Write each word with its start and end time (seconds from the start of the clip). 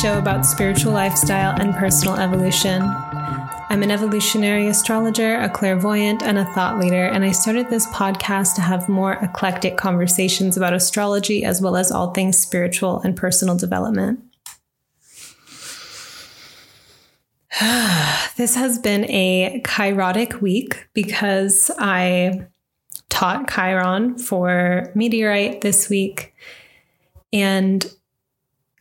show 0.00 0.16
about 0.16 0.46
spiritual 0.46 0.92
lifestyle 0.92 1.60
and 1.60 1.74
personal 1.74 2.14
evolution. 2.14 2.82
I'm 2.82 3.82
an 3.82 3.90
evolutionary 3.90 4.68
astrologer, 4.68 5.40
a 5.40 5.50
clairvoyant, 5.50 6.22
and 6.22 6.38
a 6.38 6.44
thought 6.54 6.78
leader, 6.78 7.06
and 7.06 7.24
I 7.24 7.32
started 7.32 7.68
this 7.68 7.84
podcast 7.88 8.54
to 8.54 8.60
have 8.60 8.88
more 8.88 9.14
eclectic 9.14 9.76
conversations 9.76 10.56
about 10.56 10.72
astrology 10.72 11.44
as 11.44 11.60
well 11.60 11.76
as 11.76 11.90
all 11.90 12.12
things 12.12 12.38
spiritual 12.38 13.00
and 13.00 13.16
personal 13.16 13.56
development. 13.56 14.20
this 18.36 18.54
has 18.54 18.78
been 18.78 19.04
a 19.10 19.60
chirotic 19.64 20.40
week 20.40 20.86
because 20.94 21.72
I 21.76 22.46
taught 23.08 23.50
Chiron 23.50 24.16
for 24.16 24.92
Meteorite 24.94 25.62
this 25.62 25.88
week 25.88 26.34
and 27.32 27.84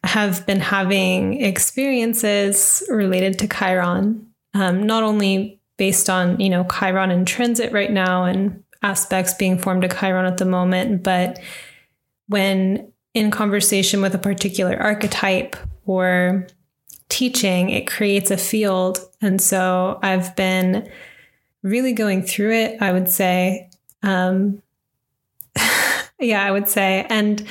have 0.03 0.45
been 0.45 0.59
having 0.59 1.41
experiences 1.41 2.83
related 2.89 3.39
to 3.39 3.47
Chiron, 3.47 4.27
um, 4.53 4.85
not 4.85 5.03
only 5.03 5.59
based 5.77 6.09
on, 6.09 6.39
you 6.39 6.49
know, 6.49 6.65
Chiron 6.65 7.11
in 7.11 7.25
transit 7.25 7.71
right 7.71 7.91
now 7.91 8.23
and 8.23 8.63
aspects 8.83 9.33
being 9.33 9.57
formed 9.57 9.83
to 9.83 9.89
Chiron 9.89 10.25
at 10.25 10.37
the 10.37 10.45
moment, 10.45 11.03
but 11.03 11.39
when 12.27 12.91
in 13.13 13.31
conversation 13.31 14.01
with 14.01 14.13
a 14.13 14.19
particular 14.19 14.77
archetype 14.77 15.55
or 15.85 16.47
teaching, 17.09 17.69
it 17.69 17.87
creates 17.87 18.31
a 18.31 18.37
field. 18.37 18.99
And 19.21 19.41
so 19.41 19.99
I've 20.03 20.35
been 20.35 20.89
really 21.63 21.93
going 21.93 22.23
through 22.23 22.53
it, 22.53 22.81
I 22.81 22.91
would 22.91 23.09
say. 23.09 23.69
Um, 24.03 24.61
yeah, 26.19 26.43
I 26.43 26.51
would 26.51 26.67
say. 26.67 27.05
And 27.09 27.45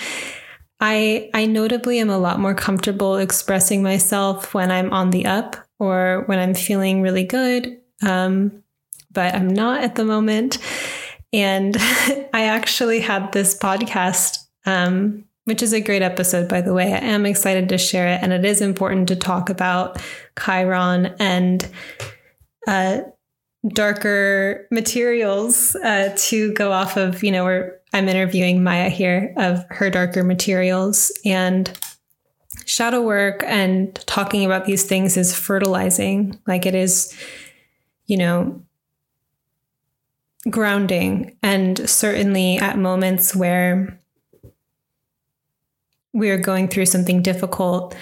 I 0.81 1.31
I 1.33 1.47
notably 1.47 1.99
am 1.99 2.11
a 2.11 2.19
lot 2.19 2.39
more 2.39 2.55
comfortable 2.55 3.17
expressing 3.17 3.83
myself 3.83 4.55
when 4.55 4.71
I'm 4.71 4.93
on 4.93 5.11
the 5.11 5.27
up 5.27 5.57
or 5.79 6.25
when 6.27 6.39
I'm 6.39 6.55
feeling 6.55 7.03
really 7.03 7.25
good. 7.25 7.79
Um, 8.03 8.63
but 9.13 9.35
I'm 9.35 9.49
not 9.49 9.83
at 9.83 9.95
the 9.95 10.05
moment. 10.05 10.59
And 11.33 11.77
I 12.33 12.45
actually 12.45 13.01
had 13.01 13.33
this 13.33 13.59
podcast, 13.59 14.39
um, 14.67 15.25
which 15.45 15.63
is 15.63 15.73
a 15.73 15.81
great 15.81 16.03
episode, 16.03 16.49
by 16.49 16.61
the 16.61 16.75
way. 16.75 16.93
I 16.93 16.99
am 16.99 17.25
excited 17.25 17.69
to 17.71 17.79
share 17.79 18.09
it. 18.09 18.21
And 18.23 18.33
it 18.33 18.45
is 18.45 18.61
important 18.61 19.09
to 19.09 19.17
talk 19.17 19.49
about 19.49 20.01
Chiron 20.39 21.15
and 21.19 21.67
uh, 22.67 23.01
darker 23.69 24.67
materials 24.71 25.75
uh, 25.77 26.15
to 26.17 26.53
go 26.53 26.73
off 26.73 26.97
of, 26.97 27.23
you 27.23 27.33
know, 27.33 27.45
where 27.45 27.81
I'm 27.93 28.09
interviewing 28.09 28.63
Maya 28.63 28.89
here 28.89 29.33
of 29.37 29.65
her 29.71 29.91
darker 29.91 30.23
materials 30.23 31.11
and 31.25 31.77
shadow 32.65 33.03
work 33.03 33.43
and 33.47 33.95
talking 34.07 34.45
about 34.45 34.65
these 34.65 34.85
things 34.85 35.17
is 35.17 35.35
fertilizing. 35.35 36.39
Like 36.47 36.67
it 36.67 36.75
is, 36.75 37.17
you 38.07 38.17
know, 38.17 38.63
grounding. 40.51 41.37
And 41.43 41.89
certainly 41.89 42.59
at 42.59 42.79
moments 42.79 43.35
where 43.35 44.01
we're 46.13 46.39
going 46.39 46.69
through 46.69 46.87
something 46.87 47.23
difficult, 47.23 47.95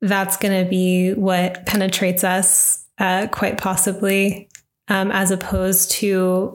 that's 0.00 0.36
going 0.36 0.64
to 0.64 0.68
be 0.68 1.12
what 1.12 1.66
penetrates 1.66 2.24
us 2.24 2.84
uh, 2.98 3.26
quite 3.28 3.58
possibly 3.58 4.48
um, 4.88 5.10
as 5.10 5.30
opposed 5.30 5.90
to, 5.92 6.54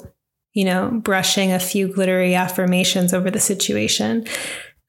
you 0.53 0.66
know, 0.66 0.89
brushing 0.91 1.51
a 1.51 1.59
few 1.59 1.88
glittery 1.88 2.35
affirmations 2.35 3.13
over 3.13 3.29
the 3.29 3.39
situation 3.39 4.25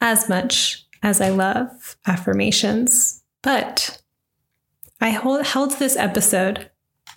as 0.01 0.29
much 0.29 0.85
as 1.03 1.21
I 1.21 1.31
love 1.31 1.97
affirmations. 2.07 3.23
But 3.43 4.01
I 5.01 5.11
hold, 5.11 5.45
held 5.45 5.73
this 5.73 5.97
episode. 5.97 6.71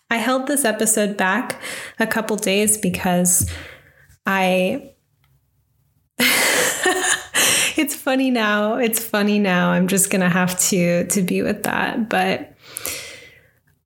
I 0.09 0.17
held 0.17 0.47
this 0.47 0.65
episode 0.65 1.17
back 1.17 1.61
a 1.99 2.07
couple 2.07 2.35
days 2.37 2.77
because 2.77 3.49
I. 4.25 4.91
it's 6.19 7.95
funny 7.95 8.31
now. 8.31 8.75
It's 8.75 9.03
funny 9.03 9.39
now. 9.39 9.71
I'm 9.71 9.87
just 9.87 10.09
gonna 10.09 10.29
have 10.29 10.59
to 10.59 11.07
to 11.07 11.21
be 11.21 11.41
with 11.41 11.63
that. 11.63 12.09
But 12.09 12.53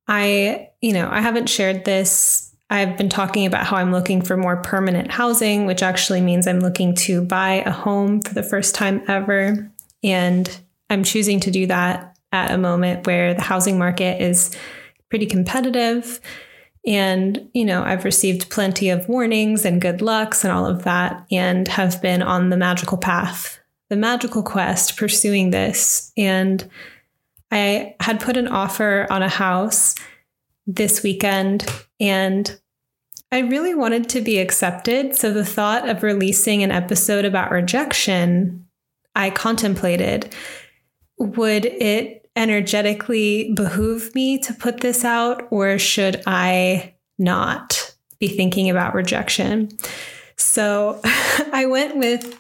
I 0.08 0.71
you 0.82 0.94
know, 0.94 1.08
I 1.10 1.22
haven't 1.22 1.48
shared 1.48 1.86
this. 1.86 2.54
I've 2.70 2.98
been 2.98 3.10
talking 3.10 3.46
about 3.46 3.66
how 3.66 3.78
I'm 3.78 3.92
looking 3.92 4.22
for 4.22 4.38
more 4.38 4.58
permanent 4.58 5.12
housing, 5.12 5.66
which 5.66 5.84
actually 5.84 6.22
means 6.22 6.48
I'm 6.48 6.60
looking 6.60 6.96
to 6.96 7.24
buy 7.24 7.64
a 7.66 7.72
home 7.72 8.22
for 8.22 8.34
the 8.34 8.44
first 8.44 8.76
time 8.76 9.04
ever. 9.08 9.70
And 10.04 10.60
I'm 10.90 11.04
choosing 11.04 11.40
to 11.42 11.52
do 11.52 11.68
that 11.68 12.18
at 12.32 12.52
a 12.52 12.58
moment 12.58 13.06
where 13.06 13.34
the 13.34 13.42
housing 13.42 13.78
market 13.78 14.22
is 14.22 14.56
pretty 15.10 15.26
competitive. 15.26 16.22
And, 16.88 17.50
you 17.54 17.66
know, 17.66 17.84
I've 17.84 18.06
received 18.06 18.50
plenty 18.50 18.90
of 18.90 19.08
warnings 19.08 19.66
and 19.66 19.82
good 19.82 20.02
lucks 20.02 20.44
and 20.44 20.52
all 20.52 20.66
of 20.66 20.84
that, 20.84 21.26
and 21.30 21.68
have 21.68 22.02
been 22.02 22.24
on 22.24 22.50
the 22.50 22.58
magical 22.58 22.98
path, 22.98 23.60
the 23.90 23.98
magical 23.98 24.42
quest 24.42 24.98
pursuing 24.98 25.52
this. 25.52 26.12
And 26.18 26.68
I 27.52 27.96
had 28.00 28.22
put 28.22 28.38
an 28.38 28.48
offer 28.48 29.06
on 29.12 29.22
a 29.22 29.30
house 29.30 29.96
this 30.68 31.04
weekend 31.04 31.66
and 32.00 32.60
I 33.34 33.40
really 33.40 33.74
wanted 33.74 34.10
to 34.10 34.22
be 34.22 34.40
accepted. 34.40 35.16
So 35.16 35.32
the 35.32 35.46
thought 35.46 35.88
of 35.88 36.04
releasing 36.04 36.64
an 36.64 36.72
episode 36.72 37.24
about 37.24 37.52
rejection, 37.52 38.68
I 39.16 39.30
contemplated 39.30 40.36
would 41.18 41.66
it 41.66 42.30
energetically 42.36 43.54
behoove 43.54 44.14
me 44.16 44.40
to 44.40 44.54
put 44.54 44.80
this 44.80 45.06
out, 45.06 45.48
or 45.52 45.78
should 45.78 46.24
I 46.26 46.96
not 47.20 47.96
be 48.20 48.28
thinking 48.28 48.70
about 48.70 48.96
rejection? 48.96 49.70
So 50.36 51.00
I 51.06 51.68
went 51.68 51.98
with 51.98 52.38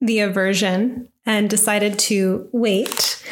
the 0.00 0.20
aversion 0.20 1.08
and 1.26 1.50
decided 1.50 1.98
to 1.98 2.48
wait. 2.52 3.24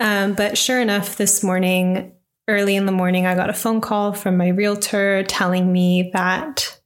Um, 0.00 0.34
but 0.34 0.58
sure 0.58 0.80
enough, 0.80 1.16
this 1.16 1.42
morning 1.42 2.13
early 2.48 2.76
in 2.76 2.86
the 2.86 2.92
morning, 2.92 3.26
I 3.26 3.34
got 3.34 3.50
a 3.50 3.54
phone 3.54 3.80
call 3.80 4.12
from 4.12 4.36
my 4.36 4.48
realtor 4.48 5.22
telling 5.24 5.72
me 5.72 6.10
that 6.12 6.78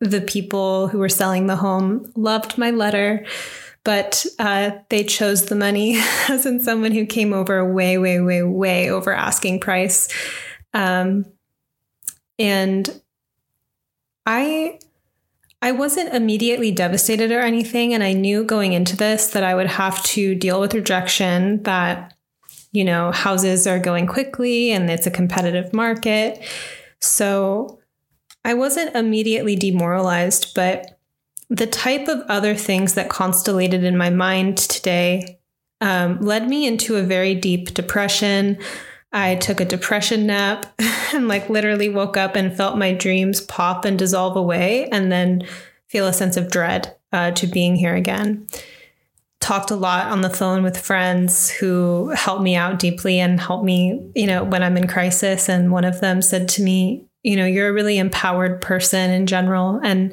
the 0.00 0.20
people 0.20 0.88
who 0.88 0.98
were 0.98 1.08
selling 1.08 1.46
the 1.46 1.56
home 1.56 2.10
loved 2.14 2.58
my 2.58 2.70
letter, 2.70 3.26
but 3.84 4.24
uh, 4.38 4.72
they 4.90 5.02
chose 5.04 5.46
the 5.46 5.56
money, 5.56 5.96
as 6.28 6.46
in 6.46 6.60
someone 6.60 6.92
who 6.92 7.06
came 7.06 7.32
over 7.32 7.64
way, 7.70 7.98
way, 7.98 8.20
way, 8.20 8.42
way 8.42 8.90
over 8.90 9.12
asking 9.12 9.60
price. 9.60 10.08
Um, 10.74 11.24
and 12.38 13.00
I 14.26 14.78
I 15.60 15.72
wasn't 15.72 16.14
immediately 16.14 16.70
devastated 16.70 17.32
or 17.32 17.40
anything. 17.40 17.92
And 17.92 18.04
I 18.04 18.12
knew 18.12 18.44
going 18.44 18.74
into 18.74 18.96
this 18.96 19.28
that 19.28 19.42
I 19.42 19.54
would 19.54 19.66
have 19.66 20.02
to 20.04 20.34
deal 20.34 20.60
with 20.60 20.74
rejection, 20.74 21.62
that 21.64 22.14
you 22.72 22.84
know, 22.84 23.10
houses 23.12 23.66
are 23.66 23.78
going 23.78 24.06
quickly 24.06 24.70
and 24.70 24.90
it's 24.90 25.06
a 25.06 25.10
competitive 25.10 25.72
market. 25.72 26.42
So 27.00 27.80
I 28.44 28.54
wasn't 28.54 28.94
immediately 28.94 29.56
demoralized, 29.56 30.54
but 30.54 30.98
the 31.50 31.66
type 31.66 32.08
of 32.08 32.20
other 32.28 32.54
things 32.54 32.94
that 32.94 33.08
constellated 33.08 33.84
in 33.84 33.96
my 33.96 34.10
mind 34.10 34.58
today 34.58 35.40
um, 35.80 36.20
led 36.20 36.48
me 36.48 36.66
into 36.66 36.96
a 36.96 37.02
very 37.02 37.34
deep 37.34 37.72
depression. 37.72 38.58
I 39.12 39.36
took 39.36 39.60
a 39.60 39.64
depression 39.64 40.26
nap 40.26 40.66
and, 41.14 41.28
like, 41.28 41.48
literally 41.48 41.88
woke 41.88 42.16
up 42.16 42.36
and 42.36 42.54
felt 42.54 42.76
my 42.76 42.92
dreams 42.92 43.40
pop 43.40 43.84
and 43.84 43.98
dissolve 43.98 44.36
away, 44.36 44.88
and 44.90 45.10
then 45.10 45.46
feel 45.86 46.06
a 46.06 46.12
sense 46.12 46.36
of 46.36 46.50
dread 46.50 46.94
uh, 47.12 47.30
to 47.30 47.46
being 47.46 47.76
here 47.76 47.94
again 47.94 48.46
talked 49.40 49.70
a 49.70 49.76
lot 49.76 50.06
on 50.06 50.20
the 50.20 50.30
phone 50.30 50.62
with 50.62 50.78
friends 50.78 51.48
who 51.48 52.10
helped 52.10 52.42
me 52.42 52.56
out 52.56 52.78
deeply 52.78 53.20
and 53.20 53.40
helped 53.40 53.64
me, 53.64 54.10
you 54.14 54.26
know, 54.26 54.44
when 54.44 54.62
I'm 54.62 54.76
in 54.76 54.86
crisis. 54.86 55.48
And 55.48 55.70
one 55.70 55.84
of 55.84 56.00
them 56.00 56.22
said 56.22 56.48
to 56.50 56.62
me, 56.62 57.06
you 57.22 57.36
know, 57.36 57.46
you're 57.46 57.68
a 57.68 57.72
really 57.72 57.98
empowered 57.98 58.60
person 58.60 59.10
in 59.10 59.26
general. 59.26 59.80
And 59.82 60.12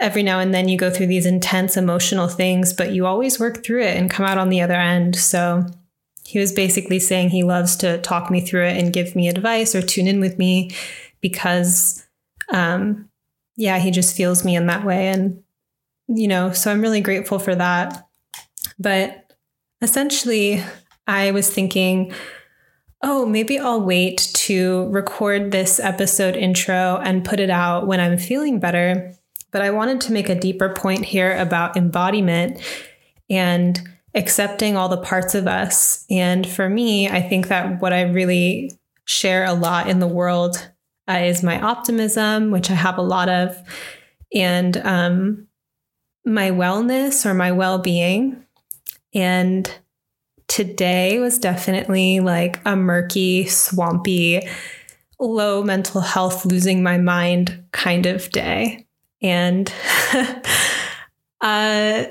every 0.00 0.22
now 0.22 0.40
and 0.40 0.52
then 0.52 0.68
you 0.68 0.76
go 0.76 0.90
through 0.90 1.06
these 1.06 1.26
intense 1.26 1.76
emotional 1.76 2.28
things, 2.28 2.72
but 2.72 2.92
you 2.92 3.06
always 3.06 3.38
work 3.38 3.64
through 3.64 3.82
it 3.82 3.96
and 3.96 4.10
come 4.10 4.26
out 4.26 4.38
on 4.38 4.48
the 4.48 4.60
other 4.60 4.74
end. 4.74 5.16
So 5.16 5.66
he 6.24 6.38
was 6.38 6.52
basically 6.52 7.00
saying 7.00 7.30
he 7.30 7.42
loves 7.42 7.76
to 7.76 7.98
talk 7.98 8.30
me 8.30 8.40
through 8.40 8.66
it 8.66 8.76
and 8.76 8.92
give 8.92 9.16
me 9.16 9.28
advice 9.28 9.74
or 9.74 9.82
tune 9.82 10.06
in 10.06 10.20
with 10.20 10.38
me 10.38 10.70
because, 11.20 12.06
um, 12.50 13.08
yeah, 13.56 13.78
he 13.78 13.90
just 13.90 14.16
feels 14.16 14.44
me 14.44 14.54
in 14.54 14.66
that 14.66 14.84
way. 14.84 15.08
And, 15.08 15.42
you 16.06 16.28
know, 16.28 16.52
so 16.52 16.70
I'm 16.70 16.80
really 16.80 17.00
grateful 17.00 17.38
for 17.38 17.54
that. 17.54 18.07
But 18.78 19.32
essentially, 19.80 20.62
I 21.06 21.30
was 21.30 21.50
thinking, 21.50 22.12
oh, 23.02 23.26
maybe 23.26 23.58
I'll 23.58 23.80
wait 23.80 24.30
to 24.34 24.88
record 24.88 25.50
this 25.50 25.78
episode 25.78 26.36
intro 26.36 27.00
and 27.02 27.24
put 27.24 27.40
it 27.40 27.50
out 27.50 27.86
when 27.86 28.00
I'm 28.00 28.18
feeling 28.18 28.58
better. 28.60 29.14
But 29.50 29.62
I 29.62 29.70
wanted 29.70 30.00
to 30.02 30.12
make 30.12 30.28
a 30.28 30.38
deeper 30.38 30.68
point 30.68 31.04
here 31.04 31.36
about 31.36 31.76
embodiment 31.76 32.60
and 33.30 33.80
accepting 34.14 34.76
all 34.76 34.88
the 34.88 34.98
parts 34.98 35.34
of 35.34 35.46
us. 35.46 36.04
And 36.10 36.46
for 36.46 36.68
me, 36.68 37.08
I 37.08 37.22
think 37.22 37.48
that 37.48 37.80
what 37.80 37.92
I 37.92 38.02
really 38.02 38.72
share 39.04 39.44
a 39.44 39.54
lot 39.54 39.88
in 39.88 40.00
the 40.00 40.06
world 40.06 40.70
uh, 41.08 41.14
is 41.14 41.42
my 41.42 41.60
optimism, 41.60 42.50
which 42.50 42.70
I 42.70 42.74
have 42.74 42.98
a 42.98 43.02
lot 43.02 43.28
of, 43.28 43.56
and 44.34 44.76
um, 44.78 45.48
my 46.26 46.50
wellness 46.50 47.24
or 47.24 47.32
my 47.32 47.52
well 47.52 47.78
being. 47.78 48.44
And 49.14 49.70
today 50.48 51.18
was 51.18 51.38
definitely 51.38 52.20
like 52.20 52.60
a 52.64 52.74
murky, 52.76 53.46
swampy, 53.46 54.48
low 55.20 55.62
mental 55.62 56.00
health, 56.00 56.44
losing 56.44 56.82
my 56.82 56.98
mind 56.98 57.64
kind 57.72 58.06
of 58.06 58.30
day. 58.30 58.86
And, 59.20 59.72
uh, 61.40 62.04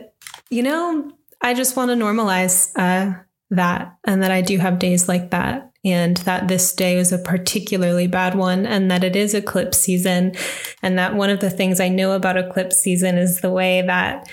you 0.49 0.63
know, 0.63 1.11
I 1.41 1.53
just 1.53 1.75
want 1.75 1.89
to 1.89 1.95
normalize 1.95 2.71
uh, 2.75 3.19
that 3.51 3.97
and 4.05 4.23
that 4.23 4.31
I 4.31 4.41
do 4.41 4.57
have 4.57 4.79
days 4.79 5.07
like 5.07 5.31
that. 5.31 5.71
And 5.85 6.17
that 6.17 6.49
this 6.49 6.73
day 6.73 6.97
is 6.97 7.13
a 7.13 7.17
particularly 7.17 8.07
bad 8.07 8.35
one, 8.35 8.65
and 8.65 8.91
that 8.91 9.05
it 9.05 9.15
is 9.15 9.33
eclipse 9.33 9.79
season. 9.79 10.33
And 10.81 10.99
that 10.99 11.15
one 11.15 11.29
of 11.29 11.39
the 11.39 11.51
things 11.51 11.79
I 11.79 11.87
know 11.87 12.11
about 12.11 12.35
eclipse 12.35 12.77
season 12.77 13.17
is 13.17 13.39
the 13.39 13.51
way 13.51 13.83
that 13.83 14.27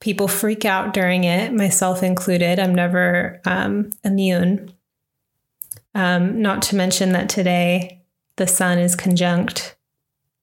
people 0.00 0.28
freak 0.28 0.64
out 0.64 0.94
during 0.94 1.24
it, 1.24 1.52
myself 1.52 2.02
included. 2.02 2.58
I'm 2.58 2.74
never 2.74 3.40
um, 3.44 3.90
immune. 4.02 4.72
Um, 5.94 6.40
not 6.40 6.62
to 6.62 6.76
mention 6.76 7.12
that 7.12 7.28
today 7.28 8.02
the 8.36 8.46
sun 8.46 8.78
is 8.78 8.96
conjunct 8.96 9.76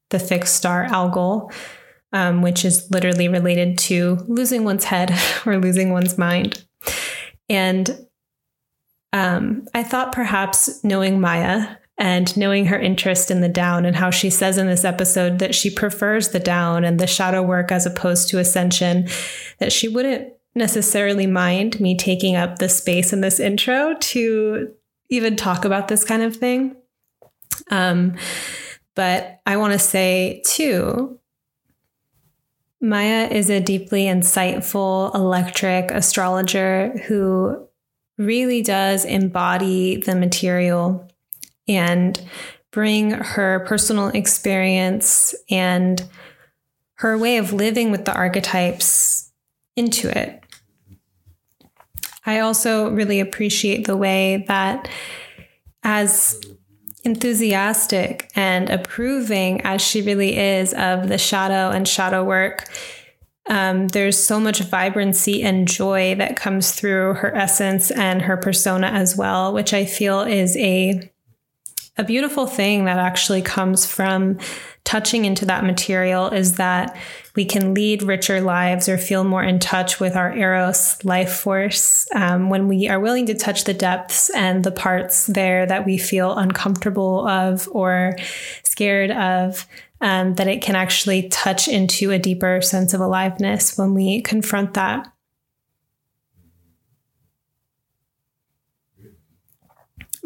the 0.09 0.19
fixed 0.19 0.56
star 0.56 0.83
Algol, 0.83 1.51
um, 2.13 2.42
which 2.42 2.63
is 2.63 2.89
literally 2.92 3.27
related 3.27 3.77
to 3.77 4.18
losing 4.27 4.63
one's 4.63 4.86
head 4.86 5.12
or 5.45 5.57
losing 5.57 5.92
one's 5.92 6.18
mind. 6.18 6.63
And 7.50 8.06
um, 9.13 9.68
I 9.74 9.83
thought 9.83 10.12
perhaps 10.12 10.83
knowing 10.83 11.19
Maya 11.19 11.77
and 11.97 12.35
knowing 12.38 12.67
her 12.67 12.79
interest 12.79 13.31
in 13.31 13.41
the 13.41 13.49
down 13.49 13.85
and 13.85 13.95
how 13.95 14.11
she 14.11 14.29
says 14.29 14.57
in 14.57 14.67
this 14.67 14.85
episode 14.85 15.39
that 15.39 15.55
she 15.55 15.69
prefers 15.69 16.29
the 16.29 16.39
down 16.39 16.83
and 16.83 16.99
the 16.99 17.07
shadow 17.07 17.41
work 17.41 17.71
as 17.71 17.85
opposed 17.85 18.29
to 18.29 18.39
ascension, 18.39 19.07
that 19.59 19.71
she 19.71 19.88
wouldn't 19.88 20.31
necessarily 20.53 21.25
mind 21.25 21.79
me 21.79 21.95
taking 21.95 22.35
up 22.35 22.59
the 22.59 22.69
space 22.69 23.13
in 23.13 23.21
this 23.21 23.39
intro 23.39 23.95
to 23.99 24.71
even 25.09 25.35
talk 25.35 25.65
about 25.65 25.88
this 25.88 26.03
kind 26.03 26.21
of 26.21 26.35
thing. 26.35 26.75
Um, 27.71 28.15
but 28.95 29.39
I 29.45 29.57
want 29.57 29.73
to 29.73 29.79
say 29.79 30.44
too, 30.45 31.19
Maya 32.79 33.27
is 33.27 33.49
a 33.49 33.59
deeply 33.59 34.03
insightful 34.03 35.13
electric 35.15 35.89
astrologer 35.89 36.95
who 37.07 37.67
really 38.17 38.61
does 38.61 39.05
embody 39.05 39.97
the 39.97 40.15
material 40.15 41.06
and 41.68 42.22
bring 42.72 43.12
her 43.12 43.64
personal 43.68 44.10
experience 44.10 45.34
and 45.50 46.04
her 46.96 47.18
way 47.18 47.38
of 47.38 47.54
living 47.54 47.92
with 47.92 48.06
the 48.06 48.14
archetypes 48.14 49.31
into 49.75 50.10
it. 50.10 50.44
I 52.25 52.40
also 52.40 52.90
really 52.92 53.19
appreciate 53.19 53.88
the 53.88 53.96
way 53.96 54.44
that, 54.48 54.90
as 55.84 56.40
enthusiastic 57.04 58.30
and 58.36 58.69
approving 58.69 59.62
as 59.62 59.81
she 59.81 60.02
really 60.02 60.38
is 60.38 60.74
of 60.74 61.08
the 61.08 61.18
shadow 61.18 61.69
and 61.69 61.88
shadow 61.88 62.24
work, 62.24 62.66
um, 63.50 63.88
there's 63.88 64.22
so 64.22 64.42
much 64.42 64.60
vibrancy 64.60 65.42
and 65.42 65.69
joy 65.69 66.16
that 66.16 66.36
comes 66.36 66.74
through 66.74 67.14
her 67.14 67.34
essence 67.34 67.92
and 67.92 68.24
her 68.24 68.36
persona 68.36 68.88
as 68.88 69.16
well, 69.16 69.54
which 69.54 69.74
I 69.74 69.86
feel 69.86 70.22
is 70.22 70.58
a 70.58 71.10
a 71.97 72.03
beautiful 72.03 72.45
thing 72.45 72.85
that 72.85 72.99
actually 72.99 73.41
comes 73.41 73.85
from 73.85 74.38
touching 74.83 75.25
into 75.25 75.45
that 75.45 75.65
material 75.65 76.29
is 76.29 76.55
that 76.55 76.95
we 77.35 77.44
can 77.44 77.73
lead 77.73 78.01
richer 78.01 78.39
lives 78.39 78.88
or 78.88 78.97
feel 78.97 79.23
more 79.23 79.44
in 79.44 79.59
touch 79.59 79.99
with 79.99 80.15
our 80.15 80.33
eros 80.33 81.03
life 81.03 81.33
force 81.33 82.07
um, 82.15 82.49
when 82.49 82.67
we 82.67 82.88
are 82.88 82.99
willing 82.99 83.25
to 83.25 83.33
touch 83.33 83.65
the 83.65 83.73
depths 83.73 84.29
and 84.29 84.63
the 84.63 84.71
parts 84.71 85.27
there 85.27 85.65
that 85.65 85.85
we 85.85 85.97
feel 85.97 86.38
uncomfortable 86.38 87.27
of 87.27 87.67
or 87.73 88.15
scared 88.63 89.11
of 89.11 89.67
um, 89.99 90.35
that 90.35 90.47
it 90.47 90.61
can 90.61 90.75
actually 90.75 91.27
touch 91.29 91.67
into 91.67 92.11
a 92.11 92.19
deeper 92.19 92.61
sense 92.61 92.94
of 92.94 93.01
aliveness 93.01 93.77
when 93.77 93.94
we 93.94 94.21
confront 94.21 94.73
that 94.75 95.11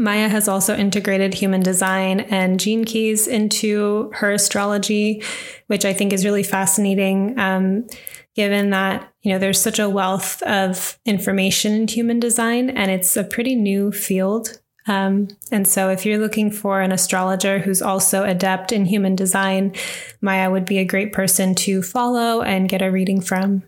Maya 0.02 0.28
has 0.30 0.48
also 0.48 0.76
integrated 0.76 1.36
human 1.36 1.62
design 1.62 2.22
and 2.22 2.60
gene 2.60 2.86
keys 2.86 3.28
into 3.28 4.10
her 4.16 4.32
astrology, 4.32 5.24
which 5.68 5.86
I 5.86 5.94
think 5.94 6.12
is 6.12 6.26
really 6.26 6.44
fascinating. 6.44 7.38
Um, 7.40 7.86
given 8.34 8.72
that 8.72 9.12
you 9.22 9.32
know 9.32 9.38
there's 9.38 9.62
such 9.62 9.78
a 9.78 9.90
wealth 9.90 10.42
of 10.44 10.98
information 11.06 11.74
in 11.74 11.88
human 11.88 12.20
design, 12.20 12.70
and 12.72 12.90
it's 12.90 13.16
a 13.16 13.24
pretty 13.24 13.56
new 13.56 13.92
field. 13.92 14.60
Um, 14.88 15.28
and 15.52 15.68
so, 15.68 15.90
if 15.90 16.06
you're 16.06 16.18
looking 16.18 16.50
for 16.50 16.82
an 16.82 16.92
astrologer 16.92 17.60
who's 17.60 17.84
also 17.84 18.24
adept 18.24 18.72
in 18.72 18.86
human 18.86 19.16
design, 19.16 19.76
Maya 20.22 20.50
would 20.50 20.66
be 20.66 20.80
a 20.80 20.86
great 20.86 21.14
person 21.14 21.54
to 21.56 21.84
follow 21.84 22.42
and 22.42 22.68
get 22.68 22.82
a 22.82 22.92
reading 22.92 23.22
from. 23.22 23.64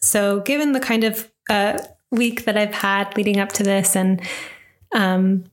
So, 0.00 0.40
given 0.40 0.72
the 0.72 0.80
kind 0.80 1.04
of 1.04 1.30
uh, 1.48 1.78
week 2.12 2.44
that 2.44 2.56
I've 2.56 2.74
had 2.74 3.16
leading 3.16 3.40
up 3.40 3.50
to 3.52 3.64
this 3.64 3.96
and 3.96 4.20
um, 4.92 5.44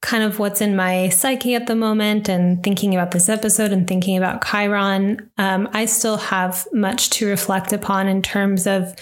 kind 0.00 0.22
of 0.22 0.38
what's 0.38 0.60
in 0.60 0.76
my 0.76 1.08
psyche 1.08 1.56
at 1.56 1.66
the 1.66 1.74
moment 1.74 2.28
and 2.28 2.62
thinking 2.62 2.94
about 2.94 3.10
this 3.10 3.28
episode 3.28 3.72
and 3.72 3.88
thinking 3.88 4.16
about 4.16 4.46
Chiron, 4.46 5.30
um, 5.36 5.68
I 5.72 5.86
still 5.86 6.16
have 6.16 6.66
much 6.72 7.10
to 7.10 7.26
reflect 7.26 7.72
upon 7.72 8.06
in 8.06 8.22
terms 8.22 8.66
of 8.66 8.94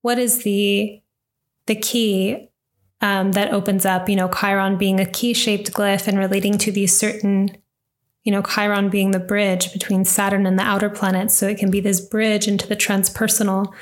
what 0.00 0.18
is 0.18 0.42
the 0.42 1.00
the 1.66 1.74
key 1.74 2.48
um, 3.00 3.32
that 3.32 3.52
opens 3.52 3.84
up, 3.84 4.08
you 4.08 4.16
know, 4.16 4.28
Chiron 4.28 4.78
being 4.78 5.00
a 5.00 5.04
key 5.04 5.34
shaped 5.34 5.72
glyph 5.72 6.06
and 6.06 6.16
relating 6.16 6.56
to 6.58 6.72
these 6.72 6.96
certain, 6.96 7.50
you 8.22 8.32
know, 8.32 8.40
Chiron 8.40 8.88
being 8.88 9.10
the 9.10 9.18
bridge 9.18 9.72
between 9.72 10.04
Saturn 10.04 10.46
and 10.46 10.58
the 10.58 10.62
outer 10.62 10.88
planets. 10.88 11.36
So 11.36 11.48
it 11.48 11.58
can 11.58 11.70
be 11.70 11.80
this 11.80 12.00
bridge 12.00 12.48
into 12.48 12.66
the 12.66 12.76
transpersonal 12.76 13.74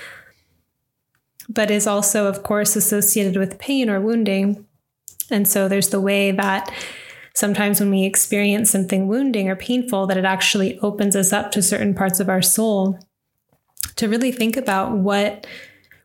but 1.49 1.71
is 1.71 1.87
also, 1.87 2.27
of 2.27 2.43
course, 2.43 2.77
associated 2.77 3.37
with 3.37 3.59
pain 3.59 3.91
or 3.91 4.01
wounding. 4.01 4.67
And 5.31 5.47
so 5.47 5.69
there's 5.69 5.91
the 5.91 6.01
way 6.01 6.31
that 6.33 6.73
sometimes 7.35 7.81
when 7.81 7.91
we 7.91 8.05
experience 8.05 8.71
something 8.71 9.09
wounding 9.09 9.49
or 9.49 9.57
painful, 9.57 10.07
that 10.07 10.17
it 10.17 10.25
actually 10.25 10.79
opens 10.81 11.17
us 11.17 11.33
up 11.33 11.51
to 11.53 11.63
certain 11.63 11.95
parts 11.95 12.21
of 12.21 12.29
our 12.29 12.43
soul 12.43 12.99
to 13.97 14.09
really 14.09 14.33
think 14.33 14.57
about 14.57 14.93
what 14.93 15.47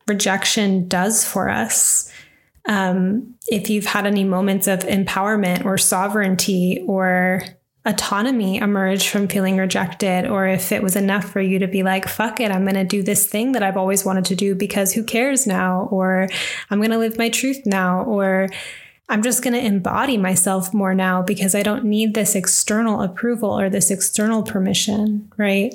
rejection 0.07 0.87
does 0.87 1.23
for 1.23 1.49
us. 1.49 2.11
Um, 2.67 3.35
if 3.47 3.69
you've 3.69 3.85
had 3.85 4.05
any 4.05 4.23
moments 4.23 4.67
of 4.67 4.79
empowerment 4.81 5.65
or 5.65 5.77
sovereignty 5.77 6.83
or 6.87 7.43
autonomy 7.85 8.57
emerge 8.57 9.07
from 9.07 9.27
feeling 9.27 9.55
rejected 9.55 10.27
or 10.27 10.45
if 10.45 10.71
it 10.71 10.83
was 10.83 10.97
enough 10.97 11.31
for 11.31 11.39
you 11.39 11.59
to 11.59 11.67
be 11.67 11.81
like 11.81 12.09
fuck 12.09 12.41
it 12.41 12.51
i'm 12.51 12.63
going 12.63 12.75
to 12.75 12.83
do 12.83 13.01
this 13.01 13.25
thing 13.25 13.53
that 13.53 13.63
i've 13.63 13.77
always 13.77 14.03
wanted 14.03 14.25
to 14.25 14.35
do 14.35 14.53
because 14.53 14.93
who 14.93 15.03
cares 15.03 15.47
now? 15.47 15.87
Or 15.89 16.27
i'm 16.69 16.79
going 16.79 16.91
to 16.91 16.97
live 16.97 17.17
my 17.17 17.29
truth 17.29 17.65
now 17.65 18.03
or 18.03 18.49
i'm 19.07 19.23
just 19.23 19.41
going 19.41 19.53
to 19.53 19.65
embody 19.65 20.17
myself 20.17 20.73
more 20.73 20.93
now 20.93 21.21
because 21.21 21.55
i 21.55 21.63
don't 21.63 21.85
need 21.85 22.15
this 22.15 22.35
external 22.35 23.01
approval 23.01 23.57
or 23.57 23.69
this 23.69 23.89
external 23.91 24.43
permission 24.43 25.31
right? 25.37 25.73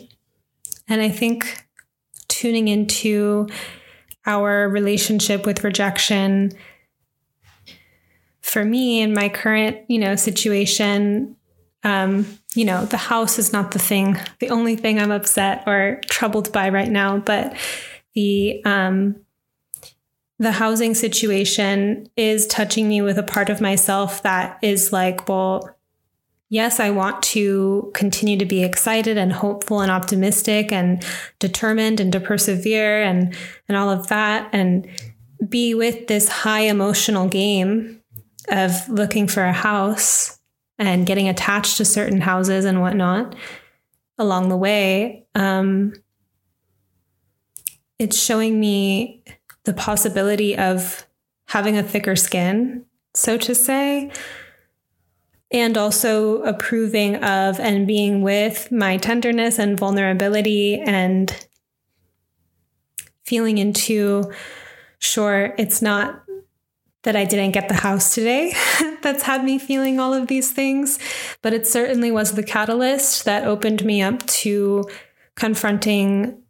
And 0.87 1.01
i 1.01 1.09
think 1.09 1.65
tuning 2.29 2.69
into 2.69 3.49
our 4.27 4.69
relationship 4.69 5.47
with 5.47 5.65
rejection 5.65 6.53
for 8.43 8.63
me 8.63 9.01
in 9.01 9.15
my 9.15 9.31
current 9.31 9.79
you 9.89 9.99
know 9.99 10.17
situation 10.17 11.35
um, 11.85 12.27
you 12.55 12.65
know, 12.65 12.87
the 12.87 12.97
house 12.97 13.39
is 13.39 13.53
not 13.53 13.73
the 13.73 13.79
thing, 13.79 14.19
the 14.41 14.51
only 14.51 14.75
thing 14.75 14.99
I'm 14.99 15.11
upset 15.11 15.65
or 15.67 16.01
troubled 16.07 16.53
by 16.53 16.71
right 16.71 16.91
now, 16.91 17.19
but 17.19 17.55
the 18.15 18.63
um, 18.65 19.17
the 20.39 20.53
housing 20.53 20.95
situation 20.95 22.09
is 22.17 22.47
touching 22.47 22.89
me 22.89 23.01
with 23.03 23.19
a 23.19 23.23
part 23.23 23.51
of 23.51 23.61
myself 23.61 24.23
that 24.23 24.59
is 24.63 24.93
like, 24.93 25.29
well, 25.29 25.77
yes, 26.49 26.81
I 26.81 26.91
want 26.91 27.23
to 27.25 27.91
continue 27.95 28.37
to 28.39 28.45
be 28.45 28.65
excited 28.65 29.17
and 29.17 29.33
hopeful 29.33 29.81
and 29.81 29.93
optimistic 29.93 30.73
and 30.73 31.05
determined 31.39 32.01
and 32.01 32.13
to 32.13 32.21
persevere 32.21 33.03
and 33.03 33.35
and 33.69 33.77
all 33.77 33.91
of 33.91 34.09
that 34.09 34.49
and 34.53 34.89
be 35.49 35.75
with 35.75 36.07
this 36.07 36.29
high 36.29 36.61
emotional 36.61 37.29
game 37.29 38.01
of 38.49 38.89
looking 38.89 39.27
for 39.29 39.45
a 39.45 39.53
house 39.53 40.39
and 40.87 41.07
getting 41.07 41.29
attached 41.29 41.77
to 41.79 41.85
certain 41.85 42.21
houses 42.21 42.65
and 42.65 42.81
whatnot 42.81 43.35
along 44.19 44.49
the 44.49 44.57
way, 44.57 45.27
um, 45.35 45.93
it's 47.99 48.21
showing 48.21 48.61
me 48.61 49.23
the 49.65 49.75
possibility 49.75 50.57
of 50.57 51.07
having 51.47 51.77
a 51.77 51.83
thicker 51.83 52.17
skin, 52.17 52.85
so 53.15 53.37
to 53.39 53.55
say, 53.55 54.11
and 55.51 55.79
also 55.79 56.43
approving 56.43 57.17
of 57.17 57.61
and 57.61 57.87
being 57.87 58.23
with 58.23 58.73
my 58.73 58.97
tenderness 58.97 59.59
and 59.59 59.79
vulnerability 59.79 60.81
and 60.81 61.47
feeling 63.25 63.59
into 63.59 64.33
sure 64.99 65.55
it's 65.59 65.81
not 65.81 66.24
that 67.05 67.17
I 67.17 67.25
didn't 67.25 67.53
get 67.53 67.69
the 67.69 67.75
house 67.75 68.15
today 68.15 68.53
that's 69.03 69.23
had 69.23 69.45
me 69.45 69.59
feeling 69.59 70.01
all 70.01 70.13
of 70.13 70.27
these 70.27 70.51
things, 70.51 70.99
but 71.43 71.53
it 71.53 71.67
certainly 71.67 72.11
was 72.11 72.33
the 72.33 72.43
catalyst 72.43 73.25
that 73.25 73.47
opened 73.47 73.85
me 73.85 74.03
up 74.03 74.27
to 74.27 74.85
confronting 75.37 76.43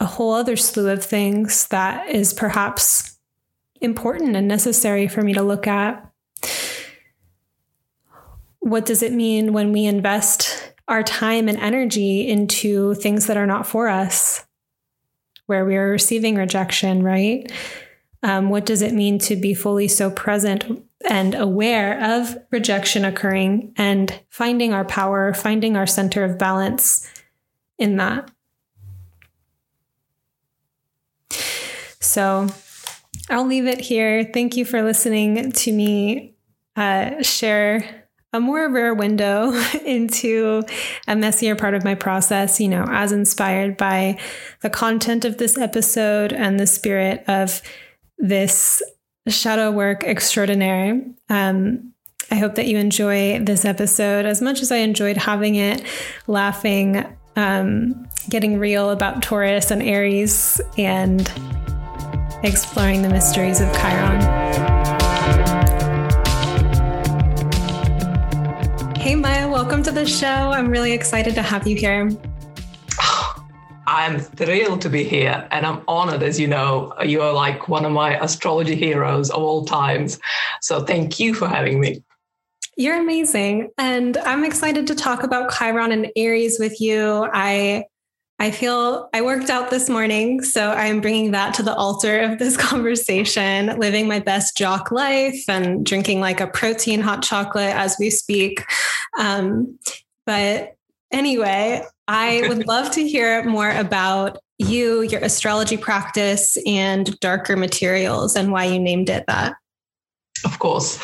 a 0.00 0.06
whole 0.06 0.34
other 0.34 0.56
slew 0.56 0.88
of 0.88 1.04
things 1.04 1.66
that 1.68 2.08
is 2.08 2.32
perhaps 2.32 3.18
important 3.80 4.36
and 4.36 4.46
necessary 4.46 5.08
for 5.08 5.22
me 5.22 5.32
to 5.34 5.42
look 5.42 5.66
at. 5.66 6.10
What 8.60 8.86
does 8.86 9.02
it 9.02 9.12
mean 9.12 9.52
when 9.52 9.72
we 9.72 9.84
invest 9.84 10.72
our 10.88 11.02
time 11.02 11.48
and 11.48 11.58
energy 11.58 12.28
into 12.28 12.94
things 12.94 13.26
that 13.26 13.36
are 13.36 13.46
not 13.46 13.66
for 13.66 13.88
us, 13.88 14.44
where 15.46 15.64
we 15.64 15.76
are 15.76 15.90
receiving 15.90 16.36
rejection, 16.36 17.02
right? 17.02 17.50
Um, 18.24 18.48
what 18.48 18.64
does 18.64 18.80
it 18.80 18.94
mean 18.94 19.18
to 19.20 19.36
be 19.36 19.52
fully 19.52 19.86
so 19.86 20.10
present 20.10 20.82
and 21.08 21.34
aware 21.34 22.02
of 22.02 22.38
rejection 22.50 23.04
occurring 23.04 23.74
and 23.76 24.18
finding 24.30 24.72
our 24.72 24.86
power, 24.86 25.34
finding 25.34 25.76
our 25.76 25.86
center 25.86 26.24
of 26.24 26.38
balance 26.38 27.06
in 27.78 27.98
that? 27.98 28.30
So 32.00 32.48
I'll 33.28 33.46
leave 33.46 33.66
it 33.66 33.80
here. 33.80 34.24
Thank 34.24 34.56
you 34.56 34.64
for 34.64 34.82
listening 34.82 35.52
to 35.52 35.72
me 35.72 36.34
uh, 36.76 37.22
share 37.22 38.06
a 38.32 38.40
more 38.40 38.68
rare 38.68 38.94
window 38.94 39.52
into 39.84 40.62
a 41.06 41.14
messier 41.14 41.54
part 41.54 41.74
of 41.74 41.84
my 41.84 41.94
process, 41.94 42.58
you 42.58 42.68
know, 42.68 42.86
as 42.88 43.12
inspired 43.12 43.76
by 43.76 44.18
the 44.62 44.70
content 44.70 45.26
of 45.26 45.36
this 45.36 45.58
episode 45.58 46.32
and 46.32 46.58
the 46.58 46.66
spirit 46.66 47.22
of 47.28 47.62
this 48.18 48.82
shadow 49.28 49.70
work 49.70 50.04
extraordinaire. 50.04 51.00
Um, 51.28 51.92
I 52.30 52.36
hope 52.36 52.54
that 52.56 52.66
you 52.66 52.78
enjoy 52.78 53.40
this 53.40 53.64
episode 53.64 54.26
as 54.26 54.40
much 54.40 54.60
as 54.60 54.72
I 54.72 54.76
enjoyed 54.78 55.16
having 55.16 55.56
it, 55.56 55.82
laughing, 56.26 57.04
um, 57.36 58.08
getting 58.28 58.58
real 58.58 58.90
about 58.90 59.22
Taurus 59.22 59.70
and 59.70 59.82
Aries, 59.82 60.60
and 60.78 61.20
exploring 62.42 63.02
the 63.02 63.08
mysteries 63.08 63.60
of 63.60 63.72
Chiron. 63.74 64.20
Hey, 68.96 69.14
Maya, 69.14 69.48
welcome 69.48 69.82
to 69.82 69.90
the 69.90 70.06
show. 70.06 70.26
I'm 70.26 70.68
really 70.68 70.92
excited 70.92 71.34
to 71.34 71.42
have 71.42 71.66
you 71.66 71.76
here. 71.76 72.10
I'm 73.94 74.18
thrilled 74.18 74.80
to 74.82 74.90
be 74.90 75.04
here 75.04 75.46
and 75.52 75.64
I'm 75.64 75.82
honored, 75.86 76.24
as 76.24 76.40
you 76.40 76.48
know, 76.48 76.92
you 77.04 77.22
are 77.22 77.32
like 77.32 77.68
one 77.68 77.84
of 77.84 77.92
my 77.92 78.18
astrology 78.20 78.74
heroes 78.74 79.30
of 79.30 79.40
all 79.40 79.64
times. 79.64 80.18
So 80.62 80.82
thank 80.82 81.20
you 81.20 81.32
for 81.32 81.46
having 81.46 81.78
me. 81.78 82.02
You're 82.76 82.98
amazing. 82.98 83.70
And 83.78 84.16
I'm 84.16 84.44
excited 84.44 84.88
to 84.88 84.96
talk 84.96 85.22
about 85.22 85.52
Chiron 85.56 85.92
and 85.92 86.10
Aries 86.16 86.58
with 86.58 86.80
you. 86.80 87.28
I 87.32 87.84
I 88.40 88.50
feel 88.50 89.08
I 89.14 89.22
worked 89.22 89.48
out 89.48 89.70
this 89.70 89.88
morning, 89.88 90.42
so 90.42 90.72
I'm 90.72 91.00
bringing 91.00 91.30
that 91.30 91.54
to 91.54 91.62
the 91.62 91.72
altar 91.72 92.18
of 92.18 92.40
this 92.40 92.56
conversation, 92.70 93.78
living 93.78 94.08
my 94.08 94.18
best 94.18 94.56
jock 94.56 94.90
life 94.90 95.44
and 95.46 95.86
drinking 95.86 96.18
like 96.18 96.40
a 96.40 96.48
protein 96.48 97.00
hot 97.00 97.22
chocolate 97.22 97.76
as 97.76 97.96
we 98.00 98.10
speak. 98.10 98.64
Um, 99.20 99.78
but 100.26 100.74
anyway, 101.12 101.84
I 102.06 102.44
would 102.48 102.66
love 102.66 102.90
to 102.92 103.06
hear 103.06 103.44
more 103.44 103.70
about 103.70 104.38
you, 104.58 105.02
your 105.02 105.20
astrology 105.20 105.76
practice, 105.76 106.56
and 106.66 107.18
darker 107.20 107.56
materials 107.56 108.36
and 108.36 108.52
why 108.52 108.64
you 108.64 108.78
named 108.78 109.08
it 109.08 109.24
that. 109.26 109.54
Of 110.44 110.58
course. 110.58 111.02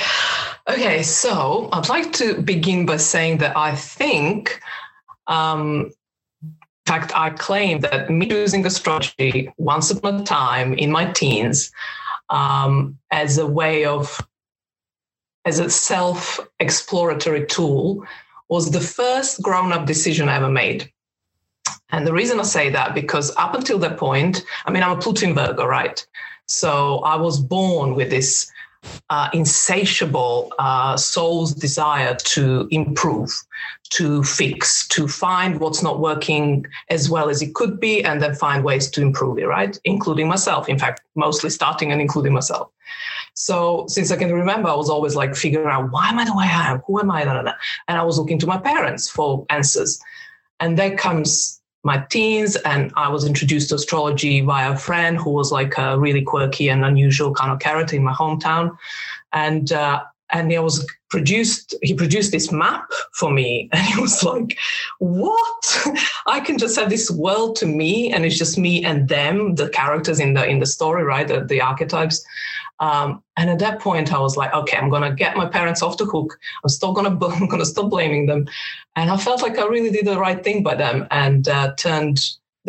Okay, 0.68 1.02
so 1.02 1.68
I'd 1.72 1.88
like 1.88 2.12
to 2.14 2.40
begin 2.42 2.84
by 2.86 2.98
saying 2.98 3.38
that 3.38 3.56
I 3.56 3.74
think, 3.74 4.60
um, 5.26 5.90
in 6.42 6.52
fact, 6.86 7.12
I 7.14 7.30
claim 7.30 7.80
that 7.80 8.10
me 8.10 8.28
using 8.28 8.66
astrology 8.66 9.50
once 9.56 9.90
upon 9.90 10.20
a 10.20 10.24
time 10.24 10.74
in 10.74 10.90
my 10.90 11.10
teens 11.12 11.72
um, 12.28 12.98
as 13.10 13.38
a 13.38 13.46
way 13.46 13.86
of, 13.86 14.20
as 15.46 15.58
a 15.58 15.70
self 15.70 16.38
exploratory 16.58 17.46
tool 17.46 18.04
was 18.50 18.70
the 18.70 18.80
first 18.80 19.40
grown 19.40 19.72
up 19.72 19.86
decision 19.86 20.28
I 20.28 20.36
ever 20.36 20.50
made. 20.50 20.90
And 21.92 22.06
the 22.06 22.12
reason 22.12 22.38
I 22.38 22.42
say 22.42 22.68
that, 22.70 22.94
because 22.94 23.34
up 23.36 23.54
until 23.54 23.78
that 23.78 23.96
point, 23.96 24.44
I 24.66 24.70
mean, 24.70 24.82
I'm 24.82 24.98
a 24.98 25.00
Pluto 25.00 25.26
in 25.26 25.34
Virgo, 25.34 25.64
right? 25.64 26.04
So 26.46 26.98
I 26.98 27.16
was 27.16 27.40
born 27.40 27.94
with 27.94 28.10
this 28.10 28.50
uh, 29.10 29.28
insatiable 29.32 30.52
uh, 30.58 30.96
soul's 30.96 31.54
desire 31.54 32.14
to 32.14 32.66
improve, 32.70 33.30
to 33.90 34.24
fix, 34.24 34.88
to 34.88 35.06
find 35.06 35.60
what's 35.60 35.82
not 35.82 36.00
working 36.00 36.66
as 36.88 37.10
well 37.10 37.28
as 37.28 37.42
it 37.42 37.54
could 37.54 37.78
be, 37.78 38.02
and 38.02 38.22
then 38.22 38.34
find 38.34 38.64
ways 38.64 38.90
to 38.90 39.02
improve 39.02 39.38
it, 39.38 39.46
right? 39.46 39.78
Including 39.84 40.28
myself. 40.28 40.68
In 40.68 40.78
fact, 40.78 41.02
mostly 41.14 41.50
starting 41.50 41.92
and 41.92 42.00
including 42.00 42.32
myself. 42.32 42.70
So 43.34 43.86
since 43.88 44.10
I 44.10 44.16
can 44.16 44.32
remember, 44.32 44.68
I 44.68 44.74
was 44.74 44.90
always 44.90 45.16
like 45.16 45.34
figuring 45.34 45.68
out 45.68 45.90
why 45.90 46.08
am 46.08 46.18
I 46.18 46.24
the 46.24 46.36
way 46.36 46.44
I 46.44 46.72
am? 46.72 46.82
Who 46.86 47.00
am 47.00 47.10
I? 47.10 47.22
And 47.22 47.98
I 47.98 48.02
was 48.02 48.18
looking 48.18 48.38
to 48.40 48.46
my 48.46 48.58
parents 48.58 49.08
for 49.08 49.46
answers. 49.50 50.00
And 50.58 50.78
there 50.78 50.96
comes 50.96 51.60
my 51.82 52.04
teens, 52.10 52.56
and 52.56 52.92
I 52.96 53.08
was 53.08 53.24
introduced 53.24 53.70
to 53.70 53.76
astrology 53.76 54.42
via 54.42 54.72
a 54.72 54.76
friend 54.76 55.16
who 55.16 55.30
was 55.30 55.50
like 55.50 55.78
a 55.78 55.98
really 55.98 56.20
quirky 56.20 56.68
and 56.68 56.84
unusual 56.84 57.32
kind 57.32 57.50
of 57.50 57.58
character 57.58 57.96
in 57.96 58.04
my 58.04 58.12
hometown. 58.12 58.76
And 59.32 59.72
uh, 59.72 60.02
and 60.32 60.50
he 60.50 60.58
was 60.58 60.86
produced 61.08 61.74
he 61.82 61.94
produced 61.94 62.30
this 62.32 62.52
map 62.52 62.88
for 63.12 63.30
me 63.30 63.68
and 63.72 63.84
he 63.84 64.00
was 64.00 64.22
like 64.22 64.56
what 64.98 65.86
i 66.26 66.40
can 66.40 66.56
just 66.56 66.78
have 66.78 66.88
this 66.88 67.10
world 67.10 67.56
to 67.56 67.66
me 67.66 68.12
and 68.12 68.24
it's 68.24 68.38
just 68.38 68.56
me 68.56 68.84
and 68.84 69.08
them 69.08 69.56
the 69.56 69.68
characters 69.70 70.20
in 70.20 70.34
the 70.34 70.46
in 70.46 70.60
the 70.60 70.66
story 70.66 71.02
right 71.02 71.28
the, 71.28 71.44
the 71.44 71.60
archetypes 71.60 72.24
um, 72.80 73.22
and 73.36 73.50
at 73.50 73.58
that 73.58 73.78
point, 73.78 74.12
I 74.12 74.18
was 74.18 74.36
like, 74.36 74.52
okay, 74.52 74.76
I'm 74.76 74.90
gonna 74.90 75.14
get 75.14 75.36
my 75.36 75.46
parents 75.46 75.82
off 75.82 75.98
the 75.98 76.06
hook. 76.06 76.38
I'm 76.64 76.70
still 76.70 76.92
gonna 76.92 77.10
I'm 77.26 77.46
gonna 77.46 77.66
stop 77.66 77.90
blaming 77.90 78.26
them, 78.26 78.46
and 78.96 79.10
I 79.10 79.16
felt 79.16 79.42
like 79.42 79.58
I 79.58 79.66
really 79.66 79.90
did 79.90 80.06
the 80.06 80.18
right 80.18 80.42
thing 80.42 80.62
by 80.62 80.74
them 80.74 81.06
and 81.10 81.46
uh, 81.48 81.74
turned. 81.76 82.20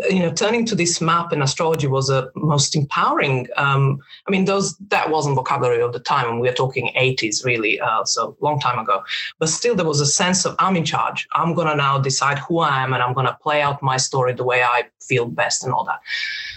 You 0.09 0.19
know, 0.19 0.31
turning 0.31 0.65
to 0.67 0.75
this 0.75 1.01
map 1.01 1.33
in 1.33 1.41
astrology 1.41 1.85
was 1.85 2.09
a 2.09 2.29
most 2.35 2.75
empowering. 2.77 3.47
Um, 3.57 3.99
I 4.25 4.31
mean, 4.31 4.45
those 4.45 4.77
that 4.87 5.09
wasn't 5.09 5.35
vocabulary 5.35 5.81
of 5.81 5.91
the 5.91 5.99
time, 5.99 6.29
and 6.29 6.39
we 6.39 6.47
are 6.47 6.53
talking 6.53 6.93
80s, 6.97 7.43
really, 7.43 7.79
uh, 7.79 8.05
so 8.05 8.37
long 8.39 8.59
time 8.59 8.79
ago. 8.79 9.03
But 9.37 9.49
still, 9.49 9.75
there 9.75 9.85
was 9.85 9.99
a 9.99 10.05
sense 10.05 10.45
of 10.45 10.55
I'm 10.59 10.77
in 10.77 10.85
charge. 10.85 11.27
I'm 11.33 11.53
gonna 11.53 11.75
now 11.75 11.99
decide 11.99 12.39
who 12.39 12.59
I 12.59 12.81
am, 12.81 12.93
and 12.93 13.03
I'm 13.03 13.13
gonna 13.13 13.37
play 13.41 13.61
out 13.61 13.83
my 13.83 13.97
story 13.97 14.33
the 14.33 14.45
way 14.45 14.63
I 14.63 14.83
feel 15.01 15.25
best, 15.25 15.63
and 15.63 15.73
all 15.73 15.83
that. 15.83 15.99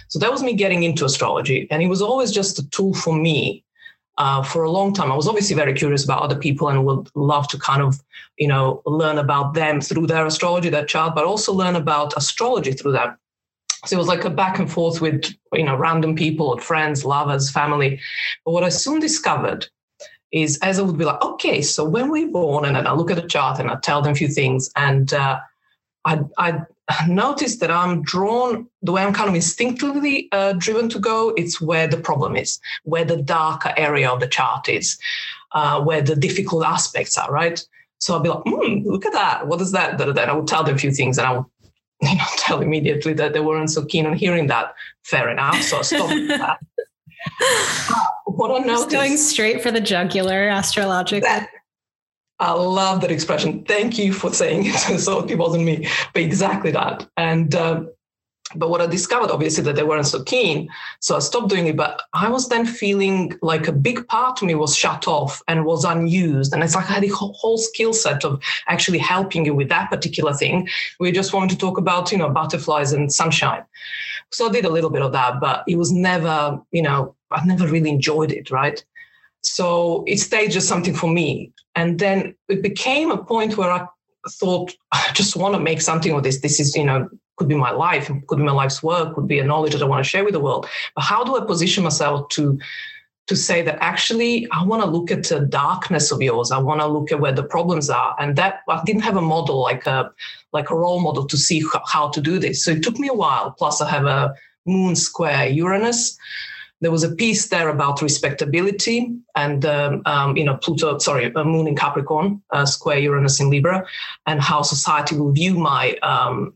So 0.09 0.21
that 0.21 0.31
was 0.31 0.45
me 0.45 0.55
getting 0.55 0.85
into 0.85 1.05
astrology. 1.05 1.67
And 1.73 1.83
it 1.83 1.89
was 1.89 2.01
always 2.01 2.31
just 2.31 2.61
a 2.61 2.71
tool 2.71 2.95
for 2.95 3.17
me 3.17 3.65
uh, 4.19 4.43
for 4.43 4.63
a 4.63 4.71
long 4.71 4.93
time. 4.93 5.11
I 5.11 5.17
was 5.17 5.27
obviously 5.27 5.57
very 5.57 5.75
curious 5.75 6.05
about 6.05 6.23
other 6.23 6.37
people 6.37 6.69
and 6.69 6.85
would 6.87 7.09
love 7.15 7.49
to 7.49 7.59
kind 7.59 7.83
of, 7.83 8.01
you 8.39 8.47
know, 8.47 8.83
learn 8.87 9.19
about 9.19 9.55
them 9.55 9.81
through 9.81 10.07
their 10.07 10.25
astrology, 10.25 10.69
their 10.69 10.85
chart, 10.85 11.15
but 11.15 11.25
also 11.25 11.53
learn 11.53 11.77
about 11.77 12.17
astrology 12.17 12.73
through 12.73 12.93
them. 12.93 13.17
So 13.87 13.97
it 13.97 13.99
was 13.99 14.09
like 14.09 14.25
a 14.25 14.31
back 14.31 14.59
and 14.59 14.71
forth 14.71 15.01
with, 15.01 15.35
you 15.53 15.65
know, 15.65 15.77
random 15.77 16.17
people, 16.17 16.57
friends, 16.59 17.05
lovers, 17.05 17.51
family. 17.51 18.01
But 18.45 18.53
what 18.53 18.65
I 18.65 18.69
soon 18.69 19.01
discovered 19.01 19.67
is 20.33 20.59
as 20.63 20.79
I 20.79 20.83
would 20.83 20.99
be 20.99 21.05
like, 21.05 21.23
okay, 21.23 21.63
so 21.63 21.85
when 21.85 22.11
we're 22.11 22.29
born, 22.29 22.65
and 22.65 22.77
then 22.77 22.87
I 22.87 22.93
look 22.93 23.11
at 23.11 23.17
the 23.17 23.29
chart 23.29 23.61
and 23.61 23.71
I 23.71 23.77
tell 23.77 24.03
them 24.03 24.13
a 24.13 24.17
few 24.17 24.29
things, 24.29 24.71
and 24.75 25.13
uh, 25.15 25.39
I, 26.05 26.21
I 26.39 26.63
noticed 27.09 27.61
that 27.61 27.71
I'm 27.71 28.03
drawn 28.03 28.67
the 28.83 28.93
way 28.93 29.03
I'm 29.03 29.15
kind 29.15 29.29
of 29.29 29.35
instinctively 29.35 30.29
uh, 30.33 30.55
driven 30.55 30.89
to 30.91 30.99
go. 30.99 31.31
It's 31.37 31.61
where 31.61 31.87
the 31.87 31.97
problem 31.97 32.37
is, 32.37 32.61
where 32.83 33.05
the 33.05 33.23
darker 33.23 33.73
area 33.77 34.11
of 34.11 34.21
the 34.21 34.27
chart 34.27 34.69
is, 34.69 34.99
uh, 35.53 35.81
where 35.83 36.03
the 36.03 36.17
difficult 36.17 36.65
aspects 36.65 37.17
are, 37.17 37.31
right? 37.31 37.65
So 37.99 38.15
I'll 38.15 38.21
be 38.21 38.29
like, 38.29 38.43
hmm, 38.45 38.87
look 38.87 39.07
at 39.07 39.13
that. 39.13 39.47
What 39.47 39.61
is 39.61 39.73
that? 39.73 39.97
Then 39.99 40.19
I 40.29 40.33
would 40.35 40.47
tell 40.49 40.65
them 40.65 40.75
a 40.75 40.79
few 40.79 40.91
things 40.91 41.17
and 41.17 41.27
I 41.27 41.33
would 41.39 41.47
you 42.11 42.17
know, 42.17 42.25
tell 42.37 42.61
immediately 42.61 43.13
that 43.15 43.33
they 43.33 43.41
weren't 43.41 43.71
so 43.71 43.85
keen 43.85 44.07
on 44.07 44.15
hearing 44.15 44.47
that. 44.49 44.75
Fair 45.03 45.29
enough. 45.31 45.61
So 45.63 45.79
I 45.79 45.83
stopped 45.83 46.11
that. 46.29 46.59
Uh, 47.41 48.05
what 48.27 48.51
I 48.51 48.65
noticed. 48.65 48.91
Just 48.91 48.91
going 48.91 49.17
straight 49.17 49.63
for 49.63 49.71
the 49.71 49.81
jugular 49.81 50.49
astrologically. 50.49 51.29
I 52.41 52.53
love 52.53 53.01
that 53.03 53.11
expression. 53.11 53.65
Thank 53.65 53.97
you 53.97 54.13
for 54.13 54.33
saying 54.33 54.67
it. 54.67 54.75
so 55.01 55.25
it 55.25 55.39
wasn't 55.39 55.65
me, 55.65 55.89
but 56.13 56.23
exactly 56.23 56.73
that. 56.73 57.09
And 57.17 57.55
uh, 57.55 57.85
but 58.57 58.71
what 58.71 58.81
I 58.81 58.87
discovered, 58.87 59.31
obviously, 59.31 59.65
that 59.65 59.75
they 59.75 59.83
weren't 59.83 60.07
so 60.07 60.23
keen. 60.23 60.69
So 61.01 61.17
I 61.17 61.19
stopped 61.21 61.49
doing 61.49 61.67
it. 61.67 61.77
But 61.77 62.03
I 62.13 62.29
was 62.29 62.49
then 62.49 62.67
feeling 62.67 63.37
like 63.43 63.67
a 63.67 63.73
big 63.73 64.07
part 64.07 64.41
of 64.41 64.47
me 64.47 64.55
was 64.55 64.77
shut 64.77 65.09
off 65.09 65.43
and 65.49 65.65
was 65.65 65.85
unused. 65.85 66.53
And 66.53 66.63
it's 66.63 66.75
like 66.75 66.89
I 66.89 66.95
had 66.95 67.05
a 67.05 67.09
whole 67.09 67.59
skill 67.59 67.93
set 67.93 68.25
of 68.25 68.41
actually 68.69 68.99
helping 68.99 69.45
you 69.47 69.55
with 69.55 69.69
that 69.71 69.91
particular 69.91 70.35
thing. 70.35 70.69
We 71.01 71.11
just 71.11 71.33
wanted 71.33 71.51
to 71.51 71.59
talk 71.59 71.79
about, 71.79 72.13
you 72.13 72.19
know, 72.19 72.29
butterflies 72.29 72.93
and 72.93 73.13
sunshine. 73.13 73.65
So 74.31 74.49
I 74.49 74.53
did 74.53 74.65
a 74.67 74.71
little 74.71 74.91
bit 74.91 75.03
of 75.03 75.13
that, 75.13 75.41
but 75.41 75.65
it 75.67 75.77
was 75.77 75.91
never, 75.91 76.61
you 76.71 76.83
know, 76.83 77.15
I 77.31 77.45
never 77.45 77.67
really 77.67 77.91
enjoyed 77.91 78.31
it, 78.31 78.51
right? 78.51 78.85
So 79.43 80.05
it 80.07 80.19
stayed 80.19 80.51
just 80.51 80.69
something 80.69 80.95
for 80.95 81.11
me. 81.11 81.53
And 81.77 81.99
then 81.99 82.35
it 82.49 82.63
became 82.63 83.11
a 83.11 83.23
point 83.25 83.57
where 83.57 83.71
I 83.71 83.87
thought, 84.29 84.75
I 84.93 85.11
just 85.13 85.37
want 85.37 85.55
to 85.55 85.61
make 85.61 85.81
something 85.81 86.13
of 86.13 86.23
this. 86.23 86.41
This 86.41 86.61
is, 86.61 86.77
you 86.77 86.85
know, 86.85 87.09
could 87.37 87.49
be 87.49 87.55
my 87.55 87.71
life, 87.71 88.11
could 88.27 88.39
be 88.39 88.45
my 88.45 88.53
life's 88.53 88.83
work, 88.83 89.15
could 89.15 89.29
be 89.29 89.39
a 89.39 89.45
knowledge 89.45 89.73
that 89.73 89.83
I 89.83 89.87
want 89.87 90.05
to 90.05 90.09
share 90.09 90.25
with 90.25 90.35
the 90.35 90.41
world. 90.41 90.67
But 90.95 91.03
how 91.03 91.25
do 91.25 91.37
I 91.37 91.45
position 91.45 91.85
myself 91.85 92.29
to 92.31 92.59
to 93.27 93.37
say 93.37 93.63
that 93.63 93.79
actually 93.81 94.47
I 94.51 94.63
want 94.65 94.83
to 94.83 94.89
look 94.89 95.11
at 95.11 95.27
the 95.29 95.41
darkness 95.41 96.11
of 96.13 96.21
yours. 96.21 96.51
I 96.51 96.59
want 96.59 96.81
to 96.81 96.87
look 96.87 97.11
at 97.11 97.21
where 97.21 97.33
the 97.33 97.43
problems 97.43 97.89
are. 97.89 98.15
And 98.19 98.37
that 98.37 98.61
I 98.69 98.83
didn't 98.85 99.03
have 99.03 99.17
a 99.17 99.23
model 99.23 99.61
like 99.61 99.87
a 99.87 100.11
like 100.53 100.71
a 100.71 100.77
role 100.77 101.01
model 101.01 101.27
to 101.27 101.37
see 101.37 101.65
how 101.87 102.11
to 102.11 102.21
do 102.21 102.39
this. 102.39 102.65
So 102.65 102.73
it 102.73 102.83
took 102.83 102.99
me 102.99 103.09
a 103.09 103.15
while. 103.15 103.53
Plus 103.53 103.81
I 103.81 103.89
have 103.89 104.05
a 104.05 104.35
moon 104.67 104.95
square 104.95 105.49
Uranus. 105.49 106.17
There 106.81 106.91
was 106.91 107.03
a 107.03 107.15
piece 107.15 107.49
there 107.49 107.71
about 107.71 108.03
respectability 108.03 109.17
and 109.35 109.65
um, 109.65 110.03
um, 110.05 110.37
you 110.37 110.45
know 110.45 110.59
Pluto, 110.59 110.99
sorry, 110.99 111.31
moon 111.33 111.67
in 111.67 111.77
Capricorn, 111.77 112.43
uh, 112.51 112.67
square 112.67 112.99
Uranus 112.99 113.41
in 113.41 113.49
Libra, 113.49 113.87
and 114.27 114.41
how 114.41 114.61
society 114.61 115.17
will 115.17 115.33
view 115.33 115.55
my 115.55 115.97
um, 116.03 116.53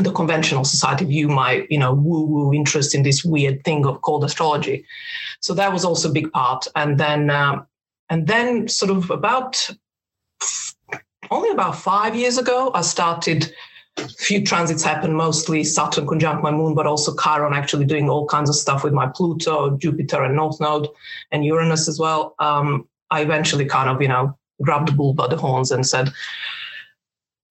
the 0.00 0.12
conventional 0.12 0.64
society 0.64 1.04
view 1.04 1.28
my 1.28 1.66
you 1.70 1.78
know 1.78 1.94
woo 1.94 2.24
woo 2.26 2.54
interest 2.54 2.94
in 2.94 3.02
this 3.02 3.24
weird 3.24 3.64
thing 3.64 3.86
of 3.86 4.02
called 4.02 4.24
astrology. 4.24 4.84
So 5.40 5.54
that 5.54 5.72
was 5.72 5.84
also 5.84 6.10
a 6.10 6.12
big 6.12 6.32
part. 6.32 6.66
And 6.74 6.98
then 6.98 7.30
um, 7.30 7.66
and 8.10 8.26
then 8.26 8.68
sort 8.68 8.90
of 8.90 9.10
about 9.10 9.70
only 11.30 11.50
about 11.50 11.76
five 11.76 12.14
years 12.14 12.38
ago 12.38 12.70
i 12.74 12.80
started 12.80 13.52
a 13.98 14.08
few 14.08 14.44
transits 14.44 14.82
happened 14.82 15.16
mostly 15.16 15.64
saturn 15.64 16.06
conjunct 16.06 16.42
my 16.42 16.50
moon 16.50 16.74
but 16.74 16.86
also 16.86 17.14
chiron 17.16 17.52
actually 17.52 17.84
doing 17.84 18.08
all 18.08 18.26
kinds 18.26 18.48
of 18.48 18.56
stuff 18.56 18.84
with 18.84 18.92
my 18.92 19.06
pluto 19.06 19.76
jupiter 19.76 20.22
and 20.22 20.36
north 20.36 20.60
node 20.60 20.88
and 21.32 21.44
uranus 21.44 21.88
as 21.88 21.98
well. 21.98 22.34
Um, 22.38 22.88
i 23.10 23.22
eventually 23.22 23.64
kind 23.64 23.90
of 23.90 24.00
you 24.00 24.08
know 24.08 24.36
grabbed 24.62 24.88
the 24.88 24.92
bull 24.92 25.14
by 25.14 25.26
the 25.26 25.36
horns 25.36 25.70
and 25.70 25.86
said 25.86 26.10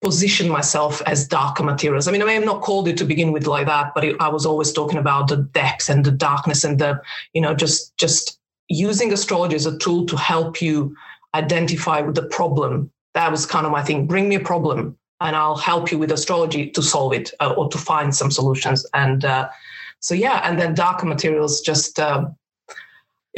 position 0.02 0.48
myself 0.48 1.02
as 1.06 1.26
darker 1.26 1.64
materials. 1.64 2.06
I 2.06 2.12
mean, 2.12 2.22
I 2.22 2.26
may 2.26 2.34
have 2.34 2.44
not 2.44 2.62
called 2.62 2.88
it 2.88 2.96
to 2.98 3.04
begin 3.04 3.32
with 3.32 3.46
like 3.46 3.66
that, 3.66 3.92
but 3.94 4.04
it, 4.04 4.16
I 4.20 4.28
was 4.28 4.46
always 4.46 4.72
talking 4.72 4.98
about 4.98 5.28
the 5.28 5.38
depth 5.38 5.88
and 5.88 6.04
the 6.04 6.12
darkness 6.12 6.64
and 6.64 6.78
the, 6.78 7.00
you 7.32 7.40
know, 7.40 7.54
just 7.54 7.96
just 7.96 8.38
using 8.68 9.12
astrology 9.12 9.56
as 9.56 9.66
a 9.66 9.78
tool 9.78 10.06
to 10.06 10.16
help 10.16 10.62
you 10.62 10.94
identify 11.34 12.00
with 12.00 12.14
the 12.14 12.26
problem. 12.26 12.90
That 13.14 13.30
was 13.30 13.46
kind 13.46 13.66
of 13.66 13.72
my 13.72 13.82
thing. 13.82 14.06
Bring 14.06 14.28
me 14.28 14.36
a 14.36 14.40
problem, 14.40 14.96
and 15.20 15.34
I'll 15.34 15.56
help 15.56 15.90
you 15.90 15.98
with 15.98 16.12
astrology 16.12 16.70
to 16.70 16.82
solve 16.82 17.12
it 17.12 17.32
uh, 17.40 17.54
or 17.56 17.68
to 17.70 17.78
find 17.78 18.14
some 18.14 18.30
solutions. 18.30 18.86
And 18.94 19.24
uh, 19.24 19.48
so, 20.00 20.14
yeah, 20.14 20.40
and 20.44 20.58
then 20.58 20.74
darker 20.74 21.06
materials 21.06 21.60
just. 21.60 21.98
Uh, 21.98 22.26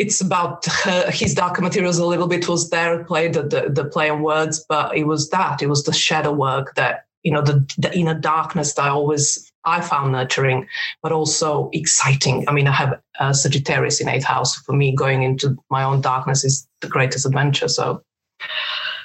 it's 0.00 0.20
about 0.22 0.64
her, 0.64 1.10
his 1.10 1.34
darker 1.34 1.60
materials 1.60 1.98
a 1.98 2.06
little 2.06 2.26
bit 2.26 2.48
was 2.48 2.70
there 2.70 3.04
play 3.04 3.28
the, 3.28 3.42
the, 3.42 3.68
the 3.68 3.84
play 3.84 4.08
on 4.08 4.22
words 4.22 4.64
but 4.66 4.96
it 4.96 5.04
was 5.04 5.28
that 5.28 5.62
it 5.62 5.68
was 5.68 5.84
the 5.84 5.92
shadow 5.92 6.32
work 6.32 6.74
that 6.74 7.04
you 7.22 7.30
know 7.30 7.42
the, 7.42 7.64
the 7.76 7.94
inner 7.96 8.18
darkness 8.18 8.72
that 8.72 8.86
i 8.86 8.88
always 8.88 9.52
i 9.66 9.80
found 9.80 10.12
nurturing 10.12 10.66
but 11.02 11.12
also 11.12 11.68
exciting. 11.74 12.44
I 12.48 12.52
mean 12.52 12.66
i 12.66 12.72
have 12.72 12.98
a 13.18 13.34
sagittarius 13.34 14.00
in 14.00 14.08
eighth 14.08 14.24
house. 14.24 14.56
For 14.56 14.72
me 14.72 14.94
going 14.94 15.22
into 15.22 15.56
my 15.70 15.84
own 15.84 16.00
darkness 16.00 16.44
is 16.44 16.66
the 16.80 16.88
greatest 16.88 17.26
adventure. 17.26 17.68
So 17.68 18.02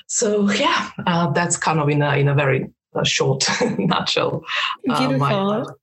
so 0.08 0.49
yeah 0.51 0.91
uh, 1.05 1.31
that's 1.31 1.58
kind 1.58 1.79
of 1.79 1.89
in 1.89 2.01
a 2.01 2.15
in 2.15 2.29
a 2.29 2.34
very 2.34 2.69
uh, 2.95 3.03
short 3.03 3.45
nutshell 3.77 4.43
uh, 4.89 5.08
beautiful. 5.08 5.75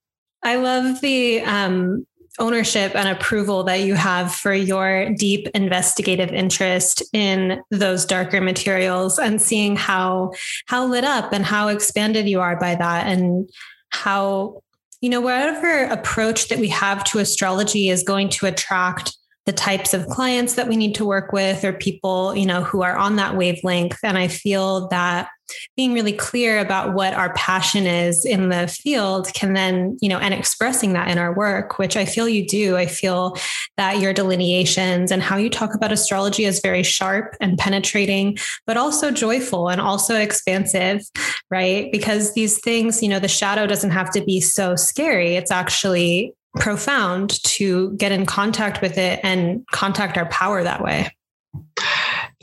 I 0.44 0.56
love 0.56 1.00
the 1.00 1.40
um, 1.42 2.04
ownership 2.38 2.94
and 2.94 3.08
approval 3.08 3.62
that 3.64 3.80
you 3.82 3.94
have 3.94 4.34
for 4.34 4.54
your 4.54 5.10
deep 5.10 5.48
investigative 5.54 6.30
interest 6.30 7.02
in 7.12 7.62
those 7.70 8.04
darker 8.06 8.40
materials 8.40 9.18
and 9.18 9.40
seeing 9.40 9.76
how 9.76 10.32
how 10.66 10.86
lit 10.86 11.04
up 11.04 11.32
and 11.32 11.44
how 11.44 11.68
expanded 11.68 12.28
you 12.28 12.40
are 12.40 12.58
by 12.58 12.74
that 12.74 13.06
and 13.06 13.50
how 13.90 14.62
you 15.00 15.10
know 15.10 15.20
whatever 15.20 15.84
approach 15.84 16.48
that 16.48 16.58
we 16.58 16.68
have 16.68 17.04
to 17.04 17.18
astrology 17.18 17.90
is 17.90 18.02
going 18.02 18.28
to 18.30 18.46
attract 18.46 19.16
the 19.46 19.52
types 19.52 19.92
of 19.92 20.06
clients 20.06 20.54
that 20.54 20.68
we 20.68 20.76
need 20.76 20.94
to 20.94 21.04
work 21.04 21.32
with 21.32 21.64
or 21.64 21.72
people 21.72 22.34
you 22.36 22.46
know 22.46 22.62
who 22.62 22.82
are 22.82 22.96
on 22.96 23.16
that 23.16 23.36
wavelength. 23.36 23.98
And 24.02 24.18
i 24.18 24.28
feel 24.28 24.88
that 24.88 25.28
being 25.76 25.92
really 25.92 26.12
clear 26.12 26.60
about 26.60 26.94
what 26.94 27.12
our 27.12 27.34
passion 27.34 27.86
is 27.86 28.24
in 28.24 28.48
the 28.48 28.66
field 28.68 29.30
can 29.34 29.52
then 29.52 29.98
you 30.00 30.08
know 30.08 30.18
and 30.18 30.32
expressing 30.32 30.94
that 30.94 31.08
in 31.08 31.18
our 31.18 31.34
work 31.34 31.78
which 31.78 31.96
i 31.96 32.04
feel 32.04 32.28
you 32.28 32.46
do. 32.46 32.76
I 32.76 32.86
feel 32.86 33.36
that 33.76 34.00
your 34.00 34.12
delineations 34.12 35.10
and 35.10 35.22
how 35.22 35.36
you 35.36 35.50
talk 35.50 35.74
about 35.74 35.92
astrology 35.92 36.44
is 36.44 36.60
very 36.60 36.82
sharp 36.82 37.34
and 37.40 37.58
penetrating 37.58 38.38
but 38.66 38.76
also 38.76 39.10
joyful 39.10 39.68
and 39.68 39.80
also 39.80 40.16
expansive 40.16 41.02
right? 41.50 41.92
Because 41.92 42.34
these 42.34 42.58
things 42.60 43.02
you 43.02 43.08
know 43.08 43.18
the 43.18 43.28
shadow 43.28 43.66
doesn't 43.66 43.90
have 43.90 44.10
to 44.12 44.24
be 44.24 44.40
so 44.40 44.76
scary. 44.76 45.36
It's 45.36 45.50
actually 45.50 46.34
profound 46.56 47.42
to 47.44 47.92
get 47.92 48.12
in 48.12 48.26
contact 48.26 48.82
with 48.82 48.98
it 48.98 49.20
and 49.22 49.66
contact 49.68 50.16
our 50.16 50.26
power 50.26 50.62
that 50.62 50.82
way. 50.82 51.10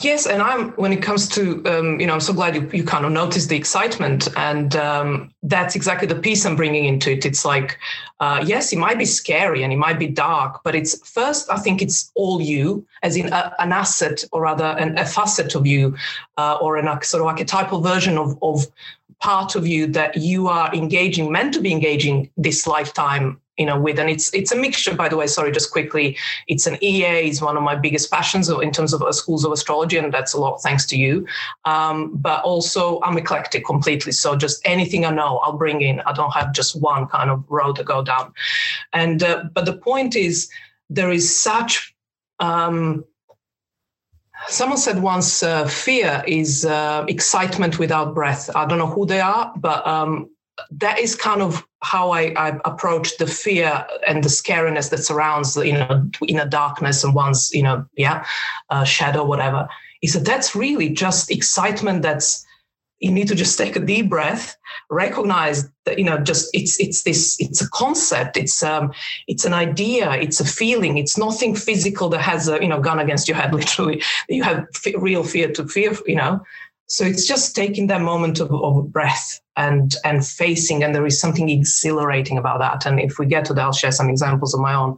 Yes, 0.02 0.28
and 0.28 0.42
I'm 0.42 0.72
when 0.74 0.94
it 0.94 1.02
comes 1.02 1.28
to 1.30 1.62
um, 1.66 2.00
you 2.00 2.08
know 2.08 2.14
I'm 2.14 2.22
so 2.22 2.32
glad 2.32 2.56
you, 2.56 2.70
you 2.72 2.86
kind 2.86 3.06
of 3.06 3.12
noticed 3.12 3.50
the 3.50 3.58
excitement, 3.58 4.30
and 4.38 4.74
um, 4.78 5.34
that's 5.44 5.76
exactly 5.76 6.08
the 6.08 6.16
piece 6.16 6.46
I'm 6.46 6.56
bringing 6.56 6.86
into 6.86 7.12
it. 7.12 7.26
It's 7.26 7.44
like 7.44 7.78
uh, 8.22 8.42
yes, 8.46 8.72
it 8.72 8.80
might 8.80 8.98
be 8.98 9.04
scary 9.04 9.62
and 9.62 9.74
it 9.74 9.78
might 9.78 10.00
be 10.00 10.08
dark, 10.08 10.62
but 10.64 10.74
it's 10.74 11.06
first 11.10 11.52
I 11.52 11.58
think 11.58 11.82
it's 11.82 12.12
all 12.16 12.40
you, 12.40 12.86
as 13.04 13.18
in 13.18 13.28
a, 13.34 13.54
an 13.60 13.74
asset 13.74 14.24
or 14.32 14.44
rather 14.44 14.66
an, 14.80 14.98
a 14.98 15.06
facet 15.06 15.54
of 15.54 15.68
you, 15.68 15.98
uh, 16.38 16.58
or 16.62 16.78
an 16.78 16.86
sort 17.02 17.22
of 17.22 17.28
archetypal 17.28 17.82
version 17.82 18.18
of 18.18 18.38
of 18.42 18.68
part 19.20 19.56
of 19.56 19.68
you 19.68 19.86
that 19.88 20.16
you 20.16 20.48
are 20.48 20.74
engaging, 20.74 21.30
meant 21.30 21.54
to 21.54 21.60
be 21.60 21.74
engaging 21.74 22.30
this 22.38 22.66
lifetime 22.66 23.38
you 23.60 23.66
know 23.66 23.80
with 23.80 24.00
and 24.00 24.10
it's 24.10 24.34
it's 24.34 24.52
a 24.52 24.56
mixture 24.56 24.96
by 24.96 25.08
the 25.10 25.18
way 25.18 25.28
sorry 25.28 25.52
just 25.52 25.72
quickly. 25.72 26.18
It's 26.48 26.66
an 26.66 26.78
ea 26.82 27.30
is 27.30 27.42
one 27.42 27.58
of 27.58 27.64
my 27.64 27.76
biggest 27.76 28.10
passions 28.10 28.50
in 28.50 28.72
terms 28.72 28.94
of 28.94 29.04
schools 29.14 29.46
of 29.46 29.52
astrology 29.52 29.98
and 29.98 30.14
that's 30.14 30.34
a 30.34 30.40
lot 30.40 30.62
thanks 30.62 30.86
to 30.88 30.98
you. 30.98 31.28
Um, 31.66 32.16
but 32.16 32.44
also 32.44 33.02
i'm 33.04 33.18
eclectic 33.18 33.66
completely 33.66 34.12
so 34.12 34.36
just 34.36 34.62
anything 34.66 35.06
i 35.06 35.12
know 35.12 35.38
i'll 35.40 35.58
bring 35.58 35.82
in. 35.82 36.00
I 36.02 36.14
don't 36.14 36.32
have 36.32 36.54
just 36.54 36.80
one 36.82 37.08
kind 37.08 37.30
of 37.30 37.44
road 37.50 37.76
to 37.76 37.84
go 37.84 38.04
down. 38.04 38.34
And 38.94 39.22
uh, 39.22 39.44
but 39.54 39.66
the 39.66 39.78
point 39.78 40.16
is 40.16 40.50
there 40.90 41.12
is 41.12 41.26
such 41.40 41.94
um, 42.40 43.04
Someone 44.48 44.78
said 44.78 45.02
once, 45.02 45.44
uh, 45.44 45.68
fear 45.68 46.24
is 46.26 46.66
uh, 46.66 47.06
excitement 47.10 47.78
without 47.78 48.16
breath. 48.16 48.50
I 48.56 48.66
don't 48.66 48.80
know 48.80 48.88
who 48.88 49.06
they 49.06 49.20
are, 49.20 49.52
but 49.58 49.86
um, 49.86 50.30
that 50.72 51.00
is 51.00 51.16
kind 51.16 51.42
of 51.42 51.66
how 51.82 52.12
I, 52.12 52.34
I, 52.36 52.60
approach 52.66 53.18
the 53.18 53.28
fear 53.28 53.86
and 54.08 54.24
the 54.24 54.30
scariness 54.30 54.90
that 54.90 55.00
surrounds 55.00 55.56
you 55.56 55.74
know 55.74 56.10
inner 56.28 56.46
darkness 56.46 57.04
and 57.04 57.16
one's 57.16 57.52
you 57.54 57.64
know 57.64 57.86
yeah 57.96 58.26
uh, 58.70 58.84
shadow 58.84 59.24
whatever. 59.24 59.68
Is 60.02 60.14
that 60.14 60.26
that's 60.26 60.56
really 60.56 60.90
just 60.90 61.32
excitement 61.32 62.02
that's 62.02 62.46
you 63.00 63.12
need 63.12 63.28
to 63.30 63.36
just 63.36 63.58
take 63.58 63.76
a 63.76 63.80
deep 63.80 64.10
breath 64.10 64.58
recognize 64.90 65.70
that 65.86 65.98
you 65.98 66.04
know 66.04 66.18
just 66.18 66.50
it's 66.54 66.80
it's 66.80 67.04
this 67.04 67.38
it's 67.40 67.62
a 67.62 67.70
concept 67.70 68.36
it's 68.36 68.62
um 68.62 68.92
it's 69.28 69.46
an 69.46 69.54
idea 69.54 70.12
it's 70.14 70.40
a 70.40 70.46
feeling 70.46 70.98
it's 70.98 71.18
nothing 71.18 71.56
physical 71.56 72.10
that 72.10 72.22
has 72.22 72.50
a 72.50 72.62
you 72.62 72.68
know 72.68 72.82
gun 72.82 73.00
against 73.00 73.28
your 73.28 73.38
head 73.38 73.54
literally. 73.60 74.04
You 74.28 74.44
have 74.44 74.68
f- 74.76 74.94
real 74.98 75.24
fear 75.24 75.52
to 75.54 75.68
fear 75.68 75.94
you 76.06 76.16
know 76.16 76.42
so 76.90 77.06
it's 77.06 77.28
just 77.28 77.56
taking 77.56 77.88
that 77.88 78.02
moment 78.02 78.40
of, 78.40 78.52
of 78.52 78.92
breath 78.92 79.40
and 79.56 79.96
and 80.04 80.26
facing, 80.26 80.84
and 80.84 80.94
there 80.94 81.06
is 81.06 81.20
something 81.20 81.50
exhilarating 81.50 82.38
about 82.38 82.60
that. 82.60 82.86
And 82.86 83.00
if 83.00 83.20
we 83.20 83.28
get 83.28 83.46
to 83.46 83.54
that, 83.54 83.62
I'll 83.62 83.72
share 83.72 83.92
some 83.92 84.10
examples 84.10 84.54
of 84.54 84.60
my 84.60 84.74
own 84.74 84.98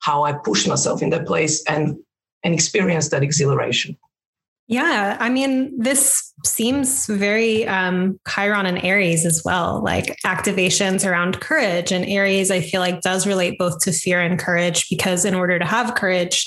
how 0.00 0.22
I 0.22 0.32
push 0.32 0.66
myself 0.66 1.02
in 1.02 1.10
that 1.10 1.26
place 1.26 1.64
and 1.64 1.98
and 2.44 2.54
experience 2.54 3.08
that 3.08 3.24
exhilaration. 3.24 3.96
Yeah, 4.68 5.16
I 5.20 5.28
mean, 5.28 5.78
this 5.78 6.32
seems 6.44 7.06
very 7.06 7.66
um, 7.68 8.18
Chiron 8.28 8.66
and 8.66 8.84
Aries 8.84 9.24
as 9.24 9.42
well, 9.44 9.80
like 9.82 10.16
activations 10.24 11.08
around 11.08 11.40
courage. 11.40 11.92
And 11.92 12.04
Aries, 12.04 12.50
I 12.50 12.60
feel 12.60 12.80
like, 12.80 13.00
does 13.00 13.28
relate 13.28 13.58
both 13.58 13.78
to 13.84 13.92
fear 13.92 14.20
and 14.20 14.40
courage 14.40 14.88
because 14.90 15.24
in 15.24 15.34
order 15.34 15.56
to 15.60 15.64
have 15.64 15.94
courage, 15.94 16.46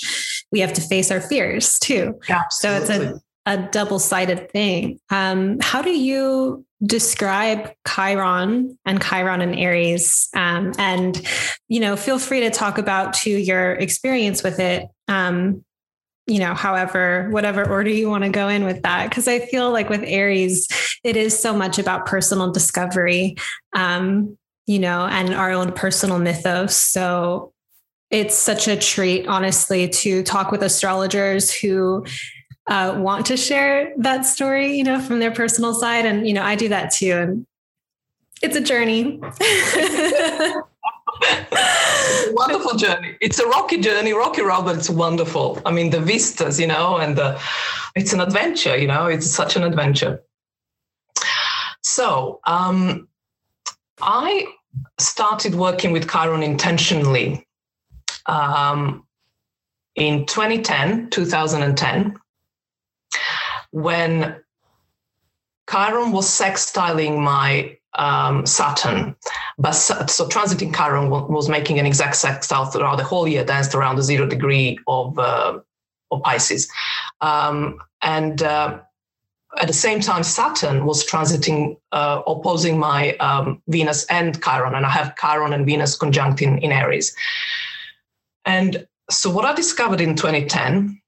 we 0.52 0.60
have 0.60 0.74
to 0.74 0.82
face 0.82 1.10
our 1.10 1.22
fears 1.22 1.78
too. 1.78 2.18
Absolutely. 2.28 2.86
So 2.86 2.94
it's 2.94 3.14
a 3.14 3.22
a 3.46 3.56
double 3.56 3.98
sided 3.98 4.50
thing. 4.50 5.00
Um, 5.10 5.58
how 5.60 5.82
do 5.82 5.90
you 5.90 6.64
describe 6.84 7.72
Chiron 7.86 8.78
and 8.84 9.02
Chiron 9.02 9.40
and 9.40 9.58
Aries? 9.58 10.28
Um, 10.34 10.72
and, 10.78 11.20
you 11.68 11.80
know, 11.80 11.96
feel 11.96 12.18
free 12.18 12.40
to 12.40 12.50
talk 12.50 12.78
about 12.78 13.14
to 13.14 13.30
your 13.30 13.72
experience 13.72 14.42
with 14.42 14.60
it. 14.60 14.86
Um, 15.08 15.64
you 16.26 16.38
know, 16.38 16.54
however, 16.54 17.28
whatever 17.30 17.68
order 17.68 17.90
you 17.90 18.08
want 18.08 18.24
to 18.24 18.30
go 18.30 18.48
in 18.48 18.64
with 18.64 18.82
that. 18.82 19.10
Cause 19.10 19.26
I 19.26 19.40
feel 19.40 19.72
like 19.72 19.88
with 19.88 20.04
Aries, 20.04 20.68
it 21.02 21.16
is 21.16 21.36
so 21.36 21.52
much 21.52 21.78
about 21.78 22.06
personal 22.06 22.52
discovery, 22.52 23.36
um, 23.74 24.38
you 24.66 24.78
know, 24.78 25.06
and 25.06 25.34
our 25.34 25.50
own 25.50 25.72
personal 25.72 26.20
mythos. 26.20 26.76
So 26.76 27.52
it's 28.10 28.36
such 28.36 28.68
a 28.68 28.76
treat, 28.76 29.26
honestly, 29.26 29.88
to 29.88 30.22
talk 30.22 30.52
with 30.52 30.62
astrologers 30.62 31.52
who 31.52 32.04
uh, 32.66 32.94
want 32.98 33.26
to 33.26 33.36
share 33.36 33.92
that 33.98 34.22
story, 34.22 34.76
you 34.76 34.84
know, 34.84 35.00
from 35.00 35.18
their 35.18 35.32
personal 35.32 35.74
side. 35.74 36.06
And, 36.06 36.26
you 36.26 36.34
know, 36.34 36.42
I 36.42 36.54
do 36.54 36.68
that 36.68 36.92
too. 36.92 37.12
And 37.12 37.46
it's 38.42 38.56
a 38.56 38.60
journey. 38.60 39.20
wonderful 42.32 42.76
journey. 42.76 43.16
It's 43.20 43.38
a 43.38 43.46
rocky 43.46 43.78
journey, 43.78 44.12
rocky 44.12 44.42
road, 44.42 44.64
but 44.64 44.76
it's 44.76 44.90
wonderful. 44.90 45.60
I 45.66 45.72
mean, 45.72 45.90
the 45.90 46.00
vistas, 46.00 46.58
you 46.60 46.66
know, 46.66 46.96
and 46.96 47.16
the, 47.16 47.40
it's 47.94 48.12
an 48.12 48.20
adventure, 48.20 48.76
you 48.76 48.86
know, 48.86 49.06
it's 49.06 49.26
such 49.26 49.56
an 49.56 49.62
adventure. 49.64 50.22
So 51.82 52.40
um, 52.44 53.08
I 54.00 54.46
started 54.98 55.54
working 55.54 55.92
with 55.92 56.10
Chiron 56.10 56.42
intentionally 56.42 57.46
um, 58.26 59.04
in 59.96 60.26
2010, 60.26 61.10
2010, 61.10 62.16
when 63.70 64.36
Chiron 65.70 66.12
was 66.12 66.26
sextiling 66.26 67.18
my 67.18 67.76
um, 67.94 68.46
Saturn, 68.46 69.16
but 69.58 69.72
so 69.72 69.94
transiting 70.28 70.74
Chiron 70.74 71.10
was 71.10 71.48
making 71.48 71.78
an 71.78 71.86
exact 71.86 72.16
sextile 72.16 72.66
throughout 72.66 72.96
the 72.96 73.04
whole 73.04 73.26
year, 73.26 73.44
danced 73.44 73.74
around 73.74 73.96
the 73.96 74.02
zero 74.02 74.26
degree 74.26 74.78
of 74.86 75.18
uh, 75.18 75.58
of 76.10 76.22
Pisces, 76.22 76.70
um, 77.20 77.78
and 78.02 78.42
uh, 78.42 78.80
at 79.58 79.66
the 79.66 79.74
same 79.74 80.00
time, 80.00 80.22
Saturn 80.22 80.86
was 80.86 81.04
transiting, 81.04 81.76
uh, 81.92 82.22
opposing 82.26 82.78
my 82.78 83.16
um, 83.16 83.60
Venus 83.68 84.04
and 84.06 84.40
Chiron, 84.42 84.74
and 84.74 84.86
I 84.86 84.90
have 84.90 85.16
Chiron 85.16 85.52
and 85.52 85.66
Venus 85.66 85.96
conjunct 85.96 86.40
in, 86.40 86.58
in 86.58 86.70
Aries. 86.70 87.14
And 88.44 88.86
so, 89.10 89.30
what 89.30 89.44
I 89.44 89.54
discovered 89.54 90.00
in 90.00 90.14
2010, 90.14 90.99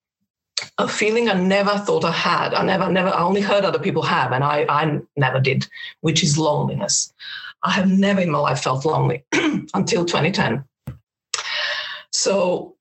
a 0.79 0.89
feeling 0.89 1.29
I 1.29 1.35
never 1.35 1.79
thought 1.79 2.05
I 2.05 2.13
had, 2.13 2.55
I 2.55 2.65
never, 2.65 2.91
never, 2.91 3.09
I 3.09 3.23
only 3.23 3.41
heard 3.41 3.65
other 3.65 3.79
people 3.79 4.03
have, 4.03 4.33
and 4.33 4.45
I, 4.45 4.67
I 4.69 5.01
never 5.17 5.41
did, 5.41 5.67
which 6.01 6.23
is 6.23 6.39
loneliness. 6.39 7.13
I 7.63 7.73
have 7.73 7.91
never 7.91 8.21
in 8.21 8.31
my 8.31 8.39
life 8.39 8.63
felt 8.63 8.85
lonely 8.85 9.25
until 9.75 10.05
2010. 10.05 10.65
So, 12.11 12.77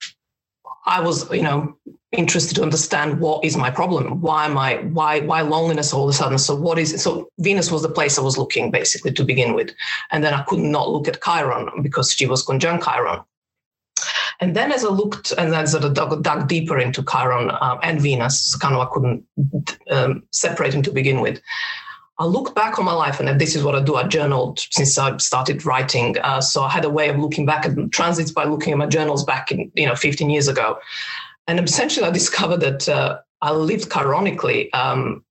I 0.86 1.00
was, 1.00 1.32
you 1.32 1.44
know, 1.44 1.78
interested 2.12 2.56
to 2.56 2.64
understand 2.64 3.20
what 3.20 3.46
is 3.46 3.56
my 3.56 3.70
problem? 3.70 4.20
Why 4.20 4.46
am 4.46 4.58
i 4.58 4.78
why 4.78 5.22
why 5.22 5.42
loneliness 5.42 5.94
all 5.94 6.04
of 6.04 6.10
a 6.10 6.14
sudden? 6.14 6.38
So 6.38 6.56
what 6.56 6.78
is 6.78 6.92
it 6.94 7.00
so 7.00 7.30
venus 7.40 7.72
was 7.72 7.84
the 7.84 7.90
place 7.90 8.18
i 8.18 8.22
was 8.22 8.38
looking 8.38 8.72
basically 8.72 9.12
to 9.14 9.24
begin 9.24 9.54
with. 9.54 9.72
And 10.12 10.24
then 10.24 10.34
i 10.34 10.44
could 10.44 10.60
not 10.60 10.90
look 10.90 11.08
at 11.08 11.22
chiron 11.24 11.70
because 11.82 12.12
she 12.12 12.26
was 12.26 12.44
conjunct 12.44 12.84
chiron 12.84 13.22
and 14.42 14.56
then 14.56 14.72
as 14.72 14.84
i 14.84 14.90
looked 14.90 15.32
and 15.38 15.54
then 15.54 15.66
sort 15.66 15.84
of 15.84 15.94
dug, 15.94 16.22
dug 16.24 16.48
deeper 16.48 16.78
into 16.78 17.04
chiron 17.04 17.52
um, 17.62 17.80
and 17.84 18.02
venus 18.02 18.56
kind 18.56 18.76
of 18.76 18.82
i 18.82 18.92
couldn't 18.92 19.24
um, 19.90 20.24
separate 20.32 20.72
them 20.72 20.82
to 20.82 20.92
begin 20.92 21.22
with 21.22 21.42
I 22.22 22.26
looked 22.26 22.54
back 22.54 22.78
on 22.78 22.86
my 22.86 22.94
life, 22.94 23.20
and 23.20 23.42
this 23.42 23.56
is 23.56 23.64
what 23.64 23.74
I 23.74 23.82
do. 23.82 23.96
I 23.96 24.04
journaled 24.04 24.60
since 24.70 24.96
I 24.96 25.18
started 25.18 25.66
writing. 25.66 26.20
Uh, 26.20 26.40
so 26.40 26.62
I 26.62 26.70
had 26.70 26.86
a 26.86 26.90
way 26.90 27.10
of 27.10 27.18
looking 27.18 27.48
back 27.48 27.66
at 27.66 27.92
transits 27.92 28.30
by 28.30 28.44
looking 28.44 28.74
at 28.74 28.78
my 28.78 28.86
journals 28.86 29.24
back 29.24 29.52
in, 29.52 29.72
you 29.74 29.88
know, 29.88 29.96
15 29.96 30.30
years 30.30 30.48
ago. 30.48 30.78
And 31.48 31.60
essentially, 31.60 32.06
I 32.06 32.12
discovered 32.12 32.58
that 32.58 32.88
uh, 32.88 33.18
I 33.42 33.54
lived 33.54 33.90
chironically. 33.90 34.70
Um, 34.72 35.26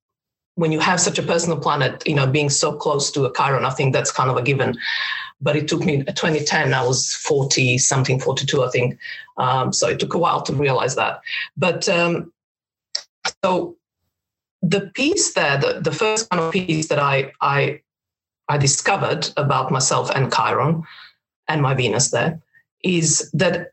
when 0.57 0.73
you 0.73 0.81
have 0.81 1.01
such 1.01 1.16
a 1.16 1.23
personal 1.23 1.61
planet, 1.61 2.03
you 2.09 2.14
know, 2.16 2.27
being 2.27 2.51
so 2.51 2.73
close 2.75 3.12
to 3.12 3.25
a 3.25 3.33
chiron, 3.33 3.64
I 3.64 3.70
think 3.70 3.92
that's 3.92 4.11
kind 4.11 4.29
of 4.29 4.37
a 4.37 4.42
given. 4.42 4.77
But 5.40 5.57
it 5.57 5.68
took 5.68 5.85
me 5.85 6.05
2010, 6.05 6.74
I 6.74 6.83
was 6.83 7.14
40 7.14 7.79
something, 7.79 8.20
42, 8.20 8.62
I 8.62 8.70
think. 8.70 8.98
Um, 9.38 9.72
so 9.72 9.88
it 9.88 9.98
took 9.98 10.14
a 10.14 10.18
while 10.18 10.42
to 10.42 10.53
realize 10.53 10.96
that. 10.96 11.20
But 11.57 11.88
um, 11.88 12.33
so 13.42 13.76
the 14.62 14.90
piece 14.94 15.33
there, 15.33 15.57
the, 15.57 15.81
the 15.81 15.92
first 15.92 16.29
kind 16.29 16.42
of 16.42 16.53
piece 16.53 16.88
that 16.88 16.98
I, 16.98 17.33
I, 17.40 17.81
I 18.48 18.59
discovered 18.59 19.31
about 19.37 19.70
myself 19.70 20.11
and 20.11 20.33
Chiron 20.33 20.83
and 21.48 21.62
my 21.62 21.74
Venus 21.74 22.11
there 22.11 22.40
is 22.83 23.31
that 23.33 23.72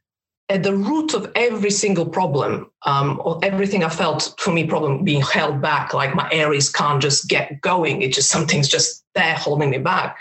at 0.49 0.63
the 0.63 0.73
root 0.73 1.13
of 1.13 1.29
every 1.35 1.71
single 1.71 2.05
problem, 2.05 2.71
um, 2.85 3.21
or 3.23 3.39
everything 3.43 3.83
I 3.83 3.89
felt 3.89 4.33
for 4.39 4.51
me 4.51 4.65
problem 4.65 5.03
being 5.03 5.21
held 5.21 5.61
back, 5.61 5.93
like 5.93 6.15
my 6.15 6.29
Aries 6.31 6.69
can't 6.69 7.01
just 7.01 7.27
get 7.27 7.59
going. 7.61 8.01
It 8.01 8.13
just 8.13 8.29
something's 8.29 8.69
just 8.69 9.03
there 9.13 9.35
holding 9.35 9.69
me 9.69 9.77
back. 9.77 10.17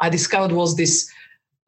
I 0.00 0.08
discovered 0.08 0.52
was 0.52 0.76
this 0.76 1.10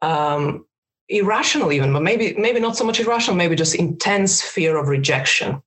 um, 0.03 0.67
irrational, 1.09 1.73
even, 1.73 1.93
but 1.93 2.03
maybe 2.03 2.35
maybe 2.39 2.61
not 2.61 2.77
so 2.77 2.85
much 2.85 3.01
irrational, 3.01 3.37
maybe 3.37 3.57
just 3.57 3.75
intense 3.75 4.43
fear 4.43 4.77
of 4.77 4.89
rejection. 4.89 5.63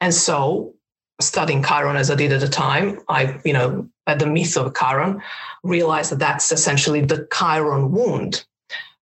And 0.00 0.14
so, 0.14 0.74
studying 1.20 1.62
Chiron 1.62 1.96
as 1.96 2.10
I 2.10 2.14
did 2.14 2.32
at 2.32 2.40
the 2.40 2.48
time, 2.48 3.00
I 3.08 3.40
you 3.44 3.52
know 3.52 3.88
at 4.06 4.18
the 4.18 4.26
myth 4.26 4.56
of 4.56 4.74
Chiron, 4.74 5.22
realized 5.62 6.12
that 6.12 6.18
that's 6.18 6.52
essentially 6.52 7.02
the 7.02 7.28
Chiron 7.32 7.92
wound 7.92 8.44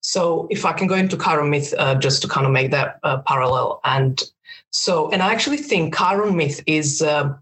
so 0.00 0.46
if 0.50 0.64
I 0.64 0.72
can 0.72 0.86
go 0.86 0.94
into 0.94 1.16
Chiron 1.16 1.50
myth 1.50 1.74
uh, 1.76 1.94
just 1.96 2.22
to 2.22 2.28
kind 2.28 2.46
of 2.46 2.52
make 2.52 2.70
that 2.70 2.98
uh, 3.02 3.18
parallel, 3.26 3.80
and 3.84 4.22
so 4.70 5.10
and 5.10 5.22
I 5.22 5.32
actually 5.32 5.58
think 5.58 5.96
Chiron 5.96 6.36
myth 6.36 6.62
is 6.66 7.02
uh, 7.02 7.34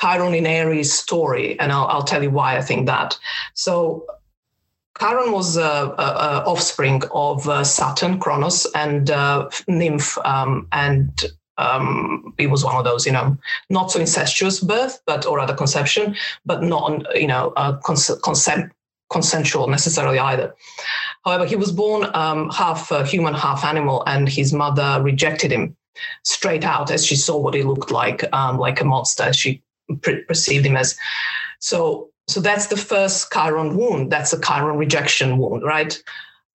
Chiron 0.00 0.34
in 0.34 0.46
Aries 0.46 0.92
story, 0.92 1.58
and 1.60 1.72
I'll, 1.72 1.86
I'll 1.86 2.02
tell 2.02 2.22
you 2.22 2.30
why 2.30 2.56
I 2.56 2.62
think 2.62 2.86
that. 2.86 3.18
So 3.54 4.06
Chiron 4.98 5.32
was 5.32 5.56
a, 5.56 5.94
offspring 6.46 7.02
of 7.12 7.48
uh, 7.48 7.64
Saturn, 7.64 8.18
Kronos, 8.20 8.66
and 8.74 9.10
uh, 9.10 9.48
Nymph, 9.66 10.18
um, 10.24 10.68
and 10.72 11.24
um, 11.58 12.34
it 12.38 12.48
was 12.48 12.64
one 12.64 12.76
of 12.76 12.84
those, 12.84 13.06
you 13.06 13.12
know, 13.12 13.36
not 13.70 13.90
so 13.90 14.00
incestuous 14.00 14.60
birth, 14.60 15.00
but 15.06 15.26
or 15.26 15.38
rather 15.38 15.54
conception, 15.54 16.16
but 16.44 16.62
not, 16.62 17.16
you 17.16 17.26
know, 17.26 17.52
uh, 17.56 17.76
concept 17.78 18.72
consensual 19.10 19.68
necessarily 19.68 20.18
either. 20.18 20.54
However, 21.24 21.46
he 21.46 21.56
was 21.56 21.70
born 21.70 22.10
um, 22.14 22.50
half 22.50 22.88
human, 23.06 23.34
half 23.34 23.64
animal, 23.64 24.02
and 24.06 24.28
his 24.28 24.52
mother 24.52 25.00
rejected 25.02 25.52
him 25.52 25.76
straight 26.24 26.64
out 26.64 26.90
as 26.90 27.06
she 27.06 27.14
saw 27.14 27.38
what 27.38 27.54
he 27.54 27.62
looked 27.62 27.90
like, 27.90 28.24
um, 28.32 28.58
like 28.58 28.80
a 28.80 28.84
monster. 28.84 29.32
She 29.32 29.62
perceived 29.96 30.66
him 30.66 30.76
as. 30.76 30.96
So, 31.58 32.10
so 32.26 32.40
that's 32.40 32.66
the 32.68 32.76
first 32.76 33.32
Chiron 33.32 33.76
wound. 33.76 34.10
That's 34.10 34.32
a 34.32 34.40
Chiron 34.40 34.76
rejection 34.76 35.38
wound, 35.38 35.62
right? 35.62 36.00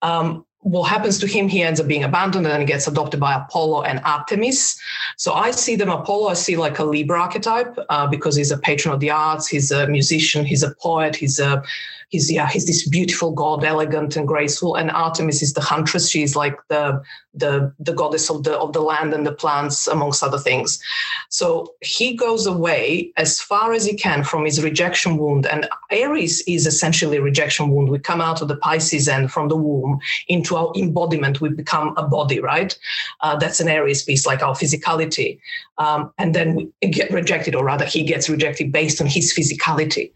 Um, 0.02 0.46
what 0.62 0.90
happens 0.90 1.18
to 1.20 1.28
him, 1.28 1.48
he 1.48 1.62
ends 1.62 1.80
up 1.80 1.88
being 1.88 2.04
abandoned 2.04 2.46
and 2.46 2.54
then 2.54 2.60
he 2.60 2.66
gets 2.66 2.88
adopted 2.88 3.20
by 3.20 3.34
Apollo 3.34 3.84
and 3.84 4.02
Artemis. 4.04 4.80
So 5.18 5.34
I 5.34 5.52
see 5.52 5.76
them, 5.76 5.90
Apollo, 5.90 6.28
I 6.28 6.34
see 6.34 6.58
like 6.58 6.80
a 6.80 6.84
Libra 6.84 7.22
archetype 7.22 7.78
uh, 7.90 8.08
because 8.08 8.36
he's 8.36 8.52
a 8.52 8.58
patron 8.58 8.94
of 8.94 9.00
the 9.00 9.10
arts, 9.10 9.48
he's 9.48 9.72
a 9.72 9.88
musician, 9.88 10.46
he's 10.46 10.64
a 10.64 10.76
poet, 10.76 11.16
he's 11.16 11.40
a 11.40 11.64
he's 12.10 12.32
yeah 12.32 12.50
he's 12.50 12.66
this 12.66 12.88
beautiful 12.88 13.32
god 13.32 13.64
elegant 13.64 14.16
and 14.16 14.28
graceful 14.28 14.76
and 14.76 14.92
artemis 14.92 15.42
is 15.42 15.54
the 15.54 15.62
huntress. 15.62 16.10
She's 16.10 16.36
like 16.36 16.58
the 16.68 17.02
the 17.34 17.74
the 17.80 17.94
goddess 17.94 18.30
of 18.30 18.44
the 18.44 18.58
of 18.58 18.74
the 18.74 18.82
land 18.82 19.14
and 19.14 19.26
the 19.26 19.32
plants 19.32 19.88
amongst 19.88 20.24
other 20.24 20.38
things. 20.38 20.82
So 21.30 21.74
he 21.82 22.16
goes 22.16 22.46
away 22.46 23.14
as 23.18 23.40
far 23.40 23.72
as 23.74 23.86
he 23.86 23.96
can 23.96 24.24
from 24.24 24.46
his 24.46 24.62
rejection 24.64 25.18
wound 25.18 25.46
and 25.46 25.70
aries 25.92 26.42
is 26.48 26.66
essentially 26.66 27.18
a 27.18 27.22
rejection 27.22 27.70
wound. 27.70 27.90
We 27.90 28.00
come 28.00 28.22
out 28.22 28.42
of 28.42 28.48
the 28.48 28.58
pisces 28.58 29.08
and 29.08 29.32
from 29.32 29.48
the 29.48 29.56
womb 29.56 30.00
into 30.28 30.56
our 30.56 30.72
embodiment. 30.76 31.42
We 31.42 31.50
become 31.50 31.94
a 31.98 32.08
body 32.08 32.40
right? 32.40 32.78
Uh, 33.22 33.38
that's 33.38 33.60
an 33.60 33.68
aries 33.68 34.04
piece 34.04 34.26
like 34.26 34.42
our 34.42 34.56
physicality. 34.56 35.40
Um, 35.78 36.12
and 36.18 36.34
then 36.34 36.56
we 36.56 36.90
get 36.90 37.12
rejected 37.12 37.56
or 37.56 37.64
rather 37.64 37.86
he 37.86 38.04
gets 38.04 38.30
rejected 38.30 38.72
based 38.72 39.00
on 39.00 39.08
his 39.08 39.34
physicality 39.34 40.12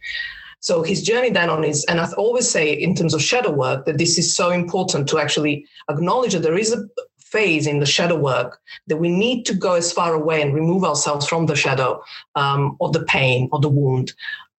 so 0.63 0.81
his 0.81 1.03
journey 1.03 1.29
then 1.29 1.49
on 1.49 1.65
is, 1.65 1.83
and 1.89 1.99
I 1.99 2.09
always 2.13 2.49
say 2.49 2.71
in 2.71 2.95
terms 2.95 3.13
of 3.13 3.21
shadow 3.21 3.51
work 3.51 3.85
that 3.85 3.97
this 3.97 4.17
is 4.17 4.33
so 4.33 4.49
important 4.49 5.09
to 5.09 5.19
actually 5.19 5.65
acknowledge 5.89 6.31
that 6.31 6.41
there 6.41 6.57
is 6.57 6.71
a 6.71 6.87
phase 7.19 7.67
in 7.67 7.79
the 7.79 7.85
shadow 7.85 8.15
work 8.15 8.61
that 8.87 8.95
we 8.95 9.09
need 9.09 9.45
to 9.47 9.53
go 9.53 9.73
as 9.73 9.91
far 9.91 10.13
away 10.13 10.41
and 10.41 10.53
remove 10.53 10.85
ourselves 10.85 11.27
from 11.27 11.47
the 11.47 11.55
shadow 11.55 12.01
um, 12.35 12.77
or 12.79 12.89
the 12.91 13.03
pain 13.03 13.49
or 13.51 13.59
the 13.59 13.67
wound 13.67 14.13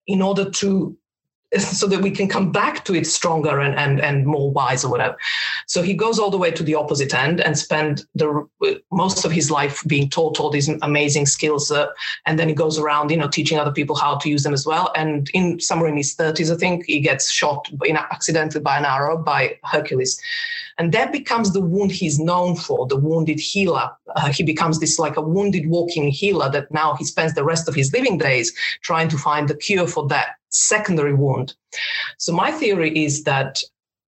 in 0.05 0.21
order 0.21 0.47
to 0.47 0.95
so 1.59 1.87
that 1.87 2.01
we 2.01 2.11
can 2.11 2.27
come 2.27 2.51
back 2.51 2.85
to 2.85 2.93
it 2.93 3.07
stronger 3.07 3.59
and, 3.59 3.75
and, 3.75 4.01
and 4.01 4.25
more 4.25 4.51
wise 4.51 4.83
or 4.83 4.91
whatever. 4.91 5.17
So 5.67 5.81
he 5.81 5.93
goes 5.93 6.19
all 6.19 6.29
the 6.29 6.37
way 6.37 6.51
to 6.51 6.63
the 6.63 6.75
opposite 6.75 7.13
end 7.13 7.41
and 7.41 7.57
spend 7.57 8.05
the 8.15 8.47
most 8.91 9.25
of 9.25 9.31
his 9.31 9.49
life 9.49 9.83
being 9.87 10.09
taught 10.09 10.39
all 10.39 10.49
these 10.49 10.69
amazing 10.81 11.25
skills. 11.25 11.71
Uh, 11.71 11.87
and 12.25 12.37
then 12.37 12.49
he 12.49 12.55
goes 12.55 12.77
around, 12.77 13.11
you 13.11 13.17
know, 13.17 13.27
teaching 13.27 13.57
other 13.57 13.71
people 13.71 13.95
how 13.95 14.17
to 14.17 14.29
use 14.29 14.43
them 14.43 14.53
as 14.53 14.65
well. 14.65 14.91
And 14.95 15.29
in 15.33 15.59
somewhere 15.59 15.89
in 15.89 15.97
his 15.97 16.15
30s, 16.15 16.53
I 16.53 16.57
think, 16.57 16.85
he 16.85 16.99
gets 16.99 17.31
shot 17.31 17.69
in, 17.85 17.97
accidentally 17.97 18.61
by 18.61 18.77
an 18.77 18.85
arrow 18.85 19.17
by 19.17 19.57
Hercules. 19.63 20.19
And 20.77 20.91
that 20.91 21.13
becomes 21.13 21.53
the 21.53 21.61
wound 21.61 21.91
he's 21.91 22.19
known 22.19 22.55
for, 22.55 22.85
the 22.87 22.97
wounded 22.97 23.39
healer. 23.39 23.89
Uh, 24.15 24.31
he 24.31 24.43
becomes 24.43 24.79
this 24.79 24.99
like 24.99 25.15
a 25.15 25.21
wounded 25.21 25.67
walking 25.69 26.11
healer 26.11 26.49
that 26.51 26.69
now 26.71 26.95
he 26.95 27.05
spends 27.05 27.33
the 27.33 27.45
rest 27.45 27.69
of 27.69 27.75
his 27.75 27.93
living 27.93 28.17
days 28.17 28.53
trying 28.81 29.07
to 29.09 29.17
find 29.17 29.47
the 29.47 29.55
cure 29.55 29.87
for 29.87 30.05
that 30.07 30.35
secondary 30.55 31.13
wound. 31.13 31.55
So 32.17 32.33
my 32.33 32.51
theory 32.51 33.03
is 33.03 33.23
that 33.23 33.61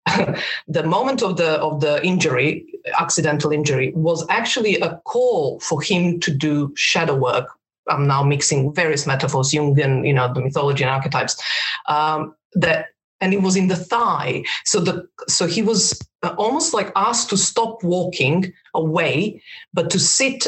the 0.68 0.82
moment 0.82 1.22
of 1.22 1.36
the 1.36 1.52
of 1.60 1.80
the 1.80 2.04
injury, 2.04 2.66
accidental 2.98 3.52
injury, 3.52 3.92
was 3.94 4.26
actually 4.28 4.78
a 4.80 5.00
call 5.04 5.60
for 5.60 5.80
him 5.80 6.20
to 6.20 6.30
do 6.32 6.72
shadow 6.76 7.14
work. 7.14 7.48
I'm 7.88 8.06
now 8.06 8.22
mixing 8.22 8.72
various 8.74 9.06
metaphors, 9.06 9.52
Jungian, 9.52 10.06
you 10.06 10.12
know, 10.12 10.32
the 10.32 10.40
mythology 10.40 10.84
and 10.84 10.90
archetypes. 10.90 11.42
Um, 11.88 12.34
that 12.54 12.88
and 13.20 13.32
it 13.32 13.42
was 13.42 13.56
in 13.56 13.68
the 13.68 13.76
thigh. 13.76 14.44
So 14.64 14.80
the 14.80 15.08
so 15.28 15.46
he 15.46 15.62
was 15.62 15.98
almost 16.36 16.74
like 16.74 16.92
asked 16.96 17.30
to 17.30 17.36
stop 17.36 17.82
walking 17.82 18.52
away, 18.74 19.42
but 19.72 19.90
to 19.90 19.98
sit 19.98 20.46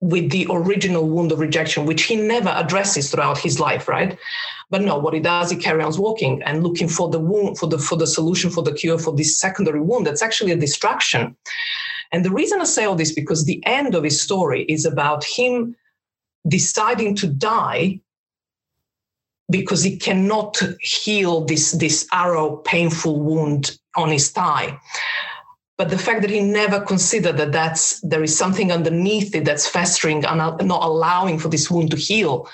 with 0.00 0.30
the 0.30 0.46
original 0.50 1.08
wound 1.08 1.32
of 1.32 1.40
rejection, 1.40 1.84
which 1.84 2.04
he 2.04 2.14
never 2.14 2.50
addresses 2.50 3.10
throughout 3.10 3.38
his 3.38 3.58
life, 3.58 3.88
right? 3.88 4.16
But 4.70 4.82
no, 4.82 4.98
what 4.98 5.14
he 5.14 5.20
does, 5.20 5.50
he 5.50 5.56
carries 5.56 5.96
on 5.96 6.02
walking 6.02 6.42
and 6.44 6.62
looking 6.62 6.88
for 6.88 7.08
the 7.08 7.18
wound, 7.18 7.58
for 7.58 7.66
the 7.66 7.78
for 7.78 7.96
the 7.96 8.06
solution, 8.06 8.50
for 8.50 8.62
the 8.62 8.72
cure 8.72 8.98
for 8.98 9.14
this 9.14 9.40
secondary 9.40 9.80
wound. 9.80 10.06
That's 10.06 10.22
actually 10.22 10.52
a 10.52 10.56
distraction. 10.56 11.36
And 12.12 12.24
the 12.24 12.30
reason 12.30 12.60
I 12.60 12.64
say 12.64 12.84
all 12.84 12.94
this 12.94 13.12
because 13.12 13.44
the 13.44 13.62
end 13.66 13.94
of 13.94 14.04
his 14.04 14.20
story 14.20 14.62
is 14.64 14.84
about 14.84 15.24
him 15.24 15.74
deciding 16.46 17.16
to 17.16 17.26
die 17.26 18.00
because 19.50 19.82
he 19.82 19.96
cannot 19.96 20.58
heal 20.80 21.44
this 21.44 21.72
this 21.72 22.06
arrow 22.12 22.56
painful 22.56 23.20
wound 23.20 23.78
on 23.96 24.10
his 24.10 24.30
thigh 24.30 24.78
but 25.78 25.90
the 25.90 25.98
fact 25.98 26.22
that 26.22 26.30
he 26.30 26.40
never 26.40 26.80
considered 26.80 27.36
that 27.36 27.52
that's 27.52 28.00
there 28.00 28.22
is 28.22 28.36
something 28.36 28.72
underneath 28.72 29.34
it 29.34 29.44
that's 29.44 29.68
festering 29.68 30.24
and 30.24 30.38
not 30.38 30.82
allowing 30.82 31.38
for 31.38 31.48
this 31.48 31.70
wound 31.70 31.92
to 31.92 31.96
heal 31.96 32.48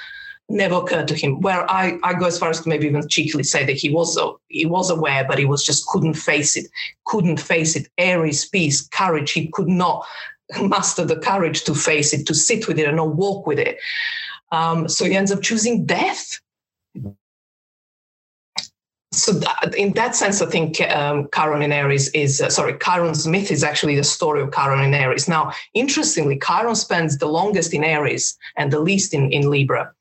never 0.50 0.74
occurred 0.74 1.08
to 1.08 1.14
him. 1.14 1.40
Where 1.40 1.68
i, 1.70 1.98
I 2.04 2.12
go 2.12 2.26
as 2.26 2.38
far 2.38 2.50
as 2.50 2.60
to 2.60 2.68
maybe 2.68 2.87
even 2.87 3.08
cheekily 3.08 3.42
say 3.42 3.64
that 3.64 3.76
he 3.76 3.88
was 3.88 4.18
he 4.48 4.66
was 4.66 4.90
aware 4.90 5.24
but 5.26 5.38
he 5.38 5.46
was 5.46 5.64
just 5.64 5.87
couldn't 5.87 6.14
face 6.14 6.54
it 6.54 6.66
couldn't 7.06 7.40
face 7.40 7.74
it. 7.74 7.88
Aries 7.98 8.46
piece 8.48 8.87
courage. 8.87 9.32
He 9.32 9.48
could 9.48 9.68
not 9.68 10.06
muster 10.60 11.04
the 11.04 11.16
courage 11.16 11.64
to 11.64 11.74
face 11.74 12.12
it 12.12 12.26
to 12.26 12.34
sit 12.34 12.68
with 12.68 12.78
it 12.78 12.87
and 12.87 12.98
not 12.98 13.16
walk 13.16 13.46
with 13.46 13.58
it. 13.58 13.78
Um, 14.52 14.87
so 14.88 15.06
he 15.06 15.16
ends 15.16 15.32
up 15.32 15.42
choosing 15.42 15.87
death 15.87 16.40
so 19.14 19.40
in 19.77 19.92
that 19.94 20.14
sense, 20.14 20.42
I 20.42 20.46
think 20.46 20.81
um, 20.90 21.29
Chiron 21.35 21.62
in 21.62 21.72
Aries 21.72 22.09
is 22.09 22.40
uh, 22.40 22.50
sorry. 22.50 22.77
Chiron's 22.79 23.27
myth 23.27 23.50
is 23.50 23.64
actually 23.64 23.96
the 23.96 24.05
story 24.05 24.42
of 24.42 24.53
Chiron 24.53 24.81
in 24.81 24.94
Aries. 24.94 25.29
Now, 25.29 25.53
interestingly, 25.74 26.38
Chiron 26.44 26.74
spends 26.74 27.18
the 27.18 27.27
longest 27.27 27.72
in 27.72 27.85
Aries 27.85 28.37
and 28.57 28.72
the 28.72 28.81
least 28.81 29.14
in 29.14 29.33
in 29.33 29.50
Libra, 29.50 29.92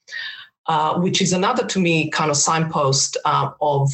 uh, 0.67 0.99
which 0.99 1.21
is 1.21 1.33
another 1.33 1.65
to 1.67 1.79
me 1.79 2.09
kind 2.09 2.31
of 2.31 2.37
signpost 2.37 3.17
uh, 3.25 3.51
of 3.61 3.91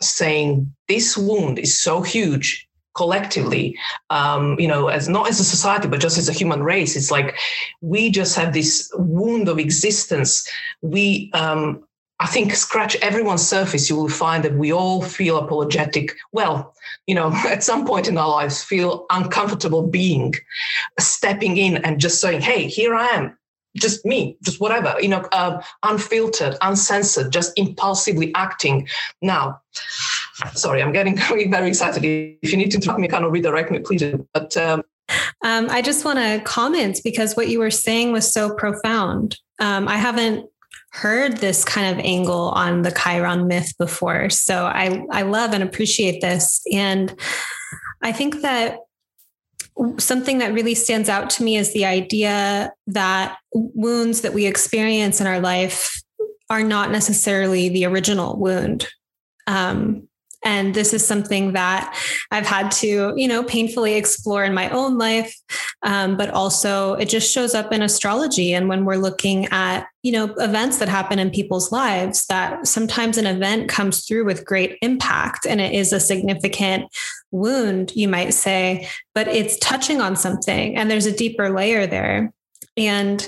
saying 0.00 0.74
this 0.88 1.16
wound 1.16 1.58
is 1.58 1.78
so 1.78 2.02
huge 2.02 2.68
collectively 2.94 3.74
um, 4.10 4.58
you 4.60 4.68
know 4.68 4.88
as 4.88 5.08
not 5.08 5.28
as 5.28 5.40
a 5.40 5.44
society 5.44 5.88
but 5.88 6.00
just 6.00 6.18
as 6.18 6.28
a 6.28 6.32
human 6.32 6.62
race 6.62 6.94
it's 6.94 7.10
like 7.10 7.38
we 7.80 8.10
just 8.10 8.36
have 8.36 8.52
this 8.52 8.90
wound 8.96 9.48
of 9.48 9.58
existence 9.58 10.46
we 10.82 11.30
um, 11.32 11.82
I 12.22 12.26
think 12.26 12.54
scratch 12.54 12.94
everyone's 13.02 13.44
surface, 13.46 13.90
you 13.90 13.96
will 13.96 14.08
find 14.08 14.44
that 14.44 14.54
we 14.54 14.72
all 14.72 15.02
feel 15.02 15.38
apologetic. 15.38 16.12
Well, 16.30 16.72
you 17.08 17.16
know, 17.16 17.32
at 17.48 17.64
some 17.64 17.84
point 17.84 18.06
in 18.06 18.16
our 18.16 18.28
lives, 18.28 18.62
feel 18.62 19.06
uncomfortable 19.10 19.82
being, 19.88 20.34
stepping 21.00 21.56
in 21.56 21.78
and 21.78 21.98
just 21.98 22.20
saying, 22.20 22.40
"Hey, 22.40 22.68
here 22.68 22.94
I 22.94 23.06
am, 23.08 23.36
just 23.76 24.06
me, 24.06 24.36
just 24.44 24.60
whatever." 24.60 24.94
You 25.00 25.08
know, 25.08 25.28
uh, 25.32 25.60
unfiltered, 25.82 26.56
uncensored, 26.62 27.32
just 27.32 27.52
impulsively 27.56 28.32
acting. 28.36 28.86
Now, 29.20 29.60
sorry, 30.54 30.80
I'm 30.80 30.92
getting 30.92 31.16
very 31.50 31.68
excited. 31.68 32.04
If 32.04 32.52
you 32.52 32.56
need 32.56 32.70
to 32.70 32.76
interrupt 32.76 33.00
me, 33.00 33.08
kind 33.08 33.24
of 33.24 33.32
redirect 33.32 33.72
me, 33.72 33.80
please. 33.80 34.04
But 34.32 34.56
um, 34.56 34.84
um, 35.42 35.68
I 35.70 35.82
just 35.82 36.04
want 36.04 36.20
to 36.20 36.40
comment 36.44 37.00
because 37.02 37.34
what 37.34 37.48
you 37.48 37.58
were 37.58 37.72
saying 37.72 38.12
was 38.12 38.32
so 38.32 38.54
profound. 38.54 39.38
Um, 39.58 39.88
I 39.88 39.96
haven't 39.96 40.48
heard 40.92 41.38
this 41.38 41.64
kind 41.64 41.94
of 41.98 42.04
angle 42.04 42.50
on 42.50 42.82
the 42.82 42.92
Chiron 42.92 43.46
myth 43.46 43.72
before. 43.78 44.28
So 44.30 44.66
I, 44.66 45.04
I 45.10 45.22
love 45.22 45.52
and 45.52 45.62
appreciate 45.62 46.20
this. 46.20 46.62
And 46.72 47.18
I 48.02 48.12
think 48.12 48.42
that 48.42 48.78
something 49.98 50.38
that 50.38 50.52
really 50.52 50.74
stands 50.74 51.08
out 51.08 51.30
to 51.30 51.42
me 51.42 51.56
is 51.56 51.72
the 51.72 51.86
idea 51.86 52.72
that 52.88 53.38
wounds 53.54 54.20
that 54.20 54.34
we 54.34 54.46
experience 54.46 55.20
in 55.20 55.26
our 55.26 55.40
life 55.40 55.98
are 56.50 56.62
not 56.62 56.90
necessarily 56.90 57.70
the 57.70 57.86
original 57.86 58.38
wound. 58.38 58.86
Um, 59.46 60.08
and 60.44 60.74
this 60.74 60.92
is 60.92 61.06
something 61.06 61.52
that 61.52 61.98
I've 62.30 62.46
had 62.46 62.70
to, 62.72 63.12
you 63.16 63.28
know, 63.28 63.42
painfully 63.44 63.94
explore 63.94 64.44
in 64.44 64.54
my 64.54 64.68
own 64.70 64.98
life. 64.98 65.34
Um, 65.84 66.16
but 66.16 66.30
also 66.30 66.94
it 66.94 67.08
just 67.08 67.32
shows 67.32 67.54
up 67.54 67.72
in 67.72 67.82
astrology. 67.82 68.52
And 68.52 68.68
when 68.68 68.84
we're 68.84 68.96
looking 68.96 69.46
at, 69.46 69.86
you 70.02 70.12
know, 70.12 70.34
events 70.38 70.78
that 70.78 70.88
happen 70.88 71.18
in 71.18 71.30
people's 71.30 71.72
lives, 71.72 72.26
that 72.26 72.66
sometimes 72.66 73.18
an 73.18 73.26
event 73.26 73.68
comes 73.68 74.06
through 74.06 74.24
with 74.24 74.44
great 74.44 74.78
impact 74.82 75.46
and 75.46 75.60
it 75.60 75.72
is 75.72 75.92
a 75.92 76.00
significant 76.00 76.84
wound, 77.30 77.92
you 77.94 78.08
might 78.08 78.34
say, 78.34 78.88
but 79.14 79.28
it's 79.28 79.58
touching 79.58 80.00
on 80.00 80.16
something 80.16 80.76
and 80.76 80.90
there's 80.90 81.06
a 81.06 81.16
deeper 81.16 81.50
layer 81.50 81.86
there. 81.86 82.32
And 82.76 83.26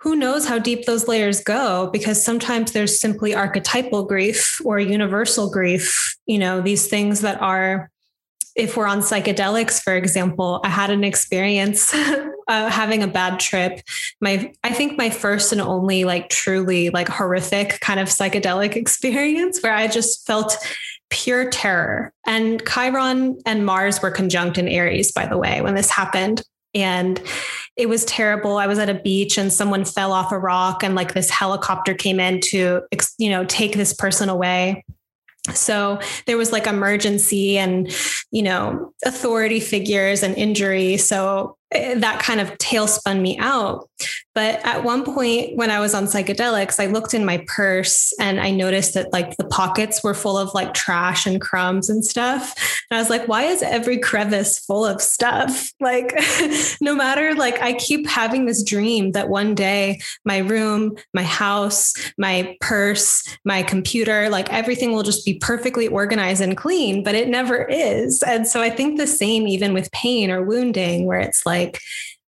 who 0.00 0.16
knows 0.16 0.46
how 0.46 0.58
deep 0.58 0.86
those 0.86 1.08
layers 1.08 1.42
go 1.42 1.90
because 1.92 2.24
sometimes 2.24 2.72
there's 2.72 3.00
simply 3.00 3.34
archetypal 3.34 4.04
grief 4.04 4.60
or 4.64 4.78
universal 4.78 5.50
grief. 5.50 6.16
You 6.26 6.38
know 6.38 6.60
these 6.60 6.88
things 6.88 7.20
that 7.20 7.40
are 7.40 7.90
if 8.56 8.76
we're 8.76 8.86
on 8.86 8.98
psychedelics 8.98 9.80
for 9.80 9.94
example 9.94 10.60
i 10.64 10.68
had 10.68 10.90
an 10.90 11.04
experience 11.04 11.94
uh, 12.48 12.68
having 12.68 13.02
a 13.02 13.06
bad 13.06 13.38
trip. 13.38 13.80
My 14.20 14.52
i 14.64 14.70
think 14.70 14.98
my 14.98 15.10
first 15.10 15.52
and 15.52 15.60
only 15.60 16.04
like 16.04 16.30
truly 16.30 16.90
like 16.90 17.08
horrific 17.08 17.78
kind 17.80 18.00
of 18.00 18.08
psychedelic 18.08 18.76
experience 18.76 19.60
where 19.62 19.74
i 19.74 19.86
just 19.86 20.26
felt 20.26 20.56
pure 21.10 21.50
terror. 21.50 22.12
And 22.24 22.62
chiron 22.66 23.38
and 23.44 23.66
mars 23.66 24.00
were 24.00 24.12
conjunct 24.12 24.58
in 24.58 24.68
aries 24.68 25.12
by 25.12 25.26
the 25.26 25.36
way 25.36 25.60
when 25.60 25.74
this 25.74 25.90
happened 25.90 26.42
and 26.74 27.20
it 27.76 27.88
was 27.88 28.04
terrible. 28.04 28.58
I 28.58 28.66
was 28.66 28.78
at 28.78 28.90
a 28.90 28.94
beach 28.94 29.38
and 29.38 29.52
someone 29.52 29.84
fell 29.84 30.12
off 30.12 30.32
a 30.32 30.38
rock 30.38 30.82
and 30.82 30.94
like 30.94 31.14
this 31.14 31.30
helicopter 31.30 31.94
came 31.94 32.20
in 32.20 32.40
to, 32.40 32.82
you 33.18 33.30
know, 33.30 33.44
take 33.44 33.74
this 33.74 33.94
person 33.94 34.28
away. 34.28 34.84
So 35.54 35.98
there 36.26 36.36
was 36.36 36.52
like 36.52 36.66
emergency 36.66 37.56
and, 37.56 37.90
you 38.30 38.42
know, 38.42 38.92
authority 39.04 39.60
figures 39.60 40.22
and 40.22 40.36
injury. 40.36 40.98
So 40.98 41.56
Eh, 41.72 41.94
that 41.98 42.20
kind 42.20 42.40
of 42.40 42.50
tailspun 42.58 43.20
me 43.20 43.38
out. 43.38 43.88
But 44.34 44.64
at 44.64 44.84
one 44.84 45.04
point 45.04 45.56
when 45.56 45.70
I 45.70 45.80
was 45.80 45.94
on 45.94 46.04
psychedelics, 46.04 46.80
I 46.80 46.86
looked 46.86 47.14
in 47.14 47.24
my 47.24 47.44
purse 47.46 48.12
and 48.18 48.40
I 48.40 48.50
noticed 48.50 48.94
that 48.94 49.12
like 49.12 49.36
the 49.36 49.44
pockets 49.44 50.02
were 50.02 50.14
full 50.14 50.38
of 50.38 50.54
like 50.54 50.72
trash 50.72 51.26
and 51.26 51.40
crumbs 51.40 51.90
and 51.90 52.04
stuff. 52.04 52.54
And 52.90 52.96
I 52.96 53.00
was 53.00 53.10
like, 53.10 53.28
why 53.28 53.44
is 53.44 53.62
every 53.62 53.98
crevice 53.98 54.58
full 54.58 54.84
of 54.84 55.00
stuff? 55.00 55.72
Like, 55.80 56.14
no 56.82 56.94
matter, 56.94 57.34
like, 57.34 57.60
I 57.62 57.72
keep 57.72 58.06
having 58.06 58.44
this 58.44 58.62
dream 58.62 59.12
that 59.12 59.30
one 59.30 59.54
day 59.54 60.00
my 60.26 60.38
room, 60.38 60.94
my 61.14 61.22
house, 61.22 61.94
my 62.18 62.54
purse, 62.60 63.26
my 63.46 63.62
computer, 63.62 64.28
like 64.28 64.52
everything 64.52 64.92
will 64.92 65.02
just 65.02 65.24
be 65.24 65.38
perfectly 65.38 65.88
organized 65.88 66.42
and 66.42 66.56
clean, 66.56 67.02
but 67.02 67.14
it 67.14 67.28
never 67.28 67.64
is. 67.64 68.22
And 68.22 68.46
so 68.46 68.60
I 68.60 68.68
think 68.68 68.98
the 68.98 69.06
same 69.06 69.48
even 69.48 69.72
with 69.72 69.90
pain 69.92 70.30
or 70.30 70.44
wounding, 70.44 71.06
where 71.06 71.20
it's 71.20 71.46
like, 71.46 71.59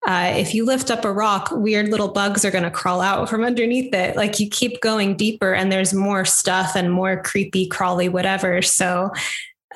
uh, 0.07 0.33
if 0.35 0.55
you 0.55 0.65
lift 0.65 0.91
up 0.91 1.05
a 1.05 1.13
rock, 1.13 1.51
weird 1.53 1.89
little 1.89 2.09
bugs 2.09 2.45
are 2.45 2.51
going 2.51 2.65
to 2.65 2.71
crawl 2.71 3.01
out 3.01 3.29
from 3.29 3.45
underneath 3.45 3.93
it. 3.93 4.17
Like 4.17 4.41
you 4.41 4.49
keep 4.49 4.81
going 4.81 5.17
deeper, 5.17 5.53
and 5.53 5.71
there's 5.71 5.93
more 5.93 6.25
stuff 6.25 6.75
and 6.75 6.91
more 6.91 7.23
creepy, 7.23 7.67
crawly, 7.67 8.09
whatever. 8.09 8.63
So, 8.63 9.11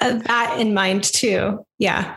uh, 0.01 0.15
that 0.27 0.59
in 0.59 0.73
mind 0.73 1.05
too. 1.05 1.65
Yeah. 1.79 2.17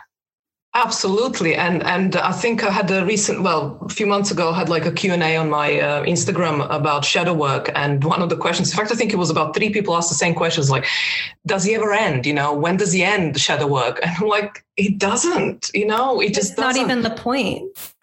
Absolutely, 0.84 1.56
and 1.56 1.82
and 1.82 2.14
I 2.14 2.30
think 2.30 2.62
I 2.62 2.70
had 2.70 2.88
a 2.92 3.04
recent, 3.04 3.42
well, 3.42 3.78
a 3.82 3.88
few 3.88 4.06
months 4.06 4.30
ago, 4.30 4.50
I 4.52 4.56
had 4.58 4.68
like 4.68 4.86
a 4.86 4.92
Q 4.92 5.12
and 5.12 5.24
A 5.24 5.36
on 5.36 5.50
my 5.50 5.80
uh, 5.80 6.04
Instagram 6.04 6.64
about 6.70 7.04
shadow 7.04 7.34
work, 7.34 7.68
and 7.74 8.04
one 8.04 8.22
of 8.22 8.28
the 8.28 8.36
questions, 8.36 8.70
in 8.70 8.76
fact, 8.76 8.92
I 8.92 8.94
think 8.94 9.12
it 9.12 9.16
was 9.16 9.28
about 9.28 9.56
three 9.56 9.70
people 9.70 9.96
asked 9.96 10.08
the 10.08 10.14
same 10.14 10.34
questions, 10.36 10.70
like, 10.70 10.86
"Does 11.46 11.64
he 11.64 11.74
ever 11.74 11.92
end? 11.92 12.26
You 12.26 12.34
know, 12.34 12.54
when 12.54 12.76
does 12.76 12.92
he 12.92 13.02
end 13.02 13.40
shadow 13.40 13.66
work?" 13.66 13.98
And 14.04 14.12
I'm 14.20 14.28
like, 14.28 14.64
"It 14.76 14.98
doesn't. 14.98 15.68
You 15.74 15.86
know, 15.86 16.20
it 16.20 16.32
just 16.32 16.52
it's 16.52 16.60
not 16.60 16.76
even 16.76 17.02
the 17.02 17.10
point." 17.10 17.76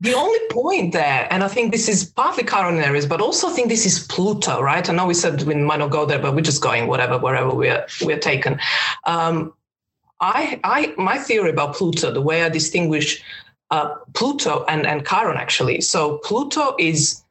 the 0.00 0.14
only 0.14 0.40
point 0.50 0.94
there, 0.94 1.28
and 1.30 1.44
I 1.44 1.48
think 1.48 1.70
this 1.70 1.86
is 1.86 2.02
partly 2.02 2.44
Chiron 2.44 2.78
Aries, 2.78 3.04
but 3.04 3.20
also 3.20 3.48
I 3.48 3.52
think 3.52 3.68
this 3.68 3.84
is 3.84 4.06
Pluto, 4.06 4.62
right? 4.62 4.88
I 4.88 4.92
know 4.94 5.04
we 5.04 5.12
said 5.12 5.42
we 5.42 5.54
might 5.54 5.80
not 5.80 5.90
go 5.90 6.06
there, 6.06 6.18
but 6.18 6.34
we're 6.34 6.40
just 6.52 6.62
going 6.62 6.86
whatever, 6.86 7.18
wherever 7.18 7.54
we're 7.54 7.84
we're 8.00 8.24
taken. 8.32 8.58
Um, 9.04 9.52
I, 10.20 10.60
I, 10.64 10.94
my 10.96 11.18
theory 11.18 11.50
about 11.50 11.74
Pluto, 11.74 12.10
the 12.10 12.22
way 12.22 12.42
I 12.42 12.48
distinguish 12.48 13.22
uh, 13.70 13.96
Pluto 14.14 14.64
and, 14.68 14.86
and 14.86 15.06
Chiron 15.06 15.36
actually. 15.36 15.80
So 15.80 16.18
Pluto 16.18 16.74
is, 16.78 17.22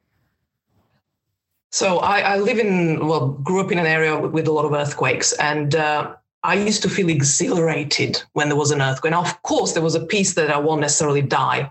so 1.70 1.98
I, 1.98 2.20
I 2.20 2.36
live 2.38 2.58
in, 2.58 3.06
well, 3.06 3.28
grew 3.28 3.60
up 3.60 3.72
in 3.72 3.78
an 3.78 3.86
area 3.86 4.18
with, 4.18 4.32
with 4.32 4.46
a 4.46 4.52
lot 4.52 4.64
of 4.64 4.72
earthquakes 4.72 5.32
and 5.34 5.74
uh, 5.74 6.14
I 6.46 6.54
used 6.54 6.80
to 6.82 6.88
feel 6.88 7.08
exhilarated 7.08 8.22
when 8.34 8.48
there 8.48 8.56
was 8.56 8.70
an 8.70 8.80
earthquake. 8.80 9.10
Now, 9.10 9.22
of 9.22 9.42
course, 9.42 9.72
there 9.72 9.82
was 9.82 9.96
a 9.96 10.06
piece 10.06 10.34
that 10.34 10.48
I 10.48 10.58
won't 10.58 10.80
necessarily 10.80 11.20
die, 11.20 11.68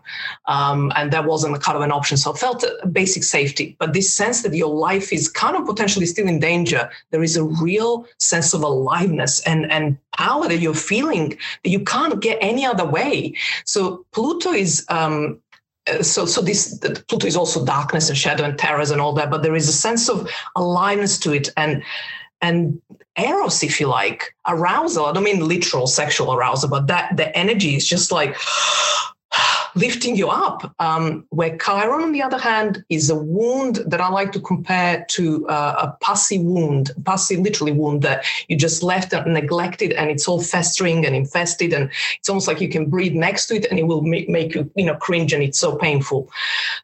um, 0.48 0.92
and 0.98 1.12
that 1.14 1.24
wasn't 1.24 1.64
kind 1.64 1.78
of 1.78 1.82
an 1.82 1.94
option. 1.94 2.18
So 2.18 2.34
I 2.34 2.36
felt 2.36 2.66
basic 2.92 3.24
safety, 3.24 3.78
but 3.80 3.94
this 3.94 4.12
sense 4.12 4.42
that 4.42 4.54
your 4.54 4.74
life 4.76 5.14
is 5.14 5.30
kind 5.30 5.56
of 5.56 5.66
potentially 5.66 6.06
still 6.06 6.28
in 6.28 6.40
danger. 6.40 6.90
There 7.12 7.24
is 7.24 7.38
a 7.38 7.46
real 7.46 8.06
sense 8.20 8.54
of 8.54 8.64
aliveness 8.64 9.40
and 9.48 9.72
and 9.72 9.98
power 10.18 10.46
that 10.50 10.58
you're 10.58 10.74
feeling 10.74 11.30
that 11.64 11.70
you 11.70 11.80
can't 11.86 12.22
get 12.22 12.38
any 12.42 12.66
other 12.66 12.86
way. 12.86 13.34
So 13.64 14.06
Pluto 14.12 14.52
is. 14.52 14.86
Um, 14.90 15.40
so 16.02 16.26
so 16.26 16.42
this 16.42 16.80
Pluto 17.08 17.28
is 17.28 17.38
also 17.38 17.64
darkness 17.64 18.10
and 18.10 18.18
shadow 18.18 18.44
and 18.44 18.58
terrors 18.58 18.90
and 18.92 19.00
all 19.00 19.14
that, 19.14 19.30
but 19.30 19.44
there 19.44 19.56
is 19.56 19.70
a 19.70 19.74
sense 19.88 20.10
of 20.10 20.28
aliveness 20.56 21.20
to 21.20 21.32
it 21.32 21.50
and 21.56 21.84
and 22.42 22.82
eros, 23.18 23.64
if 23.64 23.80
you 23.80 23.88
like, 23.88 24.36
arousal. 24.48 25.06
I 25.06 25.14
don't 25.14 25.24
mean 25.24 25.48
literal 25.48 25.88
sexual 25.88 26.34
arousal, 26.34 26.70
but 26.70 26.88
that 26.88 27.16
the 27.18 27.36
energy 27.38 27.76
is 27.76 27.88
just 27.88 28.12
like 28.12 28.36
lifting 29.76 30.16
you 30.16 30.30
up. 30.30 30.74
Um, 30.80 31.26
where 31.30 31.58
Chiron, 31.58 32.04
on 32.04 32.12
the 32.12 32.22
other 32.22 32.38
hand, 32.38 32.84
is 32.90 33.10
a 33.10 33.16
wound 33.16 33.78
that 33.88 34.02
I 34.02 34.10
like 34.10 34.32
to 34.34 34.40
compare 34.40 35.06
to 35.10 35.48
uh, 35.48 35.76
a 35.88 36.06
pussy 36.06 36.40
wound, 36.40 36.92
pussy 37.06 37.38
literally 37.38 37.72
wound 37.72 38.02
that 38.04 38.26
you 38.48 38.58
just 38.58 38.84
left 38.84 39.14
and 39.14 39.34
neglected, 39.34 39.94
and 39.94 40.10
it's 40.10 40.28
all 40.28 40.42
festering 40.42 41.06
and 41.06 41.16
infested, 41.16 41.74
and 41.74 41.90
it's 42.18 42.30
almost 42.30 42.48
like 42.48 42.62
you 42.62 42.70
can 42.70 42.90
breathe 42.90 43.14
next 43.14 43.48
to 43.48 43.56
it, 43.56 43.66
and 43.66 43.80
it 43.80 43.84
will 43.84 44.02
make, 44.02 44.30
make 44.30 44.56
you, 44.56 44.70
you 44.76 44.86
know, 44.86 44.96
cringe, 44.96 45.34
and 45.34 45.42
it's 45.42 45.60
so 45.60 45.76
painful. 45.78 46.30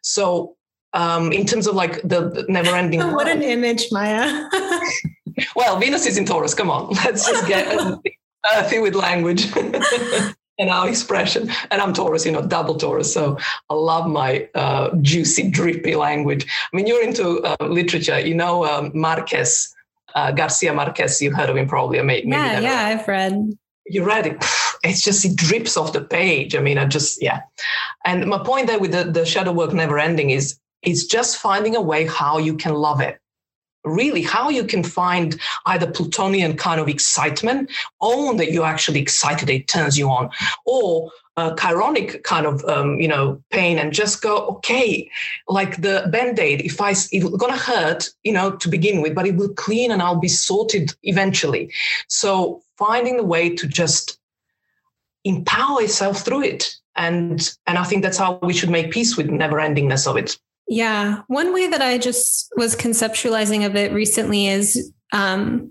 So 0.02 0.56
um, 0.94 1.32
in 1.32 1.46
terms 1.46 1.66
of 1.66 1.74
like 1.74 2.02
the, 2.02 2.28
the 2.28 2.46
never 2.48 2.74
ending. 2.74 3.00
what 3.12 3.28
an 3.28 3.42
image, 3.42 3.86
Maya. 3.90 4.48
well, 5.56 5.78
Venus 5.78 6.06
is 6.06 6.18
in 6.18 6.24
Taurus. 6.24 6.54
Come 6.54 6.70
on, 6.70 6.88
let's 7.04 7.26
just 7.26 7.46
get 7.46 7.76
earthy 8.54 8.78
with 8.78 8.94
language 8.94 9.54
and 10.58 10.70
our 10.70 10.88
expression. 10.88 11.50
And 11.70 11.80
I'm 11.80 11.92
Taurus, 11.92 12.26
you 12.26 12.32
know, 12.32 12.46
double 12.46 12.76
Taurus. 12.76 13.12
So 13.12 13.38
I 13.70 13.74
love 13.74 14.08
my 14.08 14.48
uh, 14.54 14.94
juicy, 15.00 15.50
drippy 15.50 15.94
language. 15.94 16.46
I 16.72 16.76
mean, 16.76 16.86
you're 16.86 17.02
into 17.02 17.40
uh, 17.40 17.56
literature. 17.60 18.18
You 18.18 18.34
know, 18.34 18.64
um, 18.64 18.90
Marquez, 18.94 19.72
uh, 20.14 20.32
Garcia 20.32 20.72
Marquez. 20.72 21.20
You've 21.20 21.34
heard 21.34 21.50
of 21.50 21.56
him 21.56 21.68
probably. 21.68 22.00
Maybe, 22.02 22.28
yeah, 22.28 22.60
yeah, 22.60 22.86
I've 22.86 23.06
read. 23.06 23.56
You 23.86 24.04
read 24.04 24.26
it. 24.26 24.44
It's 24.84 25.02
just 25.02 25.24
it 25.24 25.36
drips 25.36 25.76
off 25.76 25.92
the 25.92 26.00
page. 26.00 26.54
I 26.54 26.60
mean, 26.60 26.78
I 26.78 26.86
just 26.86 27.22
yeah. 27.22 27.42
And 28.04 28.26
my 28.26 28.38
point 28.38 28.66
there 28.66 28.78
with 28.78 28.92
the, 28.92 29.04
the 29.04 29.24
shadow 29.26 29.52
work 29.52 29.72
never 29.72 29.98
ending 29.98 30.30
is 30.30 30.58
it's 30.82 31.04
just 31.04 31.38
finding 31.38 31.76
a 31.76 31.80
way 31.80 32.06
how 32.06 32.38
you 32.38 32.56
can 32.56 32.74
love 32.74 33.00
it 33.00 33.21
really 33.84 34.22
how 34.22 34.48
you 34.48 34.64
can 34.64 34.84
find 34.84 35.40
either 35.66 35.90
plutonian 35.90 36.56
kind 36.56 36.80
of 36.80 36.88
excitement 36.88 37.70
own 38.00 38.36
that 38.36 38.52
you're 38.52 38.64
actually 38.64 39.00
excited 39.00 39.50
it 39.50 39.68
turns 39.68 39.98
you 39.98 40.08
on 40.08 40.30
or 40.66 41.10
a 41.36 41.50
chironic 41.52 42.22
kind 42.24 42.46
of 42.46 42.62
um, 42.66 43.00
you 43.00 43.08
know 43.08 43.42
pain 43.50 43.78
and 43.78 43.92
just 43.92 44.20
go 44.20 44.46
okay 44.46 45.10
like 45.48 45.80
the 45.80 46.06
band-aid 46.12 46.60
if 46.60 46.80
i 46.80 46.90
it's 46.90 47.36
gonna 47.36 47.56
hurt 47.56 48.10
you 48.22 48.32
know 48.32 48.50
to 48.56 48.68
begin 48.68 49.00
with 49.00 49.14
but 49.14 49.26
it 49.26 49.36
will 49.36 49.52
clean 49.54 49.90
and 49.90 50.02
i'll 50.02 50.20
be 50.20 50.28
sorted 50.28 50.94
eventually. 51.02 51.72
So 52.08 52.62
finding 52.76 53.16
the 53.16 53.24
way 53.24 53.54
to 53.54 53.66
just 53.66 54.18
empower 55.24 55.82
yourself 55.82 56.22
through 56.22 56.42
it. 56.42 56.76
And 56.94 57.40
and 57.66 57.78
i 57.78 57.84
think 57.84 58.02
that's 58.02 58.18
how 58.18 58.38
we 58.42 58.52
should 58.52 58.68
make 58.68 58.90
peace 58.90 59.16
with 59.16 59.30
never 59.30 59.56
endingness 59.56 60.06
of 60.06 60.18
it 60.18 60.38
yeah. 60.72 61.20
One 61.26 61.52
way 61.52 61.66
that 61.66 61.82
I 61.82 61.98
just 61.98 62.50
was 62.56 62.74
conceptualizing 62.74 63.66
of 63.66 63.76
it 63.76 63.92
recently 63.92 64.46
is 64.46 64.90
um, 65.12 65.70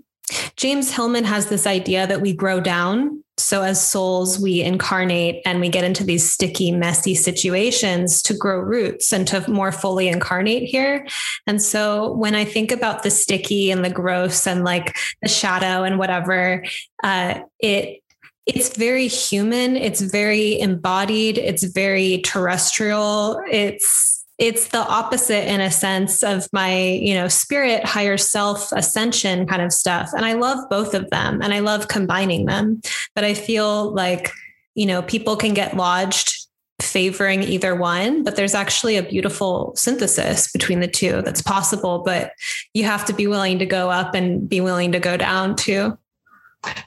James 0.56 0.92
Hillman 0.92 1.24
has 1.24 1.46
this 1.46 1.66
idea 1.66 2.06
that 2.06 2.20
we 2.20 2.32
grow 2.32 2.60
down. 2.60 3.24
So, 3.36 3.62
as 3.62 3.84
souls, 3.84 4.38
we 4.38 4.62
incarnate 4.62 5.42
and 5.44 5.60
we 5.60 5.68
get 5.68 5.82
into 5.82 6.04
these 6.04 6.30
sticky, 6.30 6.70
messy 6.70 7.16
situations 7.16 8.22
to 8.22 8.34
grow 8.34 8.60
roots 8.60 9.12
and 9.12 9.26
to 9.26 9.50
more 9.50 9.72
fully 9.72 10.06
incarnate 10.06 10.68
here. 10.68 11.04
And 11.48 11.60
so, 11.60 12.12
when 12.12 12.36
I 12.36 12.44
think 12.44 12.70
about 12.70 13.02
the 13.02 13.10
sticky 13.10 13.72
and 13.72 13.84
the 13.84 13.90
gross 13.90 14.46
and 14.46 14.62
like 14.62 14.96
the 15.20 15.28
shadow 15.28 15.82
and 15.82 15.98
whatever, 15.98 16.64
uh, 17.02 17.40
it 17.58 18.02
it's 18.46 18.76
very 18.76 19.08
human. 19.08 19.76
It's 19.76 20.00
very 20.00 20.60
embodied. 20.60 21.38
It's 21.38 21.64
very 21.64 22.18
terrestrial. 22.18 23.40
It's 23.50 24.21
it's 24.42 24.68
the 24.68 24.84
opposite 24.88 25.48
in 25.48 25.60
a 25.60 25.70
sense 25.70 26.24
of 26.24 26.48
my 26.52 26.76
you 26.76 27.14
know 27.14 27.28
spirit 27.28 27.84
higher 27.84 28.16
self 28.16 28.72
ascension 28.72 29.46
kind 29.46 29.62
of 29.62 29.72
stuff. 29.72 30.10
And 30.14 30.24
i 30.24 30.32
love 30.32 30.68
both 30.68 30.94
of 30.94 31.08
them 31.10 31.40
and 31.40 31.54
i 31.54 31.60
love 31.60 31.86
combining 31.88 32.46
them. 32.46 32.82
But 33.14 33.24
i 33.24 33.34
feel 33.34 33.94
like 33.94 34.32
you 34.74 34.84
know 34.84 35.00
people 35.02 35.36
can 35.36 35.54
get 35.54 35.76
lodged 35.76 36.34
favoring 36.80 37.44
either 37.44 37.76
one 37.76 38.24
but 38.24 38.34
there's 38.34 38.54
actually 38.54 38.96
a 38.96 39.04
beautiful 39.04 39.72
synthesis 39.76 40.50
between 40.50 40.80
the 40.80 40.88
two 40.88 41.22
that's 41.22 41.40
possible 41.40 42.02
but 42.04 42.32
you 42.74 42.82
have 42.82 43.04
to 43.04 43.12
be 43.12 43.28
willing 43.28 43.60
to 43.60 43.66
go 43.66 43.88
up 43.88 44.16
and 44.16 44.48
be 44.48 44.60
willing 44.60 44.90
to 44.90 44.98
go 44.98 45.16
down 45.16 45.54
too. 45.54 45.96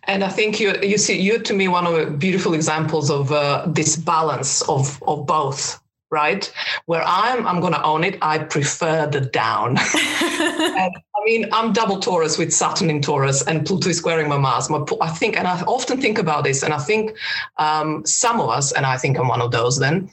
And 0.03 0.23
I 0.25 0.29
think 0.29 0.59
you 0.59 0.73
you 0.83 0.97
see 0.97 1.17
you're 1.21 1.39
to 1.39 1.53
me 1.53 1.69
one 1.69 1.87
of 1.87 1.93
the 1.93 2.11
beautiful 2.11 2.53
examples 2.53 3.09
of 3.09 3.31
uh, 3.31 3.65
this 3.67 3.95
balance 3.95 4.61
of 4.63 5.01
of 5.07 5.25
both 5.25 5.79
right? 6.11 6.51
Where 6.85 7.03
I'm, 7.05 7.45
I'm 7.47 7.59
going 7.59 7.73
to 7.73 7.83
own 7.83 8.03
it. 8.03 8.17
I 8.21 8.39
prefer 8.39 9.07
the 9.07 9.21
down. 9.21 9.77
and, 9.77 10.95
I 10.95 11.23
mean, 11.25 11.47
I'm 11.51 11.73
double 11.73 11.99
Taurus 11.99 12.37
with 12.37 12.53
Saturn 12.53 12.89
in 12.89 13.01
Taurus 13.01 13.41
and 13.43 13.65
Pluto 13.65 13.89
is 13.89 13.97
squaring 13.97 14.29
my 14.29 14.37
Mars. 14.37 14.69
My, 14.69 14.83
I 15.01 15.09
think, 15.09 15.37
and 15.37 15.47
I 15.47 15.61
often 15.63 15.99
think 15.99 16.17
about 16.17 16.43
this, 16.43 16.63
and 16.63 16.73
I 16.73 16.77
think 16.77 17.17
um, 17.57 18.05
some 18.05 18.39
of 18.39 18.49
us, 18.49 18.71
and 18.71 18.85
I 18.85 18.97
think 18.97 19.17
I'm 19.17 19.27
one 19.27 19.41
of 19.41 19.51
those, 19.51 19.79
then 19.79 20.09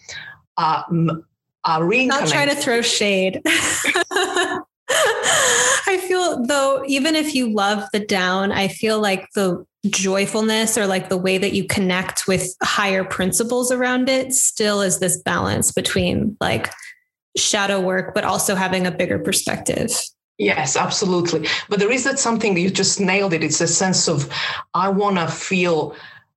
are, 0.57 0.87
are 1.65 1.85
reincarnated. 1.85 2.29
Not 2.29 2.29
trying 2.29 2.49
to 2.49 2.57
throw 2.57 2.83
shade. 2.83 3.43
I 4.95 6.05
feel 6.07 6.45
though, 6.47 6.83
even 6.87 7.15
if 7.15 7.35
you 7.35 7.53
love 7.53 7.89
the 7.93 8.01
down, 8.01 8.53
I 8.53 8.69
feel 8.69 9.01
like 9.01 9.29
the 9.35 9.65
joyfulness 9.87 10.79
or 10.79 10.87
like 10.87 11.09
the 11.09 11.17
way 11.17 11.39
that 11.39 11.53
you 11.53 11.67
connect 11.67 12.29
with 12.29 12.55
higher 12.63 13.05
principles 13.05 13.73
around 13.73 14.09
it 14.09 14.33
still 14.33 14.81
is 14.81 15.01
this 15.01 15.21
balance 15.23 15.73
between 15.73 16.37
like 16.41 16.71
shadow 17.37 17.81
work, 17.81 18.15
but 18.15 18.25
also 18.25 18.55
having 18.55 18.87
a 18.87 18.91
bigger 18.91 19.19
perspective. 19.19 19.91
Yes, 20.39 20.77
absolutely. 20.77 21.47
But 21.69 21.79
there 21.79 21.91
is 21.91 22.05
that 22.05 22.19
something 22.19 22.57
you 22.57 22.71
just 22.71 23.01
nailed 23.01 23.33
it. 23.33 23.45
It's 23.45 23.61
a 23.61 23.67
sense 23.67 24.09
of 24.09 24.33
I 24.75 24.89
want 24.89 25.17
to 25.17 25.29
feel 25.29 25.95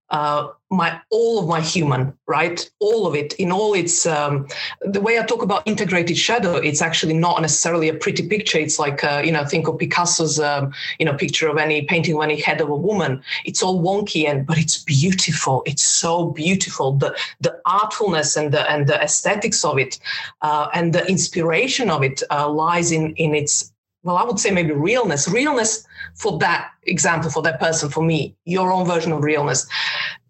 uh, 0.09 0.47
my 0.69 0.99
all 1.09 1.39
of 1.39 1.47
my 1.47 1.61
human 1.61 2.13
right? 2.27 2.69
All 2.79 3.07
of 3.07 3.15
it 3.15 3.33
in 3.33 3.51
all 3.51 3.73
its 3.73 4.05
um, 4.05 4.47
the 4.81 5.01
way 5.01 5.19
i 5.19 5.23
talk 5.23 5.41
about 5.41 5.63
integrated 5.65 6.17
shadow 6.17 6.55
it's 6.55 6.81
actually 6.81 7.13
not 7.13 7.41
necessarily 7.41 7.89
a 7.89 7.93
pretty 7.93 8.27
picture. 8.27 8.57
It's 8.57 8.79
like 8.79 9.03
uh, 9.03 9.21
you 9.23 9.31
know 9.31 9.45
think 9.45 9.67
of 9.67 9.77
picasso's 9.77 10.39
um, 10.39 10.73
you 10.99 11.05
know 11.05 11.13
picture 11.13 11.47
of 11.47 11.57
any 11.57 11.83
painting 11.83 12.15
of 12.15 12.21
any 12.21 12.39
head 12.39 12.61
of 12.61 12.69
a 12.69 12.75
woman. 12.75 13.21
It's 13.45 13.63
all 13.63 13.81
wonky 13.81 14.27
and 14.27 14.45
but 14.45 14.57
it's 14.57 14.83
beautiful. 14.83 15.63
It's 15.65 15.83
so 15.83 16.29
beautiful. 16.29 16.93
The 16.93 17.15
the 17.41 17.59
artfulness 17.65 18.35
and 18.35 18.51
the 18.51 18.69
and 18.69 18.87
the 18.87 19.01
aesthetics 19.01 19.63
of 19.63 19.77
it 19.77 19.99
uh, 20.41 20.67
and 20.73 20.93
the 20.93 21.05
inspiration 21.07 21.89
of 21.89 22.03
it 22.03 22.21
uh, 22.31 22.49
lies 22.49 22.91
in 22.91 23.13
in 23.15 23.35
its 23.35 23.71
well 24.05 24.15
i 24.15 24.23
would 24.23 24.39
say 24.39 24.49
maybe 24.51 24.71
realness 24.71 25.27
realness 25.27 25.85
for 26.15 26.39
that 26.39 26.71
example, 26.83 27.29
for 27.29 27.43
that 27.43 27.59
person, 27.59 27.89
for 27.89 28.03
me, 28.03 28.35
your 28.45 28.71
own 28.71 28.85
version 28.85 29.11
of 29.11 29.23
realness. 29.23 29.67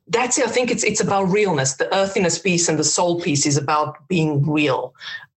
That's 0.07 0.37
it. 0.37 0.45
I 0.45 0.49
think 0.49 0.71
it's 0.71 0.83
it's 0.83 1.01
about 1.01 1.23
realness. 1.23 1.75
The 1.75 1.93
earthiness 1.93 2.37
piece 2.37 2.69
and 2.69 2.77
the 2.77 2.83
soul 2.83 3.21
piece 3.21 3.45
is 3.45 3.57
about 3.57 4.07
being 4.07 4.47
real. 4.49 4.93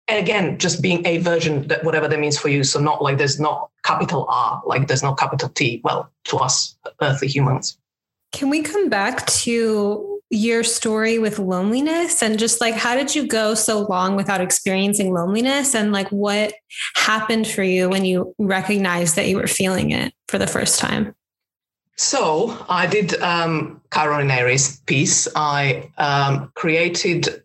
And 0.08 0.18
again, 0.18 0.58
just 0.58 0.82
being 0.82 1.06
a 1.06 1.18
version 1.18 1.68
that 1.68 1.84
whatever 1.84 2.08
that 2.08 2.18
means 2.18 2.38
for 2.38 2.48
you. 2.48 2.64
So 2.64 2.80
not 2.80 3.02
like 3.02 3.18
there's 3.18 3.40
not 3.40 3.70
capital 3.84 4.26
R, 4.28 4.62
like 4.66 4.86
there's 4.88 5.02
no 5.02 5.14
capital 5.14 5.48
T. 5.50 5.80
Well, 5.84 6.10
to 6.24 6.36
us 6.38 6.76
earthly 7.00 7.28
humans. 7.28 7.78
Can 8.32 8.50
we 8.50 8.62
come 8.62 8.88
back 8.88 9.26
to 9.26 10.17
your 10.30 10.62
story 10.62 11.18
with 11.18 11.38
loneliness 11.38 12.22
and 12.22 12.38
just 12.38 12.60
like 12.60 12.74
how 12.74 12.94
did 12.94 13.14
you 13.14 13.26
go 13.26 13.54
so 13.54 13.80
long 13.86 14.14
without 14.14 14.40
experiencing 14.40 15.12
loneliness 15.12 15.74
and 15.74 15.90
like 15.90 16.08
what 16.10 16.52
happened 16.96 17.46
for 17.46 17.62
you 17.62 17.88
when 17.88 18.04
you 18.04 18.34
recognized 18.38 19.16
that 19.16 19.26
you 19.28 19.36
were 19.36 19.46
feeling 19.46 19.90
it 19.90 20.12
for 20.28 20.38
the 20.38 20.46
first 20.46 20.78
time? 20.78 21.14
So 21.96 22.64
I 22.68 22.86
did 22.86 23.20
um, 23.22 23.80
Chiron 23.92 24.20
in 24.20 24.30
Aries 24.30 24.80
piece. 24.80 25.26
I 25.34 25.90
um, 25.98 26.52
created 26.54 27.42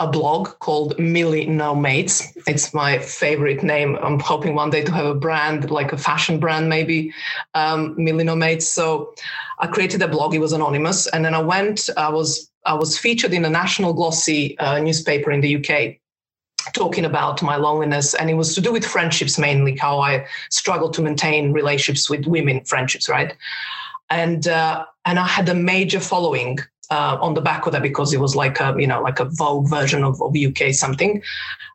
a 0.00 0.06
blog 0.06 0.58
called 0.60 0.98
Millie 0.98 1.46
No 1.46 1.74
Mates. 1.74 2.32
It's 2.46 2.72
my 2.72 2.98
favorite 2.98 3.62
name. 3.62 3.98
I'm 4.00 4.20
hoping 4.20 4.54
one 4.54 4.70
day 4.70 4.84
to 4.84 4.92
have 4.92 5.06
a 5.06 5.14
brand, 5.14 5.70
like 5.70 5.92
a 5.92 5.98
fashion 5.98 6.38
brand, 6.38 6.68
maybe 6.68 7.12
um, 7.54 7.94
Millie 7.96 8.24
No 8.24 8.36
Mates. 8.36 8.68
So 8.68 9.12
I 9.58 9.66
created 9.66 10.00
a 10.02 10.08
blog. 10.08 10.34
It 10.34 10.38
was 10.38 10.52
anonymous, 10.52 11.08
and 11.08 11.24
then 11.24 11.34
I 11.34 11.40
went. 11.40 11.90
I 11.96 12.10
was 12.10 12.50
I 12.64 12.74
was 12.74 12.96
featured 12.98 13.32
in 13.32 13.44
a 13.44 13.50
national 13.50 13.92
glossy 13.92 14.58
uh, 14.58 14.78
newspaper 14.78 15.32
in 15.32 15.40
the 15.40 15.56
UK. 15.56 15.96
Talking 16.74 17.04
about 17.04 17.42
my 17.42 17.56
loneliness, 17.56 18.14
and 18.14 18.28
it 18.28 18.34
was 18.34 18.54
to 18.54 18.60
do 18.60 18.72
with 18.72 18.84
friendships 18.84 19.38
mainly, 19.38 19.76
how 19.76 20.00
I 20.00 20.26
struggled 20.50 20.92
to 20.94 21.02
maintain 21.02 21.52
relationships 21.52 22.10
with 22.10 22.26
women, 22.26 22.62
friendships, 22.64 23.08
right? 23.08 23.34
And 24.10 24.46
uh, 24.46 24.84
and 25.04 25.18
I 25.18 25.26
had 25.26 25.48
a 25.48 25.54
major 25.54 25.98
following 25.98 26.58
uh, 26.90 27.18
on 27.20 27.34
the 27.34 27.40
back 27.40 27.66
of 27.66 27.72
that 27.72 27.82
because 27.82 28.12
it 28.12 28.20
was 28.20 28.34
like 28.34 28.60
a 28.60 28.74
you 28.78 28.86
know 28.86 29.02
like 29.02 29.20
a 29.20 29.26
Vogue 29.26 29.68
version 29.68 30.04
of, 30.04 30.20
of 30.22 30.34
UK 30.36 30.72
something, 30.72 31.22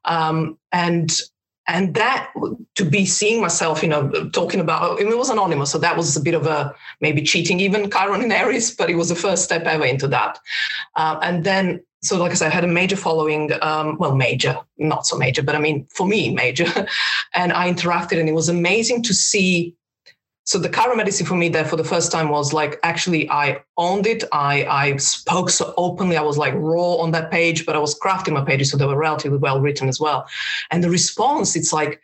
um, 0.06 0.58
and 0.72 1.20
and 1.68 1.94
that 1.96 2.32
to 2.76 2.84
be 2.84 3.06
seeing 3.06 3.42
myself 3.42 3.82
you 3.82 3.90
know 3.90 4.10
talking 4.32 4.60
about 4.60 5.00
it 5.00 5.18
was 5.18 5.30
anonymous 5.30 5.72
so 5.72 5.78
that 5.78 5.96
was 5.96 6.16
a 6.18 6.22
bit 6.22 6.34
of 6.34 6.46
a 6.46 6.74
maybe 7.00 7.22
cheating 7.22 7.60
even 7.60 7.90
chiron 7.92 8.22
and 8.22 8.34
aries 8.34 8.76
but 8.76 8.90
it 8.90 8.96
was 8.96 9.10
the 9.10 9.16
first 9.16 9.44
step 9.44 9.64
ever 9.64 9.86
into 9.86 10.08
that. 10.08 10.40
Uh, 10.96 11.20
and 11.22 11.44
then 11.44 11.84
so 12.02 12.18
like 12.18 12.32
i 12.32 12.34
said 12.34 12.52
i 12.52 12.54
had 12.54 12.66
a 12.66 12.68
major 12.68 12.98
following 12.98 13.52
um, 13.62 13.98
well 13.98 14.16
major 14.16 14.58
not 14.78 15.06
so 15.06 15.18
major 15.18 15.42
but 15.42 15.56
i 15.56 15.60
mean 15.60 15.88
for 15.94 16.08
me 16.08 16.34
major. 16.34 16.66
And 17.36 17.52
i 17.52 17.72
interacted 17.72 18.20
and 18.20 18.30
it 18.30 18.34
was 18.34 18.48
amazing 18.50 19.02
to 19.04 19.14
see 19.14 19.76
so 20.46 20.60
the 20.60 20.70
Chiron 20.70 20.98
medicine 20.98 21.26
for 21.26 21.36
me 21.36 21.48
there 21.48 21.64
for 21.64 21.78
the 21.78 21.84
first 21.84 22.12
time 22.12 22.30
was 22.30 22.52
like 22.52 22.80
actually 22.84 23.30
I 23.30 23.62
owned 23.78 24.06
it. 24.06 24.24
I 24.32 24.66
I 24.66 24.98
spoke 24.98 25.50
so 25.50 25.74
openly. 25.78 26.18
I 26.18 26.22
was 26.22 26.38
like 26.38 26.54
raw 26.56 26.96
on 26.96 27.12
that 27.12 27.32
page, 27.32 27.66
but 27.66 27.76
I 27.76 27.80
was 27.80 27.98
crafting 27.98 28.34
my 28.34 28.44
pages 28.44 28.72
so 28.72 28.78
they 28.78 28.86
were 28.86 28.98
relatively 28.98 29.38
well 29.38 29.62
written 29.62 29.88
as 29.88 30.00
well. 30.00 30.28
And 30.70 30.84
the 30.84 30.90
response, 30.90 31.56
it's 31.56 31.72
like 31.72 32.02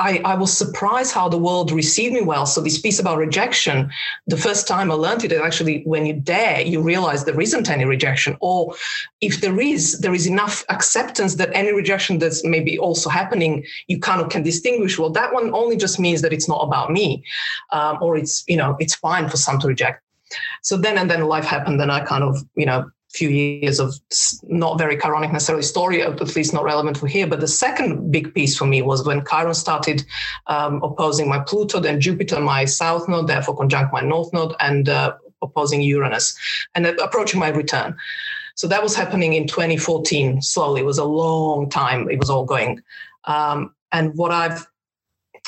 I, 0.00 0.22
I 0.24 0.34
was 0.34 0.56
surprised 0.56 1.12
how 1.12 1.28
the 1.28 1.36
world 1.36 1.70
received 1.70 2.14
me 2.14 2.22
well. 2.22 2.46
So 2.46 2.62
this 2.62 2.80
piece 2.80 2.98
about 2.98 3.18
rejection, 3.18 3.90
the 4.26 4.36
first 4.36 4.66
time 4.66 4.90
I 4.90 4.94
learned 4.94 5.24
it, 5.24 5.32
actually 5.32 5.82
when 5.84 6.06
you 6.06 6.14
dare, 6.14 6.62
you 6.62 6.80
realize 6.80 7.24
there 7.24 7.40
isn't 7.40 7.68
any 7.68 7.84
rejection. 7.84 8.36
Or 8.40 8.74
if 9.20 9.42
there 9.42 9.60
is, 9.60 10.00
there 10.00 10.14
is 10.14 10.26
enough 10.26 10.64
acceptance 10.70 11.34
that 11.34 11.50
any 11.52 11.72
rejection 11.72 12.18
that's 12.18 12.42
maybe 12.44 12.78
also 12.78 13.10
happening, 13.10 13.64
you 13.88 14.00
kind 14.00 14.22
of 14.22 14.30
can 14.30 14.42
distinguish. 14.42 14.98
Well, 14.98 15.10
that 15.10 15.34
one 15.34 15.52
only 15.52 15.76
just 15.76 16.00
means 16.00 16.22
that 16.22 16.32
it's 16.32 16.48
not 16.48 16.62
about 16.62 16.90
me, 16.90 17.22
um, 17.72 17.98
or 18.00 18.16
it's 18.16 18.44
you 18.48 18.56
know 18.56 18.76
it's 18.80 18.94
fine 18.94 19.28
for 19.28 19.36
some 19.36 19.58
to 19.60 19.68
reject. 19.68 20.02
So 20.62 20.76
then 20.76 20.96
and 20.96 21.10
then 21.10 21.26
life 21.26 21.44
happened, 21.44 21.80
and 21.80 21.92
I 21.92 22.00
kind 22.00 22.24
of 22.24 22.42
you 22.54 22.64
know 22.64 22.90
few 23.10 23.28
years 23.28 23.80
of 23.80 23.94
not 24.44 24.78
very 24.78 24.96
Chironic 24.96 25.32
necessarily 25.32 25.64
story, 25.64 26.02
at 26.02 26.36
least 26.36 26.52
not 26.52 26.64
relevant 26.64 26.96
for 26.96 27.08
here. 27.08 27.26
But 27.26 27.40
the 27.40 27.48
second 27.48 28.12
big 28.12 28.32
piece 28.34 28.56
for 28.56 28.66
me 28.66 28.82
was 28.82 29.04
when 29.04 29.24
Chiron 29.26 29.54
started 29.54 30.04
um, 30.46 30.80
opposing 30.82 31.28
my 31.28 31.40
Pluto, 31.40 31.80
then 31.80 32.00
Jupiter, 32.00 32.40
my 32.40 32.64
south 32.64 33.08
node, 33.08 33.26
therefore 33.26 33.56
conjunct 33.56 33.92
my 33.92 34.00
north 34.00 34.32
node, 34.32 34.54
and 34.60 34.88
uh, 34.88 35.14
opposing 35.42 35.82
Uranus, 35.82 36.38
and 36.74 36.86
uh, 36.86 36.94
approaching 37.02 37.40
my 37.40 37.48
return. 37.48 37.96
So 38.54 38.68
that 38.68 38.82
was 38.82 38.94
happening 38.94 39.32
in 39.32 39.46
2014. 39.46 40.42
Slowly, 40.42 40.82
it 40.82 40.84
was 40.84 40.98
a 40.98 41.04
long 41.04 41.68
time. 41.68 42.08
It 42.10 42.18
was 42.18 42.30
all 42.30 42.44
going. 42.44 42.80
Um, 43.24 43.74
and 43.90 44.14
what 44.16 44.30
I've 44.30 44.66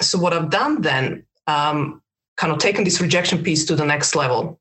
so 0.01 0.19
what 0.19 0.33
I've 0.33 0.51
done 0.51 0.81
then, 0.81 1.25
um, 1.47 2.03
kind 2.37 2.53
of 2.53 2.59
taken 2.59 2.83
this 2.83 3.01
rejection 3.01 3.43
piece 3.43 3.67
to 3.67 3.77
the 3.77 3.85
next 3.85 4.17
level 4.17 4.59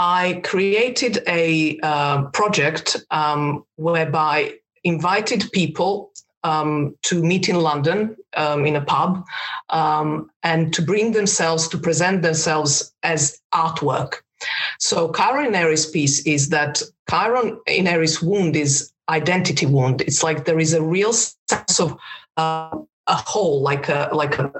I 0.00 0.40
created 0.44 1.22
a 1.26 1.78
uh, 1.82 2.22
project 2.32 3.04
um, 3.10 3.66
whereby 3.76 4.54
invited 4.82 5.52
people 5.52 6.10
um, 6.42 6.96
to 7.02 7.22
meet 7.22 7.50
in 7.50 7.56
London 7.56 8.16
um, 8.34 8.64
in 8.64 8.76
a 8.76 8.80
pub 8.80 9.22
um, 9.68 10.30
and 10.42 10.72
to 10.72 10.80
bring 10.80 11.12
themselves 11.12 11.68
to 11.68 11.76
present 11.76 12.22
themselves 12.22 12.94
as 13.02 13.42
artwork. 13.52 14.22
So 14.78 15.12
Chiron 15.12 15.54
Aries 15.54 15.84
piece 15.84 16.26
is 16.26 16.48
that 16.48 16.82
Chiron 17.10 17.60
in 17.66 17.86
Aries 17.86 18.22
wound 18.22 18.56
is 18.56 18.90
identity 19.10 19.66
wound. 19.66 20.00
It's 20.00 20.22
like 20.22 20.46
there 20.46 20.58
is 20.58 20.72
a 20.72 20.80
real 20.80 21.12
sense 21.12 21.78
of 21.78 21.94
uh, 22.38 22.70
a 23.06 23.16
hole, 23.16 23.60
like 23.60 23.90
a 23.90 24.08
like 24.14 24.38
a 24.38 24.50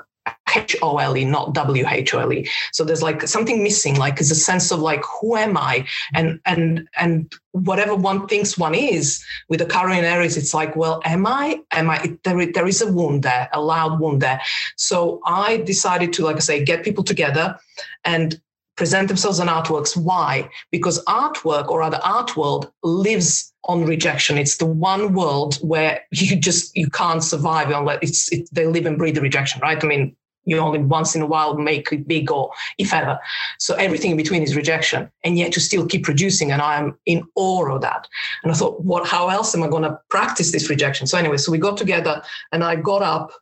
H 0.55 0.77
O 0.83 0.99
L 0.99 1.17
E, 1.17 1.25
not 1.25 1.55
W 1.55 1.85
H 1.87 2.15
O 2.15 2.21
L 2.21 2.33
E. 2.33 2.49
So 2.73 2.85
there's 2.85 3.03
like 3.03 3.23
something 3.23 3.63
missing, 3.63 3.97
like 3.97 4.21
it's 4.21 4.31
a 4.31 4.35
sense 4.35 4.71
of 4.71 4.81
like 4.81 5.03
who 5.05 5.37
am 5.37 5.57
I, 5.57 5.87
and 6.15 6.41
and 6.47 6.89
and 6.97 7.33
whatever 7.53 7.95
one 7.95 8.27
thinks 8.27 8.57
one 8.57 8.75
is 8.75 9.25
with 9.49 9.61
the 9.61 9.67
Chiron 9.67 10.05
Aries, 10.05 10.37
it's 10.37 10.55
like, 10.55 10.77
well, 10.77 11.01
am 11.05 11.27
I? 11.27 11.61
Am 11.73 11.91
I? 11.91 12.17
There, 12.25 12.53
there 12.53 12.67
is 12.67 12.81
a 12.81 12.93
wound 12.93 13.23
there, 13.23 13.49
a 13.53 13.61
loud 13.61 14.01
wound 14.01 14.23
there. 14.23 14.41
So 14.77 15.21
I 15.27 15.59
decided 15.59 16.13
to, 16.15 16.25
like 16.25 16.37
I 16.37 16.41
say, 16.41 16.65
get 16.65 16.85
people 16.85 17.05
together 17.05 17.59
and 18.05 18.41
present 18.77 19.09
themselves 19.09 19.39
in 19.39 19.47
artworks. 19.47 19.95
Why? 19.95 20.49
Because 20.71 21.05
artwork 21.05 21.69
or 21.69 21.83
other 21.83 22.01
art 22.03 22.35
world 22.37 22.73
lives 22.83 23.53
on 23.65 23.85
rejection. 23.85 24.39
It's 24.39 24.57
the 24.57 24.65
one 24.65 25.13
world 25.13 25.57
where 25.57 26.01
you 26.13 26.37
just 26.37 26.77
you 26.77 26.89
can't 26.89 27.23
survive 27.23 27.71
unless 27.71 27.99
it's 28.03 28.33
it, 28.33 28.49
they 28.53 28.67
live 28.67 28.87
and 28.87 28.97
breathe 28.97 29.17
the 29.17 29.21
rejection, 29.21 29.61
right? 29.61 29.83
I 29.83 29.87
mean, 29.87 30.17
you 30.45 30.59
only 30.59 30.78
once 30.78 31.14
in 31.14 31.22
a 31.22 31.26
while 31.26 31.57
make 31.57 31.93
it 31.93 32.09
big 32.09 32.30
or 32.30 32.51
if 32.78 32.93
ever. 32.93 33.18
So 33.59 33.74
everything 33.74 34.12
in 34.12 34.16
between 34.16 34.43
is 34.43 34.57
rejection. 34.57 35.11
And 35.24 35.38
yet 35.38 35.53
to 35.53 35.61
still 35.61 35.86
keep 35.86 36.05
producing. 36.05 36.51
And 36.51 36.62
I'm 36.62 36.99
in 37.07 37.24
awe 37.34 37.74
of 37.74 37.82
that. 37.82 38.09
And 38.43 38.53
I 38.53 38.55
thought, 38.55 38.80
what 38.82 39.07
how 39.07 39.28
else 39.28 39.55
am 39.55 39.62
I 39.62 39.68
going 39.68 39.82
to 39.82 39.99
practice 40.09 40.53
this 40.53 40.70
rejection? 40.70 41.07
So 41.07 41.18
anyway, 41.18 41.36
so 41.36 41.53
we 41.53 41.59
got 41.59 41.76
together 41.76 42.22
and 42.53 42.64
I 42.64 42.76
got 42.76 43.03
up 43.03 43.32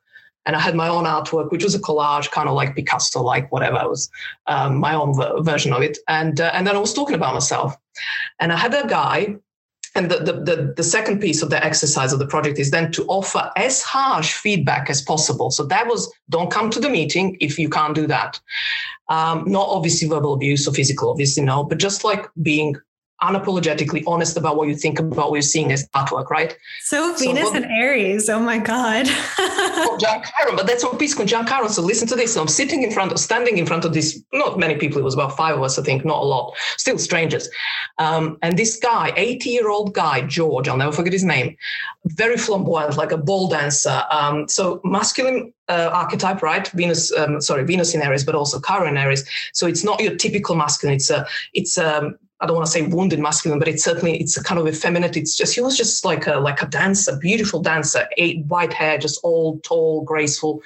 and 0.48 0.56
I 0.56 0.60
had 0.60 0.74
my 0.74 0.88
own 0.88 1.04
artwork, 1.04 1.50
which 1.50 1.62
was 1.62 1.74
a 1.74 1.78
collage, 1.78 2.30
kind 2.30 2.48
of 2.48 2.54
like 2.54 2.74
Picasso, 2.74 3.22
like 3.22 3.52
whatever. 3.52 3.76
It 3.82 3.88
was 3.88 4.10
um, 4.46 4.78
my 4.78 4.94
own 4.94 5.14
version 5.44 5.74
of 5.74 5.82
it, 5.82 5.98
and 6.08 6.40
uh, 6.40 6.50
and 6.54 6.66
then 6.66 6.74
I 6.74 6.78
was 6.78 6.94
talking 6.94 7.14
about 7.14 7.34
myself, 7.34 7.76
and 8.40 8.50
I 8.50 8.56
had 8.56 8.72
a 8.72 8.86
guy 8.86 9.36
and 9.98 10.10
the, 10.10 10.18
the, 10.18 10.32
the, 10.32 10.74
the, 10.76 10.82
second 10.84 11.20
piece 11.20 11.42
of 11.42 11.50
the 11.50 11.62
exercise 11.64 12.12
of 12.12 12.20
the 12.20 12.26
project 12.26 12.60
is 12.60 12.70
then 12.70 12.92
to 12.92 13.04
offer 13.06 13.50
as 13.56 13.82
harsh 13.82 14.32
feedback 14.32 14.88
as 14.88 15.02
possible. 15.02 15.50
So 15.50 15.64
that 15.64 15.88
was 15.88 16.10
don't 16.30 16.52
come 16.52 16.70
to 16.70 16.78
the 16.78 16.88
meeting 16.88 17.36
if 17.40 17.58
you 17.58 17.68
can't 17.68 17.96
do 17.96 18.06
that. 18.06 18.38
Um, 19.08 19.44
not 19.46 19.66
obviously 19.68 20.06
verbal 20.06 20.34
abuse 20.34 20.68
or 20.68 20.72
physical, 20.72 21.10
obviously 21.10 21.42
no, 21.42 21.64
but 21.64 21.78
just 21.78 22.04
like 22.04 22.26
being 22.40 22.76
unapologetically 23.22 24.04
honest 24.06 24.36
about 24.36 24.56
what 24.56 24.68
you 24.68 24.76
think 24.76 24.98
about 24.98 25.30
what 25.30 25.36
you're 25.36 25.42
seeing 25.42 25.72
as 25.72 25.88
artwork, 25.88 26.30
right? 26.30 26.56
So 26.82 27.14
Venus 27.14 27.48
so, 27.48 27.56
and 27.56 27.64
Aries, 27.64 28.28
oh 28.28 28.38
my 28.38 28.58
God. 28.58 29.06
John 29.98 30.22
Chiron, 30.22 30.56
but 30.56 30.66
that's 30.66 30.84
what 30.84 30.98
piece 30.98 31.14
called 31.14 31.28
John 31.28 31.46
Chiron. 31.46 31.68
So 31.68 31.82
listen 31.82 32.06
to 32.08 32.14
this. 32.16 32.34
So 32.34 32.40
I'm 32.40 32.48
sitting 32.48 32.82
in 32.84 32.92
front 32.92 33.10
of, 33.10 33.18
standing 33.18 33.58
in 33.58 33.66
front 33.66 33.84
of 33.84 33.92
this, 33.92 34.22
not 34.32 34.58
many 34.58 34.76
people, 34.76 34.98
it 34.98 35.04
was 35.04 35.14
about 35.14 35.36
five 35.36 35.56
of 35.56 35.62
us, 35.62 35.78
I 35.78 35.82
think, 35.82 36.04
not 36.04 36.22
a 36.22 36.24
lot, 36.24 36.54
still 36.76 36.98
strangers. 36.98 37.48
Um, 37.98 38.38
and 38.42 38.56
this 38.56 38.76
guy, 38.76 39.12
80 39.16 39.50
year 39.50 39.68
old 39.68 39.94
guy, 39.94 40.20
George, 40.20 40.68
I'll 40.68 40.76
never 40.76 40.92
forget 40.92 41.12
his 41.12 41.24
name, 41.24 41.56
very 42.04 42.36
flamboyant, 42.36 42.96
like 42.96 43.10
a 43.10 43.18
ball 43.18 43.48
dancer. 43.48 44.04
Um, 44.10 44.48
so 44.48 44.80
masculine 44.84 45.52
uh, 45.68 45.90
archetype, 45.92 46.42
right? 46.42 46.68
Venus, 46.68 47.12
um, 47.12 47.40
sorry, 47.40 47.64
Venus 47.64 47.94
in 47.94 48.02
Aries, 48.02 48.24
but 48.24 48.36
also 48.36 48.60
Chiron 48.60 48.88
in 48.90 48.96
Aries. 48.96 49.28
So 49.52 49.66
it's 49.66 49.82
not 49.82 50.00
your 50.00 50.14
typical 50.14 50.54
masculine. 50.54 50.96
It's 50.96 51.10
a, 51.10 51.26
it's 51.52 51.76
um, 51.76 52.16
I 52.40 52.46
don't 52.46 52.54
want 52.56 52.66
to 52.66 52.72
say 52.72 52.82
wounded 52.82 53.18
masculine, 53.18 53.58
but 53.58 53.68
it's 53.68 53.82
certainly 53.82 54.16
it's 54.18 54.36
a 54.36 54.44
kind 54.44 54.60
of 54.60 54.68
effeminate. 54.68 55.16
It's 55.16 55.36
just 55.36 55.54
he 55.54 55.60
was 55.60 55.76
just 55.76 56.04
like 56.04 56.26
a 56.26 56.36
like 56.36 56.62
a 56.62 56.66
dancer, 56.66 57.16
beautiful 57.16 57.60
dancer, 57.60 58.08
eight 58.16 58.44
white 58.46 58.72
hair, 58.72 58.96
just 58.96 59.20
all 59.24 59.58
tall, 59.60 60.02
graceful. 60.02 60.62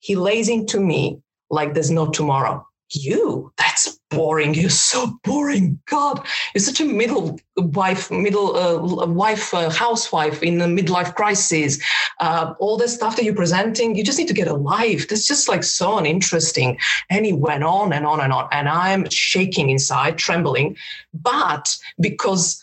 He 0.00 0.16
lays 0.16 0.48
into 0.48 0.78
me 0.80 1.20
like 1.50 1.72
there's 1.72 1.90
no 1.90 2.10
tomorrow 2.10 2.67
you? 2.90 3.52
That's 3.56 3.98
boring. 4.10 4.54
You're 4.54 4.70
so 4.70 5.18
boring. 5.24 5.78
God 5.86 6.26
you're 6.54 6.62
such 6.62 6.80
a 6.80 6.84
middle 6.84 7.38
wife 7.56 8.10
middle 8.10 8.56
uh, 8.56 9.06
wife 9.06 9.52
uh, 9.52 9.70
housewife 9.70 10.42
in 10.42 10.60
a 10.60 10.66
midlife 10.66 11.14
crisis. 11.14 11.78
Uh, 12.20 12.54
all 12.58 12.76
the 12.76 12.88
stuff 12.88 13.16
that 13.16 13.24
you're 13.24 13.34
presenting 13.34 13.94
you 13.94 14.04
just 14.04 14.18
need 14.18 14.28
to 14.28 14.34
get 14.34 14.48
a 14.48 14.54
life. 14.54 15.08
That's 15.08 15.26
just 15.26 15.48
like 15.48 15.64
so 15.64 15.98
uninteresting. 15.98 16.78
And 17.10 17.26
he 17.26 17.32
went 17.32 17.64
on 17.64 17.92
and 17.92 18.06
on 18.06 18.20
and 18.20 18.32
on. 18.32 18.48
And 18.52 18.68
i'm 18.68 19.08
shaking 19.10 19.70
inside 19.70 20.18
trembling. 20.18 20.76
But 21.12 21.76
because 22.00 22.62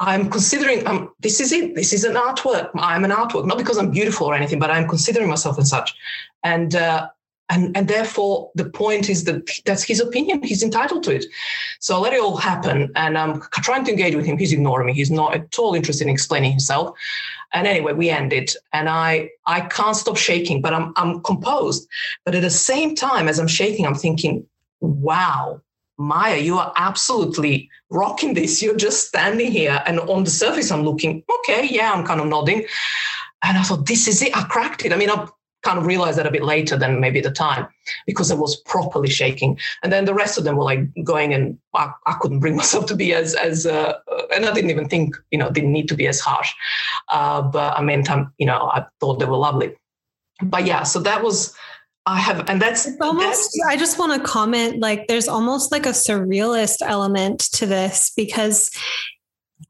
I'm 0.00 0.30
considering 0.30 0.86
um, 0.86 1.12
this 1.20 1.40
is 1.40 1.52
it. 1.52 1.74
This 1.74 1.92
is 1.92 2.04
an 2.04 2.14
artwork. 2.14 2.70
I'm 2.74 3.04
an 3.04 3.10
artwork, 3.10 3.46
not 3.46 3.58
because 3.58 3.76
I'm 3.76 3.90
beautiful 3.90 4.26
or 4.26 4.34
anything, 4.34 4.58
but 4.58 4.70
I'm 4.70 4.88
considering 4.88 5.28
myself 5.28 5.58
as 5.58 5.68
such. 5.68 5.94
And 6.42 6.74
uh, 6.74 7.08
and 7.50 7.76
and 7.76 7.88
therefore 7.88 8.50
the 8.54 8.64
point 8.64 9.10
is 9.10 9.24
that 9.24 9.50
that's 9.66 9.82
his 9.82 10.00
opinion 10.00 10.42
he's 10.42 10.62
entitled 10.62 11.02
to 11.02 11.14
it 11.14 11.26
so 11.80 11.96
I 11.96 11.98
let 11.98 12.14
it 12.14 12.20
all 12.20 12.36
happen 12.36 12.90
and 12.94 13.18
i'm 13.18 13.40
trying 13.68 13.84
to 13.84 13.90
engage 13.90 14.14
with 14.14 14.24
him 14.24 14.38
he's 14.38 14.52
ignoring 14.52 14.86
me 14.86 14.94
he's 14.94 15.10
not 15.10 15.34
at 15.34 15.58
all 15.58 15.74
interested 15.74 16.06
in 16.06 16.12
explaining 16.12 16.52
himself 16.52 16.96
and 17.52 17.66
anyway 17.66 17.92
we 17.92 18.08
ended 18.08 18.50
and 18.72 18.88
i 18.88 19.28
i 19.46 19.60
can't 19.60 19.96
stop 19.96 20.16
shaking 20.16 20.62
but 20.62 20.72
i'm 20.72 20.92
i'm 20.96 21.20
composed 21.22 21.86
but 22.24 22.34
at 22.34 22.42
the 22.42 22.50
same 22.50 22.94
time 22.94 23.28
as 23.28 23.38
i'm 23.38 23.48
shaking 23.48 23.86
i'm 23.86 23.94
thinking 23.94 24.46
wow 24.80 25.60
Maya, 26.00 26.38
you 26.38 26.56
are 26.56 26.72
absolutely 26.76 27.68
rocking 27.90 28.32
this. 28.32 28.62
You're 28.62 28.74
just 28.74 29.06
standing 29.06 29.52
here, 29.52 29.82
and 29.84 30.00
on 30.00 30.24
the 30.24 30.30
surface, 30.30 30.70
I'm 30.70 30.82
looking, 30.82 31.22
okay, 31.40 31.68
yeah, 31.70 31.92
I'm 31.92 32.06
kind 32.06 32.22
of 32.22 32.26
nodding. 32.26 32.64
And 33.42 33.58
I 33.58 33.62
thought, 33.62 33.84
this 33.84 34.08
is 34.08 34.22
it. 34.22 34.34
I 34.34 34.44
cracked 34.44 34.86
it. 34.86 34.94
I 34.94 34.96
mean, 34.96 35.10
I 35.10 35.28
kind 35.62 35.78
of 35.78 35.86
realized 35.86 36.18
that 36.18 36.26
a 36.26 36.30
bit 36.30 36.44
later 36.44 36.76
than 36.76 37.00
maybe 37.00 37.20
the 37.20 37.30
time 37.30 37.66
because 38.06 38.30
I 38.30 38.34
was 38.34 38.56
properly 38.56 39.10
shaking. 39.10 39.58
And 39.82 39.92
then 39.92 40.04
the 40.04 40.14
rest 40.14 40.38
of 40.38 40.44
them 40.44 40.56
were 40.56 40.64
like 40.64 40.80
going, 41.04 41.34
and 41.34 41.58
I, 41.74 41.92
I 42.06 42.14
couldn't 42.20 42.40
bring 42.40 42.56
myself 42.62 42.86
to 42.86 42.96
be 42.96 43.12
as 43.14 43.34
as 43.34 43.66
uh, 43.66 43.94
and 44.34 44.46
I 44.46 44.52
didn't 44.52 44.70
even 44.70 44.88
think 44.88 45.16
you 45.30 45.38
know 45.38 45.50
didn't 45.50 45.72
need 45.72 45.88
to 45.88 45.96
be 45.96 46.06
as 46.06 46.20
harsh. 46.20 46.52
Uh, 47.08 47.42
but 47.42 47.76
I 47.76 47.82
meant 47.82 48.10
I'm 48.10 48.32
you 48.38 48.46
know 48.46 48.70
I 48.72 48.84
thought 49.00 49.18
they 49.18 49.26
were 49.26 49.36
lovely. 49.36 49.74
But 50.42 50.64
yeah, 50.64 50.84
so 50.84 51.00
that 51.00 51.22
was 51.22 51.54
I 52.06 52.18
have, 52.18 52.48
and 52.48 52.60
that's 52.60 52.86
it's 52.86 53.00
almost. 53.00 53.52
That's, 53.54 53.60
I 53.68 53.76
just 53.76 53.98
want 53.98 54.20
to 54.20 54.26
comment. 54.26 54.80
Like, 54.80 55.06
there's 55.06 55.28
almost 55.28 55.70
like 55.70 55.84
a 55.84 55.90
surrealist 55.90 56.78
element 56.80 57.40
to 57.52 57.66
this 57.66 58.10
because, 58.16 58.70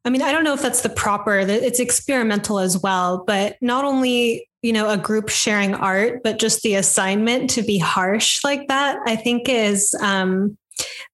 I 0.05 0.11
mean, 0.11 0.23
I 0.23 0.31
don't 0.31 0.45
know 0.45 0.55
if 0.55 0.63
that's 0.63 0.83
the 0.83 0.89
proper. 0.89 1.39
It's 1.39 1.81
experimental 1.81 2.61
as 2.61 2.79
well, 2.79 3.25
but 3.27 3.57
not 3.61 3.85
only 3.85 4.49
you 4.63 4.73
know 4.73 4.89
a 4.89 4.97
group 4.97 5.29
sharing 5.29 5.75
art, 5.75 6.23
but 6.23 6.39
just 6.39 6.63
the 6.63 6.75
assignment 6.75 7.51
to 7.51 7.63
be 7.63 7.79
harsh 7.79 8.43
like 8.45 8.69
that. 8.69 8.99
I 9.07 9.17
think 9.17 9.49
is 9.49 9.95
um, 10.01 10.57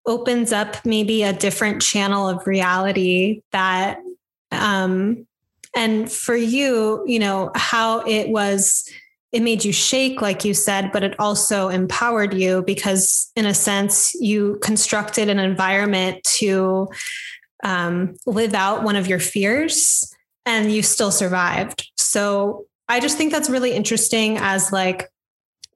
opens 0.07 0.53
up 0.53 0.85
maybe 0.85 1.23
a 1.23 1.33
different 1.33 1.83
channel 1.83 2.29
of 2.29 2.47
reality 2.47 3.43
that, 3.53 3.99
um, 4.53 5.27
and 5.75 6.11
for 6.11 6.37
you, 6.37 7.05
you 7.07 7.19
know 7.19 7.51
how 7.55 8.01
it 8.01 8.29
was 8.29 8.89
it 9.33 9.43
made 9.43 9.65
you 9.65 9.73
shake, 9.73 10.23
like 10.23 10.45
you 10.45 10.55
said, 10.55 10.91
but 10.93 11.03
it 11.03 11.19
also 11.19 11.69
empowered 11.69 12.33
you 12.33 12.63
because, 12.63 13.31
in 13.37 13.45
a 13.45 13.53
sense, 13.53 14.15
you 14.15 14.59
constructed 14.63 15.29
an 15.29 15.39
environment 15.39 16.23
to 16.25 16.89
um, 17.65 18.15
live 18.25 18.55
out 18.55 18.83
one 18.83 18.97
of 18.97 19.07
your 19.07 19.19
fears 19.19 20.11
and 20.47 20.73
you 20.73 20.83
still 20.83 21.11
survived. 21.11 21.91
So 21.97 22.67
I 22.89 23.01
just 23.01 23.17
think 23.19 23.33
that's 23.33 23.51
really 23.51 23.73
interesting 23.73 24.39
as 24.39 24.73
like 24.73 25.11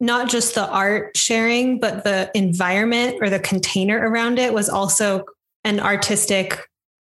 not 0.00 0.30
just 0.30 0.54
the 0.54 0.68
art 0.68 1.16
sharing, 1.16 1.78
but 1.78 2.04
the 2.04 2.30
environment 2.34 3.18
or 3.20 3.28
the 3.28 3.38
container 3.38 3.98
around 3.98 4.38
it 4.38 4.54
was 4.54 4.68
also 4.68 5.24
an 5.64 5.78
artistic, 5.80 6.58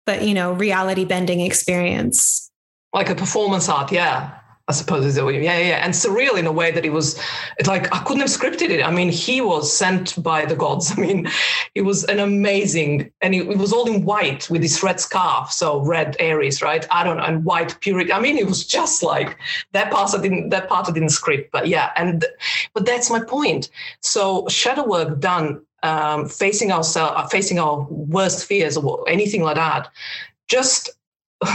but 0.06 0.24
you 0.24 0.34
know, 0.34 0.54
reality 0.54 1.06
bending 1.06 1.39
experience. 1.39 2.51
Like 2.93 3.10
a 3.10 3.16
performance 3.16 3.70
art, 3.70 3.91
yeah. 3.91 4.38
I 4.70 4.72
suppose 4.72 5.05
is 5.05 5.18
it. 5.18 5.26
Yeah, 5.26 5.57
yeah, 5.57 5.84
and 5.84 5.93
surreal 5.93 6.38
in 6.38 6.47
a 6.47 6.51
way 6.51 6.72
that 6.72 6.86
it 6.86 6.93
was. 6.93 7.20
It's 7.57 7.68
like 7.68 7.93
I 7.93 7.99
couldn't 7.99 8.22
have 8.22 8.30
scripted 8.30 8.70
it. 8.70 8.82
I 8.82 8.91
mean, 8.91 9.09
he 9.09 9.41
was 9.41 9.76
sent 9.76 10.22
by 10.24 10.45
the 10.45 10.55
gods. 10.55 10.91
I 10.97 11.01
mean, 11.01 11.28
it 11.76 11.82
was 11.82 12.05
an 12.05 12.20
amazing, 12.20 13.11
and 13.20 13.36
it, 13.36 13.45
it 13.45 13.57
was 13.57 13.74
all 13.74 13.91
in 13.91 14.05
white 14.05 14.49
with 14.49 14.61
this 14.61 14.82
red 14.82 15.01
scarf, 15.01 15.51
so 15.51 15.82
red 15.82 16.16
Aries, 16.20 16.61
right? 16.61 16.88
I 16.91 17.03
don't 17.03 17.18
know, 17.18 17.24
and 17.24 17.43
white 17.43 17.78
purity. 17.82 18.14
I 18.14 18.22
mean, 18.22 18.38
it 18.38 18.47
was 18.47 18.66
just 18.66 19.03
like 19.03 19.38
that 19.74 19.91
part. 19.91 20.16
I 20.16 20.22
didn't. 20.22 20.49
That 20.49 20.70
part 20.70 20.88
I 20.88 20.93
didn't 20.93 21.09
script, 21.09 21.51
but 21.51 21.68
yeah, 21.68 21.91
and 21.97 22.24
but 22.74 22.86
that's 22.86 23.09
my 23.09 23.20
point. 23.20 23.70
So 23.99 24.47
shadow 24.47 24.88
work 24.88 25.20
done, 25.20 25.61
um, 25.84 26.30
facing 26.30 26.72
ourselves, 26.72 27.30
facing 27.34 27.59
our 27.59 27.82
worst 27.89 28.45
fears 28.45 28.78
or 28.78 29.03
anything 29.09 29.43
like 29.43 29.55
that, 29.55 29.89
just. 30.47 30.89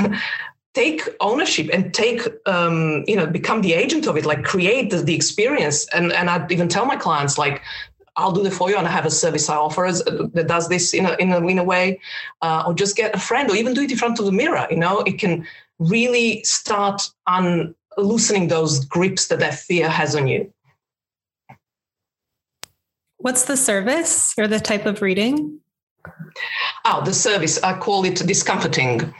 take 0.78 1.00
ownership 1.20 1.68
and 1.72 1.82
take 1.92 2.20
um, 2.46 3.04
you 3.10 3.16
know 3.18 3.26
become 3.26 3.60
the 3.62 3.74
agent 3.82 4.06
of 4.06 4.16
it 4.16 4.24
like 4.24 4.42
create 4.44 4.90
the, 4.90 4.98
the 5.08 5.14
experience 5.20 5.78
and 5.96 6.12
and 6.12 6.26
i 6.30 6.36
even 6.50 6.68
tell 6.68 6.86
my 6.86 6.96
clients 6.96 7.36
like 7.44 7.60
I'll 8.18 8.32
do 8.32 8.44
it 8.44 8.52
for 8.52 8.68
you, 8.68 8.76
and 8.76 8.84
I 8.84 8.90
have 8.90 9.06
a 9.06 9.12
service 9.12 9.48
I 9.48 9.54
offer 9.54 9.86
that 10.34 10.46
does 10.48 10.68
this 10.68 10.92
in 10.92 11.06
a 11.06 11.14
in 11.22 11.30
a, 11.32 11.38
in 11.46 11.58
a 11.60 11.62
way, 11.62 12.00
uh, 12.42 12.64
or 12.66 12.74
just 12.74 12.96
get 12.96 13.14
a 13.14 13.20
friend, 13.28 13.48
or 13.48 13.54
even 13.54 13.74
do 13.74 13.82
it 13.82 13.92
in 13.92 13.96
front 13.96 14.18
of 14.18 14.26
the 14.26 14.32
mirror. 14.32 14.66
You 14.72 14.80
know, 14.84 14.96
it 15.10 15.20
can 15.20 15.46
really 15.78 16.42
start 16.42 17.00
on 17.28 17.76
loosening 17.96 18.48
those 18.48 18.84
grips 18.84 19.28
that 19.28 19.38
that 19.38 19.54
fear 19.54 19.88
has 19.88 20.16
on 20.16 20.26
you. 20.26 20.52
What's 23.18 23.44
the 23.44 23.56
service 23.56 24.34
or 24.36 24.48
the 24.48 24.60
type 24.60 24.84
of 24.84 25.00
reading? 25.00 25.60
Oh, 26.84 27.02
the 27.04 27.14
service 27.14 27.62
I 27.62 27.78
call 27.78 28.04
it 28.04 28.16
discomforting. 28.26 29.14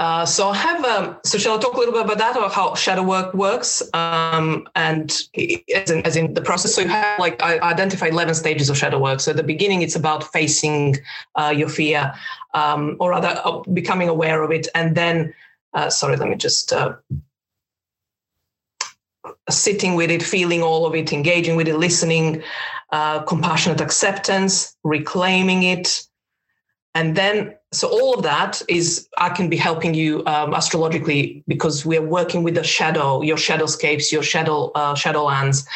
Uh, 0.00 0.24
so 0.24 0.48
I 0.48 0.56
have. 0.56 0.82
Um, 0.82 1.18
so 1.26 1.36
shall 1.36 1.58
I 1.58 1.60
talk 1.60 1.74
a 1.74 1.76
little 1.76 1.92
bit 1.92 2.02
about 2.02 2.16
that, 2.16 2.34
or 2.34 2.48
how 2.48 2.74
shadow 2.74 3.02
work 3.02 3.34
works, 3.34 3.82
um, 3.92 4.66
and 4.74 5.10
as 5.74 5.90
in, 5.90 6.00
as 6.06 6.16
in, 6.16 6.32
the 6.32 6.40
process? 6.40 6.74
So 6.74 6.80
you 6.80 6.88
have 6.88 7.18
like 7.18 7.42
I 7.42 7.58
identify 7.58 8.06
eleven 8.06 8.34
stages 8.34 8.70
of 8.70 8.78
shadow 8.78 8.98
work. 8.98 9.20
So 9.20 9.32
at 9.32 9.36
the 9.36 9.42
beginning, 9.42 9.82
it's 9.82 9.96
about 9.96 10.32
facing 10.32 10.96
uh, 11.34 11.52
your 11.54 11.68
fear, 11.68 12.14
um, 12.54 12.96
or 12.98 13.10
rather 13.10 13.42
uh, 13.44 13.58
becoming 13.74 14.08
aware 14.08 14.42
of 14.42 14.50
it, 14.50 14.66
and 14.74 14.96
then. 14.96 15.34
Uh, 15.74 15.90
sorry, 15.90 16.16
let 16.16 16.28
me 16.30 16.34
just. 16.34 16.72
Uh, 16.72 16.94
sitting 19.50 19.96
with 19.96 20.10
it, 20.10 20.22
feeling 20.22 20.62
all 20.62 20.86
of 20.86 20.94
it, 20.94 21.12
engaging 21.12 21.56
with 21.56 21.68
it, 21.68 21.76
listening, 21.76 22.42
compassionate 23.26 23.80
acceptance, 23.82 24.74
reclaiming 24.82 25.62
it, 25.62 26.08
and 26.94 27.16
then 27.16 27.54
so 27.72 27.88
all 27.88 28.14
of 28.14 28.22
that 28.22 28.60
is 28.68 29.08
i 29.18 29.28
can 29.28 29.48
be 29.48 29.56
helping 29.56 29.94
you 29.94 30.24
um, 30.26 30.54
astrologically 30.54 31.42
because 31.46 31.86
we're 31.86 32.02
working 32.02 32.42
with 32.42 32.54
the 32.54 32.64
shadow 32.64 33.22
your 33.22 33.36
shadowscapes 33.36 34.10
your 34.10 34.22
shadow 34.22 34.70
uh, 34.74 34.94
shadowlands 34.94 35.66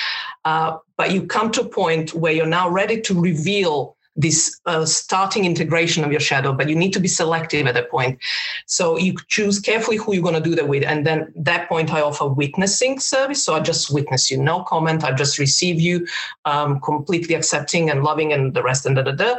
uh, 0.45 0.77
but 0.97 1.13
you 1.13 1.27
come 1.27 1.51
to 1.51 1.63
a 1.63 1.69
point 1.69 2.15
where 2.15 2.33
you're 2.33 2.47
now 2.47 2.69
ready 2.69 3.01
to 3.01 3.19
reveal 3.19 3.97
this 4.17 4.61
uh, 4.67 4.85
starting 4.85 5.45
integration 5.45 6.05
of 6.05 6.11
your 6.11 6.21
shadow 6.21 6.53
but 6.53 6.69
you 6.69 6.77
need 6.77 6.93
to 6.93 7.01
be 7.01 7.09
selective 7.09 7.67
at 7.67 7.75
that 7.75 7.91
point. 7.91 8.19
So 8.67 8.97
you 8.97 9.17
choose 9.27 9.59
carefully 9.59 9.97
who 9.97 10.15
you're 10.15 10.23
going 10.23 10.41
to 10.41 10.41
do 10.41 10.55
that 10.55 10.69
with 10.69 10.85
and 10.85 11.05
then 11.05 11.33
that 11.35 11.69
point 11.69 11.93
i 11.93 12.01
offer 12.01 12.29
witnessing 12.29 13.01
service. 13.01 13.43
So 13.43 13.55
i 13.55 13.61
just 13.61 13.93
witness 13.93 14.31
you 14.31 14.39
no 14.39 14.63
comment 14.63 15.03
i 15.03 15.13
just 15.13 15.39
receive 15.39 15.81
you 15.81 16.07
um, 16.45 16.81
completely 16.81 17.35
accepting 17.35 17.91
and 17.91 18.05
loving 18.05 18.33
and 18.33 18.55
the 18.55 18.63
rest 18.63 18.87
and 18.87 18.95
da 18.95 19.03
da 19.03 19.13
da 19.13 19.35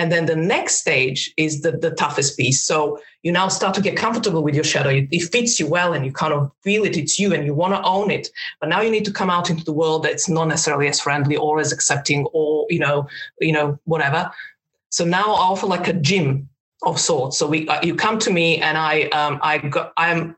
and 0.00 0.10
then 0.10 0.24
the 0.24 0.34
next 0.34 0.76
stage 0.76 1.30
is 1.36 1.60
the, 1.60 1.72
the 1.72 1.90
toughest 1.90 2.38
piece. 2.38 2.64
So 2.64 2.98
you 3.22 3.30
now 3.32 3.48
start 3.48 3.74
to 3.74 3.82
get 3.82 3.98
comfortable 3.98 4.42
with 4.42 4.54
your 4.54 4.64
shadow. 4.64 4.88
It, 4.88 5.22
fits 5.30 5.60
you 5.60 5.66
well 5.66 5.92
and 5.92 6.06
you 6.06 6.10
kind 6.10 6.32
of 6.32 6.50
feel 6.62 6.84
it, 6.84 6.96
it's 6.96 7.18
you 7.18 7.34
and 7.34 7.44
you 7.44 7.52
want 7.52 7.74
to 7.74 7.82
own 7.82 8.10
it. 8.10 8.28
But 8.60 8.70
now 8.70 8.80
you 8.80 8.90
need 8.90 9.04
to 9.04 9.12
come 9.12 9.28
out 9.28 9.50
into 9.50 9.62
the 9.62 9.74
world 9.74 10.04
that's 10.04 10.26
not 10.26 10.48
necessarily 10.48 10.88
as 10.88 11.00
friendly 11.00 11.36
or 11.36 11.60
as 11.60 11.70
accepting 11.70 12.26
or, 12.32 12.66
you 12.70 12.78
know, 12.78 13.08
you 13.40 13.52
know, 13.52 13.78
whatever. 13.84 14.30
So 14.88 15.04
now 15.04 15.34
I 15.34 15.40
offer 15.50 15.66
like 15.66 15.86
a 15.86 15.92
gym 15.92 16.48
of 16.82 16.98
sorts. 16.98 17.36
So 17.36 17.46
we, 17.46 17.68
uh, 17.68 17.82
you 17.82 17.94
come 17.94 18.18
to 18.20 18.30
me 18.30 18.56
and 18.56 18.78
I, 18.78 19.02
um, 19.08 19.38
I 19.42 19.58
go, 19.58 19.90
I'm, 19.98 20.34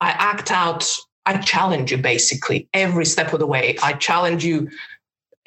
I 0.00 0.10
act 0.10 0.50
out 0.50 0.84
I 1.26 1.38
challenge 1.38 1.90
you 1.90 1.98
basically 1.98 2.68
every 2.74 3.06
step 3.06 3.32
of 3.32 3.40
the 3.40 3.46
way. 3.46 3.76
I 3.82 3.94
challenge 3.94 4.44
you 4.44 4.68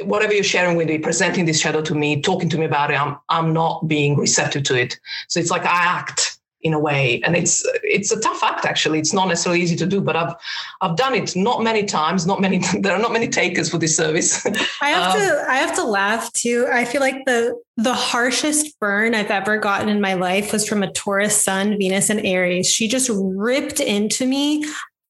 whatever 0.03 0.33
you're 0.33 0.43
sharing 0.43 0.77
with 0.77 0.87
me, 0.87 0.97
presenting 0.97 1.45
this 1.45 1.59
shadow 1.59 1.81
to 1.81 1.95
me, 1.95 2.21
talking 2.21 2.49
to 2.49 2.57
me 2.57 2.65
about 2.65 2.91
it, 2.91 2.99
I'm 2.99 3.17
I'm 3.29 3.53
not 3.53 3.87
being 3.87 4.17
receptive 4.17 4.63
to 4.63 4.75
it. 4.75 4.99
So 5.27 5.39
it's 5.39 5.51
like 5.51 5.65
I 5.65 5.83
act 5.83 6.39
in 6.61 6.73
a 6.73 6.79
way, 6.79 7.21
and 7.23 7.35
it's 7.35 7.63
it's 7.83 8.11
a 8.11 8.19
tough 8.19 8.43
act 8.43 8.65
actually. 8.65 8.99
It's 8.99 9.13
not 9.13 9.27
necessarily 9.27 9.61
easy 9.61 9.75
to 9.77 9.85
do, 9.85 10.01
but 10.01 10.15
I've 10.15 10.33
I've 10.81 10.95
done 10.95 11.15
it 11.15 11.35
not 11.35 11.63
many 11.63 11.83
times. 11.83 12.25
Not 12.25 12.41
many. 12.41 12.61
There 12.81 12.93
are 12.93 12.99
not 12.99 13.11
many 13.11 13.27
takers 13.27 13.69
for 13.69 13.77
this 13.77 13.95
service. 13.95 14.45
I 14.81 14.89
have 14.89 15.15
um, 15.15 15.19
to 15.19 15.45
I 15.49 15.57
have 15.57 15.75
to 15.75 15.83
laugh 15.83 16.31
too. 16.33 16.67
I 16.71 16.85
feel 16.85 17.01
like 17.01 17.25
the 17.25 17.59
the 17.77 17.93
harshest 17.93 18.79
burn 18.79 19.15
I've 19.15 19.31
ever 19.31 19.57
gotten 19.57 19.89
in 19.89 20.01
my 20.01 20.13
life 20.13 20.51
was 20.51 20.67
from 20.67 20.83
a 20.83 20.91
Taurus 20.91 21.43
Sun, 21.43 21.77
Venus, 21.77 22.09
and 22.09 22.25
Aries. 22.25 22.67
She 22.67 22.87
just 22.87 23.09
ripped 23.13 23.79
into 23.79 24.25
me 24.25 24.63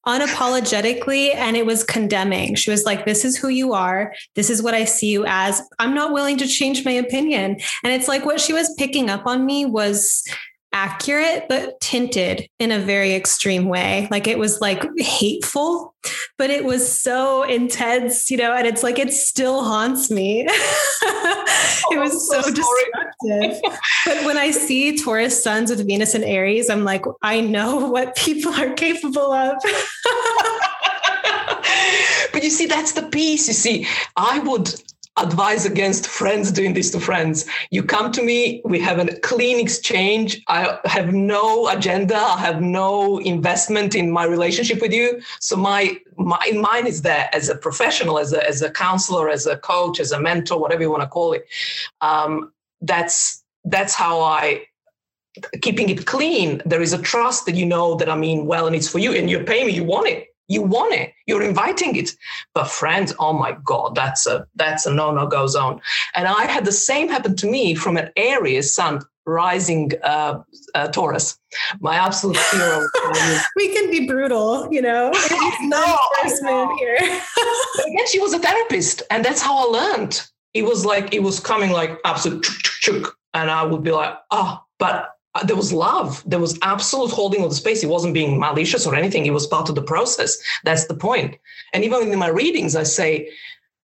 unapologetically 0.08 1.36
and 1.36 1.58
it 1.58 1.66
was 1.66 1.84
condemning. 1.84 2.55
She 2.55 2.72
was 2.72 2.86
like, 2.86 3.05
This 3.05 3.26
is 3.26 3.38
who 3.38 3.49
you 3.49 3.74
are. 3.74 4.14
This 4.36 4.49
is 4.49 4.64
what 4.64 4.74
I 4.74 4.86
see 4.86 5.12
you 5.12 5.26
as. 5.28 5.62
I'm 5.80 5.93
not 5.93 6.14
willing 6.14 6.38
to 6.38 6.47
change 6.47 6.86
my 6.86 6.91
opinion. 6.91 7.58
And 7.84 7.93
it's 7.93 8.08
like 8.08 8.26
what 8.26 8.39
she 8.39 8.53
was 8.53 8.74
picking 8.78 9.10
up 9.10 9.28
on 9.28 9.45
me 9.45 9.66
was 9.66 10.24
accurate, 10.74 11.45
but 11.49 11.80
tinted 11.80 12.47
in 12.59 12.72
a 12.72 12.80
very 12.80 13.13
extreme 13.13 13.65
way. 13.65 14.07
Like 14.11 14.28
it 14.28 14.38
was 14.38 14.61
like 14.61 14.84
hateful, 14.97 15.93
but 16.38 16.49
it 16.49 16.65
was 16.65 16.88
so 16.88 17.43
intense, 17.43 18.30
you 18.30 18.38
know, 18.38 18.53
and 18.53 18.68
it's 18.68 18.84
like 18.84 18.99
it 18.99 19.11
still 19.13 19.63
haunts 19.63 20.11
me. 20.11 20.41
it 20.47 20.51
oh, 20.51 21.99
was 21.99 22.13
oh, 22.13 22.41
so, 22.41 22.41
so 22.41 22.53
destructive. 22.53 23.61
but 24.05 24.26
when 24.26 24.38
I 24.38 24.51
see 24.51 24.97
Taurus 24.97 25.41
suns 25.41 25.70
with 25.70 25.86
Venus 25.88 26.13
and 26.13 26.24
Aries, 26.24 26.70
I'm 26.70 26.84
like, 26.84 27.03
I 27.22 27.41
know 27.41 27.89
what 27.89 28.15
people 28.15 28.53
are 28.53 28.74
capable 28.74 29.32
of. 29.32 29.55
but 32.34 32.43
you 32.43 32.49
see, 32.49 32.65
that's 32.65 32.91
the 32.93 33.03
piece. 33.03 33.47
You 33.47 33.53
see, 33.53 33.88
I 34.15 34.39
would 34.39 34.74
advise 35.18 35.65
against 35.65 36.07
friends 36.07 36.51
doing 36.51 36.74
this 36.74 36.91
to 36.91 36.99
friends. 36.99 37.45
You 37.72 37.84
come 37.84 38.11
to 38.11 38.24
me, 38.24 38.61
we 38.65 38.80
have 38.80 38.99
a 38.99 39.15
clean 39.20 39.59
exchange. 39.59 40.41
I 40.47 40.80
have 40.86 41.13
no 41.13 41.68
agenda. 41.70 42.18
I 42.18 42.39
have 42.39 42.61
no 42.61 43.20
investment 43.20 43.95
in 43.95 44.11
my 44.11 44.26
relationship 44.26 44.82
with 44.82 44.93
you. 44.93 45.22
So 45.39 45.55
my, 45.55 45.97
my 46.18 46.51
mine 46.53 46.88
is 46.88 47.01
there 47.01 47.30
as 47.34 47.49
a 47.49 47.55
professional, 47.55 48.20
as 48.20 48.34
a, 48.34 48.47
as 48.47 48.61
a 48.61 48.72
counselor, 48.72 49.30
as 49.30 49.45
a 49.45 49.57
coach, 49.57 49.99
as 49.99 50.11
a 50.11 50.20
mentor, 50.20 50.59
whatever 50.59 50.82
you 50.82 50.91
want 50.91 51.03
to 51.03 51.09
call 51.09 51.34
it. 51.34 51.45
Um, 52.01 52.53
that's 52.82 53.43
that's 53.65 53.95
how 53.95 54.22
I 54.22 54.65
keeping 55.61 55.89
it 55.89 56.05
clean. 56.05 56.61
There 56.65 56.82
is 56.82 56.93
a 56.93 57.01
trust 57.01 57.45
that 57.45 57.55
you 57.55 57.65
know 57.65 57.95
that 57.95 58.09
I 58.09 58.15
mean 58.15 58.45
well 58.45 58.68
and 58.68 58.76
it's 58.76 58.89
for 58.89 58.99
you 58.99 59.13
and 59.13 59.30
you 59.30 59.43
pay 59.43 59.63
me, 59.63 59.74
you 59.74 59.84
want 59.84 60.07
it 60.07 60.28
you 60.48 60.62
want 60.62 60.93
it. 60.93 61.14
You're 61.26 61.43
inviting 61.43 61.95
it. 61.95 62.12
But 62.54 62.68
friends 62.68 63.14
oh 63.20 63.34
my 63.34 63.58
god 63.64 63.95
that's 63.95 64.26
a 64.28 64.48
that's 64.56 64.86
a 64.86 64.93
no 64.93 65.12
no 65.12 65.28
go 65.28 65.48
zone. 65.48 65.82
And 66.16 66.28
i 66.28 66.45
had 66.45 66.66
the 66.66 66.72
same 66.72 67.10
happen 67.10 67.36
to 67.38 67.48
me 67.50 67.76
from 67.76 67.98
an 67.98 68.10
aries 68.16 68.74
sun 68.74 69.02
rising 69.26 69.91
uh, 70.04 70.39
uh, 70.74 70.88
taurus. 70.88 71.38
My 71.82 71.95
absolute 71.95 72.38
hero 72.52 72.88
we 73.58 73.74
can 73.74 73.91
be 73.91 74.08
brutal 74.08 74.68
you 74.72 74.82
know? 74.82 75.12
No 75.62 76.76
here. 76.80 76.95
Again 76.95 78.08
she 78.08 78.20
was 78.20 78.34
a 78.34 78.39
therapist 78.39 79.04
and 79.12 79.24
that's 79.24 79.41
how 79.41 79.58
i 79.58 79.64
learned. 79.64 80.26
It 80.54 80.64
was 80.64 80.86
like 80.86 81.14
it 81.14 81.22
was 81.22 81.39
coming 81.39 81.72
like 81.72 82.00
absolute 82.06 82.43
chuk, 82.43 82.56
chuk, 82.60 83.04
chuk 83.04 83.18
and 83.34 83.52
i 83.52 83.64
would 83.64 83.84
be 83.84 83.91
like 83.91 84.16
oh 84.32 84.64
but 84.80 85.16
Uh, 85.38 85.44
there 85.46 85.56
was 85.56 85.72
love. 85.72 86.24
There 86.26 86.40
was 86.40 86.58
absolute 86.64 87.12
holding 87.12 87.44
of 87.44 87.50
the 87.50 87.56
space. 87.56 87.84
It 87.84 87.90
wasn't 87.90 88.16
being 88.16 88.40
malicious 88.40 88.88
or 88.88 88.96
anything. 88.96 89.26
It 89.26 89.34
was 89.34 89.46
part 89.46 89.70
of 89.70 89.76
the 89.76 89.84
process. 89.84 90.38
That's 90.64 90.88
the 90.88 90.96
point. 90.96 91.38
And 91.74 91.84
even 91.84 92.12
in 92.12 92.18
my 92.18 92.30
readings, 92.30 92.76
I 92.76 92.84
say, 92.84 93.30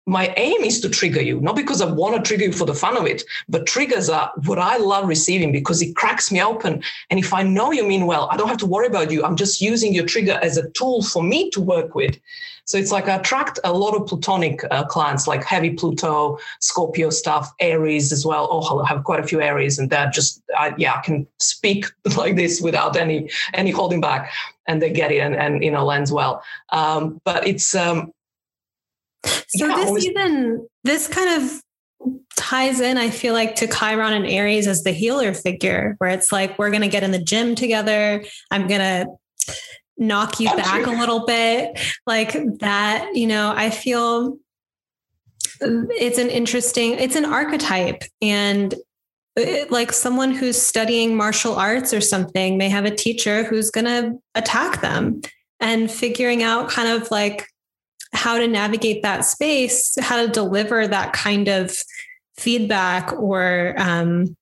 my 0.05 0.33
aim 0.37 0.61
is 0.63 0.79
to 0.81 0.89
trigger 0.89 1.21
you, 1.21 1.39
not 1.41 1.55
because 1.55 1.81
I 1.81 1.85
want 1.85 2.15
to 2.15 2.21
trigger 2.21 2.45
you 2.45 2.51
for 2.51 2.65
the 2.65 2.73
fun 2.73 2.97
of 2.97 3.05
it, 3.05 3.23
but 3.47 3.67
triggers 3.67 4.09
are 4.09 4.31
what 4.45 4.59
I 4.59 4.77
love 4.77 5.07
receiving 5.07 5.51
because 5.51 5.81
it 5.81 5.95
cracks 5.95 6.31
me 6.31 6.41
open. 6.41 6.83
And 7.09 7.19
if 7.19 7.33
I 7.33 7.43
know 7.43 7.71
you 7.71 7.85
mean 7.87 8.05
well, 8.05 8.27
I 8.31 8.37
don't 8.37 8.47
have 8.47 8.57
to 8.57 8.65
worry 8.65 8.87
about 8.87 9.11
you. 9.11 9.23
I'm 9.23 9.35
just 9.35 9.61
using 9.61 9.93
your 9.93 10.05
trigger 10.05 10.39
as 10.41 10.57
a 10.57 10.69
tool 10.71 11.03
for 11.03 11.23
me 11.23 11.49
to 11.51 11.61
work 11.61 11.95
with. 11.95 12.17
So 12.69 12.77
it's 12.77 12.91
like 12.91 13.07
I 13.07 13.15
attract 13.15 13.57
a 13.63 13.73
lot 13.73 13.95
of 13.95 14.05
Plutonic 14.05 14.63
uh, 14.69 14.83
clients, 14.85 15.25
like 15.25 15.43
heavy 15.43 15.71
Pluto, 15.71 16.37
Scorpio 16.59 17.09
stuff, 17.09 17.51
Aries 17.59 18.11
as 18.11 18.27
well. 18.27 18.47
Oh, 18.51 18.81
I 18.81 18.87
have 18.87 19.03
quite 19.05 19.19
a 19.19 19.23
few 19.23 19.41
Aries, 19.41 19.79
and 19.79 19.89
that 19.89 20.13
just 20.13 20.43
I, 20.55 20.75
yeah, 20.77 20.93
I 20.93 21.01
can 21.01 21.25
speak 21.39 21.87
like 22.15 22.35
this 22.35 22.61
without 22.61 22.95
any 22.95 23.31
any 23.55 23.71
holding 23.71 24.01
back, 24.01 24.31
and 24.67 24.83
they 24.83 24.91
get 24.91 25.11
it 25.11 25.17
and, 25.17 25.35
and 25.35 25.63
you 25.63 25.71
know 25.71 25.83
lands 25.83 26.11
well. 26.11 26.43
Um, 26.71 27.19
but 27.25 27.47
it's 27.47 27.73
um, 27.73 28.13
so 29.25 29.65
yeah, 29.65 29.75
this 29.75 29.87
always- 29.87 30.05
even 30.05 30.67
this 30.83 31.07
kind 31.07 31.41
of 31.41 31.63
ties 32.37 32.79
in, 32.79 32.99
I 32.99 33.09
feel 33.09 33.33
like, 33.33 33.55
to 33.55 33.67
Chiron 33.67 34.13
and 34.13 34.27
Aries 34.27 34.67
as 34.67 34.83
the 34.83 34.91
healer 34.91 35.33
figure, 35.33 35.95
where 35.97 36.09
it's 36.09 36.31
like, 36.31 36.57
we're 36.57 36.69
going 36.69 36.81
to 36.81 36.87
get 36.87 37.03
in 37.03 37.11
the 37.11 37.19
gym 37.19 37.55
together. 37.55 38.23
I'm 38.51 38.67
going 38.67 38.79
to 38.79 39.07
knock 39.99 40.39
you 40.39 40.47
back 40.55 40.87
a 40.87 40.91
little 40.91 41.25
bit. 41.25 41.79
Like 42.07 42.33
that 42.59 43.11
you 43.13 43.27
know 43.27 43.53
i 43.55 43.69
feel 43.69 44.37
it's 45.61 46.17
an 46.17 46.29
interesting 46.29 46.93
it's 46.93 47.15
an 47.15 47.25
archetype. 47.25 48.03
And 48.21 48.73
it, 49.35 49.71
like 49.71 49.91
someone 49.93 50.31
who's 50.31 50.61
studying 50.61 51.15
martial 51.15 51.55
arts 51.55 51.93
or 51.93 52.01
something 52.01 52.57
may 52.57 52.69
have 52.69 52.85
a 52.85 52.95
teacher 52.95 53.43
who's 53.43 53.71
going 53.71 53.85
to 53.85 54.17
attack 54.35 54.81
them. 54.81 55.21
And 55.61 55.91
figuring 55.91 56.41
out 56.41 56.69
kind 56.69 56.87
of 56.87 57.11
like 57.11 57.45
how 58.13 58.37
to 58.37 58.47
navigate 58.47 59.03
that 59.03 59.25
space 59.25 59.95
how 59.99 60.25
to 60.25 60.31
deliver 60.31 60.87
that 60.87 61.13
kind 61.13 61.47
of 61.47 61.75
feedback 62.37 63.13
or 63.13 63.75
um, 63.77 64.35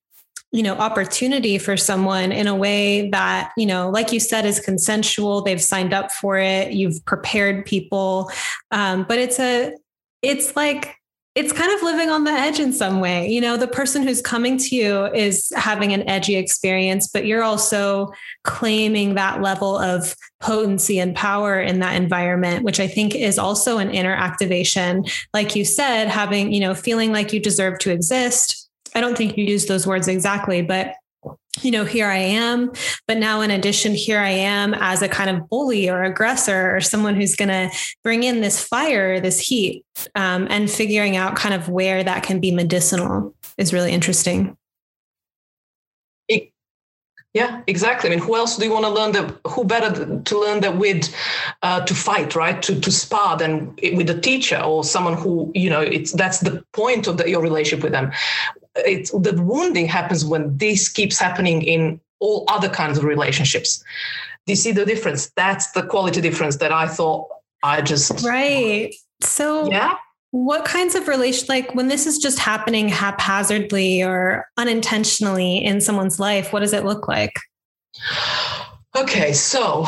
you 0.51 0.63
know 0.63 0.75
opportunity 0.75 1.57
for 1.57 1.75
someone 1.75 2.31
in 2.31 2.47
a 2.47 2.55
way 2.55 3.09
that 3.09 3.51
you 3.57 3.65
know 3.65 3.89
like 3.89 4.11
you 4.11 4.19
said 4.19 4.45
is 4.45 4.59
consensual. 4.59 5.41
They've 5.41 5.61
signed 5.61 5.93
up 5.93 6.11
for 6.11 6.37
it. 6.37 6.71
You've 6.71 7.03
prepared 7.05 7.65
people. 7.65 8.31
Um, 8.71 9.05
but 9.07 9.19
it's 9.19 9.39
a 9.39 9.73
it's 10.21 10.55
like 10.55 10.95
it's 11.35 11.53
kind 11.53 11.71
of 11.71 11.83
living 11.83 12.09
on 12.09 12.23
the 12.23 12.31
edge 12.31 12.59
in 12.59 12.73
some 12.73 12.99
way. 12.99 13.27
You 13.27 13.41
know 13.41 13.57
the 13.57 13.67
person 13.67 14.03
who's 14.03 14.21
coming 14.21 14.57
to 14.57 14.75
you 14.75 15.05
is 15.07 15.51
having 15.55 15.91
an 15.91 16.07
edgy 16.07 16.37
experience 16.37 17.09
but 17.09 17.25
you're 17.25 17.43
also 17.43 18.11
claiming 18.43 19.15
that 19.15 19.41
level 19.41 19.77
of 19.77 20.15
potency 20.39 20.97
and 20.97 21.13
power 21.13 21.59
in 21.59 21.79
that 21.79 21.95
environment 21.95 22.63
which 22.63 22.79
i 22.79 22.87
think 22.87 23.15
is 23.15 23.37
also 23.37 23.79
an 23.79 23.91
inner 23.91 24.13
activation. 24.13 25.03
Like 25.33 25.57
you 25.57 25.65
said 25.65 26.07
having 26.07 26.53
you 26.53 26.61
know 26.61 26.73
feeling 26.73 27.11
like 27.11 27.33
you 27.33 27.41
deserve 27.41 27.79
to 27.79 27.91
exist 27.91 28.66
I 28.97 29.01
don't 29.01 29.15
think 29.15 29.37
you 29.37 29.43
used 29.45 29.67
those 29.67 29.85
words 29.85 30.07
exactly, 30.07 30.63
but 30.63 30.95
you 31.61 31.69
know, 31.69 31.85
here 31.85 32.07
I 32.07 32.17
am. 32.17 32.71
But 33.07 33.17
now, 33.17 33.41
in 33.41 33.51
addition, 33.51 33.93
here 33.93 34.19
I 34.19 34.29
am 34.29 34.73
as 34.73 35.03
a 35.03 35.07
kind 35.07 35.29
of 35.29 35.47
bully 35.49 35.87
or 35.87 36.03
aggressor 36.03 36.75
or 36.75 36.81
someone 36.81 37.15
who's 37.15 37.35
going 37.35 37.49
to 37.49 37.69
bring 38.03 38.23
in 38.23 38.41
this 38.41 38.63
fire, 38.63 39.19
this 39.19 39.39
heat, 39.39 39.83
um, 40.15 40.47
and 40.49 40.69
figuring 40.69 41.15
out 41.15 41.35
kind 41.35 41.53
of 41.53 41.69
where 41.69 42.03
that 42.03 42.23
can 42.23 42.39
be 42.39 42.51
medicinal 42.51 43.35
is 43.57 43.71
really 43.71 43.91
interesting. 43.91 44.57
Yeah, 47.37 47.61
exactly. 47.67 48.09
I 48.09 48.15
mean, 48.15 48.23
who 48.23 48.35
else 48.35 48.57
do 48.57 48.65
you 48.65 48.71
want 48.71 48.85
to 48.85 48.89
learn 48.89 49.11
that? 49.11 49.37
Who 49.45 49.63
better 49.63 50.19
to 50.19 50.39
learn 50.39 50.61
that 50.61 50.77
with, 50.77 51.13
uh, 51.61 51.85
to 51.85 51.93
fight, 51.93 52.35
right? 52.35 52.59
To 52.63 52.79
to 52.79 52.91
spar 52.91 53.37
than 53.37 53.75
with 53.93 54.09
a 54.09 54.19
teacher 54.19 54.59
or 54.59 54.83
someone 54.83 55.13
who 55.13 55.51
you 55.53 55.69
know. 55.69 55.81
It's 55.81 56.13
that's 56.13 56.39
the 56.39 56.63
point 56.73 57.05
of 57.05 57.17
the, 57.17 57.29
your 57.29 57.43
relationship 57.43 57.83
with 57.83 57.91
them 57.91 58.11
it's 58.85 59.11
the 59.11 59.33
wounding 59.41 59.87
happens 59.87 60.25
when 60.25 60.57
this 60.57 60.89
keeps 60.89 61.17
happening 61.17 61.61
in 61.61 61.99
all 62.19 62.45
other 62.47 62.69
kinds 62.69 62.97
of 62.97 63.03
relationships. 63.03 63.83
Do 64.45 64.53
you 64.53 64.55
see 64.55 64.71
the 64.71 64.85
difference? 64.85 65.31
That's 65.35 65.71
the 65.71 65.83
quality 65.83 66.21
difference 66.21 66.57
that 66.57 66.71
I 66.71 66.87
thought 66.87 67.27
I 67.63 67.81
just 67.81 68.25
right. 68.25 68.93
So 69.21 69.69
yeah. 69.71 69.95
What 70.31 70.65
kinds 70.65 70.93
of 70.93 71.07
relation 71.07 71.45
like 71.47 71.73
when 71.73 71.87
this 71.87 72.05
is 72.05 72.19
just 72.19 72.37
happening 72.37 72.89
haphazardly 72.89 74.03
or 74.03 74.45
unintentionally 74.57 75.57
in 75.57 75.79
someone's 75.79 76.19
life, 76.19 76.51
what 76.51 76.59
does 76.59 76.73
it 76.73 76.83
look 76.83 77.07
like? 77.07 77.33
Okay, 78.95 79.31
so 79.31 79.85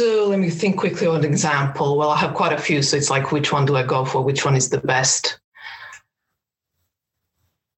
So 0.00 0.28
let 0.28 0.38
me 0.38 0.48
think 0.48 0.78
quickly 0.78 1.06
on 1.06 1.16
an 1.16 1.24
example. 1.26 1.98
Well, 1.98 2.08
I 2.08 2.16
have 2.16 2.32
quite 2.32 2.54
a 2.54 2.58
few, 2.58 2.80
so 2.80 2.96
it's 2.96 3.10
like 3.10 3.32
which 3.32 3.52
one 3.52 3.66
do 3.66 3.76
I 3.76 3.82
go 3.82 4.06
for? 4.06 4.22
Which 4.22 4.46
one 4.46 4.56
is 4.56 4.70
the 4.70 4.78
best? 4.78 5.38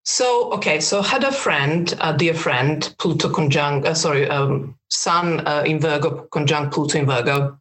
So 0.05 0.53
okay, 0.53 0.79
so 0.79 1.03
had 1.03 1.25
a 1.25 1.33
friend, 1.33 1.93
a 2.01 2.17
dear 2.17 2.35
friend, 2.35 2.95
Pluto 3.01 3.29
conjunct, 3.29 3.89
uh, 3.89 3.95
sorry, 3.95 4.29
um, 4.29 4.79
Sun 4.89 5.45
uh, 5.49 5.65
in 5.67 5.81
Virgo 5.81 6.29
conjunct 6.31 6.73
Pluto 6.73 6.97
in 6.97 7.07
Virgo, 7.07 7.59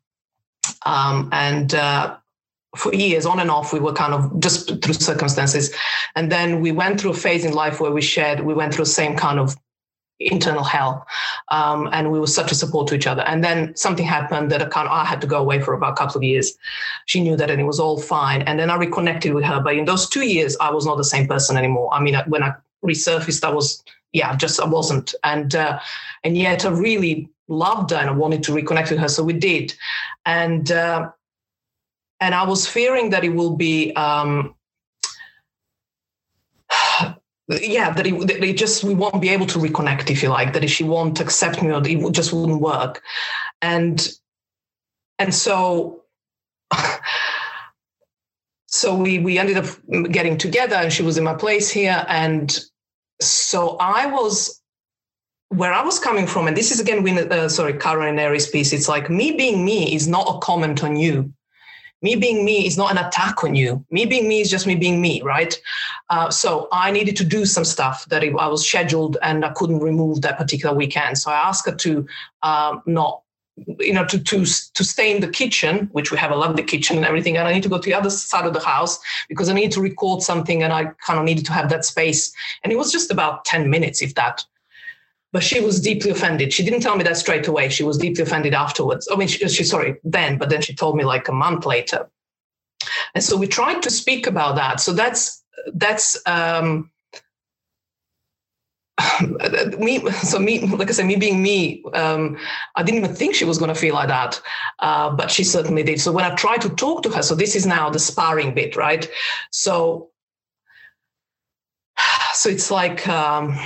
um, 0.86 1.30
and 1.32 1.74
uh, 1.74 2.18
for 2.78 2.93
years 2.93 3.26
on 3.26 3.39
and 3.39 3.49
off 3.49 3.74
we 3.74 3.80
were 3.80 3.93
kind 3.93 4.14
of 4.14 4.39
just 4.39 4.80
through 4.84 4.93
circumstances, 4.93 5.74
and 6.16 6.32
then 6.32 6.62
we 6.62 6.72
went 6.72 7.01
through 7.01 7.12
a 7.12 7.16
phase 7.26 7.45
in 7.45 7.53
life 7.53 7.80
where 7.80 7.91
we 7.91 8.01
shared, 8.03 8.41
we 8.41 8.53
went 8.53 8.76
through 8.76 8.86
the 8.86 8.91
same 8.91 9.18
kind 9.18 9.39
of 9.39 9.55
internal 10.30 10.64
hell. 10.64 11.06
Um, 11.50 11.90
and 11.92 12.12
we 12.12 12.20
were 12.20 12.28
such 12.28 12.52
a 12.52 12.56
support 12.56 12.88
to 12.88 12.96
each 12.96 13.08
other. 13.08 13.24
And 13.24 13.44
then 13.44 13.76
something 13.76 14.06
happened 14.06 14.52
that 14.52 14.62
I, 14.62 14.66
kind 14.66 14.88
of, 14.88 14.94
I 14.94 15.06
had 15.06 15.22
to 15.22 15.28
go 15.28 15.40
away 15.40 15.62
for 15.62 15.74
about 15.74 15.94
a 15.94 15.96
couple 15.96 16.18
of 16.18 16.24
years. 16.24 16.58
She 17.06 17.22
knew 17.22 17.36
that 17.36 17.50
and 17.50 17.60
it 17.60 17.66
was 17.66 17.80
all 17.80 18.00
fine. 18.00 18.42
And 18.44 18.60
then 18.60 18.70
I 18.70 18.76
reconnected 18.76 19.34
with 19.34 19.44
her. 19.46 19.60
But 19.60 19.76
in 19.76 19.86
those 19.86 20.10
two 20.10 20.26
years, 20.26 20.56
I 20.62 20.72
was 20.72 20.86
not 20.86 20.98
the 20.98 21.04
same 21.04 21.28
person 21.28 21.58
anymore. 21.58 21.94
I 21.94 22.02
mean, 22.02 22.16
when 22.28 22.44
I 22.44 22.54
resurfaced, 22.86 23.44
I 23.44 23.52
was, 23.52 23.84
yeah, 24.14 24.36
just 24.36 24.60
I 24.60 24.66
wasn't. 24.66 25.14
And, 25.24 25.56
uh, 25.56 25.80
and 26.24 26.38
yet 26.38 26.66
I 26.66 26.70
really 26.70 27.30
loved 27.48 27.92
her 27.92 27.98
and 27.98 28.10
I 28.10 28.14
wanted 28.14 28.44
to 28.44 28.52
reconnect 28.52 28.92
with 28.92 29.00
her. 29.00 29.08
So 29.08 29.24
we 29.24 29.34
did. 29.34 29.74
And, 30.26 30.72
uh, 30.72 31.10
and 32.20 32.36
I 32.36 32.44
was 32.44 32.68
fearing 32.68 33.10
that 33.10 33.24
it 33.24 33.30
will 33.30 33.56
be, 33.56 33.94
um, 33.94 34.56
yeah, 37.48 37.92
that 37.92 38.08
it, 38.08 38.28
that 38.28 38.54
just 38.56 38.84
we 38.84 38.94
won't 38.94 39.22
be 39.22 39.30
able 39.30 39.46
to 39.48 39.60
reconnect, 39.60 40.10
if 40.10 40.24
you 40.24 40.30
like. 40.30 40.54
That 40.54 40.64
if 40.64 40.72
she 40.72 40.84
won't 40.84 41.20
accept 41.20 41.62
me, 41.62 41.72
or 41.72 41.82
it 41.86 42.12
just 42.12 42.34
wouldn't 42.34 42.62
work, 42.62 43.02
and 43.62 44.08
and 45.20 45.34
so 45.34 46.04
so 48.68 48.96
we 48.96 49.20
we 49.20 49.38
ended 49.38 49.58
up 49.58 49.66
getting 50.12 50.38
together, 50.38 50.76
and 50.76 50.94
she 50.94 51.04
was 51.04 51.18
in 51.18 51.24
my 51.24 51.34
place 51.34 51.70
here, 51.70 52.06
and 52.08 52.58
so 53.22 53.78
I 53.78 54.06
was 54.08 54.62
where 55.50 55.74
I 55.74 55.84
was 55.84 56.00
coming 56.00 56.28
from, 56.28 56.48
and 56.48 56.56
this 56.56 56.72
is 56.72 56.80
again, 56.80 57.04
when, 57.04 57.32
uh, 57.32 57.50
sorry, 57.50 57.78
Chiron 57.78 58.10
and 58.10 58.20
Aries 58.20 58.48
piece. 58.48 58.72
It's 58.72 58.88
like 58.88 59.10
me 59.10 59.32
being 59.32 59.66
me 59.66 59.94
is 59.94 60.08
not 60.08 60.36
a 60.36 60.39
comment 60.39 60.84
on 60.84 60.96
you 60.96 61.34
me 62.02 62.16
being 62.16 62.43
me 62.43 62.66
is 62.66 62.78
not 62.78 62.91
an 62.91 62.97
attack 62.97 63.43
on 63.43 63.56
you. 63.56 63.84
Me 63.91 64.06
being 64.06 64.28
me 64.28 64.41
is 64.41 64.49
just 64.49 64.68
me 64.68 64.76
being 64.76 65.02
me, 65.02 65.22
right? 65.22 65.60
Uh, 66.10 66.30
so 66.30 66.68
I 66.72 66.91
needed 66.91 67.16
to 67.18 67.24
do 67.24 67.45
some 67.45 67.66
stuff 67.66 68.06
that 68.10 68.24
I 68.24 68.47
was 68.47 68.68
scheduled 68.68 69.18
and 69.22 69.45
I 69.45 69.49
couldn't 69.49 69.80
remove 69.80 70.22
that 70.22 70.38
particular 70.38 70.76
weekend. 70.76 71.18
So 71.18 71.32
I 71.32 71.36
asked 71.36 71.66
her 71.68 71.76
to 71.76 72.06
um, 72.43 72.82
not 72.86 73.22
you 73.80 73.93
know, 73.93 74.06
to 74.06 74.20
to 74.20 74.45
to 74.45 74.84
stay 74.84 75.14
in 75.14 75.22
the 75.22 75.28
kitchen, 75.28 75.89
which 75.91 76.12
we 76.12 76.18
have 76.18 76.32
a 76.32 76.36
lovely 76.36 76.64
kitchen 76.64 76.97
and 76.97 77.06
everything, 77.06 77.38
and 77.38 77.47
I 77.47 77.54
need 77.54 77.64
to 77.64 77.70
go 77.70 77.78
to 77.78 77.89
the 77.89 77.93
other 77.93 78.10
side 78.10 78.45
of 78.45 78.54
the 78.54 78.60
house 78.60 78.99
because 79.30 79.49
I 79.49 79.54
need 79.54 79.72
to 79.74 79.82
record 79.82 80.22
something, 80.22 80.64
and 80.64 80.72
I 80.74 80.86
kind 81.06 81.20
of 81.20 81.26
needed 81.26 81.45
to 81.47 81.54
have 81.54 81.70
that 81.70 81.86
space. 81.86 82.34
And 82.64 82.72
it 82.72 82.78
was 82.78 82.91
just 82.91 83.12
about 83.12 83.45
ten 83.45 83.70
minutes, 83.70 84.02
if 84.02 84.16
that. 84.16 84.45
But 85.34 85.44
she 85.44 85.62
was 85.62 85.80
deeply 85.80 86.12
offended. 86.12 86.52
She 86.52 86.64
didn't 86.64 86.82
tell 86.82 86.98
me 86.98 87.04
that 87.06 87.18
straight 87.18 87.48
away. 87.48 87.70
She 87.70 87.84
was 87.84 87.98
deeply 87.98 88.24
offended 88.24 88.54
afterwards. 88.54 89.08
I 89.12 89.16
mean, 89.16 89.30
she, 89.30 89.48
she 89.48 89.64
sorry 89.64 89.96
then, 90.04 90.38
but 90.38 90.50
then 90.50 90.62
she 90.62 90.76
told 90.76 90.98
me 90.98 91.06
like 91.06 91.28
a 91.28 91.34
month 91.34 91.66
later. 91.66 92.10
And 93.16 93.24
so 93.24 93.38
we 93.38 93.48
tried 93.48 93.82
to 93.84 93.90
speak 93.90 94.28
about 94.28 94.56
that. 94.56 94.82
So 94.82 94.92
that's 94.92 95.44
that's 95.74 96.18
um, 96.26 96.92
me 99.78 100.00
so 100.12 100.40
me 100.40 100.62
like 100.68 100.90
i 100.90 100.92
said 100.92 101.06
me 101.06 101.16
being 101.16 101.42
me 101.42 101.84
um, 101.94 102.38
i 102.76 102.84
didn't 102.84 103.04
even 103.04 103.16
think 103.16 103.36
she 103.36 103.46
was 103.46 103.58
going 103.58 103.74
to 103.74 103.80
feel 103.80 103.94
like 103.94 104.08
that 104.08 104.42
uh, 104.80 105.10
but 105.10 105.32
she 105.32 105.44
certainly 105.44 105.84
did 105.84 106.00
so 106.00 106.12
when 106.12 106.26
i 106.26 106.34
tried 106.36 106.62
to 106.62 106.70
talk 106.70 107.04
to 107.04 107.10
her 107.10 107.22
so 107.22 107.36
this 107.36 107.56
is 107.56 107.66
now 107.66 107.90
the 107.90 108.00
sparring 108.00 108.54
bit 108.54 108.76
right 108.76 109.10
so 109.52 110.10
so 112.34 112.50
it's 112.50 112.72
like 112.72 113.08
um, 113.08 113.58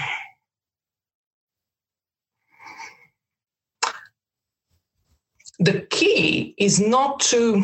the 5.60 5.82
key 5.90 6.54
is 6.58 6.80
not 6.80 7.20
to 7.20 7.64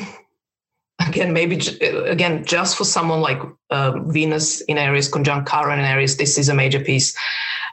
again 1.07 1.33
maybe 1.33 1.59
again 2.05 2.45
just 2.45 2.77
for 2.77 2.83
someone 2.83 3.21
like 3.21 3.41
uh, 3.69 3.99
venus 4.07 4.61
in 4.61 4.77
aries 4.77 5.07
conjunct 5.07 5.49
chiron 5.49 5.79
in 5.79 5.85
aries 5.85 6.17
this 6.17 6.37
is 6.37 6.49
a 6.49 6.53
major 6.53 6.79
piece. 6.79 7.17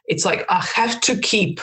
It's 0.07 0.25
like 0.25 0.45
i 0.49 0.65
have 0.75 1.01
to 1.03 1.19
keep 1.19 1.61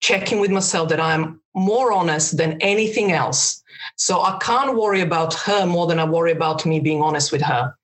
checking 0.00 0.40
with 0.40 0.50
myself 0.50 0.88
that 0.88 1.00
i'm 1.00 1.40
more 1.54 1.92
honest 1.92 2.36
than 2.36 2.60
anything 2.60 3.12
else. 3.12 3.62
So 3.96 4.20
i 4.22 4.36
can't 4.40 4.76
worry 4.76 5.00
about 5.00 5.34
her 5.34 5.66
more 5.66 5.86
than 5.86 5.98
i 5.98 6.04
worry 6.04 6.32
about 6.32 6.66
me 6.66 6.80
being 6.80 7.02
honest 7.02 7.32
with 7.32 7.42
her. 7.42 7.74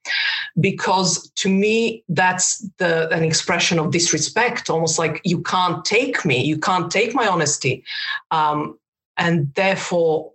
Because 0.59 1.31
to 1.37 1.49
me 1.49 2.05
that's 2.09 2.67
the 2.79 3.09
an 3.11 3.23
expression 3.23 3.79
of 3.79 3.93
disrespect 3.93 4.69
almost 4.69 4.99
like 4.99 5.21
you 5.25 5.41
can't 5.43 5.85
take 5.85 6.25
me 6.25 6.43
you 6.45 6.59
can't 6.59 6.91
take 6.91 7.15
my 7.15 7.27
honesty. 7.27 7.85
Um, 8.31 8.77
and 9.21 9.55
therefore 9.55 10.33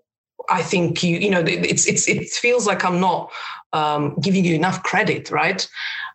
I 0.49 0.61
think 0.61 1.03
you 1.03 1.17
you 1.17 1.29
know 1.29 1.43
it's 1.45 1.85
it's 1.87 2.07
it 2.07 2.29
feels 2.29 2.65
like 2.65 2.85
I'm 2.85 3.01
not 3.01 3.31
um, 3.73 4.15
giving 4.21 4.45
you 4.45 4.55
enough 4.55 4.83
credit, 4.83 5.31
right? 5.31 5.67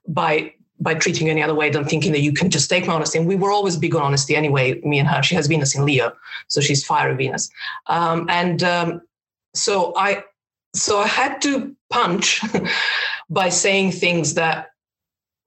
By 0.08 0.54
by 0.78 0.94
treating 0.94 1.26
you 1.26 1.32
any 1.32 1.42
other 1.42 1.54
way 1.54 1.68
than 1.68 1.84
thinking 1.84 2.12
that 2.12 2.20
you 2.20 2.32
can 2.32 2.48
just 2.48 2.70
take 2.70 2.86
my 2.86 2.94
honesty. 2.94 3.18
And 3.18 3.28
we 3.28 3.36
were 3.36 3.50
always 3.50 3.76
big 3.76 3.94
on 3.94 4.00
honesty 4.00 4.34
anyway, 4.34 4.80
me 4.80 4.98
and 4.98 5.06
her. 5.08 5.22
She 5.22 5.34
has 5.34 5.46
Venus 5.46 5.74
in 5.74 5.84
Leo, 5.84 6.12
so 6.48 6.62
she's 6.62 6.82
fiery 6.84 7.14
Venus. 7.16 7.50
Um, 7.88 8.26
and 8.30 8.62
um, 8.62 9.02
so 9.54 9.92
I 9.96 10.24
so 10.74 11.00
I 11.00 11.06
had 11.06 11.42
to 11.42 11.74
punch 11.90 12.40
by 13.30 13.48
saying 13.48 13.92
things 13.92 14.34
that 14.34 14.69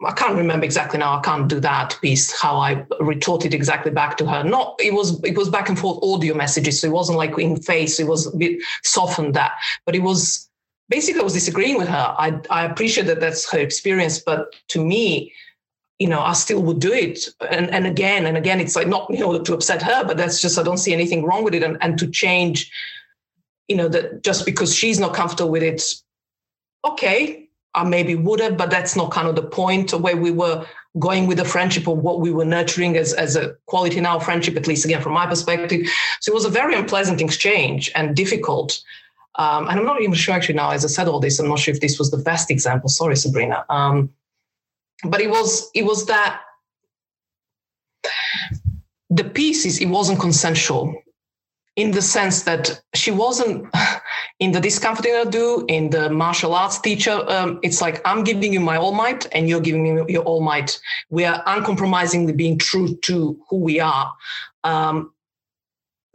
I 0.05 0.13
can't 0.13 0.35
remember 0.35 0.65
exactly 0.65 0.99
now. 0.99 1.17
I 1.17 1.21
can't 1.21 1.47
do 1.47 1.59
that 1.59 1.97
piece. 2.01 2.31
How 2.39 2.57
I 2.57 2.85
retorted 2.99 3.53
exactly 3.53 3.91
back 3.91 4.17
to 4.17 4.25
her. 4.25 4.43
Not 4.43 4.75
it 4.79 4.93
was 4.93 5.23
it 5.23 5.37
was 5.37 5.49
back 5.49 5.69
and 5.69 5.77
forth 5.77 6.03
audio 6.03 6.33
messages, 6.33 6.81
so 6.81 6.87
it 6.87 6.93
wasn't 6.93 7.17
like 7.17 7.37
in 7.37 7.57
face. 7.57 7.99
It 7.99 8.07
was 8.07 8.27
a 8.27 8.37
bit 8.37 8.61
softened 8.83 9.33
that, 9.35 9.53
but 9.85 9.95
it 9.95 10.01
was 10.01 10.49
basically 10.89 11.21
I 11.21 11.23
was 11.23 11.33
disagreeing 11.33 11.77
with 11.77 11.87
her. 11.87 12.15
I 12.17 12.39
I 12.49 12.65
appreciate 12.65 13.07
that 13.07 13.19
that's 13.19 13.49
her 13.51 13.59
experience, 13.59 14.19
but 14.19 14.53
to 14.69 14.83
me, 14.83 15.33
you 15.99 16.07
know, 16.07 16.21
I 16.21 16.33
still 16.33 16.61
would 16.63 16.79
do 16.79 16.91
it. 16.91 17.27
And 17.49 17.69
and 17.71 17.85
again 17.85 18.25
and 18.25 18.37
again, 18.37 18.59
it's 18.59 18.75
like 18.75 18.87
not 18.87 19.09
in 19.09 19.23
order 19.23 19.43
to 19.43 19.53
upset 19.53 19.81
her, 19.81 20.03
but 20.03 20.17
that's 20.17 20.41
just 20.41 20.57
I 20.59 20.63
don't 20.63 20.77
see 20.77 20.93
anything 20.93 21.23
wrong 21.23 21.43
with 21.43 21.55
it, 21.55 21.63
and 21.63 21.77
and 21.81 21.97
to 21.99 22.07
change, 22.07 22.71
you 23.67 23.75
know, 23.75 23.87
that 23.89 24.23
just 24.23 24.45
because 24.45 24.75
she's 24.75 24.99
not 24.99 25.13
comfortable 25.13 25.51
with 25.51 25.63
it, 25.63 25.81
okay, 26.85 27.42
I 27.75 27.83
maybe 27.83 28.15
would 28.15 28.39
have, 28.39 28.57
but 28.57 28.69
that's 28.69 28.95
not 28.95 29.11
kind 29.11 29.27
of 29.27 29.35
the 29.35 29.43
point 29.43 29.93
where 29.93 30.17
we 30.17 30.31
were 30.31 30.65
going 30.99 31.25
with 31.25 31.39
the 31.39 31.45
friendship 31.45 31.87
or 31.87 31.95
what 31.95 32.19
we 32.19 32.31
were 32.31 32.45
nurturing 32.45 32.97
as, 32.97 33.13
as 33.13 33.35
a 33.35 33.55
quality 33.65 33.99
now 33.99 34.19
friendship, 34.19 34.55
at 34.55 34.67
least 34.67 34.85
again 34.85 35.01
from 35.01 35.13
my 35.13 35.25
perspective. 35.25 35.87
So 36.19 36.31
it 36.31 36.35
was 36.35 36.45
a 36.45 36.49
very 36.49 36.75
unpleasant 36.75 37.19
exchange 37.19 37.91
and 37.95 38.15
difficult. 38.15 38.81
Um, 39.35 39.67
and 39.67 39.79
I'm 39.79 39.85
not 39.85 40.01
even 40.01 40.13
sure 40.13 40.35
actually 40.35 40.55
now, 40.55 40.69
as 40.69 40.85
I 40.85 40.87
said 40.87 41.07
all 41.07 41.19
this, 41.19 41.39
I'm 41.39 41.47
not 41.47 41.59
sure 41.59 41.73
if 41.73 41.81
this 41.81 41.97
was 41.97 42.11
the 42.11 42.17
best 42.17 42.51
example. 42.51 42.89
Sorry, 42.89 43.15
Sabrina. 43.15 43.65
Um, 43.69 44.13
but 45.03 45.19
it 45.19 45.29
was 45.29 45.69
it 45.73 45.83
was 45.83 46.05
that 46.05 46.41
the 49.09 49.23
pieces 49.23 49.81
it 49.81 49.87
wasn't 49.87 50.19
consensual 50.19 50.95
in 51.75 51.91
the 51.91 52.01
sense 52.01 52.43
that 52.43 52.81
she 52.93 53.09
wasn't 53.11 53.67
in 54.39 54.51
the 54.51 54.59
discomforting 54.59 55.15
I 55.15 55.25
do 55.25 55.65
in 55.67 55.89
the 55.89 56.09
martial 56.09 56.53
arts 56.53 56.79
teacher. 56.79 57.23
Um, 57.29 57.59
it's 57.63 57.81
like 57.81 58.01
I'm 58.05 58.23
giving 58.23 58.53
you 58.53 58.59
my 58.59 58.77
all 58.77 58.93
might, 58.93 59.27
and 59.31 59.47
you're 59.47 59.61
giving 59.61 59.83
me 59.83 60.03
your 60.07 60.23
all 60.23 60.41
might. 60.41 60.79
We 61.09 61.25
are 61.25 61.41
uncompromisingly 61.45 62.33
being 62.33 62.57
true 62.57 62.95
to 62.95 63.39
who 63.49 63.57
we 63.57 63.79
are. 63.79 64.13
Um, 64.63 65.11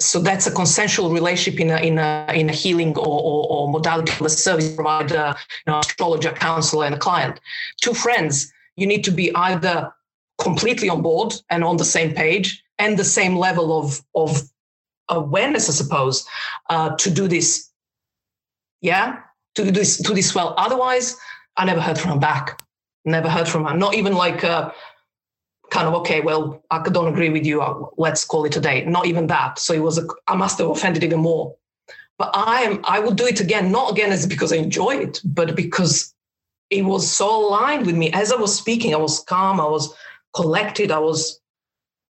so 0.00 0.20
that's 0.20 0.46
a 0.46 0.52
consensual 0.52 1.10
relationship 1.10 1.60
in 1.60 1.70
a 1.70 1.78
in 1.78 1.98
a 1.98 2.32
in 2.34 2.48
a 2.48 2.52
healing 2.52 2.96
or, 2.96 3.20
or, 3.20 3.46
or 3.50 3.68
modality 3.68 4.12
of 4.12 4.22
a 4.22 4.30
service 4.30 4.74
provider, 4.74 5.34
you 5.66 5.72
know, 5.72 5.80
astrologer, 5.80 6.30
counselor, 6.32 6.86
and 6.86 6.94
a 6.94 6.98
client. 6.98 7.40
Two 7.80 7.94
friends, 7.94 8.52
you 8.76 8.86
need 8.86 9.02
to 9.04 9.10
be 9.10 9.34
either 9.34 9.92
completely 10.38 10.88
on 10.88 11.02
board 11.02 11.34
and 11.50 11.64
on 11.64 11.76
the 11.76 11.84
same 11.84 12.14
page 12.14 12.62
and 12.78 12.96
the 12.96 13.04
same 13.04 13.36
level 13.36 13.76
of 13.76 14.00
of 14.14 14.48
awareness, 15.08 15.68
I 15.68 15.72
suppose, 15.72 16.26
uh, 16.70 16.94
to 16.96 17.10
do 17.10 17.28
this. 17.28 17.67
Yeah, 18.80 19.20
to 19.54 19.64
do 19.64 19.70
this 19.70 19.96
to 20.02 20.14
this 20.14 20.34
well. 20.34 20.54
Otherwise, 20.56 21.16
I 21.56 21.64
never 21.64 21.80
heard 21.80 21.98
from 21.98 22.12
her 22.12 22.18
back. 22.18 22.62
Never 23.04 23.28
heard 23.28 23.48
from 23.48 23.64
her. 23.64 23.74
Not 23.76 23.94
even 23.94 24.14
like 24.14 24.44
uh, 24.44 24.70
kind 25.70 25.88
of 25.88 25.94
okay. 25.94 26.20
Well, 26.20 26.62
I 26.70 26.82
don't 26.82 27.08
agree 27.08 27.30
with 27.30 27.44
you. 27.44 27.60
Uh, 27.60 27.86
let's 27.96 28.24
call 28.24 28.44
it 28.44 28.56
a 28.56 28.60
day. 28.60 28.84
Not 28.84 29.06
even 29.06 29.26
that. 29.28 29.58
So 29.58 29.74
it 29.74 29.82
was. 29.82 29.98
A, 29.98 30.06
I 30.26 30.36
must 30.36 30.58
have 30.58 30.68
offended 30.68 31.02
even 31.02 31.20
more. 31.20 31.56
But 32.18 32.30
I 32.34 32.62
am. 32.62 32.80
I 32.84 33.00
would 33.00 33.16
do 33.16 33.26
it 33.26 33.40
again. 33.40 33.72
Not 33.72 33.92
again 33.92 34.12
as 34.12 34.26
because 34.26 34.52
I 34.52 34.56
enjoy 34.56 34.96
it, 34.96 35.20
but 35.24 35.56
because 35.56 36.14
it 36.70 36.82
was 36.82 37.10
so 37.10 37.48
aligned 37.48 37.86
with 37.86 37.96
me. 37.96 38.12
As 38.12 38.32
I 38.32 38.36
was 38.36 38.54
speaking, 38.54 38.94
I 38.94 38.98
was 38.98 39.20
calm. 39.20 39.60
I 39.60 39.66
was 39.66 39.94
collected. 40.34 40.90
I 40.90 40.98
was 40.98 41.40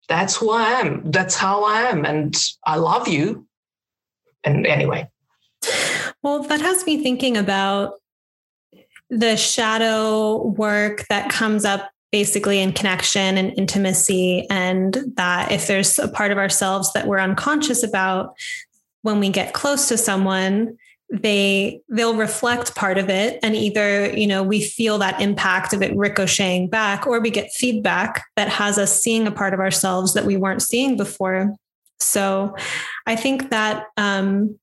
that's 0.09 0.35
who 0.37 0.51
I 0.51 0.81
am. 0.81 1.11
That's 1.11 1.37
how 1.37 1.65
I 1.65 1.83
am. 1.83 2.05
And 2.05 2.35
I 2.65 2.77
love 2.77 3.07
you. 3.07 3.47
And 4.43 4.67
anyway. 4.67 5.09
Well, 6.23 6.43
that 6.43 6.61
has 6.61 6.85
me 6.85 7.03
thinking 7.03 7.37
about 7.37 7.95
the 9.11 9.37
shadow 9.37 10.47
work 10.47 11.07
that 11.09 11.31
comes 11.31 11.65
up 11.65 11.91
basically 12.11 12.61
in 12.61 12.73
connection 12.73 13.37
and 13.37 13.57
intimacy. 13.59 14.47
And 14.51 14.97
that 15.17 15.53
if 15.53 15.67
there's 15.67 15.99
a 15.99 16.09
part 16.09 16.33
of 16.33 16.39
ourselves 16.39 16.93
that 16.93 17.07
we're 17.07 17.19
unconscious 17.19 17.83
about 17.83 18.35
when 19.03 19.21
we 19.21 19.29
get 19.29 19.53
close 19.53 19.89
to 19.89 19.99
someone, 19.99 20.77
they 21.11 21.81
they'll 21.89 22.17
reflect 22.17 22.75
part 22.75 22.99
of 22.99 23.09
it 23.09 23.39
and 23.43 23.57
either 23.57 24.15
you 24.15 24.27
know 24.27 24.43
we 24.43 24.63
feel 24.63 24.99
that 24.99 25.21
impact 25.23 25.73
of 25.73 25.81
it 25.81 25.97
ricocheting 25.97 26.69
back 26.69 27.07
or 27.07 27.19
we 27.19 27.31
get 27.31 27.51
feedback 27.53 28.25
that 28.37 28.49
has 28.49 28.77
us 28.77 29.01
seeing 29.01 29.27
a 29.27 29.31
part 29.31 29.55
of 29.55 29.61
ourselves 29.61 30.13
that 30.13 30.27
we 30.27 30.37
weren't 30.37 30.61
seeing 30.61 30.99
before 30.99 31.57
so 31.99 32.55
i 33.07 33.17
think 33.17 33.49
that 33.49 33.87
um 33.97 34.59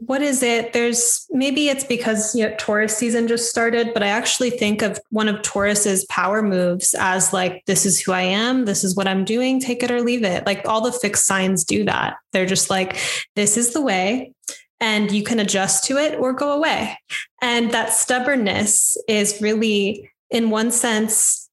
what 0.00 0.22
is 0.22 0.42
it 0.42 0.72
there's 0.72 1.26
maybe 1.30 1.68
it's 1.68 1.84
because 1.84 2.34
you 2.34 2.46
know 2.46 2.54
taurus 2.58 2.96
season 2.96 3.26
just 3.26 3.50
started 3.50 3.92
but 3.92 4.02
i 4.02 4.08
actually 4.08 4.50
think 4.50 4.82
of 4.82 5.00
one 5.10 5.28
of 5.28 5.40
taurus's 5.42 6.04
power 6.06 6.42
moves 6.42 6.94
as 6.98 7.32
like 7.32 7.62
this 7.66 7.86
is 7.86 8.00
who 8.00 8.12
i 8.12 8.20
am 8.20 8.66
this 8.66 8.84
is 8.84 8.94
what 8.94 9.08
i'm 9.08 9.24
doing 9.24 9.58
take 9.58 9.82
it 9.82 9.90
or 9.90 10.02
leave 10.02 10.22
it 10.22 10.44
like 10.46 10.66
all 10.68 10.80
the 10.80 10.92
fixed 10.92 11.26
signs 11.26 11.64
do 11.64 11.84
that 11.84 12.16
they're 12.32 12.46
just 12.46 12.70
like 12.70 12.98
this 13.34 13.56
is 13.56 13.72
the 13.72 13.82
way 13.82 14.32
and 14.80 15.10
you 15.10 15.22
can 15.22 15.40
adjust 15.40 15.84
to 15.84 15.96
it 15.96 16.18
or 16.18 16.32
go 16.32 16.52
away. 16.52 16.98
And 17.40 17.70
that 17.72 17.92
stubbornness 17.92 18.96
is 19.08 19.40
really, 19.40 20.10
in 20.30 20.50
one 20.50 20.70
sense, 20.70 21.48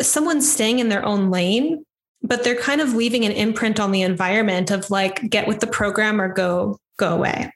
someone 0.00 0.40
staying 0.40 0.78
in 0.78 0.88
their 0.88 1.04
own 1.04 1.30
lane, 1.30 1.84
but 2.22 2.44
they're 2.44 2.56
kind 2.56 2.80
of 2.80 2.94
leaving 2.94 3.24
an 3.24 3.32
imprint 3.32 3.80
on 3.80 3.92
the 3.92 4.02
environment 4.02 4.70
of 4.70 4.90
like, 4.90 5.28
get 5.28 5.48
with 5.48 5.60
the 5.60 5.66
program 5.66 6.20
or 6.20 6.32
go, 6.32 6.78
go 6.98 7.14
away. 7.14 7.50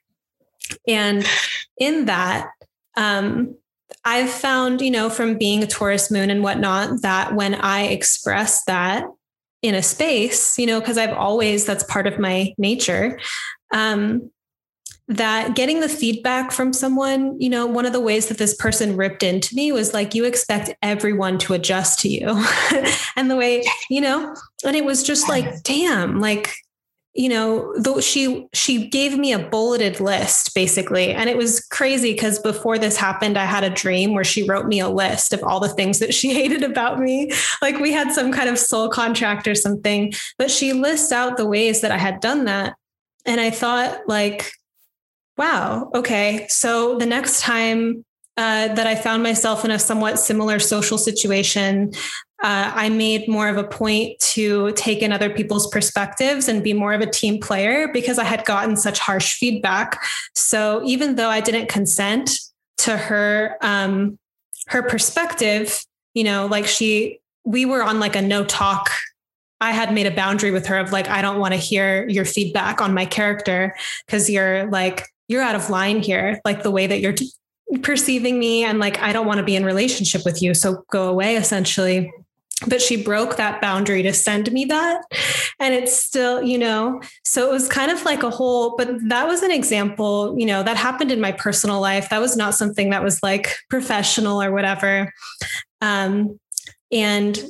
And 0.87 1.27
in 1.79 2.07
that, 2.07 2.51
um, 2.97 3.57
I've 4.05 4.31
found, 4.31 4.81
you 4.81 4.91
know, 4.91 5.11
from 5.11 5.39
being 5.39 5.63
a 5.63 5.67
Taurus 5.67 6.11
moon 6.11 6.31
and 6.31 6.43
whatnot, 6.43 7.03
that 7.03 7.35
when 7.35 7.55
I 7.55 7.83
express 7.83 8.65
that 8.65 9.05
in 9.63 9.75
a 9.75 9.83
space, 9.83 10.59
you 10.59 10.67
know, 10.67 10.81
because 10.81 10.99
I've 10.99 11.17
always, 11.17 11.65
that's 11.65 11.85
part 11.85 12.07
of 12.07 12.19
my 12.19 12.53
nature, 12.59 13.21
um, 13.73 14.31
that 15.09 15.55
getting 15.55 15.81
the 15.81 15.89
feedback 15.89 16.53
from 16.53 16.73
someone, 16.73 17.39
you 17.41 17.49
know, 17.49 17.67
one 17.67 17.87
of 17.87 17.93
the 17.93 18.01
ways 18.01 18.29
that 18.29 18.39
this 18.39 18.55
person 18.55 18.97
ripped 18.97 19.23
into 19.23 19.55
me 19.55 19.71
was 19.71 19.93
like, 19.93 20.15
you 20.15 20.25
expect 20.25 20.75
everyone 20.83 21.39
to 21.39 21.55
adjust 21.55 22.01
to 22.01 22.09
you. 22.09 22.45
and 23.17 23.31
the 23.31 23.37
way, 23.37 23.65
you 23.91 24.01
know, 24.01 24.35
and 24.65 24.77
it 24.77 24.85
was 24.85 25.03
just 25.03 25.29
like, 25.29 25.63
damn, 25.63 26.19
like, 26.21 26.55
you 27.15 27.29
know 27.29 27.75
though 27.79 28.01
she 28.01 28.47
she 28.55 28.89
gave 28.89 29.19
me 29.19 29.33
a 29.33 29.39
bulleted 29.39 30.01
list 30.01 30.55
basically. 30.55 31.13
And 31.13 31.29
it 31.29 31.37
was 31.37 31.61
crazy 31.61 32.13
because 32.13 32.39
before 32.39 32.79
this 32.79 32.97
happened 32.97 33.37
i 33.37 33.45
had 33.45 33.65
a 33.65 33.71
dream 33.71 34.15
where 34.15 34.25
she 34.25 34.49
wrote 34.49 34.67
me 34.67 34.81
a 34.81 34.89
list 34.89 35.33
of 35.33 35.43
all 35.43 35.61
the 35.61 35.69
things 35.69 35.99
that 35.99 36.15
she 36.15 36.33
hated 36.41 36.63
about 36.63 36.99
me. 36.99 37.31
Like 37.61 37.79
we 37.79 37.93
had 37.93 38.13
some 38.13 38.33
kind 38.33 38.49
of 38.49 38.59
soul 38.59 38.89
contract 38.89 39.47
or 39.47 39.55
something 39.55 40.13
but 40.39 40.51
she 40.51 40.73
lists 40.73 41.13
out 41.13 41.37
the 41.37 41.47
ways 41.47 41.81
that 41.83 41.93
i 41.93 41.99
had 41.99 42.21
done 42.21 42.45
that. 42.47 42.75
And 43.27 43.41
i 43.41 43.51
thought 43.51 44.01
like 44.07 44.51
wow 45.37 45.91
okay. 45.95 46.47
So 46.49 46.99
the 46.99 47.07
next 47.07 47.41
time 47.41 48.05
uh, 48.37 48.69
that 48.75 48.87
I 48.87 48.95
found 48.95 49.23
myself 49.23 49.65
in 49.65 49.71
a 49.71 49.79
somewhat 49.79 50.19
similar 50.19 50.59
social 50.59 50.97
situation, 50.97 51.93
uh, 52.43 52.73
I 52.75 52.89
made 52.89 53.29
more 53.29 53.49
of 53.49 53.57
a 53.57 53.65
point 53.65 54.19
to 54.21 54.73
take 54.73 55.01
in 55.01 55.13
other 55.13 55.31
people's 55.31 55.69
perspectives 55.69 56.49
and 56.49 56.63
be 56.63 56.73
more 56.73 56.93
of 56.93 57.01
a 57.01 57.07
team 57.07 57.41
player 57.41 57.89
because 57.93 58.19
I 58.19 58.25
had 58.25 58.45
gotten 58.45 58.77
such 58.77 58.99
harsh 58.99 59.39
feedback. 59.39 60.03
So 60.35 60.83
even 60.85 61.15
though 61.15 61.29
I 61.29 61.41
didn't 61.41 61.69
consent 61.69 62.33
to 62.79 62.97
her 62.97 63.57
um, 63.63 64.19
her 64.69 64.83
perspective, 64.83 65.85
you 66.15 66.25
know, 66.25 66.47
like 66.47 66.67
she, 66.67 67.21
we 67.45 67.65
were 67.65 67.83
on 67.83 68.01
like 68.01 68.17
a 68.17 68.23
no 68.23 68.45
talk. 68.45 68.91
I 69.61 69.71
had 69.71 69.95
made 69.95 70.07
a 70.07 70.11
boundary 70.11 70.51
with 70.51 70.67
her 70.67 70.79
of 70.79 70.91
like, 70.91 71.09
I 71.09 71.23
don't 71.23 71.39
want 71.39 71.55
to 71.55 71.59
hear 71.59 72.09
your 72.09 72.25
feedback 72.25 72.81
on 72.81 72.93
my 72.93 73.05
character 73.05 73.77
because 74.07 74.29
you're 74.29 74.67
like, 74.71 75.07
you're 75.29 75.43
out 75.43 75.55
of 75.55 75.71
line 75.71 76.01
here. 76.01 76.41
Like 76.45 76.65
the 76.65 76.71
way 76.73 76.89
that 76.89 77.01
you're 77.01 77.13
t- 77.13 77.31
perceiving 77.83 78.39
me 78.39 78.65
and 78.65 78.79
like 78.79 79.01
I 79.01 79.13
don't 79.13 79.27
want 79.27 79.39
to 79.39 79.45
be 79.45 79.57
in 79.57 79.65
relationship 79.65 80.25
with 80.27 80.43
you 80.43 80.53
so 80.53 80.85
go 80.91 81.09
away 81.09 81.37
essentially 81.37 82.13
but 82.67 82.81
she 82.81 83.03
broke 83.03 83.37
that 83.37 83.61
boundary 83.61 84.03
to 84.03 84.13
send 84.13 84.51
me 84.53 84.65
that. 84.67 85.03
And 85.59 85.75
it's 85.75 85.95
still 85.95 86.43
you 86.43 86.59
know 86.59 87.01
so 87.25 87.49
it 87.49 87.53
was 87.53 87.69
kind 87.69 87.91
of 87.91 88.05
like 88.05 88.23
a 88.23 88.31
whole 88.31 88.77
but 88.77 88.89
that 89.09 89.27
was 89.27 89.43
an 89.43 89.51
example 89.51 90.35
you 90.39 90.47
know 90.47 90.63
that 90.63 90.77
happened 90.77 91.13
in 91.13 91.21
my 91.21 91.33
personal 91.33 91.81
life. 91.81 92.09
That 92.11 92.21
was 92.21 92.37
not 92.37 92.55
something 92.55 92.91
that 92.91 93.03
was 93.03 93.23
like 93.23 93.57
professional 93.71 94.43
or 94.43 94.53
whatever. 94.53 95.13
Um 95.81 96.39
and 96.91 97.43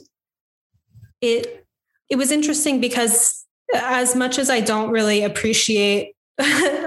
it 1.21 1.67
it 2.11 2.17
was 2.17 2.31
interesting 2.31 2.81
because 2.81 3.47
as 3.75 4.15
much 4.15 4.39
as 4.39 4.51
I 4.51 4.61
don't 4.61 4.91
really 4.91 5.25
appreciate 5.25 6.15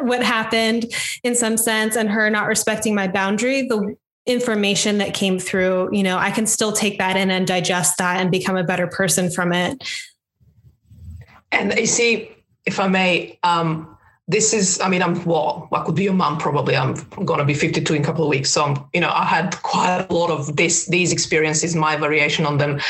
what 0.01 0.23
happened 0.23 0.86
in 1.23 1.36
some 1.36 1.57
sense 1.57 1.95
and 1.95 2.09
her 2.09 2.30
not 2.30 2.47
respecting 2.47 2.93
my 2.93 3.07
boundary, 3.07 3.67
the 3.67 3.95
information 4.26 4.97
that 4.97 5.13
came 5.13 5.38
through, 5.39 5.89
you 5.95 6.03
know, 6.03 6.17
I 6.17 6.32
can 6.32 6.47
still 6.47 6.71
take 6.71 6.97
that 6.97 7.15
in 7.15 7.30
and 7.30 7.45
digest 7.45 7.97
that 7.99 8.19
and 8.19 8.32
become 8.32 8.57
a 8.57 8.63
better 8.63 8.88
person 8.88 9.30
from 9.30 9.53
it. 9.53 9.84
And 11.51 11.73
you 11.78 11.86
see, 11.86 12.36
if 12.65 12.80
I 12.80 12.88
may, 12.88 13.39
um, 13.43 13.95
this 14.28 14.53
is, 14.53 14.82
I 14.82 14.89
mean, 14.89 15.03
I'm, 15.03 15.23
well, 15.23 15.69
I 15.71 15.84
could 15.84 15.93
be 15.93 16.03
your 16.03 16.13
mom 16.13 16.39
probably. 16.39 16.76
I'm 16.76 16.95
going 17.26 17.38
to 17.38 17.45
be 17.45 17.53
52 17.53 17.93
in 17.93 18.01
a 18.01 18.05
couple 18.05 18.23
of 18.23 18.30
weeks. 18.30 18.49
So, 18.49 18.63
I'm, 18.65 18.84
you 18.91 18.99
know, 18.99 19.11
I 19.13 19.23
had 19.23 19.61
quite 19.61 20.07
a 20.09 20.13
lot 20.13 20.32
of 20.32 20.55
this, 20.55 20.88
these 20.88 21.11
experiences, 21.11 21.76
my 21.76 21.95
variation 21.95 22.47
on 22.47 22.57
them, 22.57 22.82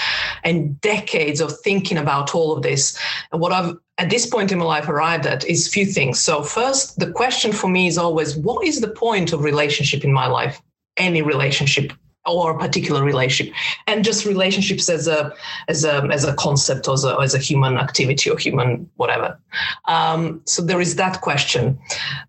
and 0.46 0.80
decades 0.80 1.42
of 1.42 1.60
thinking 1.60 1.98
about 1.98 2.34
all 2.34 2.56
of 2.56 2.64
this. 2.64 2.98
And 3.34 3.42
what 3.42 3.52
I've, 3.52 3.76
at 3.98 4.10
this 4.10 4.26
point 4.26 4.54
in 4.54 4.60
my 4.60 4.66
life, 4.66 4.88
arrived 4.88 5.26
at 5.26 5.46
is 5.46 5.68
few 5.68 5.86
things. 5.86 6.22
So, 6.22 6.42
first, 6.42 7.00
the 7.00 7.12
question 7.12 7.52
for 7.52 7.68
me 7.68 7.88
is 7.88 7.98
always, 7.98 8.38
what 8.38 8.66
is 8.66 8.80
the 8.80 8.90
point 8.90 9.34
of 9.34 9.44
relationship 9.44 10.06
in 10.06 10.14
my 10.14 10.28
life? 10.28 10.62
Any 10.98 11.22
relationship 11.22 11.94
or 12.26 12.52
a 12.52 12.58
particular 12.58 13.04
relationship. 13.04 13.54
And 13.88 14.04
just 14.04 14.26
relationships 14.26 14.90
as 14.90 15.08
a 15.08 15.34
as 15.68 15.84
a 15.84 16.08
as 16.12 16.24
a 16.24 16.34
concept 16.34 16.88
or 16.88 16.94
as 16.94 17.04
a, 17.04 17.18
as 17.20 17.34
a 17.34 17.40
human 17.40 17.78
activity 17.78 18.30
or 18.30 18.38
human 18.38 18.90
whatever. 18.96 19.40
Um, 19.86 20.42
so 20.46 20.62
there 20.62 20.82
is 20.82 20.96
that 20.96 21.22
question. 21.22 21.78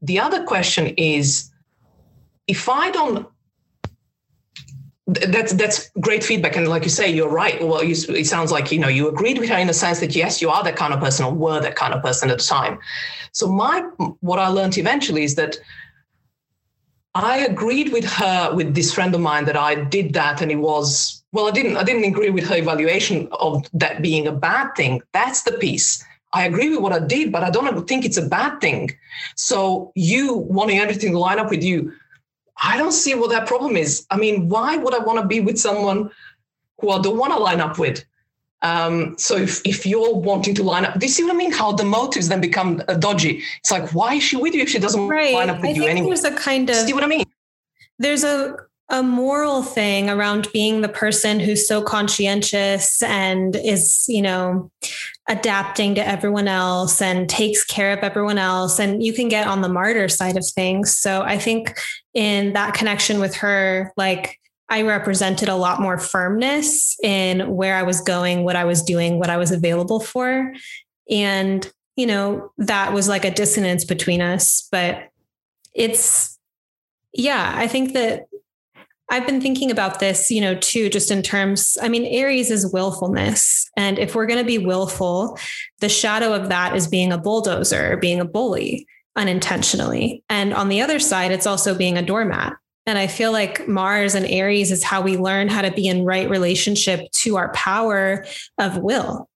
The 0.02 0.18
other 0.18 0.44
question 0.44 0.88
is 0.96 1.50
if 2.46 2.68
i 2.68 2.90
don't 2.92 3.26
that's 5.06 5.52
that's 5.52 5.88
great 6.00 6.24
feedback. 6.24 6.56
And 6.56 6.66
like 6.66 6.82
you 6.82 6.90
say 6.90 7.08
you're 7.08 7.28
right. 7.28 7.62
Well 7.62 7.84
you, 7.84 7.94
it 8.08 8.26
sounds 8.26 8.50
like 8.50 8.72
you 8.72 8.78
know 8.80 8.88
you 8.88 9.08
agreed 9.08 9.38
with 9.38 9.48
her 9.50 9.56
in 9.56 9.68
the 9.68 9.74
sense 9.74 10.00
that 10.00 10.16
yes 10.16 10.42
you 10.42 10.50
are 10.50 10.64
that 10.64 10.74
kind 10.74 10.92
of 10.92 10.98
person 10.98 11.24
or 11.24 11.32
were 11.32 11.60
that 11.60 11.76
kind 11.76 11.94
of 11.94 12.02
person 12.02 12.28
at 12.28 12.38
the 12.38 12.44
time. 12.44 12.78
So 13.30 13.46
my 13.46 13.80
what 14.20 14.40
i 14.40 14.48
learned 14.48 14.76
eventually 14.78 15.22
is 15.22 15.36
that 15.36 15.56
I 17.24 17.38
agreed 17.38 17.92
with 17.92 18.04
her 18.04 18.54
with 18.54 18.74
this 18.74 18.92
friend 18.92 19.14
of 19.14 19.22
mine 19.22 19.46
that 19.46 19.56
I 19.56 19.74
did 19.74 20.12
that 20.12 20.42
and 20.42 20.52
it 20.52 20.56
was 20.56 21.22
well 21.32 21.48
I 21.48 21.50
didn't 21.50 21.78
I 21.78 21.82
didn't 21.82 22.04
agree 22.04 22.28
with 22.28 22.46
her 22.48 22.56
evaluation 22.56 23.28
of 23.32 23.64
that 23.72 24.02
being 24.02 24.26
a 24.26 24.32
bad 24.32 24.74
thing. 24.76 25.00
That's 25.12 25.42
the 25.42 25.52
piece. 25.52 26.04
I 26.34 26.44
agree 26.44 26.68
with 26.68 26.80
what 26.80 26.92
I 26.92 26.98
did 26.98 27.32
but 27.32 27.42
I 27.42 27.48
don't 27.48 27.88
think 27.88 28.04
it's 28.04 28.18
a 28.18 28.28
bad 28.28 28.60
thing. 28.60 28.90
So 29.34 29.92
you 29.94 30.34
wanting 30.34 30.78
everything 30.78 31.12
to 31.12 31.18
line 31.18 31.38
up 31.38 31.48
with 31.48 31.62
you 31.62 31.90
I 32.62 32.76
don't 32.76 32.92
see 32.92 33.14
what 33.14 33.30
that 33.30 33.46
problem 33.46 33.78
is. 33.78 34.06
I 34.10 34.18
mean 34.18 34.50
why 34.50 34.76
would 34.76 34.94
I 34.94 34.98
want 34.98 35.18
to 35.20 35.26
be 35.26 35.40
with 35.40 35.58
someone 35.58 36.10
who 36.80 36.90
I 36.90 37.00
don't 37.00 37.16
want 37.16 37.32
to 37.32 37.38
line 37.38 37.60
up 37.60 37.78
with 37.78 38.04
um, 38.66 39.16
so 39.18 39.36
if, 39.36 39.64
if 39.64 39.86
you're 39.86 40.14
wanting 40.14 40.54
to 40.56 40.62
line 40.62 40.84
up, 40.84 40.98
do 40.98 41.06
you 41.06 41.12
see 41.12 41.22
what 41.22 41.34
I 41.34 41.36
mean? 41.36 41.52
How 41.52 41.72
the 41.72 41.84
motives 41.84 42.28
then 42.28 42.40
become 42.40 42.82
uh, 42.88 42.94
dodgy. 42.94 43.42
It's 43.60 43.70
like, 43.70 43.90
why 43.94 44.14
is 44.14 44.22
she 44.22 44.36
with 44.36 44.54
you 44.54 44.62
if 44.62 44.70
she 44.70 44.78
doesn't 44.78 45.06
right. 45.08 45.34
line 45.34 45.50
up 45.50 45.60
with 45.60 45.66
I 45.66 45.72
you 45.72 45.84
anyway? 45.86 46.08
There's 46.08 46.24
a 46.24 46.34
kind 46.34 46.68
of 46.68 46.76
see 46.76 46.92
what 46.92 47.04
I 47.04 47.06
mean? 47.06 47.24
There's 47.98 48.24
a 48.24 48.56
a 48.88 49.02
moral 49.02 49.62
thing 49.62 50.08
around 50.08 50.48
being 50.52 50.80
the 50.80 50.88
person 50.88 51.40
who's 51.40 51.66
so 51.66 51.82
conscientious 51.82 53.02
and 53.02 53.56
is, 53.56 54.04
you 54.06 54.22
know, 54.22 54.70
adapting 55.28 55.96
to 55.96 56.06
everyone 56.06 56.46
else 56.46 57.02
and 57.02 57.28
takes 57.28 57.64
care 57.64 57.92
of 57.92 57.98
everyone 58.04 58.38
else. 58.38 58.78
And 58.78 59.02
you 59.02 59.12
can 59.12 59.28
get 59.28 59.48
on 59.48 59.60
the 59.60 59.68
martyr 59.68 60.08
side 60.08 60.36
of 60.36 60.46
things. 60.46 60.96
So 60.96 61.22
I 61.22 61.36
think 61.36 61.76
in 62.14 62.52
that 62.52 62.74
connection 62.74 63.18
with 63.18 63.34
her, 63.36 63.92
like 63.96 64.38
I 64.68 64.82
represented 64.82 65.48
a 65.48 65.56
lot 65.56 65.80
more 65.80 65.98
firmness 65.98 66.96
in 67.02 67.54
where 67.54 67.76
I 67.76 67.82
was 67.82 68.00
going, 68.00 68.44
what 68.44 68.56
I 68.56 68.64
was 68.64 68.82
doing, 68.82 69.18
what 69.18 69.30
I 69.30 69.36
was 69.36 69.52
available 69.52 70.00
for. 70.00 70.52
And, 71.08 71.70
you 71.94 72.06
know, 72.06 72.50
that 72.58 72.92
was 72.92 73.08
like 73.08 73.24
a 73.24 73.30
dissonance 73.30 73.84
between 73.84 74.20
us. 74.20 74.66
But 74.72 75.08
it's, 75.74 76.38
yeah, 77.12 77.52
I 77.54 77.68
think 77.68 77.92
that 77.92 78.26
I've 79.08 79.26
been 79.26 79.40
thinking 79.40 79.70
about 79.70 80.00
this, 80.00 80.30
you 80.30 80.40
know, 80.40 80.56
too, 80.56 80.88
just 80.88 81.12
in 81.12 81.22
terms, 81.22 81.78
I 81.80 81.88
mean, 81.88 82.04
Aries 82.04 82.50
is 82.50 82.72
willfulness. 82.72 83.70
And 83.76 84.00
if 84.00 84.16
we're 84.16 84.26
going 84.26 84.40
to 84.40 84.44
be 84.44 84.58
willful, 84.58 85.38
the 85.78 85.88
shadow 85.88 86.32
of 86.32 86.48
that 86.48 86.74
is 86.74 86.88
being 86.88 87.12
a 87.12 87.18
bulldozer, 87.18 87.98
being 87.98 88.18
a 88.18 88.24
bully 88.24 88.86
unintentionally. 89.14 90.24
And 90.28 90.52
on 90.52 90.68
the 90.68 90.80
other 90.80 90.98
side, 90.98 91.30
it's 91.30 91.46
also 91.46 91.72
being 91.72 91.96
a 91.96 92.02
doormat. 92.02 92.54
And 92.86 92.98
I 92.98 93.08
feel 93.08 93.32
like 93.32 93.66
Mars 93.66 94.14
and 94.14 94.26
Aries 94.26 94.70
is 94.70 94.84
how 94.84 95.02
we 95.02 95.16
learn 95.16 95.48
how 95.48 95.62
to 95.62 95.72
be 95.72 95.88
in 95.88 96.04
right 96.04 96.30
relationship 96.30 97.10
to 97.12 97.36
our 97.36 97.52
power 97.52 98.24
of 98.58 98.78
will. 98.78 99.28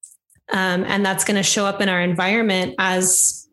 Um, 0.52 0.84
and 0.84 1.04
that's 1.04 1.24
going 1.24 1.36
to 1.36 1.42
show 1.42 1.66
up 1.66 1.80
in 1.80 1.88
our 1.88 2.00
environment 2.00 2.74
as, 2.78 3.48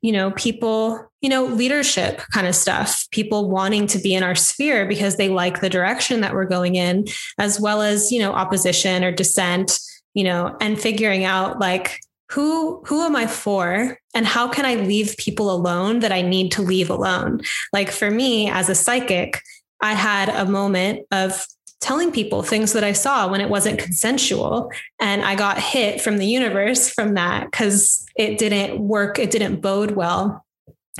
you 0.00 0.12
know, 0.12 0.30
people, 0.32 1.10
you 1.20 1.28
know, 1.28 1.44
leadership 1.44 2.22
kind 2.32 2.46
of 2.46 2.54
stuff, 2.54 3.06
people 3.10 3.50
wanting 3.50 3.86
to 3.88 3.98
be 3.98 4.14
in 4.14 4.22
our 4.22 4.34
sphere 4.34 4.86
because 4.86 5.16
they 5.16 5.28
like 5.28 5.60
the 5.60 5.70
direction 5.70 6.20
that 6.20 6.34
we're 6.34 6.44
going 6.44 6.74
in, 6.74 7.06
as 7.38 7.60
well 7.60 7.82
as, 7.82 8.12
you 8.12 8.18
know, 8.18 8.32
opposition 8.32 9.04
or 9.04 9.12
dissent, 9.12 9.78
you 10.14 10.24
know, 10.24 10.56
and 10.60 10.80
figuring 10.80 11.24
out 11.24 11.58
like, 11.58 12.00
who 12.34 12.82
who 12.86 13.02
am 13.02 13.14
i 13.14 13.26
for? 13.26 13.96
And 14.12 14.26
how 14.26 14.48
can 14.48 14.64
i 14.64 14.74
leave 14.74 15.16
people 15.16 15.50
alone 15.52 16.00
that 16.00 16.12
i 16.12 16.20
need 16.20 16.50
to 16.52 16.62
leave 16.62 16.90
alone? 16.90 17.40
Like 17.72 17.90
for 17.90 18.10
me 18.10 18.50
as 18.50 18.68
a 18.68 18.74
psychic 18.74 19.40
i 19.80 19.94
had 19.94 20.28
a 20.28 20.44
moment 20.44 21.06
of 21.12 21.46
telling 21.80 22.10
people 22.10 22.42
things 22.42 22.72
that 22.72 22.82
i 22.82 22.92
saw 22.92 23.28
when 23.28 23.40
it 23.40 23.50
wasn't 23.50 23.78
consensual. 23.78 24.70
And 25.00 25.22
i 25.22 25.36
got 25.36 25.58
hit 25.58 26.00
from 26.00 26.18
the 26.18 26.26
universe 26.26 26.90
from 26.90 27.14
that 27.14 27.52
cuz 27.52 28.04
it 28.16 28.38
didn't 28.38 28.80
work. 28.80 29.18
It 29.18 29.30
didn't 29.30 29.60
bode 29.60 29.92
well. 29.92 30.44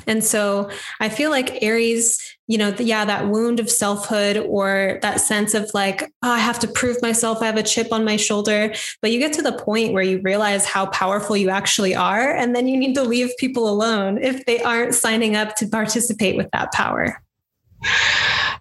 And 0.07 0.23
so 0.25 0.71
I 1.01 1.09
feel 1.09 1.31
like 1.31 1.63
Aries, 1.63 2.34
you 2.47 2.59
know, 2.59 2.75
yeah, 2.79 3.05
that 3.07 3.29
wound 3.29 3.59
of 3.59 3.71
selfhood 3.71 4.37
or 4.37 4.99
that 5.01 5.21
sense 5.21 5.55
of 5.55 5.71
like, 5.73 6.03
oh, 6.23 6.31
I 6.31 6.39
have 6.39 6.59
to 6.61 6.69
prove 6.69 7.01
myself. 7.01 7.41
I 7.41 7.47
have 7.47 7.57
a 7.57 7.63
chip 7.63 7.91
on 7.91 8.05
my 8.05 8.17
shoulder. 8.17 8.75
But 9.01 9.13
you 9.13 9.19
get 9.19 9.33
to 9.35 9.43
the 9.43 9.53
point 9.53 9.95
where 9.95 10.03
you 10.03 10.21
realize 10.23 10.67
how 10.67 10.87
powerful 10.87 11.37
you 11.37 11.49
actually 11.49 11.95
are. 11.95 12.35
And 12.35 12.55
then 12.55 12.69
you 12.69 12.77
need 12.77 12.95
to 12.97 13.03
leave 13.03 13.31
people 13.39 13.69
alone 13.69 14.19
if 14.23 14.45
they 14.45 14.63
aren't 14.63 14.95
signing 14.95 15.37
up 15.37 15.57
to 15.57 15.67
participate 15.67 16.37
with 16.37 16.51
that 16.53 16.73
power. 16.73 17.23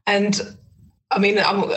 And 0.08 0.56
I 1.12 1.20
mean, 1.20 1.38
I'm, 1.40 1.70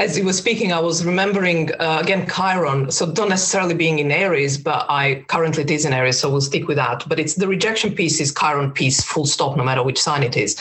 as 0.00 0.16
you 0.16 0.24
were 0.24 0.32
speaking, 0.32 0.72
I 0.72 0.80
was 0.80 1.04
remembering 1.04 1.70
uh, 1.78 1.98
again 2.02 2.26
Chiron. 2.26 2.90
So 2.90 3.04
not 3.04 3.28
necessarily 3.28 3.74
being 3.74 3.98
in 3.98 4.10
Aries, 4.10 4.56
but 4.56 4.86
I 4.88 5.26
currently 5.28 5.62
it 5.62 5.70
is 5.70 5.84
in 5.84 5.92
Aries, 5.92 6.18
so 6.18 6.30
we'll 6.30 6.40
stick 6.40 6.66
with 6.66 6.78
that. 6.78 7.04
But 7.06 7.20
it's 7.20 7.34
the 7.34 7.46
rejection 7.46 7.94
piece 7.94 8.18
is 8.18 8.34
Chiron 8.34 8.72
piece, 8.72 9.04
full 9.04 9.26
stop, 9.26 9.58
no 9.58 9.62
matter 9.62 9.82
which 9.82 10.00
sign 10.00 10.22
it 10.22 10.38
is. 10.38 10.58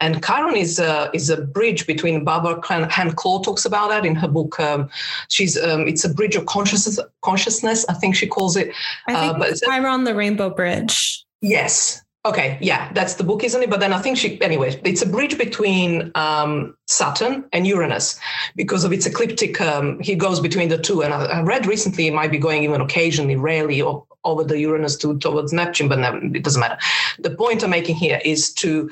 And 0.00 0.24
Chiron 0.24 0.56
is 0.56 0.80
a 0.80 1.08
is 1.14 1.30
a 1.30 1.40
bridge 1.40 1.86
between 1.86 2.24
Barbara 2.24 2.60
Hand 2.90 3.16
Clow 3.16 3.40
talks 3.42 3.64
about 3.64 3.90
that 3.90 4.04
in 4.04 4.16
her 4.16 4.28
book. 4.28 4.58
Um, 4.58 4.90
she's 5.28 5.56
um, 5.56 5.86
it's 5.86 6.04
a 6.04 6.12
bridge 6.12 6.34
of 6.34 6.46
consciousness. 6.46 6.98
Consciousness, 7.22 7.86
I 7.88 7.94
think 7.94 8.16
she 8.16 8.26
calls 8.26 8.56
it. 8.56 8.72
I 9.06 9.14
think 9.14 9.34
uh, 9.34 9.38
but 9.38 9.50
it's 9.50 9.60
Chiron, 9.60 10.02
the 10.02 10.16
Rainbow 10.16 10.50
Bridge. 10.50 11.24
Yes, 11.42 12.02
Okay, 12.26 12.58
yeah, 12.60 12.92
that's 12.92 13.14
the 13.14 13.24
book, 13.24 13.44
isn't 13.44 13.62
it? 13.62 13.70
But 13.70 13.80
then 13.80 13.94
I 13.94 13.98
think 13.98 14.18
she, 14.18 14.40
anyway, 14.42 14.78
it's 14.84 15.00
a 15.00 15.06
bridge 15.06 15.38
between 15.38 16.12
um, 16.14 16.76
Saturn 16.86 17.46
and 17.54 17.66
Uranus 17.66 18.20
because 18.56 18.84
of 18.84 18.92
its 18.92 19.06
ecliptic. 19.06 19.58
Um, 19.58 19.98
he 20.00 20.14
goes 20.16 20.38
between 20.38 20.68
the 20.68 20.76
two, 20.76 21.00
and 21.00 21.14
I, 21.14 21.24
I, 21.24 21.40
read 21.40 21.64
recently 21.66 22.06
it 22.08 22.12
might 22.12 22.30
be 22.30 22.36
going 22.36 22.62
even 22.62 22.82
occasionally, 22.82 23.36
rarely, 23.36 23.80
or, 23.80 24.04
over 24.24 24.44
the 24.44 24.58
Uranus 24.60 24.96
to 24.98 25.18
towards 25.18 25.54
Neptune, 25.54 25.88
but 25.88 25.98
it 26.36 26.42
doesn't 26.42 26.60
matter. 26.60 26.76
The 27.20 27.30
point 27.30 27.64
I'm 27.64 27.70
making 27.70 27.96
here 27.96 28.20
is 28.22 28.52
to. 28.54 28.90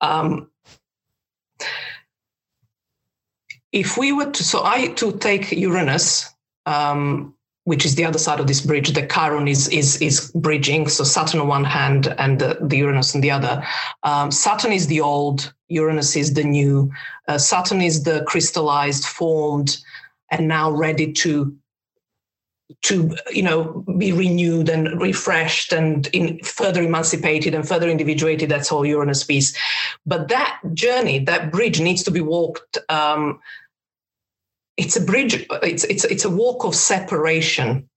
Um, 0.00 0.48
if 3.72 3.98
we 3.98 4.12
were 4.12 4.30
to, 4.30 4.44
so 4.44 4.62
I 4.64 4.86
to 4.94 5.18
take 5.18 5.50
Uranus, 5.50 6.32
um, 6.64 7.34
which 7.68 7.84
is 7.84 7.96
the 7.96 8.04
other 8.06 8.18
side 8.18 8.40
of 8.40 8.46
this 8.46 8.62
bridge. 8.62 8.94
The 8.94 9.06
Chiron 9.06 9.46
is 9.46 9.68
is 9.68 10.00
is 10.00 10.32
bridging. 10.34 10.88
So 10.88 11.04
Saturn 11.04 11.38
on 11.38 11.48
one 11.48 11.64
hand 11.64 12.14
and 12.16 12.38
the, 12.38 12.56
the 12.62 12.78
Uranus 12.78 13.14
on 13.14 13.20
the 13.20 13.30
other. 13.30 13.62
Um, 14.04 14.30
Saturn 14.30 14.72
is 14.72 14.86
the 14.86 15.02
old. 15.02 15.52
Uranus 15.68 16.16
is 16.16 16.32
the 16.32 16.44
new. 16.44 16.90
Uh, 17.28 17.36
Saturn 17.36 17.82
is 17.82 18.04
the 18.04 18.24
crystallized, 18.26 19.04
formed, 19.04 19.76
and 20.30 20.48
now 20.48 20.70
ready 20.70 21.12
to 21.12 21.54
to 22.84 23.14
you 23.30 23.42
know 23.42 23.84
be 23.98 24.12
renewed 24.12 24.70
and 24.70 24.98
refreshed 24.98 25.70
and 25.70 26.06
in 26.14 26.38
further 26.42 26.82
emancipated 26.82 27.54
and 27.54 27.68
further 27.68 27.88
individuated 27.88 28.50
that's 28.50 28.70
all 28.70 28.84
uranus 28.84 29.24
piece 29.24 29.56
but 30.04 30.28
that 30.28 30.60
journey 30.74 31.18
that 31.18 31.50
bridge 31.50 31.80
needs 31.80 32.02
to 32.02 32.10
be 32.10 32.20
walked 32.20 32.76
um, 32.90 33.40
it's 34.78 34.96
a 34.96 35.00
bridge 35.00 35.46
it's 35.62 35.84
it's 35.84 36.04
it's 36.04 36.24
a 36.24 36.30
walk 36.30 36.64
of 36.64 36.74
separation. 36.74 37.88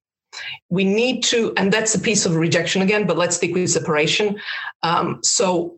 We 0.69 0.83
need 0.83 1.23
to 1.25 1.53
and 1.55 1.71
that's 1.71 1.95
a 1.95 1.99
piece 1.99 2.25
of 2.25 2.35
rejection 2.35 2.81
again 2.81 3.07
but 3.07 3.17
let's 3.17 3.37
stick 3.37 3.53
with 3.53 3.69
separation. 3.69 4.41
Um, 4.83 5.19
so 5.23 5.77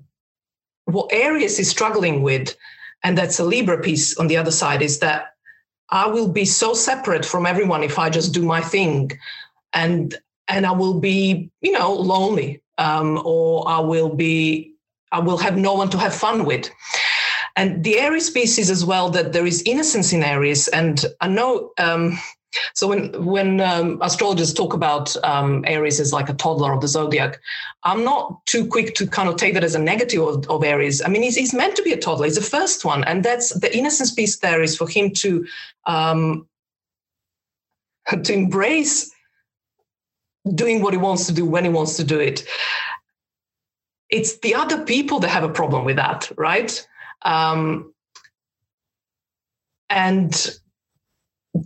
what 0.86 1.14
aries 1.14 1.60
is 1.60 1.70
struggling 1.70 2.24
with 2.24 2.56
and 3.04 3.18
that's 3.18 3.40
a 3.40 3.44
libra 3.44 3.82
piece 3.82 4.18
on 4.18 4.28
the 4.28 4.38
other 4.38 4.52
side 4.52 4.82
is 4.82 5.00
that 5.00 5.34
i 5.90 6.06
will 6.06 6.28
be 6.28 6.44
so 6.44 6.74
separate 6.74 7.26
from 7.26 7.46
everyone 7.46 7.84
if 7.84 7.98
i 7.98 8.10
just 8.10 8.34
do 8.34 8.44
my 8.44 8.62
thing. 8.62 9.12
And 9.74 10.16
and 10.48 10.66
i 10.66 10.72
will 10.72 11.00
be 11.00 11.50
you 11.62 11.72
know 11.72 11.94
lonely 11.94 12.62
um, 12.78 13.22
or 13.26 13.68
i 13.68 13.80
will 13.80 14.14
be 14.16 14.74
i 15.12 15.20
will 15.20 15.38
have 15.38 15.58
no 15.58 15.74
one 15.74 15.90
to 15.90 15.98
have 15.98 16.14
fun 16.14 16.46
with 16.46 16.70
and 17.56 17.84
the 17.84 18.00
Aries 18.00 18.26
species 18.26 18.70
as 18.70 18.84
well, 18.84 19.10
that 19.10 19.34
there 19.34 19.46
is 19.46 19.62
innocence 19.64 20.14
in 20.14 20.24
Aries. 20.24 20.68
And 20.70 21.06
I 21.22 21.28
know, 21.28 21.72
um, 21.78 22.18
so 22.74 22.88
when 22.88 23.26
when 23.26 23.62
um, 23.62 24.00
astrologers 24.02 24.54
talk 24.54 24.74
about 24.74 25.16
um, 25.24 25.64
Aries 25.68 26.00
as 26.00 26.14
like 26.14 26.30
a 26.30 26.34
toddler 26.34 26.74
of 26.74 26.82
the 26.82 26.88
zodiac, 26.88 27.40
I'm 27.84 28.04
not 28.04 28.46
too 28.46 28.68
quick 28.68 28.96
to 28.96 29.08
kind 29.08 29.30
of 29.30 29.38
take 29.38 29.54
that 29.54 29.64
as 29.64 29.76
a 29.76 29.80
negative 29.80 30.22
of, 30.22 30.50
of 30.50 30.64
Aries. 30.64 31.02
I 31.02 31.08
mean, 31.10 31.24
he's, 31.24 31.36
he's 31.36 31.54
meant 31.54 31.76
to 31.76 31.84
be 31.84 31.94
a 31.94 31.98
toddler. 31.98 32.26
He's 32.26 32.36
the 32.36 32.42
first 32.42 32.86
one, 32.86 33.04
and 33.04 33.24
that's 33.24 33.50
the 33.60 33.76
innocence 33.76 34.12
piece. 34.12 34.38
There 34.38 34.62
is 34.62 34.78
for 34.78 34.88
him 34.88 35.12
to 35.12 35.46
um, 35.86 36.48
to 38.24 38.34
embrace 38.34 39.12
doing 40.56 40.82
what 40.82 40.94
he 40.94 40.98
wants 40.98 41.26
to 41.28 41.34
do 41.34 41.46
when 41.46 41.64
he 41.64 41.70
wants 41.70 41.98
to 41.98 42.04
do 42.04 42.20
it. 42.20 42.46
It's 44.10 44.40
the 44.40 44.56
other 44.56 44.84
people 44.86 45.20
that 45.20 45.30
have 45.30 45.44
a 45.44 45.50
problem 45.50 45.86
with 45.86 45.96
that, 45.96 46.32
right? 46.38 46.86
Um, 47.24 47.94
and 49.90 50.60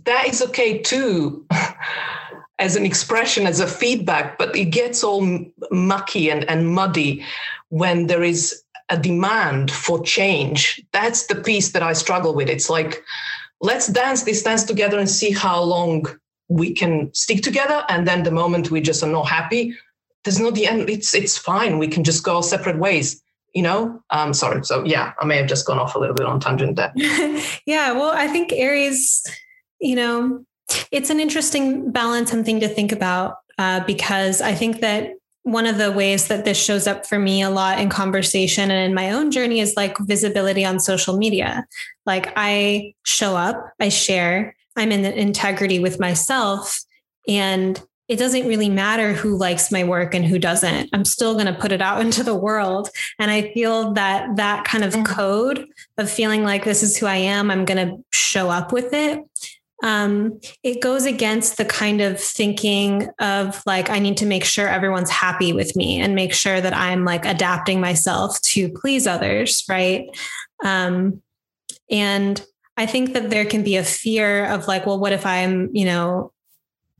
that 0.04 0.28
is 0.28 0.42
okay 0.42 0.78
too, 0.78 1.46
as 2.58 2.76
an 2.76 2.84
expression, 2.84 3.46
as 3.46 3.60
a 3.60 3.66
feedback, 3.66 4.38
but 4.38 4.54
it 4.56 4.66
gets 4.66 5.02
all 5.02 5.46
mucky 5.70 6.30
and, 6.30 6.44
and 6.44 6.68
muddy 6.68 7.24
when 7.68 8.06
there 8.06 8.22
is 8.22 8.62
a 8.88 8.98
demand 8.98 9.70
for 9.70 10.02
change. 10.02 10.82
That's 10.92 11.26
the 11.26 11.36
piece 11.36 11.72
that 11.72 11.82
I 11.82 11.92
struggle 11.92 12.34
with. 12.34 12.48
It's 12.48 12.70
like, 12.70 13.02
let's 13.60 13.88
dance 13.88 14.22
this 14.22 14.42
dance 14.42 14.64
together 14.64 14.98
and 14.98 15.08
see 15.08 15.30
how 15.30 15.62
long 15.62 16.06
we 16.48 16.72
can 16.72 17.12
stick 17.14 17.42
together. 17.42 17.84
And 17.88 18.06
then 18.06 18.22
the 18.22 18.30
moment 18.30 18.70
we 18.70 18.80
just 18.80 19.02
are 19.02 19.10
not 19.10 19.28
happy, 19.28 19.76
there's 20.24 20.40
no 20.40 20.50
the 20.50 20.66
end. 20.66 20.88
It's 20.88 21.14
it's 21.14 21.36
fine. 21.36 21.78
We 21.78 21.88
can 21.88 22.04
just 22.04 22.24
go 22.24 22.40
separate 22.40 22.78
ways 22.78 23.22
you 23.58 23.64
know? 23.64 24.00
Um 24.10 24.32
sorry 24.32 24.64
so 24.64 24.84
yeah 24.84 25.12
i 25.20 25.24
may 25.24 25.36
have 25.36 25.48
just 25.48 25.66
gone 25.66 25.80
off 25.80 25.96
a 25.96 25.98
little 25.98 26.14
bit 26.14 26.26
on 26.26 26.38
tangent 26.38 26.76
there. 26.76 26.92
Yeah 27.66 27.92
well 27.92 28.12
i 28.24 28.28
think 28.28 28.52
aries 28.52 29.22
you 29.80 29.96
know 29.96 30.44
it's 30.92 31.10
an 31.10 31.18
interesting 31.18 31.90
balance 31.90 32.32
and 32.32 32.44
thing 32.44 32.60
to 32.60 32.68
think 32.68 32.92
about 32.92 33.34
uh, 33.58 33.80
because 33.84 34.40
i 34.40 34.54
think 34.54 34.80
that 34.80 35.10
one 35.42 35.66
of 35.66 35.78
the 35.78 35.90
ways 35.90 36.28
that 36.28 36.44
this 36.44 36.62
shows 36.62 36.86
up 36.86 37.06
for 37.06 37.18
me 37.18 37.42
a 37.42 37.50
lot 37.50 37.80
in 37.80 37.88
conversation 37.88 38.70
and 38.70 38.80
in 38.86 38.94
my 38.94 39.10
own 39.10 39.30
journey 39.30 39.60
is 39.60 39.74
like 39.76 39.96
visibility 39.98 40.64
on 40.64 40.78
social 40.78 41.16
media. 41.16 41.66
Like 42.06 42.32
i 42.36 42.94
show 43.04 43.36
up 43.36 43.56
i 43.80 43.88
share 43.88 44.54
i'm 44.76 44.92
in 44.92 45.04
integrity 45.04 45.78
with 45.80 45.98
myself 45.98 46.78
and 47.26 47.82
it 48.08 48.16
doesn't 48.16 48.48
really 48.48 48.70
matter 48.70 49.12
who 49.12 49.36
likes 49.36 49.70
my 49.70 49.84
work 49.84 50.14
and 50.14 50.24
who 50.24 50.38
doesn't. 50.38 50.88
I'm 50.94 51.04
still 51.04 51.34
going 51.34 51.46
to 51.46 51.52
put 51.52 51.72
it 51.72 51.82
out 51.82 52.00
into 52.04 52.22
the 52.22 52.34
world. 52.34 52.88
And 53.18 53.30
I 53.30 53.52
feel 53.52 53.92
that 53.92 54.36
that 54.36 54.64
kind 54.64 54.84
of 54.84 54.94
mm. 54.94 55.06
code 55.06 55.66
of 55.98 56.10
feeling 56.10 56.42
like 56.42 56.64
this 56.64 56.82
is 56.82 56.96
who 56.96 57.06
I 57.06 57.16
am, 57.16 57.50
I'm 57.50 57.64
going 57.64 57.88
to 57.88 58.04
show 58.10 58.48
up 58.48 58.72
with 58.72 58.92
it. 58.92 59.20
Um, 59.80 60.40
it 60.64 60.82
goes 60.82 61.04
against 61.04 61.56
the 61.56 61.64
kind 61.64 62.00
of 62.00 62.18
thinking 62.18 63.08
of 63.20 63.62
like, 63.64 63.90
I 63.90 64.00
need 64.00 64.16
to 64.16 64.26
make 64.26 64.44
sure 64.44 64.66
everyone's 64.66 65.10
happy 65.10 65.52
with 65.52 65.76
me 65.76 66.00
and 66.00 66.16
make 66.16 66.34
sure 66.34 66.60
that 66.60 66.74
I'm 66.74 67.04
like 67.04 67.24
adapting 67.24 67.80
myself 67.80 68.40
to 68.42 68.70
please 68.70 69.06
others. 69.06 69.64
Right. 69.68 70.08
Um, 70.64 71.22
and 71.88 72.44
I 72.76 72.86
think 72.86 73.12
that 73.12 73.30
there 73.30 73.44
can 73.44 73.62
be 73.62 73.76
a 73.76 73.84
fear 73.84 74.46
of 74.46 74.66
like, 74.66 74.84
well, 74.84 74.98
what 74.98 75.12
if 75.12 75.24
I'm, 75.24 75.70
you 75.74 75.84
know, 75.84 76.32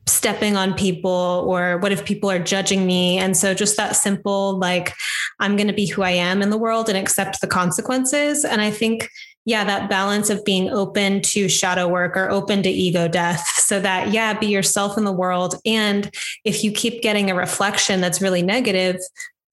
stepping 0.09 0.57
on 0.57 0.75
people 0.75 1.45
or 1.47 1.79
what 1.79 1.93
if 1.93 2.05
people 2.05 2.31
are 2.31 2.39
judging 2.39 2.87
me? 2.87 3.19
And 3.19 3.37
so 3.37 3.55
just 3.55 3.77
that 3.77 3.97
simple 3.97 4.59
like 4.59 4.95
i'm 5.41 5.57
going 5.57 5.69
to 5.69 5.73
be 5.73 5.87
who 5.87 6.03
i 6.03 6.11
am 6.11 6.43
in 6.43 6.51
the 6.51 6.59
world 6.59 6.89
and 6.89 6.99
accept 6.99 7.41
the 7.41 7.47
consequences. 7.47 8.45
And 8.45 8.61
i 8.61 8.71
think 8.71 9.09
yeah 9.45 9.65
that 9.65 9.89
balance 9.89 10.31
of 10.31 10.45
being 10.45 10.69
open 10.69 11.23
to 11.23 11.49
shadow 11.49 11.89
work 11.89 12.17
or 12.17 12.31
open 12.31 12.63
to 12.63 12.69
ego 12.69 13.09
death 13.09 13.47
so 13.57 13.81
that 13.81 14.13
yeah 14.13 14.39
be 14.39 14.47
yourself 14.47 14.99
in 14.99 15.05
the 15.05 15.13
world. 15.13 15.55
And 15.65 16.15
if 16.45 16.65
you 16.65 16.73
keep 16.73 17.03
getting 17.03 17.31
a 17.31 17.35
reflection 17.35 18.01
that's 18.01 18.21
really 18.21 18.43
negative 18.43 18.97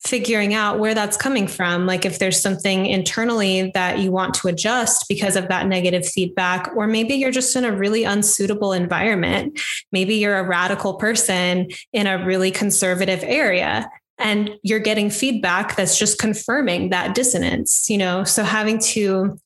figuring 0.08 0.54
out 0.54 0.80
where 0.80 0.94
that's 0.94 1.18
coming 1.18 1.48
from. 1.48 1.86
Like 1.86 2.06
if 2.06 2.20
there's 2.20 2.42
something 2.42 2.86
internally 2.86 3.72
that 3.74 4.00
you 4.00 4.12
want 4.12 4.34
to 4.36 4.48
adjust 4.48 5.06
because 5.10 5.36
of 5.36 5.48
that 5.48 5.68
negative 5.68 6.06
feedback, 6.06 6.72
or 6.76 6.88
maybe 6.88 7.16
you're 7.16 7.32
just 7.32 7.56
in 7.56 7.66
a 7.66 7.76
really 7.76 8.04
unsuitable 8.04 8.74
environment. 8.74 9.60
Maybe 9.92 10.16
you're 10.16 10.38
a 10.38 10.44
radical 10.44 10.96
person 10.96 11.70
in 11.94 12.08
a 12.08 12.24
really 12.26 12.52
conservative 12.52 13.24
area 13.24 13.90
and 14.18 14.52
you're 14.64 14.80
getting 14.80 15.10
feedback 15.10 15.76
that's 15.76 15.98
just 15.98 16.20
confirming 16.20 16.90
that 16.90 17.16
dissonance, 17.16 17.90
you 17.90 17.98
know? 17.98 18.24
So 18.24 18.44
having 18.44 18.80
to, 18.80 19.38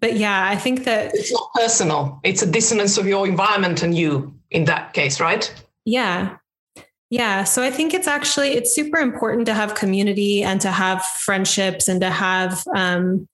but 0.00 0.16
yeah, 0.16 0.48
I 0.48 0.56
think 0.56 0.84
that 0.84 1.10
it's 1.14 1.32
not 1.32 1.48
personal, 1.54 2.20
it's 2.24 2.42
a 2.42 2.50
dissonance 2.50 2.96
of 2.98 3.06
your 3.06 3.26
environment 3.26 3.82
and 3.82 3.96
you 3.96 4.34
in 4.50 4.64
that 4.64 4.94
case, 4.94 5.20
right? 5.20 5.52
Yeah. 5.84 6.36
Yeah, 7.14 7.44
so 7.44 7.62
I 7.62 7.70
think 7.70 7.94
it's 7.94 8.08
actually 8.08 8.54
it's 8.54 8.74
super 8.74 8.98
important 8.98 9.46
to 9.46 9.54
have 9.54 9.76
community 9.76 10.42
and 10.42 10.60
to 10.62 10.72
have 10.72 11.04
friendships 11.04 11.86
and 11.86 12.00
to 12.00 12.10
have 12.10 12.64
um, 12.74 13.28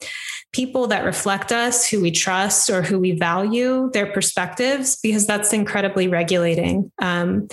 people 0.52 0.86
that 0.88 1.06
reflect 1.06 1.50
us, 1.50 1.88
who 1.88 1.98
we 2.02 2.10
trust 2.10 2.68
or 2.68 2.82
who 2.82 2.98
we 2.98 3.12
value 3.12 3.88
their 3.94 4.12
perspectives, 4.12 4.96
because 5.02 5.26
that's 5.26 5.54
incredibly 5.54 6.08
regulating. 6.08 6.92
Um, 7.00 7.48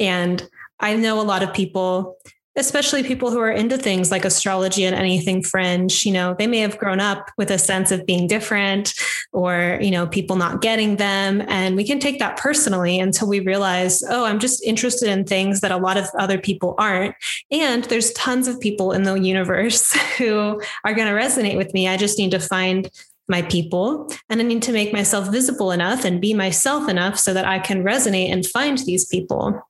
and 0.00 0.44
I 0.80 0.96
know 0.96 1.20
a 1.20 1.22
lot 1.22 1.44
of 1.44 1.54
people 1.54 2.18
especially 2.58 3.02
people 3.02 3.30
who 3.30 3.38
are 3.38 3.50
into 3.50 3.78
things 3.78 4.10
like 4.10 4.24
astrology 4.24 4.84
and 4.84 4.94
anything 4.94 5.42
fringe 5.42 6.04
you 6.04 6.12
know 6.12 6.34
they 6.38 6.46
may 6.46 6.58
have 6.58 6.76
grown 6.76 7.00
up 7.00 7.30
with 7.38 7.50
a 7.50 7.58
sense 7.58 7.90
of 7.90 8.04
being 8.04 8.26
different 8.26 8.92
or 9.32 9.78
you 9.80 9.90
know 9.90 10.06
people 10.06 10.36
not 10.36 10.60
getting 10.60 10.96
them 10.96 11.42
and 11.48 11.76
we 11.76 11.84
can 11.84 11.98
take 11.98 12.18
that 12.18 12.36
personally 12.36 12.98
until 12.98 13.28
we 13.28 13.40
realize 13.40 14.02
oh 14.10 14.24
i'm 14.24 14.38
just 14.38 14.62
interested 14.64 15.08
in 15.08 15.24
things 15.24 15.60
that 15.60 15.70
a 15.70 15.76
lot 15.76 15.96
of 15.96 16.06
other 16.18 16.38
people 16.38 16.74
aren't 16.78 17.14
and 17.50 17.84
there's 17.84 18.12
tons 18.12 18.48
of 18.48 18.60
people 18.60 18.92
in 18.92 19.04
the 19.04 19.14
universe 19.14 19.92
who 20.18 20.60
are 20.84 20.94
going 20.94 21.08
to 21.08 21.14
resonate 21.14 21.56
with 21.56 21.72
me 21.72 21.88
i 21.88 21.96
just 21.96 22.18
need 22.18 22.30
to 22.30 22.40
find 22.40 22.90
my 23.30 23.42
people. 23.42 24.10
And 24.30 24.40
I 24.40 24.44
need 24.44 24.62
to 24.62 24.72
make 24.72 24.90
myself 24.90 25.30
visible 25.30 25.70
enough 25.70 26.06
and 26.06 26.18
be 26.18 26.32
myself 26.32 26.88
enough 26.88 27.18
so 27.18 27.34
that 27.34 27.44
I 27.44 27.58
can 27.58 27.84
resonate 27.84 28.32
and 28.32 28.46
find 28.46 28.78
these 28.78 29.04
people. 29.04 29.62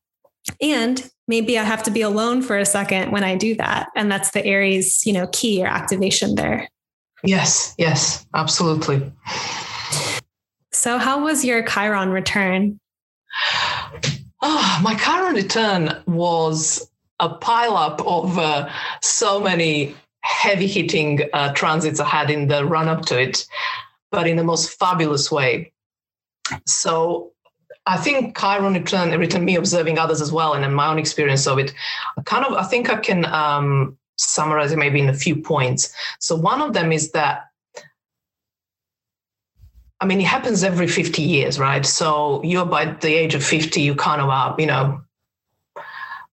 And 0.61 1.09
maybe 1.27 1.59
I 1.59 1.65
have 1.65 1.83
to 1.85 1.91
be 1.91 2.03
alone 2.03 2.43
for 2.43 2.59
a 2.59 2.67
second 2.67 3.13
when 3.13 3.25
I 3.25 3.37
do 3.37 3.55
that. 3.57 3.89
And 3.97 4.11
that's 4.11 4.31
the 4.31 4.45
Aries, 4.45 5.05
you 5.07 5.13
know, 5.13 5.29
key 5.29 5.63
or 5.63 5.67
activation 5.67 6.35
there. 6.35 6.69
Yes, 7.25 7.75
yes, 7.79 8.27
absolutely. 8.35 9.13
So, 10.73 10.99
how 10.99 11.25
was 11.25 11.45
your 11.45 11.65
Chiron 11.65 12.11
return? 12.11 12.79
Oh, 14.41 14.81
my 14.83 14.95
Chiron 14.95 15.35
return 15.35 16.01
was 16.07 16.89
a 17.19 17.29
pileup 17.29 18.01
of 18.07 18.39
uh, 18.39 18.69
so 19.03 19.41
many 19.41 19.97
heavy 20.21 20.67
hitting 20.67 21.21
uh, 21.33 21.53
transits 21.55 21.99
I 21.99 22.07
had 22.07 22.31
in 22.31 22.47
the 22.47 22.65
run 22.65 22.87
up 22.87 23.05
to 23.07 23.21
it, 23.21 23.45
but 24.13 24.29
in 24.29 24.37
the 24.37 24.45
most 24.45 24.79
fabulous 24.79 25.31
way. 25.31 25.73
So 26.67 27.33
I 27.89 27.97
think 27.97 28.39
Chiron 28.39 28.75
returned, 28.75 29.19
returned 29.19 29.47
me 29.47 29.57
observing 29.57 29.99
others 29.99 30.21
as 30.21 30.31
well, 30.31 30.53
and 30.53 30.65
in 30.65 30.75
my 30.75 30.91
own 30.91 30.99
experience 30.99 31.47
of 31.47 31.59
it. 31.59 31.73
I 32.19 32.23
kind 32.23 32.45
of, 32.45 32.53
I 32.53 32.65
think 32.65 32.91
I 32.91 32.97
can 32.97 33.25
um, 33.25 33.97
summarize 34.17 34.73
it 34.73 34.79
maybe 34.79 35.01
in 35.01 35.09
a 35.09 35.15
few 35.15 35.37
points. 35.37 35.95
So 36.19 36.37
one 36.37 36.61
of 36.61 36.75
them 36.75 36.93
is 36.93 37.13
that 37.13 37.45
I 40.01 40.07
mean, 40.07 40.21
it 40.21 40.27
happens 40.27 40.63
every 40.63 40.87
50 40.87 41.23
years, 41.23 41.59
right? 41.59 41.85
So 41.85 42.41
you're 42.45 42.65
by 42.65 42.85
the 42.85 43.13
age 43.13 43.35
of 43.35 43.43
50, 43.43 43.81
you 43.81 43.97
kind 43.97 44.23
of 44.23 44.29
are, 44.29 44.55
you 44.59 44.67
know, 44.67 45.01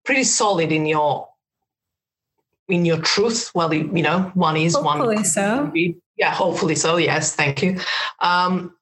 pretty 0.03 0.24
solid 0.24 0.72
in 0.72 0.86
your 0.86 1.28
in 2.68 2.86
your 2.86 2.97
truth. 2.97 3.51
Well, 3.56 3.74
you 3.74 4.03
know, 4.03 4.32
one 4.36 4.58
is 4.58 4.76
hopefully 4.76 4.97
one. 4.97 5.18
Hopefully 5.18 5.24
so. 5.24 5.72
Be, 5.74 5.97
yeah, 6.18 6.32
hopefully 6.32 6.76
so. 6.76 6.97
Yes, 6.97 7.36
thank 7.36 7.64
you. 7.64 7.80
Um, 8.20 8.76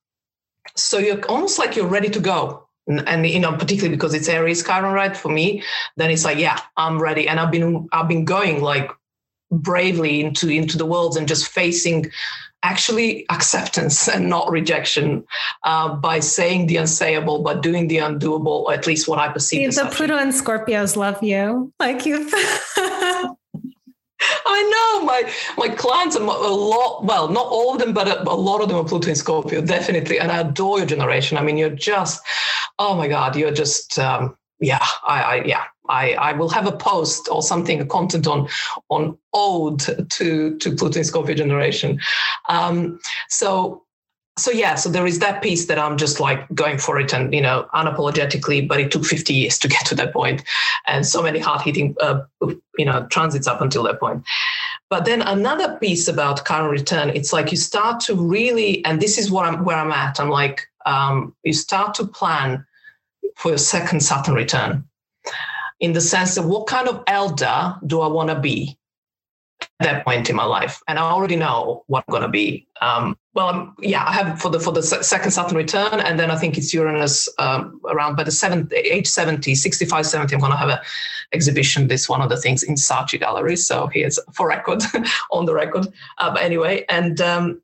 so 0.75 0.97
you're 0.97 1.23
almost 1.25 1.59
like 1.59 1.75
you're 1.75 1.87
ready 1.87 2.09
to 2.09 2.19
go. 2.19 2.67
And, 2.85 3.07
and, 3.07 3.25
you 3.25 3.39
know, 3.39 3.53
particularly 3.53 3.95
because 3.95 4.13
it's 4.13 4.27
Aries 4.27 4.61
Chiron, 4.63 4.93
right? 4.93 5.15
For 5.15 5.29
me, 5.29 5.63
then 5.95 6.11
it's 6.11 6.25
like, 6.25 6.37
yeah, 6.37 6.59
I'm 6.75 7.01
ready. 7.01 7.29
And 7.29 7.39
I've 7.39 7.51
been 7.51 7.87
I've 7.93 8.09
been 8.09 8.25
going 8.25 8.61
like 8.61 8.91
bravely 9.51 10.19
into 10.21 10.49
into 10.49 10.77
the 10.77 10.85
world 10.85 11.15
and 11.15 11.27
just 11.27 11.47
facing 11.47 12.11
actually 12.63 13.25
acceptance 13.29 14.07
and 14.13 14.29
not 14.29 14.49
rejection 14.49 15.23
uh, 15.63 15.95
by 15.95 16.19
saying 16.19 16.67
the 16.67 16.77
unsayable 16.77 17.43
but 17.43 17.61
doing 17.61 17.87
the 17.87 17.97
undoable 17.97 18.63
or 18.63 18.73
at 18.73 18.87
least 18.87 19.07
what 19.07 19.19
i 19.19 19.27
perceive 19.31 19.75
the 19.75 19.85
pluto 19.91 20.17
and 20.17 20.31
scorpios 20.31 20.95
love 20.95 21.21
you 21.21 21.71
like 21.79 22.05
you 22.05 22.29
I 24.45 24.99
know 24.99 25.05
my 25.05 25.31
my 25.57 25.73
clients 25.73 26.15
are 26.15 26.21
a 26.21 26.25
lot. 26.25 27.05
Well, 27.05 27.27
not 27.27 27.45
all 27.45 27.73
of 27.73 27.79
them, 27.79 27.93
but 27.93 28.07
a, 28.07 28.21
a, 28.23 28.35
lot 28.35 28.61
of 28.61 28.69
them 28.69 28.77
are 28.77 28.83
Pluto 28.83 29.07
and 29.07 29.17
Scorpio, 29.17 29.61
definitely. 29.61 30.19
And 30.19 30.31
I 30.31 30.39
adore 30.39 30.77
your 30.79 30.87
generation. 30.87 31.37
I 31.37 31.41
mean, 31.41 31.57
you're 31.57 31.69
just, 31.69 32.21
oh 32.79 32.95
my 32.95 33.07
God, 33.07 33.35
you're 33.35 33.51
just, 33.51 33.99
um, 33.99 34.35
yeah, 34.59 34.85
I, 35.05 35.21
I, 35.21 35.43
yeah, 35.43 35.63
I, 35.89 36.13
I 36.13 36.33
will 36.33 36.49
have 36.49 36.67
a 36.67 36.71
post 36.71 37.27
or 37.31 37.41
something, 37.41 37.81
a 37.81 37.85
content 37.85 38.27
on 38.27 38.47
on 38.89 39.17
ode 39.33 39.79
to 40.11 40.57
to 40.57 40.75
Pluto 40.75 40.99
and 40.99 41.05
Scorpio 41.05 41.35
generation. 41.35 41.99
Um, 42.49 42.99
so 43.29 43.83
so 44.37 44.49
yeah, 44.49 44.75
so 44.75 44.89
there 44.89 45.05
is 45.05 45.19
that 45.19 45.43
piece 45.43 45.67
that 45.67 45.77
I'm 45.77 45.95
just 45.95 46.19
like 46.19 46.47
going 46.55 46.79
for 46.79 46.99
it 46.99 47.13
and 47.13 47.33
you 47.33 47.41
know 47.41 47.67
unapologetically, 47.73 48.67
but 48.67 48.79
it 48.79 48.91
took 48.91 49.05
50 49.05 49.33
years 49.33 49.59
to 49.59 49.67
get 49.75 49.85
to 49.87 49.95
that 49.95 50.13
point, 50.13 50.43
and 50.87 51.05
so 51.05 51.21
many 51.21 51.39
hard 51.39 51.61
hitting 51.61 51.95
uh, 52.01 52.21
you 52.77 52.85
know 52.85 53.05
transits 53.11 53.47
up 53.47 53.61
until 53.61 53.83
that 53.83 53.99
point. 53.99 54.23
But 54.89 55.05
then 55.05 55.21
another 55.21 55.77
piece 55.77 56.07
about 56.07 56.45
Chiron 56.47 56.69
return, 56.69 57.09
it's 57.09 57.33
like 57.33 57.51
you 57.51 57.57
start 57.57 57.99
to 58.01 58.15
really, 58.15 58.83
and 58.85 59.01
this 59.01 59.17
is 59.17 59.31
what 59.31 59.45
I'm 59.45 59.63
where 59.63 59.77
I'm 59.77 59.91
at. 59.91 60.19
I'm 60.19 60.29
like 60.29 60.67
um, 60.85 61.35
you 61.43 61.53
start 61.53 61.93
to 61.95 62.07
plan 62.07 62.65
for 63.35 63.49
your 63.49 63.57
second 63.57 64.01
Saturn 64.01 64.35
return 64.35 64.83
in 65.79 65.93
the 65.93 66.01
sense 66.01 66.37
of 66.37 66.45
what 66.45 66.67
kind 66.67 66.87
of 66.87 67.03
elder 67.07 67.75
do 67.85 68.01
I 68.01 68.07
want 68.07 68.29
to 68.29 68.39
be 68.39 68.77
at 69.61 69.69
that 69.79 70.05
point 70.05 70.29
in 70.29 70.35
my 70.35 70.45
life, 70.45 70.81
and 70.87 70.97
I 70.97 71.03
already 71.03 71.35
know 71.35 71.83
what 71.85 72.03
I'm 72.07 72.11
going 72.11 72.23
to 72.23 72.29
be. 72.29 72.67
Um, 72.81 73.15
well, 73.33 73.49
um, 73.49 73.75
yeah, 73.79 74.05
I 74.05 74.11
have 74.13 74.39
for 74.39 74.49
the 74.49 74.59
for 74.59 74.71
the 74.71 74.83
second 74.83 75.31
Saturn 75.31 75.57
return, 75.57 75.99
and 75.99 76.19
then 76.19 76.29
I 76.29 76.35
think 76.35 76.57
it's 76.57 76.73
Uranus 76.73 77.27
um, 77.39 77.81
around 77.89 78.15
by 78.15 78.23
the 78.23 78.31
seventh 78.31 78.71
age 78.73 79.07
70, 79.07 79.55
65, 79.55 80.05
70. 80.05 80.35
I'm 80.35 80.39
going 80.39 80.51
to 80.51 80.57
have 80.57 80.69
an 80.69 80.77
exhibition. 81.33 81.87
This 81.87 82.07
one 82.07 82.21
of 82.21 82.29
the 82.29 82.37
things 82.37 82.61
in 82.61 82.75
Saatchi 82.75 83.19
Gallery. 83.19 83.55
So 83.55 83.87
here's 83.87 84.19
for 84.33 84.47
record 84.47 84.83
on 85.31 85.45
the 85.45 85.53
record. 85.53 85.87
Uh, 86.19 86.31
but 86.31 86.43
anyway, 86.43 86.85
and 86.89 87.19
um, 87.21 87.61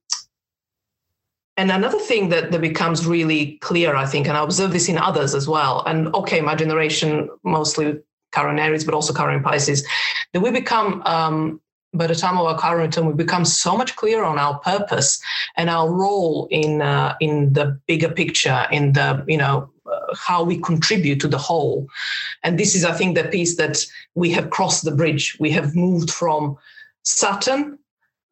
and 1.60 1.72
another 1.72 2.00
thing 2.00 2.30
that, 2.30 2.52
that 2.54 2.62
becomes 2.62 3.06
really 3.06 3.58
clear, 3.58 3.94
I 3.94 4.06
think, 4.06 4.28
and 4.28 4.38
I 4.38 4.44
observe 4.44 4.72
this 4.72 4.88
in 4.88 4.98
others 4.98 5.36
as 5.36 5.46
well. 5.46 5.84
And 5.86 6.08
okay, 6.16 6.40
my 6.40 6.56
generation, 6.56 7.30
mostly 7.44 8.00
Chiron 8.34 8.58
Aries, 8.58 8.86
but 8.86 8.94
also 8.94 9.14
Chiron 9.14 9.44
Pisces, 9.44 9.86
that 10.32 10.40
we 10.40 10.52
become, 10.52 11.04
um, 11.06 11.60
by 11.94 12.08
the 12.08 12.16
time 12.16 12.38
of 12.38 12.46
our 12.46 12.60
Chiron 12.60 12.82
return, 12.82 13.06
we 13.06 13.14
become 13.14 13.46
so 13.46 13.76
much 13.76 13.96
clearer 13.96 14.24
on 14.24 14.38
our 14.38 14.60
purpose 14.60 15.22
and 15.58 15.70
our 15.70 15.92
role 15.92 16.48
in 16.52 16.82
uh, 16.82 17.16
in 17.20 17.54
the 17.54 17.80
bigger 17.88 18.10
picture, 18.10 18.68
in 18.72 18.94
the 18.94 19.24
you 19.28 19.38
know 19.38 19.70
uh, 19.86 20.16
how 20.16 20.44
we 20.44 20.60
contribute 20.60 21.20
to 21.22 21.28
the 21.28 21.38
whole. 21.38 21.88
And 22.44 22.60
this 22.60 22.76
is, 22.76 22.86
I 22.86 22.92
think, 22.92 23.16
the 23.16 23.24
piece 23.24 23.58
that 23.58 23.78
we 24.16 24.30
have 24.32 24.50
crossed 24.50 24.84
the 24.84 24.92
bridge. 24.92 25.36
We 25.40 25.50
have 25.52 25.76
moved 25.76 26.12
from 26.12 26.58
Saturn 27.04 27.80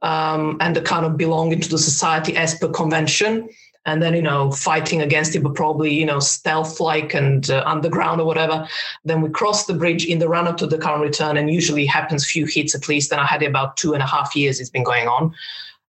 um, 0.01 0.57
and 0.59 0.75
the 0.75 0.81
kind 0.81 1.05
of 1.05 1.17
belonging 1.17 1.61
to 1.61 1.69
the 1.69 1.79
society 1.79 2.35
as 2.37 2.55
per 2.55 2.69
convention 2.69 3.49
and 3.87 4.03
then 4.03 4.13
you 4.13 4.21
know 4.21 4.51
fighting 4.51 5.01
against 5.01 5.35
it 5.35 5.41
but 5.41 5.55
probably 5.55 5.91
you 5.91 6.05
know 6.05 6.19
stealth 6.19 6.79
like 6.79 7.15
and 7.15 7.49
uh, 7.49 7.63
underground 7.65 8.21
or 8.21 8.27
whatever. 8.27 8.67
Then 9.03 9.21
we 9.21 9.29
cross 9.29 9.65
the 9.65 9.73
bridge 9.73 10.05
in 10.05 10.19
the 10.19 10.29
run 10.29 10.47
up 10.47 10.57
to 10.57 10.67
the 10.67 10.77
Chiron 10.77 11.01
return 11.01 11.37
and 11.37 11.49
usually 11.49 11.85
happens 11.85 12.29
few 12.29 12.45
hits 12.45 12.75
at 12.75 12.87
least. 12.87 13.11
And 13.11 13.19
i 13.19 13.25
had 13.25 13.41
about 13.41 13.77
two 13.77 13.93
and 13.93 14.03
a 14.03 14.05
half 14.05 14.35
years 14.35 14.59
it's 14.59 14.69
been 14.69 14.83
going 14.83 15.07
on. 15.07 15.33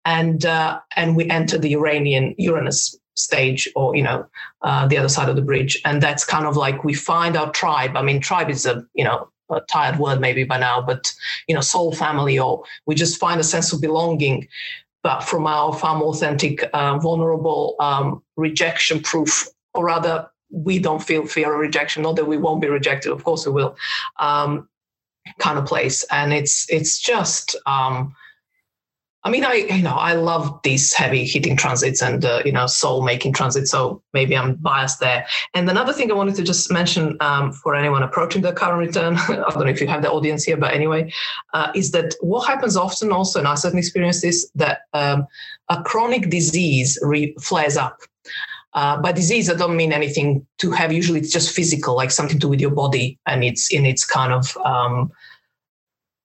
And 0.04 0.46
uh, 0.46 0.78
and 0.94 1.16
we 1.16 1.28
enter 1.28 1.58
the 1.58 1.70
uranian 1.70 2.34
uranus 2.38 2.96
stage 3.14 3.66
or 3.74 3.96
you 3.96 4.02
know 4.02 4.26
uh, 4.62 4.86
the 4.86 4.98
other 4.98 5.08
side 5.08 5.28
of 5.28 5.36
the 5.36 5.42
bridge. 5.42 5.80
And 5.84 6.02
that's 6.02 6.24
kind 6.24 6.46
of 6.46 6.56
like 6.56 6.84
we 6.84 6.94
find 6.94 7.36
our 7.36 7.50
tribe. 7.50 7.96
I 7.96 8.02
mean 8.02 8.20
tribe 8.20 8.50
is 8.50 8.66
a 8.66 8.84
you 8.94 9.04
know 9.04 9.28
a 9.50 9.60
tired 9.70 9.98
word 9.98 10.20
maybe 10.20 10.44
by 10.44 10.58
now, 10.58 10.82
but 10.82 11.12
you 11.46 11.54
know, 11.54 11.60
soul 11.60 11.92
family, 11.92 12.38
or 12.38 12.64
we 12.86 12.94
just 12.94 13.20
find 13.20 13.40
a 13.40 13.44
sense 13.44 13.72
of 13.72 13.80
belonging, 13.80 14.48
but 15.06 15.20
from 15.20 15.46
our 15.46 15.72
far 15.72 15.96
more 15.96 16.08
authentic, 16.08 16.68
uh, 16.72 16.98
vulnerable, 16.98 17.76
um, 17.78 18.24
rejection 18.34 19.00
proof, 19.00 19.46
or 19.72 19.84
rather, 19.84 20.28
we 20.50 20.80
don't 20.80 21.00
feel 21.00 21.24
fear 21.24 21.54
of 21.54 21.60
rejection. 21.60 22.02
Not 22.02 22.16
that 22.16 22.24
we 22.24 22.36
won't 22.36 22.60
be 22.60 22.66
rejected, 22.66 23.12
of 23.12 23.22
course 23.22 23.46
we 23.46 23.52
will. 23.52 23.76
Um, 24.18 24.68
kind 25.38 25.60
of 25.60 25.64
place, 25.64 26.02
and 26.10 26.32
it's 26.32 26.68
it's 26.68 26.98
just 27.00 27.54
um, 27.66 28.16
I 29.26 29.28
mean, 29.28 29.44
I 29.44 29.54
you 29.54 29.82
know 29.82 29.96
I 29.96 30.12
love 30.12 30.60
these 30.62 30.92
heavy 30.92 31.26
hitting 31.26 31.56
transits 31.56 32.00
and 32.00 32.24
uh, 32.24 32.42
you 32.44 32.52
know 32.52 32.68
soul 32.68 33.02
making 33.02 33.32
transits, 33.32 33.72
so 33.72 34.00
maybe 34.12 34.36
I'm 34.36 34.54
biased 34.54 35.00
there. 35.00 35.26
And 35.52 35.68
another 35.68 35.92
thing 35.92 36.12
I 36.12 36.14
wanted 36.14 36.36
to 36.36 36.44
just 36.44 36.70
mention 36.70 37.16
um, 37.18 37.52
for 37.52 37.74
anyone 37.74 38.04
approaching 38.04 38.42
the 38.42 38.52
Chiron 38.52 38.78
return, 38.78 39.16
I 39.28 39.50
don't 39.50 39.64
know 39.64 39.66
if 39.66 39.80
you 39.80 39.88
have 39.88 40.02
the 40.02 40.12
audience 40.12 40.44
here, 40.44 40.56
but 40.56 40.72
anyway, 40.72 41.12
uh, 41.54 41.72
is 41.74 41.90
that 41.90 42.14
what 42.20 42.46
happens 42.46 42.76
often 42.76 43.10
also, 43.10 43.40
and 43.40 43.48
I 43.48 43.56
certainly 43.56 43.80
experience 43.80 44.22
this, 44.22 44.48
that 44.54 44.82
um, 44.92 45.26
a 45.70 45.82
chronic 45.82 46.30
disease 46.30 46.96
re- 47.02 47.34
flares 47.40 47.76
up. 47.76 47.98
Uh, 48.74 49.02
by 49.02 49.10
disease, 49.10 49.50
I 49.50 49.54
don't 49.54 49.76
mean 49.76 49.92
anything 49.92 50.46
to 50.58 50.70
have. 50.70 50.92
Usually, 50.92 51.18
it's 51.18 51.32
just 51.32 51.52
physical, 51.52 51.96
like 51.96 52.12
something 52.12 52.36
to 52.36 52.46
do 52.46 52.48
with 52.48 52.60
your 52.60 52.70
body, 52.70 53.18
and 53.26 53.42
it's 53.42 53.72
in 53.72 53.86
its 53.86 54.04
kind 54.04 54.32
of 54.32 54.56
um, 54.58 55.10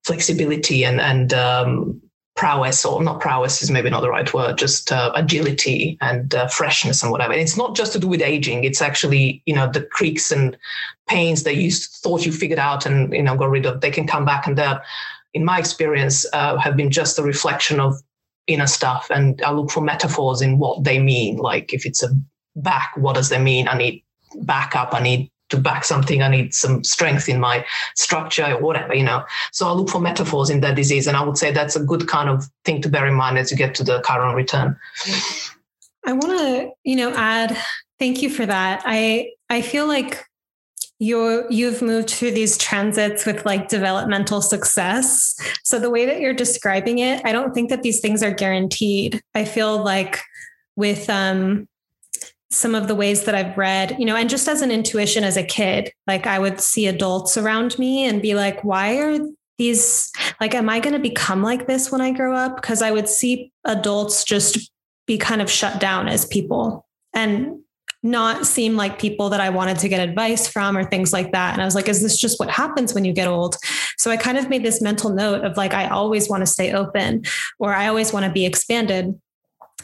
flexibility 0.03 0.85
and 0.85 1.01
and 1.01 1.33
um, 1.33 1.99
prowess 2.41 2.83
or 2.83 3.03
not 3.03 3.19
prowess 3.19 3.61
is 3.61 3.69
maybe 3.69 3.91
not 3.91 4.01
the 4.01 4.09
right 4.09 4.33
word 4.33 4.57
just 4.57 4.91
uh, 4.91 5.11
agility 5.13 5.95
and 6.01 6.33
uh, 6.33 6.47
freshness 6.47 7.03
and 7.03 7.11
whatever. 7.11 7.33
And 7.33 7.41
it's 7.41 7.55
not 7.55 7.75
just 7.75 7.93
to 7.93 7.99
do 7.99 8.07
with 8.07 8.19
aging. 8.19 8.63
It's 8.63 8.81
actually 8.81 9.43
you 9.45 9.53
know 9.53 9.69
the 9.71 9.83
creaks 9.83 10.31
and 10.31 10.57
pains 11.07 11.43
that 11.43 11.57
you 11.57 11.69
thought 11.69 12.25
you 12.25 12.31
figured 12.31 12.57
out 12.57 12.87
and 12.87 13.13
you 13.13 13.21
know 13.21 13.37
got 13.37 13.51
rid 13.51 13.67
of 13.67 13.81
they 13.81 13.91
can 13.91 14.07
come 14.07 14.25
back 14.25 14.47
and 14.47 14.57
they're 14.57 14.81
in 15.35 15.45
my 15.45 15.59
experience 15.59 16.25
uh, 16.33 16.57
have 16.57 16.75
been 16.75 16.89
just 16.89 17.19
a 17.19 17.23
reflection 17.23 17.79
of 17.79 18.01
inner 18.47 18.65
stuff. 18.65 19.11
And 19.11 19.39
i 19.43 19.51
look 19.51 19.69
for 19.69 19.81
metaphors 19.81 20.41
in 20.41 20.57
what 20.57 20.83
they 20.83 20.97
mean. 20.97 21.37
Like 21.37 21.75
if 21.75 21.85
it's 21.85 22.01
a 22.01 22.09
back 22.55 22.93
what 22.97 23.13
does 23.13 23.29
that 23.29 23.41
mean? 23.41 23.67
I 23.67 23.77
need 23.77 24.03
backup 24.43 24.93
i 24.93 25.01
need 25.01 25.29
to 25.51 25.57
back 25.57 25.83
something, 25.83 26.21
I 26.21 26.27
need 26.27 26.53
some 26.53 26.83
strength 26.83 27.29
in 27.29 27.39
my 27.39 27.65
structure 27.95 28.45
or 28.45 28.59
whatever, 28.59 28.93
you 28.93 29.03
know. 29.03 29.23
So 29.51 29.67
I 29.67 29.71
look 29.71 29.89
for 29.89 30.01
metaphors 30.01 30.49
in 30.49 30.61
that 30.61 30.75
disease. 30.75 31.07
And 31.07 31.15
I 31.15 31.23
would 31.23 31.37
say 31.37 31.51
that's 31.51 31.75
a 31.75 31.83
good 31.83 32.07
kind 32.07 32.29
of 32.29 32.49
thing 32.65 32.81
to 32.81 32.89
bear 32.89 33.07
in 33.07 33.13
mind 33.13 33.37
as 33.37 33.51
you 33.51 33.57
get 33.57 33.75
to 33.75 33.83
the 33.83 34.01
Chiron 34.01 34.35
return. 34.35 34.77
I 36.05 36.13
want 36.13 36.39
to, 36.39 36.71
you 36.83 36.95
know, 36.95 37.13
add 37.13 37.57
thank 37.99 38.23
you 38.23 38.29
for 38.29 38.45
that. 38.45 38.81
I 38.83 39.29
I 39.49 39.61
feel 39.61 39.87
like 39.87 40.25
you 40.97 41.45
you've 41.49 41.81
moved 41.81 42.09
through 42.09 42.31
these 42.31 42.57
transits 42.57 43.25
with 43.25 43.45
like 43.45 43.69
developmental 43.69 44.41
success. 44.41 45.35
So 45.63 45.79
the 45.79 45.89
way 45.89 46.05
that 46.05 46.19
you're 46.19 46.33
describing 46.33 46.99
it, 46.99 47.21
I 47.25 47.31
don't 47.31 47.53
think 47.53 47.69
that 47.69 47.83
these 47.83 47.99
things 47.99 48.23
are 48.23 48.31
guaranteed. 48.31 49.21
I 49.35 49.45
feel 49.45 49.83
like 49.83 50.19
with 50.75 51.09
um 51.09 51.67
some 52.51 52.75
of 52.75 52.87
the 52.87 52.95
ways 52.95 53.23
that 53.23 53.33
I've 53.33 53.57
read, 53.57 53.95
you 53.97 54.05
know, 54.05 54.15
and 54.15 54.29
just 54.29 54.47
as 54.47 54.61
an 54.61 54.71
intuition 54.71 55.23
as 55.23 55.37
a 55.37 55.43
kid, 55.43 55.91
like 56.05 56.27
I 56.27 56.37
would 56.37 56.59
see 56.59 56.85
adults 56.85 57.37
around 57.37 57.79
me 57.79 58.05
and 58.05 58.21
be 58.21 58.35
like, 58.35 58.63
why 58.63 58.97
are 58.97 59.19
these 59.57 60.11
like 60.39 60.53
am 60.53 60.69
I 60.69 60.79
going 60.79 60.93
to 60.93 60.99
become 60.99 61.41
like 61.41 61.67
this 61.67 61.91
when 61.91 62.01
I 62.01 62.11
grow 62.11 62.35
up? 62.35 62.57
Because 62.57 62.81
I 62.81 62.91
would 62.91 63.07
see 63.07 63.51
adults 63.63 64.23
just 64.23 64.71
be 65.07 65.17
kind 65.17 65.41
of 65.41 65.49
shut 65.49 65.79
down 65.79 66.07
as 66.07 66.25
people. 66.25 66.85
And 67.13 67.61
not 68.03 68.47
seem 68.47 68.75
like 68.75 68.99
people 68.99 69.29
that 69.29 69.39
I 69.39 69.49
wanted 69.49 69.77
to 69.79 69.89
get 69.89 70.07
advice 70.07 70.47
from 70.47 70.75
or 70.75 70.83
things 70.83 71.13
like 71.13 71.31
that. 71.33 71.53
And 71.53 71.61
I 71.61 71.65
was 71.65 71.75
like, 71.75 71.87
is 71.87 72.01
this 72.01 72.17
just 72.17 72.39
what 72.39 72.49
happens 72.49 72.93
when 72.93 73.05
you 73.05 73.13
get 73.13 73.27
old? 73.27 73.57
So 73.97 74.09
I 74.09 74.17
kind 74.17 74.37
of 74.37 74.49
made 74.49 74.65
this 74.65 74.81
mental 74.81 75.11
note 75.11 75.45
of 75.45 75.55
like, 75.55 75.73
I 75.73 75.87
always 75.87 76.27
want 76.27 76.41
to 76.41 76.47
stay 76.47 76.73
open 76.73 77.23
or 77.59 77.73
I 77.73 77.87
always 77.87 78.11
want 78.11 78.25
to 78.25 78.31
be 78.31 78.45
expanded. 78.45 79.19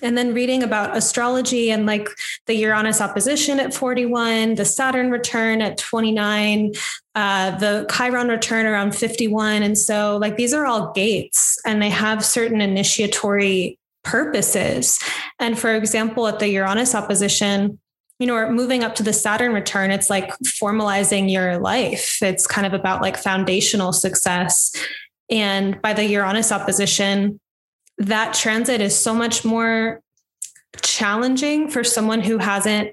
And 0.02 0.18
then 0.18 0.34
reading 0.34 0.64
about 0.64 0.96
astrology 0.96 1.72
and 1.72 1.86
like 1.86 2.08
the 2.46 2.56
Uranus 2.56 3.02
opposition 3.02 3.60
at 3.60 3.74
41, 3.74 4.56
the 4.56 4.66
Saturn 4.66 5.12
return 5.12 5.62
at 5.62 5.78
29, 5.78 6.74
uh, 7.16 7.58
the 7.58 7.88
Chiron 7.92 8.28
return 8.28 8.66
around 8.66 8.96
51. 8.96 9.64
And 9.64 9.78
so, 9.78 10.18
like, 10.18 10.38
these 10.38 10.54
are 10.54 10.66
all 10.66 10.92
gates 10.94 11.58
and 11.66 11.82
they 11.82 11.90
have 11.90 12.24
certain 12.24 12.62
initiatory 12.62 13.80
purposes. 14.04 15.00
And 15.40 15.60
for 15.60 15.76
example, 15.76 16.28
at 16.28 16.40
the 16.40 16.50
Uranus 16.50 16.96
opposition, 16.96 17.80
you 18.20 18.26
know, 18.26 18.50
moving 18.50 18.84
up 18.84 18.96
to 18.96 19.04
the 19.04 19.14
Saturn 19.14 19.54
return, 19.54 19.92
it's 19.92 20.10
like 20.10 20.32
formalizing 20.40 21.32
your 21.32 21.60
life. 21.60 22.18
It's 22.22 22.48
kind 22.48 22.66
of 22.66 22.74
about 22.74 23.02
like 23.02 23.18
foundational 23.18 23.94
success. 23.94 24.72
And 25.30 25.80
by 25.82 25.94
the 25.94 26.06
Uranus 26.06 26.52
opposition, 26.52 27.40
that 27.98 28.34
transit 28.34 28.82
is 28.82 28.98
so 28.98 29.14
much 29.14 29.44
more 29.44 30.02
challenging 30.82 31.70
for 31.70 31.84
someone 31.84 32.22
who 32.22 32.38
hasn't 32.38 32.92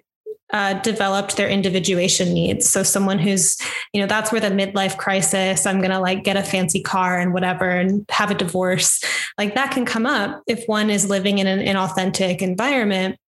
uh, 0.53 0.75
developed 0.83 1.37
their 1.37 1.49
individuation 1.49 2.33
needs. 2.33 2.69
So 2.69 2.83
someone 2.83 3.19
who's, 3.19 3.57
you 3.93 4.01
know, 4.01 4.07
that's 4.07 4.31
where 4.31 4.41
the 4.41 4.49
midlife 4.49 4.97
crisis, 4.97 5.67
I'm 5.67 5.79
going 5.79 5.91
to 5.91 5.99
like 5.99 6.23
get 6.23 6.37
a 6.37 6.43
fancy 6.43 6.81
car 6.81 7.19
and 7.19 7.33
whatever 7.33 7.69
and 7.69 8.07
have 8.11 8.31
a 8.31 8.35
divorce, 8.35 9.03
like 9.37 9.55
that 9.55 9.73
can 9.73 9.85
come 9.85 10.07
up 10.07 10.43
if 10.47 10.65
one 10.67 10.91
is 10.91 11.09
living 11.09 11.39
in 11.39 11.47
an 11.47 11.59
inauthentic 11.59 12.41
environment. 12.41 13.19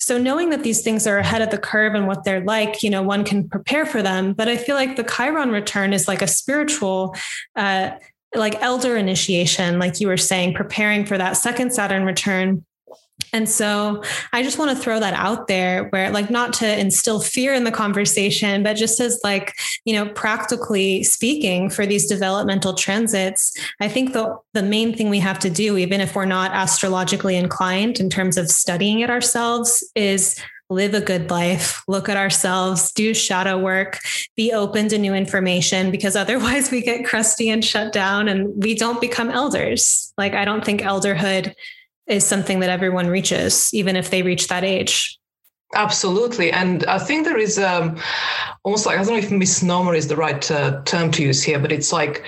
So 0.00 0.18
knowing 0.18 0.50
that 0.50 0.64
these 0.64 0.82
things 0.82 1.06
are 1.06 1.18
ahead 1.18 1.42
of 1.42 1.50
the 1.50 1.58
curve 1.58 1.94
and 1.94 2.08
what 2.08 2.24
they're 2.24 2.44
like, 2.44 2.82
you 2.82 2.90
know, 2.90 3.02
one 3.02 3.22
can 3.22 3.48
prepare 3.48 3.86
for 3.86 4.02
them. 4.02 4.32
But 4.32 4.48
I 4.48 4.56
feel 4.56 4.74
like 4.74 4.96
the 4.96 5.04
Chiron 5.04 5.52
return 5.52 5.92
is 5.92 6.08
like 6.08 6.22
a 6.22 6.26
spiritual, 6.26 7.14
uh, 7.54 7.90
like 8.34 8.60
elder 8.62 8.96
initiation, 8.96 9.78
like 9.78 10.00
you 10.00 10.08
were 10.08 10.16
saying, 10.16 10.54
preparing 10.54 11.04
for 11.04 11.18
that 11.18 11.36
second 11.36 11.72
Saturn 11.72 12.04
return. 12.04 12.64
And 13.32 13.48
so 13.48 14.02
I 14.32 14.42
just 14.42 14.58
want 14.58 14.76
to 14.76 14.76
throw 14.76 15.00
that 15.00 15.14
out 15.14 15.46
there 15.46 15.88
where 15.88 16.10
like 16.10 16.28
not 16.28 16.52
to 16.54 16.78
instill 16.78 17.20
fear 17.20 17.54
in 17.54 17.64
the 17.64 17.70
conversation, 17.70 18.62
but 18.62 18.74
just 18.74 19.00
as 19.00 19.20
like, 19.22 19.54
you 19.84 19.94
know, 19.94 20.10
practically 20.10 21.02
speaking 21.02 21.70
for 21.70 21.86
these 21.86 22.06
developmental 22.06 22.74
transits, 22.74 23.56
I 23.80 23.88
think 23.88 24.12
the 24.12 24.36
the 24.54 24.62
main 24.62 24.94
thing 24.94 25.08
we 25.08 25.20
have 25.20 25.38
to 25.40 25.50
do, 25.50 25.76
even 25.76 26.00
if 26.00 26.14
we're 26.14 26.24
not 26.24 26.52
astrologically 26.52 27.36
inclined 27.36 28.00
in 28.00 28.10
terms 28.10 28.36
of 28.36 28.50
studying 28.50 29.00
it 29.00 29.10
ourselves, 29.10 29.82
is 29.94 30.38
live 30.72 30.94
a 30.94 31.00
good 31.00 31.30
life, 31.30 31.82
look 31.86 32.08
at 32.08 32.16
ourselves, 32.16 32.92
do 32.92 33.14
shadow 33.14 33.58
work, 33.58 33.98
be 34.36 34.52
open 34.52 34.88
to 34.88 34.98
new 34.98 35.14
information 35.14 35.90
because 35.90 36.16
otherwise 36.22 36.70
we 36.70 36.80
get 36.80 37.04
crusty 37.04 37.50
and 37.50 37.64
shut 37.64 37.92
down 37.92 38.28
and 38.28 38.62
we 38.62 38.74
don't 38.74 39.00
become 39.00 39.30
elders. 39.30 40.12
Like 40.16 40.34
I 40.34 40.44
don't 40.44 40.64
think 40.64 40.80
elderhood 40.80 41.54
is 42.06 42.26
something 42.26 42.60
that 42.60 42.70
everyone 42.70 43.08
reaches, 43.08 43.70
even 43.72 43.96
if 43.96 44.10
they 44.10 44.22
reach 44.22 44.48
that 44.48 44.64
age. 44.64 45.18
Absolutely. 45.74 46.52
And 46.52 46.84
I 46.84 46.98
think 46.98 47.24
there 47.24 47.38
is 47.38 47.58
um, 47.58 47.98
almost 48.62 48.84
like, 48.84 48.98
I 48.98 49.04
don't 49.04 49.14
know 49.14 49.18
if 49.18 49.30
misnomer 49.30 49.94
is 49.94 50.08
the 50.08 50.16
right 50.16 50.50
uh, 50.50 50.82
term 50.84 51.10
to 51.12 51.22
use 51.22 51.42
here, 51.42 51.58
but 51.58 51.72
it's 51.72 51.92
like 51.92 52.24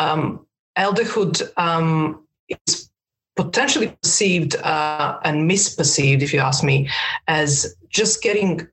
um, 0.00 0.44
elderhood 0.76 1.48
um, 1.56 2.26
is 2.48 2.90
potentially 3.36 3.96
perceived 4.02 4.56
uh, 4.56 5.18
and 5.22 5.48
misperceived, 5.48 6.22
if 6.22 6.34
you 6.34 6.40
ask 6.40 6.64
me, 6.64 6.90
as 7.28 7.76
just 7.90 8.22
getting 8.22 8.68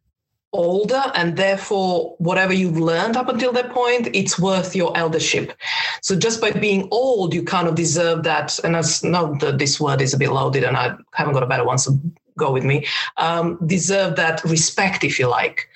older 0.54 1.12
and 1.16 1.36
therefore 1.36 2.16
whatever 2.18 2.54
you've 2.54 2.78
learned 2.78 3.18
up 3.18 3.28
until 3.28 3.52
that 3.52 3.72
point 3.72 4.08
it's 4.14 4.40
worth 4.40 4.76
your 4.76 4.96
eldership. 4.98 5.54
So 6.02 6.16
just 6.16 6.40
by 6.40 6.52
being 6.52 6.88
old 6.92 7.34
you 7.34 7.44
kind 7.44 7.68
of 7.68 7.76
deserve 7.76 8.24
that. 8.24 8.58
And 8.64 8.76
as 8.76 9.04
now 9.04 9.34
that 9.36 9.58
this 9.58 9.80
word 9.80 10.02
is 10.02 10.14
a 10.14 10.18
bit 10.18 10.32
loaded 10.32 10.64
and 10.64 10.78
i 10.78 10.96
haven't 11.14 11.34
got 11.34 11.44
a 11.44 11.48
better 11.48 11.66
one 11.66 11.78
so 11.78 12.00
go 12.38 12.52
with 12.52 12.64
me. 12.64 12.86
Um, 13.18 13.60
deserve 13.66 14.16
that 14.18 14.44
respect 14.44 15.04
if 15.04 15.20
you 15.20 15.28
like 15.28 15.70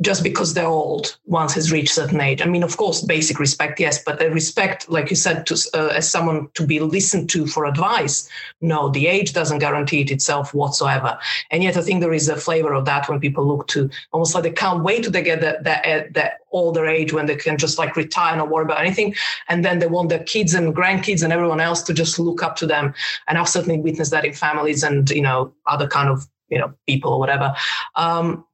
just 0.00 0.22
because 0.22 0.54
they're 0.54 0.66
old 0.66 1.18
once 1.26 1.54
has 1.54 1.72
reached 1.72 1.92
certain 1.92 2.20
age. 2.20 2.40
I 2.40 2.46
mean, 2.46 2.62
of 2.62 2.76
course, 2.76 3.02
basic 3.02 3.40
respect, 3.40 3.80
yes, 3.80 4.02
but 4.02 4.20
the 4.20 4.30
respect, 4.30 4.88
like 4.88 5.10
you 5.10 5.16
said, 5.16 5.44
to, 5.46 5.58
uh, 5.74 5.88
as 5.88 6.08
someone 6.08 6.48
to 6.54 6.64
be 6.64 6.78
listened 6.78 7.28
to 7.30 7.48
for 7.48 7.66
advice, 7.66 8.28
no, 8.60 8.90
the 8.90 9.08
age 9.08 9.32
doesn't 9.32 9.58
guarantee 9.58 10.02
it 10.02 10.12
itself 10.12 10.54
whatsoever. 10.54 11.18
And 11.50 11.64
yet, 11.64 11.76
I 11.76 11.82
think 11.82 12.00
there 12.00 12.12
is 12.12 12.28
a 12.28 12.36
flavor 12.36 12.74
of 12.74 12.84
that 12.84 13.08
when 13.08 13.18
people 13.18 13.44
look 13.44 13.66
to 13.68 13.90
almost 14.12 14.34
like 14.34 14.44
they 14.44 14.52
can't 14.52 14.84
wait 14.84 15.02
to 15.02 15.10
get 15.10 15.40
that 15.40 15.64
that, 15.64 15.84
uh, 15.84 16.04
that 16.12 16.38
older 16.52 16.86
age 16.86 17.12
when 17.12 17.26
they 17.26 17.36
can 17.36 17.58
just 17.58 17.76
like 17.76 17.96
retire 17.96 18.30
and 18.30 18.38
not 18.38 18.50
worry 18.50 18.64
about 18.64 18.80
anything, 18.80 19.16
and 19.48 19.64
then 19.64 19.80
they 19.80 19.88
want 19.88 20.10
their 20.10 20.22
kids 20.22 20.54
and 20.54 20.76
grandkids 20.76 21.24
and 21.24 21.32
everyone 21.32 21.60
else 21.60 21.82
to 21.82 21.92
just 21.92 22.20
look 22.20 22.42
up 22.42 22.54
to 22.56 22.66
them. 22.66 22.94
And 23.26 23.36
I've 23.36 23.48
certainly 23.48 23.80
witnessed 23.80 24.12
that 24.12 24.24
in 24.24 24.32
families 24.32 24.84
and 24.84 25.10
you 25.10 25.22
know 25.22 25.52
other 25.66 25.88
kind 25.88 26.08
of 26.08 26.28
you 26.50 26.58
know 26.58 26.72
people 26.86 27.12
or 27.12 27.18
whatever. 27.18 27.54
Um, 27.96 28.44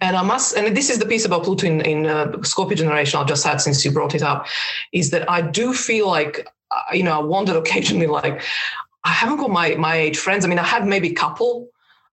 and 0.00 0.16
I 0.16 0.22
must, 0.22 0.56
and 0.56 0.76
this 0.76 0.90
is 0.90 0.98
the 0.98 1.06
piece 1.06 1.24
about 1.24 1.44
Pluto 1.44 1.66
in, 1.66 1.80
in 1.80 2.06
uh, 2.06 2.42
Scorpio 2.42 2.76
generation 2.76 3.18
I'll 3.18 3.24
just 3.24 3.46
add 3.46 3.60
since 3.60 3.84
you 3.84 3.90
brought 3.90 4.14
it 4.14 4.22
up, 4.22 4.46
is 4.92 5.10
that 5.10 5.30
I 5.30 5.40
do 5.40 5.72
feel 5.72 6.06
like, 6.06 6.46
uh, 6.70 6.94
you 6.94 7.02
know, 7.02 7.18
I 7.18 7.22
wondered 7.22 7.56
occasionally, 7.62 8.06
like, 8.06 8.42
I 9.04 9.10
haven't 9.10 9.38
got 9.38 9.50
my 9.50 9.74
my 9.76 9.96
age 9.96 10.18
friends. 10.18 10.44
I 10.44 10.48
mean, 10.48 10.58
I 10.58 10.64
have 10.64 10.86
maybe 10.86 11.08
a 11.08 11.14
couple, 11.14 11.70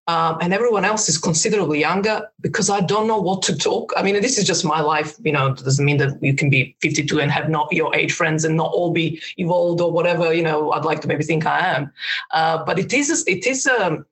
um, 0.07 0.37
and 0.39 0.53
everyone 0.53 0.85
else 0.85 1.09
is 1.09 1.17
considerably 1.17 1.79
younger 1.79 2.29
because 2.39 2.69
I 2.69 2.79
don't 2.81 3.07
know 3.07 3.19
what 3.19 3.41
to 3.43 3.57
talk. 3.57 3.91
I 3.97 4.03
mean, 4.03 4.13
this 4.21 4.37
is 4.37 4.45
just 4.45 4.63
my 4.63 4.79
life. 4.79 5.15
You 5.23 5.31
know, 5.31 5.47
it 5.47 5.57
doesn't 5.57 5.83
mean 5.83 5.97
that 5.97 6.21
you 6.21 6.35
can 6.35 6.49
be 6.49 6.75
52 6.81 7.19
and 7.19 7.31
have 7.31 7.49
not 7.49 7.73
your 7.73 7.93
age 7.95 8.13
friends 8.13 8.45
and 8.45 8.55
not 8.55 8.71
all 8.71 8.91
be 8.91 9.19
evolved 9.37 9.81
or 9.81 9.91
whatever. 9.91 10.31
You 10.31 10.43
know, 10.43 10.71
I'd 10.71 10.85
like 10.85 11.01
to 11.01 11.07
maybe 11.07 11.23
think 11.23 11.45
I 11.45 11.75
am, 11.75 11.91
uh, 12.31 12.63
but 12.63 12.79
it 12.79 12.93
is 12.93 13.25
it 13.27 13.45
is 13.47 13.67
um, 13.67 14.05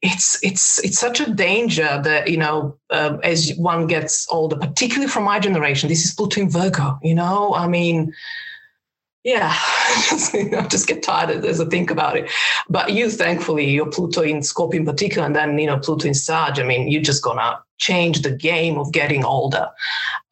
it's 0.00 0.42
it's 0.44 0.82
it's 0.84 0.98
such 0.98 1.20
a 1.20 1.30
danger 1.32 2.00
that 2.04 2.30
you 2.30 2.36
know 2.36 2.76
uh, 2.90 3.18
as 3.24 3.52
one 3.56 3.86
gets 3.86 4.26
older, 4.30 4.56
particularly 4.56 5.08
from 5.08 5.24
my 5.24 5.38
generation. 5.40 5.88
This 5.88 6.04
is 6.04 6.14
Pluto 6.14 6.40
in 6.40 6.50
Virgo. 6.50 6.98
You 7.02 7.14
know, 7.14 7.54
I 7.54 7.66
mean, 7.66 8.12
yeah, 9.24 9.52
I 9.54 10.66
just 10.70 10.86
get 10.86 11.02
tired 11.02 11.44
as 11.44 11.60
I 11.60 11.66
think 11.66 11.90
about 11.90 12.16
it. 12.16 12.30
But 12.68 12.92
you, 12.92 13.10
thankfully, 13.10 13.68
your 13.68 13.86
Pluto 13.86 14.22
in 14.22 14.42
Scorpio 14.42 14.80
in 14.80 14.86
particular, 14.86 15.26
and 15.26 15.36
then 15.36 15.58
you 15.58 15.66
know 15.66 15.78
Pluto 15.78 16.06
in 16.06 16.14
Sag. 16.14 16.58
I 16.58 16.62
mean, 16.62 16.88
you're 16.88 17.02
just 17.02 17.22
gonna 17.22 17.60
change 17.78 18.22
the 18.22 18.30
game 18.30 18.76
of 18.78 18.92
getting 18.92 19.24
older. 19.24 19.68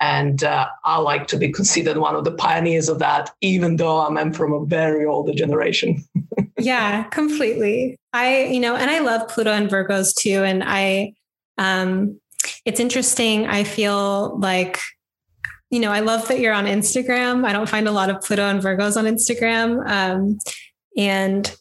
And 0.00 0.44
uh, 0.44 0.68
I 0.84 0.98
like 0.98 1.26
to 1.28 1.38
be 1.38 1.50
considered 1.50 1.96
one 1.96 2.14
of 2.14 2.24
the 2.24 2.32
pioneers 2.32 2.88
of 2.88 2.98
that, 2.98 3.30
even 3.40 3.76
though 3.76 3.98
I'm 3.98 4.32
from 4.32 4.52
a 4.52 4.64
very 4.66 5.06
older 5.06 5.32
generation. 5.32 6.04
yeah, 6.58 7.04
completely. 7.04 7.96
I, 8.12 8.44
you 8.44 8.60
know, 8.60 8.76
and 8.76 8.90
I 8.90 8.98
love 8.98 9.28
Pluto 9.28 9.52
and 9.52 9.70
Virgos 9.70 10.14
too. 10.14 10.42
And 10.42 10.62
I, 10.64 11.14
um, 11.56 12.20
it's 12.64 12.80
interesting. 12.80 13.46
I 13.46 13.64
feel 13.64 14.38
like, 14.38 14.78
you 15.70 15.80
know, 15.80 15.90
I 15.90 16.01
love 16.01 16.28
that 16.28 16.38
you're 16.38 16.55
on 16.55 16.66
Instagram. 16.66 17.44
I 17.44 17.52
don't 17.52 17.68
find 17.68 17.88
a 17.88 17.93
lot 17.93 18.10
of 18.10 18.22
Pluto 18.22 18.48
and 18.48 18.62
Virgos 18.62 18.97
on 18.97 19.05
Instagram. 19.05 19.86
Um, 19.88 20.38
and 20.97 21.55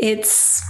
it's, 0.00 0.62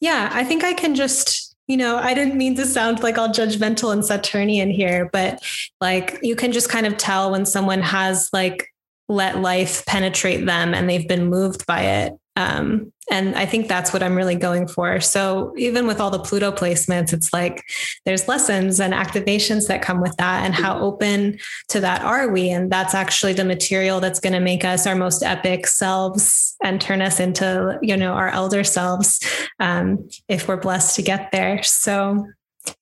yeah, 0.00 0.30
I 0.32 0.44
think 0.44 0.62
I 0.64 0.74
can 0.74 0.94
just, 0.94 1.56
you 1.66 1.76
know, 1.76 1.96
I 1.96 2.14
didn't 2.14 2.36
mean 2.36 2.54
to 2.56 2.66
sound 2.66 3.02
like 3.02 3.18
all 3.18 3.28
judgmental 3.28 3.92
and 3.92 4.04
Saturnian 4.04 4.70
here, 4.70 5.08
but 5.12 5.42
like 5.80 6.18
you 6.22 6.36
can 6.36 6.52
just 6.52 6.68
kind 6.68 6.86
of 6.86 6.96
tell 6.96 7.30
when 7.30 7.46
someone 7.46 7.82
has 7.82 8.28
like 8.32 8.68
let 9.08 9.40
life 9.40 9.84
penetrate 9.86 10.44
them 10.44 10.74
and 10.74 10.88
they've 10.88 11.08
been 11.08 11.26
moved 11.26 11.66
by 11.66 11.80
it. 11.82 12.12
Um, 12.38 12.92
and 13.10 13.34
I 13.34 13.46
think 13.46 13.66
that's 13.66 13.92
what 13.92 14.00
I'm 14.00 14.14
really 14.14 14.36
going 14.36 14.68
for. 14.68 15.00
So 15.00 15.52
even 15.56 15.88
with 15.88 16.00
all 16.00 16.10
the 16.10 16.20
Pluto 16.20 16.52
placements, 16.52 17.12
it's 17.12 17.32
like 17.32 17.64
there's 18.04 18.28
lessons 18.28 18.78
and 18.78 18.94
activations 18.94 19.66
that 19.66 19.82
come 19.82 20.00
with 20.00 20.14
that. 20.18 20.44
And 20.44 20.54
how 20.54 20.78
open 20.78 21.38
to 21.70 21.80
that 21.80 22.02
are 22.02 22.28
we? 22.28 22.50
And 22.50 22.70
that's 22.70 22.94
actually 22.94 23.32
the 23.32 23.44
material 23.44 23.98
that's 23.98 24.20
going 24.20 24.34
to 24.34 24.40
make 24.40 24.64
us 24.64 24.86
our 24.86 24.94
most 24.94 25.24
epic 25.24 25.66
selves 25.66 26.54
and 26.62 26.80
turn 26.80 27.02
us 27.02 27.18
into, 27.18 27.76
you 27.82 27.96
know, 27.96 28.12
our 28.12 28.28
elder 28.28 28.62
selves 28.62 29.18
um, 29.58 30.08
if 30.28 30.46
we're 30.46 30.56
blessed 30.56 30.94
to 30.96 31.02
get 31.02 31.32
there. 31.32 31.60
So 31.64 32.24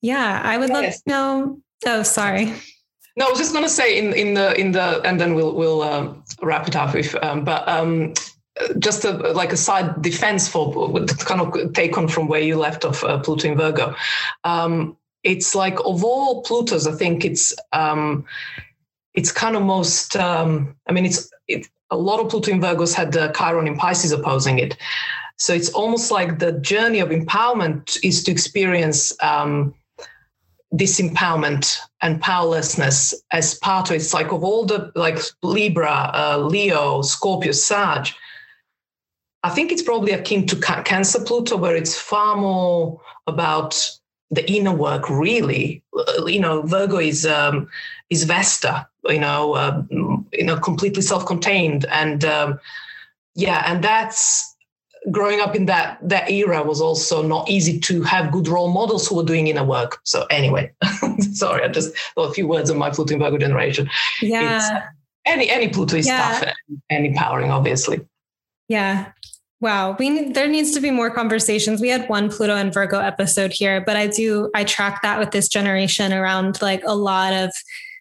yeah, 0.03 0.43
I 0.45 0.59
would 0.59 0.69
love 0.69 0.85
to 0.85 1.01
know. 1.07 1.61
Oh, 1.87 2.03
sorry. 2.03 2.53
No, 3.17 3.27
I 3.27 3.31
was 3.31 3.39
just 3.39 3.53
going 3.53 3.65
to 3.65 3.71
say 3.71 3.97
in 3.99 4.13
in 4.13 4.35
the 4.35 4.59
in 4.61 4.73
the 4.73 5.01
and 5.05 5.19
then 5.19 5.35
we'll 5.35 5.55
we'll 5.55 5.81
um, 5.81 6.23
wrap 6.43 6.69
it 6.69 6.77
up 6.77 6.95
if 6.95 7.15
um, 7.23 7.45
but 7.45 7.67
um, 7.67 8.13
just 8.79 9.05
a, 9.05 9.13
like 9.33 9.53
a 9.53 9.57
side 9.57 10.01
defense 10.03 10.49
for 10.49 10.93
kind 11.19 11.41
of 11.41 11.73
take 11.73 11.97
on 11.99 12.09
from 12.09 12.29
where 12.29 12.41
you 12.41 12.57
left 12.57 12.85
off 12.85 13.05
uh, 13.05 13.19
Pluto 13.19 13.49
in 13.49 13.57
Virgo. 13.57 13.95
Um, 14.45 14.97
it's 15.23 15.55
like 15.55 15.79
of 15.81 16.05
all 16.05 16.43
Plutos, 16.45 16.91
I 16.91 16.97
think 16.97 17.25
it's 17.25 17.55
um, 17.73 18.25
it's 19.15 19.33
kind 19.33 19.57
of 19.57 19.63
most. 19.63 20.17
Um, 20.17 20.77
I 20.87 20.93
mean, 20.93 21.05
it's 21.05 21.31
it, 21.49 21.67
a 21.91 21.97
lot 21.97 22.21
of 22.21 22.31
Pluto 22.31 22.51
in 22.51 22.61
Virgos 22.61 22.95
had 22.95 23.13
the 23.13 23.33
Chiron 23.37 23.67
in 23.67 23.77
Pisces 23.77 24.13
opposing 24.13 24.59
it, 24.59 24.77
so 25.37 25.53
it's 25.53 25.71
almost 25.71 26.11
like 26.11 26.39
the 26.39 26.53
journey 26.53 27.01
of 27.01 27.11
empowerment 27.11 27.99
is 28.03 28.23
to 28.25 28.33
experience 28.33 29.13
um, 29.23 29.75
disempowerment 30.75 31.79
and 32.03 32.21
powerlessness 32.21 33.15
as 33.33 33.55
part 33.57 33.91
of 33.91 33.97
it's 33.97 34.15
like 34.15 34.33
of 34.33 34.45
all 34.45 34.65
the 34.65 34.93
like 34.95 35.19
Libra, 35.43 36.11
uh, 36.15 36.39
Leo, 36.39 37.03
Scorpio, 37.03 37.53
Sag 37.53 38.09
I 39.47 39.51
think 39.51 39.71
it's 39.71 39.83
probably 39.83 40.11
akin 40.11 40.45
to 40.49 40.57
Cancer 40.57 41.23
Pluto, 41.23 41.57
where 41.57 41.77
it's 41.77 41.97
far 41.97 42.37
more 42.37 43.01
about 43.29 43.91
the 44.33 44.45
inner 44.51 44.75
work. 44.75 45.09
Really, 45.09 45.85
uh, 45.97 46.27
you 46.27 46.41
know, 46.41 46.63
Virgo 46.63 46.99
is 46.99 47.25
um, 47.25 47.69
is 48.11 48.25
Vesta. 48.25 48.89
You 49.05 49.21
know, 49.21 49.55
uh, 49.55 49.85
you 49.89 50.43
know, 50.43 50.59
completely 50.59 51.01
self-contained, 51.01 51.87
and 51.93 52.25
um, 52.25 52.59
yeah, 53.37 53.63
and 53.71 53.85
that's 53.85 54.57
growing 55.13 55.39
up 55.39 55.55
in 55.55 55.67
that 55.67 56.01
that 56.03 56.29
era 56.29 56.65
was 56.65 56.81
also 56.81 57.23
not 57.23 57.49
easy 57.49 57.79
to 57.79 58.03
have 58.03 58.33
good 58.33 58.49
role 58.49 58.73
models 58.73 59.07
who 59.07 59.15
were 59.15 59.23
doing 59.23 59.47
inner 59.47 59.63
work. 59.63 60.01
So 60.03 60.27
anyway, 60.29 60.73
sorry, 61.35 61.63
I 61.63 61.69
just 61.69 61.97
thought 62.17 62.31
a 62.31 62.35
few 62.35 62.49
words 62.49 62.69
on 62.69 62.79
my 62.79 62.91
Pluto 62.91 63.15
in 63.15 63.21
Virgo 63.21 63.39
generation. 63.39 63.89
Yeah. 64.21 64.57
It's, 64.57 64.87
any 65.25 65.49
any 65.49 65.69
Pluto 65.69 65.97
is 65.97 66.09
yeah. 66.09 66.41
tough 66.41 66.53
and 66.91 67.07
empowering, 67.07 67.53
obviously. 67.53 68.01
Yeah, 68.69 69.13
Wow, 69.61 69.97
we 69.99 70.11
need, 70.11 70.35
there 70.35 70.49
needs 70.49 70.73
to 70.73 70.81
be 70.81 70.91
more 70.91 71.11
conversations. 71.11 71.81
We 71.81 71.89
had 71.89 72.09
one 72.09 72.31
Pluto 72.31 72.55
and 72.55 72.73
Virgo 72.73 73.01
episode 73.01 73.53
here, 73.53 73.81
but 73.81 73.97
I 73.97 74.07
do 74.07 74.51
I 74.55 74.65
track 74.65 75.01
that 75.03 75.19
with 75.19 75.31
this 75.31 75.49
generation 75.49 76.13
around 76.13 76.61
like 76.61 76.83
a 76.85 76.95
lot 76.95 77.33
of 77.33 77.51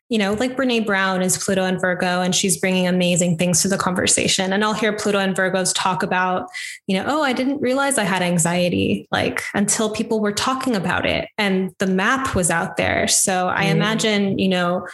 you 0.10 0.20
know, 0.20 0.34
like 0.34 0.56
Brene 0.56 0.86
Brown 0.86 1.24
is 1.24 1.38
Pluto 1.38 1.64
and 1.64 1.82
Virgo, 1.82 2.22
and 2.22 2.36
she's 2.36 2.58
bringing 2.58 2.88
amazing 2.88 3.38
things 3.38 3.62
to 3.64 3.68
the 3.68 3.78
conversation. 3.78 4.54
And 4.54 4.64
I'll 4.64 4.74
hear 4.74 4.94
Pluto 4.94 5.18
and 5.18 5.36
Virgos 5.36 5.74
talk 5.76 6.04
about, 6.04 6.48
you 6.86 6.96
know, 6.96 7.06
oh, 7.08 7.24
I 7.24 7.34
didn't 7.34 7.60
realize 7.60 7.98
I 7.98 8.04
had 8.04 8.22
anxiety, 8.22 9.08
like 9.12 9.42
until 9.56 9.90
people 9.90 10.20
were 10.20 10.32
talking 10.32 10.76
about 10.76 11.08
it 11.08 11.28
and 11.40 11.74
the 11.80 11.88
map 11.88 12.36
was 12.36 12.52
out 12.52 12.78
there. 12.78 13.08
So 13.08 13.48
I 13.48 13.66
mm. 13.66 13.72
imagine, 13.72 14.38
you 14.38 14.48
know, 14.48 14.88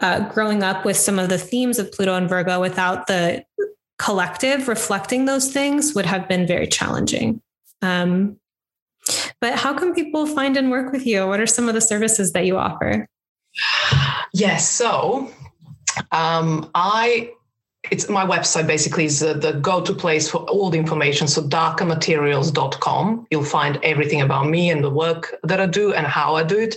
uh, 0.00 0.28
growing 0.28 0.62
up 0.62 0.84
with 0.84 0.96
some 0.96 1.18
of 1.18 1.28
the 1.28 1.38
themes 1.38 1.80
of 1.80 1.90
Pluto 1.90 2.14
and 2.14 2.28
Virgo 2.28 2.60
without 2.60 3.08
the 3.08 3.44
collective 3.98 4.68
reflecting 4.68 5.24
those 5.24 5.52
things 5.52 5.94
would 5.94 6.06
have 6.06 6.28
been 6.28 6.46
very 6.46 6.66
challenging. 6.66 7.40
Um, 7.82 8.38
but 9.40 9.54
how 9.54 9.76
can 9.76 9.94
people 9.94 10.26
find 10.26 10.56
and 10.56 10.70
work 10.70 10.92
with 10.92 11.06
you? 11.06 11.26
What 11.26 11.40
are 11.40 11.46
some 11.46 11.68
of 11.68 11.74
the 11.74 11.80
services 11.80 12.32
that 12.32 12.46
you 12.46 12.56
offer? 12.56 13.08
Yes, 14.32 14.68
so 14.68 15.30
um, 16.12 16.70
I 16.74 17.32
it's 17.90 18.08
my 18.08 18.24
website 18.24 18.66
basically 18.66 19.06
is 19.06 19.22
uh, 19.22 19.34
the 19.34 19.54
go-to 19.54 19.92
place 19.92 20.30
for 20.30 20.38
all 20.48 20.70
the 20.70 20.78
information 20.78 21.26
so 21.26 21.42
darkamaterials.com 21.42 23.26
you'll 23.30 23.44
find 23.44 23.78
everything 23.82 24.20
about 24.20 24.48
me 24.48 24.70
and 24.70 24.84
the 24.84 24.90
work 24.90 25.34
that 25.42 25.60
i 25.60 25.66
do 25.66 25.92
and 25.92 26.06
how 26.06 26.36
i 26.36 26.44
do 26.44 26.58
it 26.58 26.76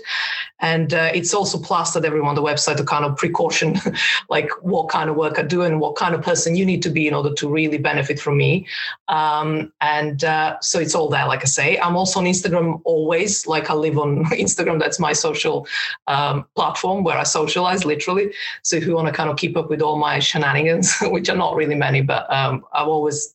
and 0.60 0.94
uh, 0.94 1.12
it's 1.14 1.34
also 1.34 1.58
plastered 1.58 2.06
everyone 2.06 2.30
on 2.30 2.36
the 2.36 2.42
website 2.42 2.78
to 2.78 2.84
kind 2.84 3.06
of 3.06 3.18
precaution 3.18 3.76
like 4.30 4.50
what 4.62 4.90
kind 4.90 5.10
of 5.10 5.16
work 5.16 5.40
i 5.40 5.44
do 5.44 5.62
and 5.64 5.80
what 5.80 5.96
kind 5.96 6.16
of 6.16 6.22
person 6.22 6.56
you 6.56 6.66
need 6.66 6.82
to 6.82 6.90
be 6.90 7.08
in 7.08 7.14
order 7.14 7.34
to 7.34 7.48
really 7.50 7.78
benefit 7.78 8.20
from 8.20 8.38
me 8.38 8.66
um, 9.08 9.72
and 9.82 10.24
uh, 10.24 10.60
so 10.62 10.80
it's 10.80 10.96
all 10.96 11.10
there 11.10 11.28
like 11.28 11.42
i 11.42 11.46
say 11.46 11.78
i'm 11.80 11.96
also 11.96 12.20
on 12.20 12.26
instagram 12.26 12.82
always 12.84 13.48
like 13.48 13.70
i 13.70 13.74
live 13.74 13.98
on 13.98 14.24
instagram 14.32 14.80
that's 14.80 15.00
my 15.00 15.14
social 15.14 15.68
um, 16.08 16.46
platform 16.56 17.04
where 17.04 17.18
i 17.18 17.24
socialize 17.24 17.86
literally 17.86 18.32
so 18.62 18.76
if 18.76 18.86
you 18.86 18.96
want 18.96 19.08
to 19.08 19.14
kind 19.14 19.30
of 19.30 19.38
keep 19.38 19.58
up 19.58 19.70
with 19.70 19.82
all 19.82 19.98
my 19.98 20.20
shenanigans 20.20 20.96
which 21.04 21.30
are 21.30 21.38
not 21.38 21.56
really 21.56 21.76
many, 21.76 22.02
but 22.02 22.32
um, 22.32 22.66
I've 22.74 22.88
always, 22.88 23.34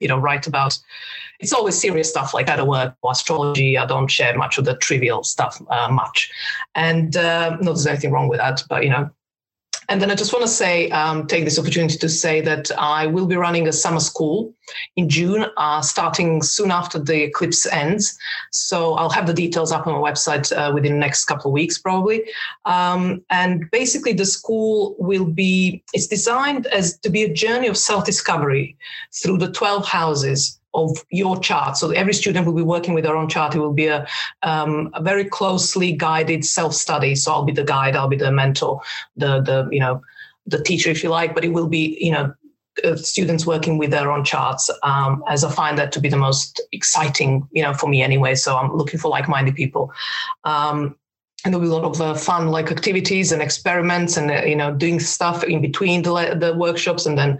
you 0.00 0.08
know, 0.08 0.18
write 0.18 0.46
about. 0.46 0.78
It's 1.40 1.52
always 1.52 1.80
serious 1.80 2.10
stuff 2.10 2.34
like 2.34 2.46
that 2.46 2.66
work 2.66 2.94
or 3.02 3.12
astrology. 3.12 3.78
I 3.78 3.86
don't 3.86 4.08
share 4.08 4.36
much 4.36 4.58
of 4.58 4.64
the 4.64 4.76
trivial 4.76 5.24
stuff 5.24 5.60
uh, 5.70 5.88
much, 5.90 6.30
and 6.74 7.16
uh, 7.16 7.50
not 7.56 7.64
there's 7.64 7.86
anything 7.86 8.12
wrong 8.12 8.28
with 8.28 8.38
that, 8.38 8.62
but 8.68 8.84
you 8.84 8.90
know, 8.90 9.10
and 9.90 10.00
then 10.00 10.08
I 10.08 10.14
just 10.14 10.32
want 10.32 10.44
to 10.44 10.48
say, 10.48 10.88
um, 10.90 11.26
take 11.26 11.44
this 11.44 11.58
opportunity 11.58 11.98
to 11.98 12.08
say 12.08 12.40
that 12.42 12.70
I 12.78 13.08
will 13.08 13.26
be 13.26 13.34
running 13.34 13.66
a 13.66 13.72
summer 13.72 13.98
school 13.98 14.54
in 14.94 15.08
June, 15.08 15.46
uh, 15.56 15.82
starting 15.82 16.42
soon 16.44 16.70
after 16.70 16.96
the 16.96 17.24
eclipse 17.24 17.66
ends. 17.66 18.16
So 18.52 18.94
I'll 18.94 19.10
have 19.10 19.26
the 19.26 19.34
details 19.34 19.72
up 19.72 19.88
on 19.88 20.00
my 20.00 20.10
website 20.10 20.56
uh, 20.56 20.72
within 20.72 20.92
the 20.92 20.98
next 20.98 21.24
couple 21.24 21.50
of 21.50 21.54
weeks, 21.54 21.76
probably. 21.76 22.22
Um, 22.66 23.24
and 23.30 23.68
basically, 23.72 24.12
the 24.12 24.26
school 24.26 24.94
will 25.00 25.24
be, 25.24 25.82
it's 25.92 26.06
designed 26.06 26.68
as 26.68 26.96
to 26.98 27.10
be 27.10 27.24
a 27.24 27.32
journey 27.32 27.66
of 27.66 27.76
self 27.76 28.04
discovery 28.04 28.76
through 29.12 29.38
the 29.38 29.50
12 29.50 29.88
houses 29.88 30.59
of 30.74 31.04
your 31.10 31.38
chart. 31.38 31.76
So 31.76 31.90
every 31.90 32.12
student 32.12 32.46
will 32.46 32.54
be 32.54 32.62
working 32.62 32.94
with 32.94 33.04
their 33.04 33.16
own 33.16 33.28
chart. 33.28 33.54
It 33.54 33.58
will 33.58 33.72
be 33.72 33.86
a, 33.86 34.06
um, 34.42 34.90
a 34.94 35.02
very 35.02 35.24
closely 35.24 35.92
guided 35.92 36.44
self-study. 36.44 37.16
So 37.16 37.32
I'll 37.32 37.44
be 37.44 37.52
the 37.52 37.64
guide, 37.64 37.96
I'll 37.96 38.08
be 38.08 38.16
the 38.16 38.32
mentor, 38.32 38.80
the 39.16 39.40
the 39.40 39.68
you 39.70 39.80
know 39.80 40.02
the 40.46 40.62
teacher, 40.62 40.90
if 40.90 41.02
you 41.02 41.10
like. 41.10 41.34
But 41.34 41.44
it 41.44 41.52
will 41.52 41.68
be 41.68 41.98
you 42.00 42.12
know 42.12 42.34
uh, 42.84 42.96
students 42.96 43.46
working 43.46 43.78
with 43.78 43.90
their 43.90 44.10
own 44.10 44.24
charts, 44.24 44.70
um, 44.82 45.22
as 45.28 45.44
I 45.44 45.50
find 45.50 45.76
that 45.78 45.92
to 45.92 46.00
be 46.00 46.08
the 46.08 46.16
most 46.16 46.60
exciting, 46.72 47.46
you 47.52 47.62
know, 47.62 47.74
for 47.74 47.88
me 47.88 48.02
anyway. 48.02 48.34
So 48.34 48.56
I'm 48.56 48.74
looking 48.74 49.00
for 49.00 49.08
like-minded 49.08 49.54
people. 49.54 49.92
Um, 50.44 50.96
and 51.44 51.52
there'll 51.52 51.66
be 51.66 51.70
a 51.70 51.74
lot 51.74 51.84
of 51.84 52.00
uh, 52.00 52.14
fun 52.14 52.48
like 52.48 52.70
activities 52.70 53.32
and 53.32 53.42
experiments 53.42 54.16
and 54.16 54.30
uh, 54.30 54.42
you 54.42 54.56
know 54.56 54.72
doing 54.72 55.00
stuff 55.00 55.42
in 55.44 55.60
between 55.60 56.02
the, 56.02 56.36
the 56.38 56.54
workshops 56.54 57.06
and 57.06 57.16
then 57.16 57.38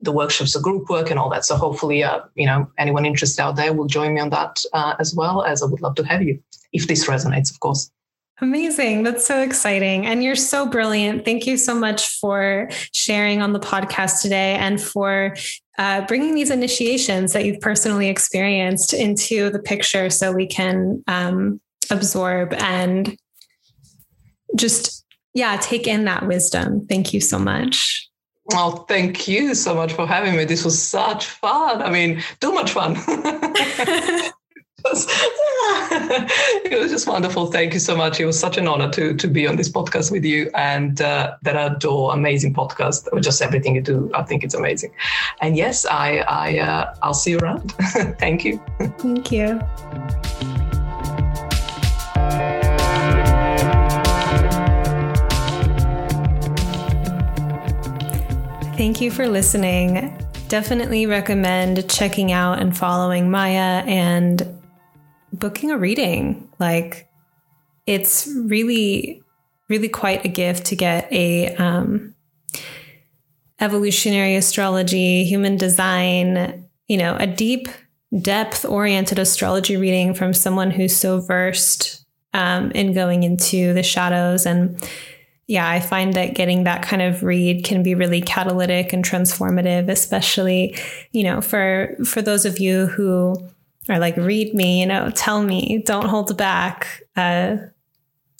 the 0.00 0.12
workshops 0.12 0.54
the 0.54 0.60
group 0.60 0.88
work 0.88 1.10
and 1.10 1.18
all 1.18 1.30
that 1.30 1.44
so 1.44 1.56
hopefully 1.56 2.02
uh, 2.02 2.20
you 2.34 2.46
know 2.46 2.70
anyone 2.78 3.04
interested 3.06 3.42
out 3.42 3.56
there 3.56 3.72
will 3.72 3.86
join 3.86 4.14
me 4.14 4.20
on 4.20 4.30
that 4.30 4.62
uh, 4.72 4.94
as 4.98 5.14
well 5.14 5.42
as 5.42 5.62
i 5.62 5.66
would 5.66 5.80
love 5.80 5.94
to 5.94 6.04
have 6.04 6.22
you 6.22 6.38
if 6.72 6.86
this 6.86 7.06
resonates 7.06 7.50
of 7.50 7.60
course 7.60 7.90
Amazing. 8.40 9.04
That's 9.04 9.24
so 9.24 9.40
exciting. 9.40 10.04
And 10.04 10.24
you're 10.24 10.34
so 10.34 10.66
brilliant. 10.66 11.24
Thank 11.24 11.46
you 11.46 11.56
so 11.56 11.76
much 11.76 12.08
for 12.18 12.68
sharing 12.92 13.40
on 13.40 13.52
the 13.52 13.60
podcast 13.60 14.20
today 14.20 14.54
and 14.54 14.82
for 14.82 15.36
uh, 15.78 16.04
bringing 16.06 16.34
these 16.34 16.50
initiations 16.50 17.34
that 17.34 17.44
you've 17.44 17.60
personally 17.60 18.08
experienced 18.08 18.94
into 18.94 19.48
the 19.50 19.60
picture 19.60 20.10
so 20.10 20.32
we 20.32 20.48
can 20.48 21.04
um, 21.06 21.60
absorb 21.88 22.52
and 22.54 23.16
just, 24.56 25.04
yeah, 25.34 25.56
take 25.60 25.86
in 25.86 26.04
that 26.04 26.26
wisdom. 26.26 26.86
Thank 26.86 27.12
you 27.14 27.20
so 27.20 27.38
much. 27.38 28.08
Well, 28.46 28.84
thank 28.88 29.28
you 29.28 29.54
so 29.54 29.74
much 29.74 29.92
for 29.92 30.06
having 30.06 30.36
me. 30.36 30.44
This 30.44 30.64
was 30.64 30.80
such 30.80 31.26
fun. 31.26 31.80
I 31.80 31.90
mean, 31.90 32.22
too 32.40 32.52
much 32.52 32.72
fun. 32.72 32.96
it 34.84 36.80
was 36.80 36.90
just 36.90 37.06
wonderful. 37.06 37.46
Thank 37.46 37.72
you 37.72 37.80
so 37.80 37.96
much. 37.96 38.18
It 38.18 38.26
was 38.26 38.38
such 38.38 38.56
an 38.56 38.66
honor 38.66 38.90
to 38.90 39.14
to 39.14 39.28
be 39.28 39.46
on 39.46 39.56
this 39.56 39.68
podcast 39.68 40.10
with 40.10 40.24
you, 40.24 40.50
and 40.54 41.00
uh, 41.00 41.36
that 41.42 41.56
I 41.56 41.66
adore 41.66 42.12
amazing 42.12 42.54
podcast. 42.54 43.08
Just 43.22 43.40
everything 43.42 43.76
you 43.76 43.82
do, 43.82 44.10
I 44.14 44.22
think 44.22 44.42
it's 44.42 44.54
amazing. 44.54 44.92
And 45.40 45.56
yes, 45.56 45.86
I 45.86 46.18
I 46.28 46.58
uh, 46.58 46.94
I'll 47.02 47.14
see 47.14 47.32
you 47.32 47.38
around. 47.38 47.72
Thank 48.18 48.44
you. 48.44 48.60
Thank 48.98 49.30
you. 49.30 49.60
Thank 58.76 59.00
you 59.02 59.10
for 59.10 59.28
listening. 59.28 60.18
Definitely 60.48 61.06
recommend 61.06 61.88
checking 61.90 62.32
out 62.32 62.58
and 62.58 62.76
following 62.76 63.30
Maya 63.30 63.84
and 63.86 64.60
booking 65.32 65.70
a 65.70 65.76
reading. 65.76 66.48
Like, 66.58 67.08
it's 67.86 68.26
really, 68.26 69.22
really 69.68 69.88
quite 69.88 70.24
a 70.24 70.28
gift 70.28 70.66
to 70.66 70.76
get 70.76 71.12
a 71.12 71.54
um, 71.56 72.14
evolutionary 73.60 74.36
astrology, 74.36 75.24
human 75.24 75.56
design, 75.56 76.68
you 76.88 76.96
know, 76.96 77.14
a 77.16 77.26
deep, 77.26 77.68
depth 78.20 78.64
oriented 78.64 79.18
astrology 79.18 79.76
reading 79.76 80.14
from 80.14 80.32
someone 80.32 80.70
who's 80.70 80.96
so 80.96 81.20
versed 81.20 82.04
um, 82.32 82.70
in 82.72 82.94
going 82.94 83.22
into 83.22 83.74
the 83.74 83.82
shadows 83.82 84.46
and 84.46 84.82
yeah, 85.52 85.68
I 85.68 85.80
find 85.80 86.14
that 86.14 86.34
getting 86.34 86.64
that 86.64 86.80
kind 86.80 87.02
of 87.02 87.22
read 87.22 87.62
can 87.62 87.82
be 87.82 87.94
really 87.94 88.22
catalytic 88.22 88.94
and 88.94 89.04
transformative, 89.04 89.90
especially, 89.90 90.74
you 91.10 91.24
know, 91.24 91.42
for 91.42 91.94
for 92.06 92.22
those 92.22 92.46
of 92.46 92.58
you 92.58 92.86
who 92.86 93.36
are 93.90 93.98
like, 93.98 94.16
read 94.16 94.54
me, 94.54 94.80
you 94.80 94.86
know, 94.86 95.10
tell 95.10 95.42
me, 95.42 95.82
don't 95.84 96.08
hold 96.08 96.34
back. 96.38 97.02
Uh, 97.16 97.56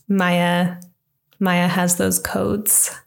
Maya 0.08 0.76
Maya 1.38 1.68
has 1.68 1.96
those 1.96 2.18
codes. 2.18 2.98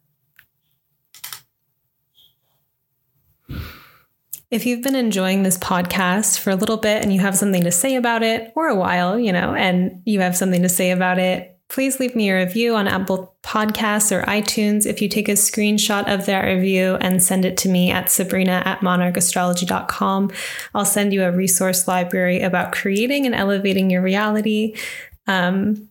If 4.51 4.67
you've 4.67 4.83
been 4.83 4.95
enjoying 4.95 5.41
this 5.41 5.57
podcast 5.57 6.37
for 6.37 6.51
a 6.51 6.55
little 6.55 6.77
bit 6.77 7.01
and 7.01 7.11
you 7.11 7.21
have 7.21 7.35
something 7.35 7.63
to 7.63 7.71
say 7.71 7.95
about 7.95 8.21
it, 8.21 8.53
or 8.55 8.67
a 8.67 8.75
while, 8.75 9.17
you 9.17 9.33
know, 9.33 9.55
and 9.55 10.03
you 10.05 10.19
have 10.19 10.37
something 10.37 10.61
to 10.61 10.69
say 10.69 10.91
about 10.91 11.17
it, 11.17 11.54
please 11.67 11.99
leave 11.99 12.15
me 12.15 12.29
a 12.29 12.37
review 12.37 12.75
on 12.75 12.87
Apple 12.87 13.35
Podcasts 13.43 14.11
or 14.11 14.23
iTunes. 14.23 14.85
If 14.85 15.01
you 15.01 15.09
take 15.09 15.27
a 15.27 15.33
screenshot 15.33 16.11
of 16.11 16.25
that 16.25 16.45
review 16.45 16.95
and 17.01 17.21
send 17.21 17.45
it 17.45 17.57
to 17.57 17.69
me 17.69 17.91
at 17.91 18.11
sabrina 18.11 18.61
at 18.65 18.81
monarchastrology.com, 18.81 20.31
I'll 20.73 20.85
send 20.85 21.13
you 21.13 21.23
a 21.23 21.31
resource 21.31 21.87
library 21.87 22.41
about 22.41 22.71
creating 22.71 23.25
and 23.25 23.33
elevating 23.33 23.89
your 23.89 24.01
reality. 24.01 24.75
Um, 25.27 25.89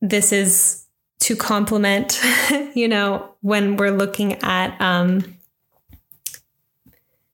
this 0.00 0.32
is 0.32 0.86
to 1.20 1.36
complement, 1.36 2.20
you 2.74 2.88
know, 2.88 3.34
when 3.42 3.76
we're 3.76 3.90
looking 3.90 4.34
at 4.42 4.80
um, 4.80 5.36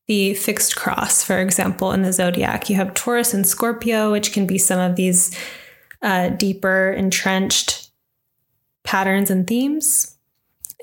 the 0.06 0.34
fixed 0.34 0.76
cross, 0.76 1.22
for 1.22 1.38
example, 1.38 1.92
in 1.92 2.02
the 2.02 2.12
zodiac, 2.12 2.68
you 2.68 2.76
have 2.76 2.94
Taurus 2.94 3.32
and 3.32 3.46
Scorpio, 3.46 4.10
which 4.10 4.32
can 4.32 4.46
be 4.46 4.58
some 4.58 4.80
of 4.80 4.96
these 4.96 5.36
uh, 6.04 6.28
deeper, 6.28 6.92
entrenched 6.92 7.90
patterns 8.84 9.30
and 9.30 9.46
themes. 9.46 10.16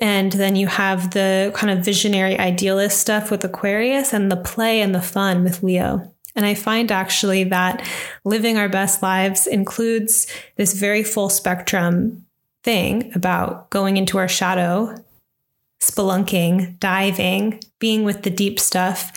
And 0.00 0.32
then 0.32 0.56
you 0.56 0.66
have 0.66 1.12
the 1.12 1.52
kind 1.54 1.70
of 1.76 1.84
visionary 1.84 2.38
idealist 2.38 2.98
stuff 2.98 3.30
with 3.30 3.44
Aquarius 3.44 4.12
and 4.12 4.30
the 4.30 4.36
play 4.36 4.80
and 4.82 4.94
the 4.94 5.00
fun 5.00 5.44
with 5.44 5.62
Leo. 5.62 6.12
And 6.34 6.44
I 6.44 6.54
find 6.54 6.90
actually 6.90 7.44
that 7.44 7.88
living 8.24 8.56
our 8.56 8.68
best 8.68 9.02
lives 9.02 9.46
includes 9.46 10.26
this 10.56 10.72
very 10.72 11.04
full 11.04 11.28
spectrum 11.28 12.26
thing 12.64 13.12
about 13.14 13.70
going 13.70 13.96
into 13.96 14.18
our 14.18 14.28
shadow, 14.28 14.96
spelunking, 15.80 16.78
diving, 16.80 17.62
being 17.78 18.02
with 18.02 18.22
the 18.22 18.30
deep 18.30 18.58
stuff, 18.58 19.12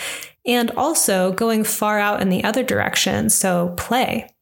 and 0.45 0.69
also 0.71 1.31
going 1.31 1.63
far 1.63 1.99
out 1.99 2.21
in 2.21 2.29
the 2.29 2.43
other 2.43 2.63
direction. 2.63 3.29
So, 3.29 3.73
play. 3.77 4.34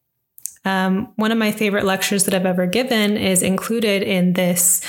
Um, 0.65 1.11
one 1.15 1.31
of 1.31 1.38
my 1.38 1.52
favorite 1.52 1.85
lectures 1.85 2.23
that 2.23 2.34
I've 2.34 2.45
ever 2.45 2.65
given 2.65 3.18
is 3.18 3.44
included 3.44 4.02
in 4.02 4.34
this 4.34 4.81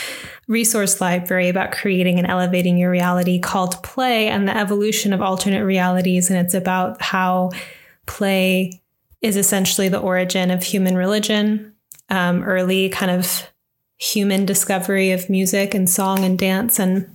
resource 0.46 1.00
library 1.00 1.48
about 1.48 1.72
creating 1.72 2.18
and 2.18 2.28
elevating 2.28 2.78
your 2.78 2.90
reality 2.90 3.38
called 3.38 3.82
Play 3.82 4.28
and 4.28 4.46
the 4.46 4.56
Evolution 4.56 5.12
of 5.12 5.20
Alternate 5.20 5.64
Realities. 5.64 6.30
And 6.30 6.38
it's 6.38 6.54
about 6.54 7.02
how 7.02 7.50
play 8.06 8.82
is 9.20 9.36
essentially 9.36 9.88
the 9.88 9.98
origin 9.98 10.50
of 10.50 10.62
human 10.62 10.96
religion, 10.96 11.74
um, 12.10 12.42
early 12.44 12.88
kind 12.90 13.10
of 13.10 13.50
human 13.96 14.44
discovery 14.44 15.12
of 15.12 15.30
music 15.30 15.74
and 15.74 15.88
song 15.88 16.24
and 16.24 16.38
dance 16.38 16.78
and 16.78 17.10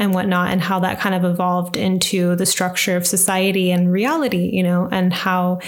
and 0.00 0.14
whatnot, 0.14 0.52
and 0.52 0.60
how 0.60 0.78
that 0.78 1.00
kind 1.00 1.12
of 1.12 1.24
evolved 1.24 1.76
into 1.76 2.36
the 2.36 2.46
structure 2.46 2.96
of 2.96 3.04
society 3.04 3.72
and 3.72 3.90
reality, 3.90 4.48
you 4.52 4.62
know, 4.62 4.88
and 4.92 5.12
how 5.12 5.58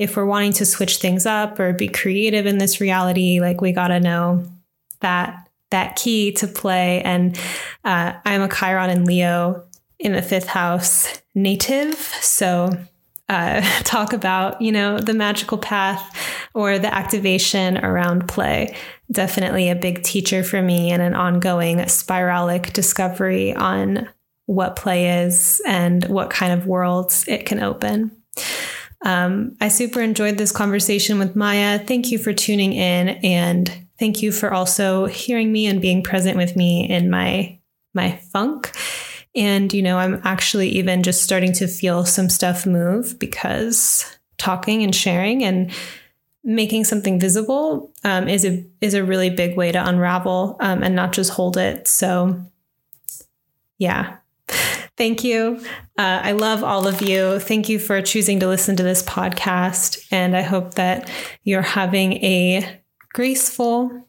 if 0.00 0.16
we're 0.16 0.24
wanting 0.24 0.54
to 0.54 0.64
switch 0.64 0.96
things 0.96 1.26
up 1.26 1.60
or 1.60 1.74
be 1.74 1.86
creative 1.86 2.46
in 2.46 2.56
this 2.56 2.80
reality, 2.80 3.38
like 3.38 3.60
we 3.60 3.70
got 3.70 3.88
to 3.88 4.00
know 4.00 4.42
that 5.00 5.46
that 5.68 5.94
key 5.94 6.32
to 6.32 6.46
play. 6.46 7.02
And 7.02 7.38
uh, 7.84 8.14
I'm 8.24 8.40
a 8.40 8.48
Chiron 8.48 8.88
and 8.88 9.06
Leo 9.06 9.62
in 9.98 10.12
the 10.12 10.22
fifth 10.22 10.46
house 10.46 11.20
native. 11.34 11.96
So 12.22 12.70
uh, 13.28 13.60
talk 13.84 14.14
about, 14.14 14.62
you 14.62 14.72
know, 14.72 14.98
the 14.98 15.12
magical 15.12 15.58
path 15.58 16.16
or 16.54 16.78
the 16.78 16.92
activation 16.92 17.76
around 17.84 18.26
play. 18.26 18.74
Definitely 19.12 19.68
a 19.68 19.76
big 19.76 20.02
teacher 20.02 20.42
for 20.42 20.62
me 20.62 20.90
and 20.90 21.02
an 21.02 21.14
ongoing 21.14 21.76
spiralic 21.80 22.72
discovery 22.72 23.54
on 23.54 24.08
what 24.46 24.76
play 24.76 25.24
is 25.24 25.60
and 25.66 26.04
what 26.06 26.30
kind 26.30 26.54
of 26.54 26.66
worlds 26.66 27.26
it 27.28 27.44
can 27.44 27.62
open. 27.62 28.10
Um, 29.02 29.56
I 29.60 29.68
super 29.68 30.00
enjoyed 30.00 30.38
this 30.38 30.52
conversation 30.52 31.18
with 31.18 31.34
Maya. 31.36 31.78
Thank 31.78 32.10
you 32.10 32.18
for 32.18 32.32
tuning 32.32 32.72
in, 32.72 33.08
and 33.24 33.72
thank 33.98 34.22
you 34.22 34.32
for 34.32 34.52
also 34.52 35.06
hearing 35.06 35.52
me 35.52 35.66
and 35.66 35.80
being 35.80 36.02
present 36.02 36.36
with 36.36 36.56
me 36.56 36.88
in 36.88 37.10
my 37.10 37.58
my 37.94 38.16
funk. 38.32 38.76
And 39.34 39.72
you 39.72 39.82
know, 39.82 39.98
I'm 39.98 40.20
actually 40.24 40.68
even 40.70 41.02
just 41.02 41.22
starting 41.22 41.52
to 41.54 41.66
feel 41.66 42.04
some 42.04 42.28
stuff 42.28 42.66
move 42.66 43.18
because 43.18 44.04
talking 44.38 44.82
and 44.82 44.94
sharing 44.94 45.44
and 45.44 45.72
making 46.42 46.84
something 46.84 47.20
visible 47.20 47.92
um, 48.04 48.28
is 48.28 48.44
a 48.44 48.64
is 48.80 48.94
a 48.94 49.04
really 49.04 49.30
big 49.30 49.56
way 49.56 49.70
to 49.72 49.88
unravel 49.88 50.56
um, 50.60 50.82
and 50.82 50.96
not 50.96 51.12
just 51.12 51.30
hold 51.30 51.56
it. 51.56 51.86
So, 51.86 52.40
yeah, 53.78 54.16
Thank 55.00 55.24
you. 55.24 55.58
Uh, 55.96 56.20
I 56.22 56.32
love 56.32 56.62
all 56.62 56.86
of 56.86 57.00
you. 57.00 57.38
Thank 57.38 57.70
you 57.70 57.78
for 57.78 58.02
choosing 58.02 58.38
to 58.40 58.46
listen 58.46 58.76
to 58.76 58.82
this 58.82 59.02
podcast. 59.02 60.06
And 60.10 60.36
I 60.36 60.42
hope 60.42 60.74
that 60.74 61.10
you're 61.42 61.62
having 61.62 62.22
a 62.22 62.82
graceful, 63.14 64.06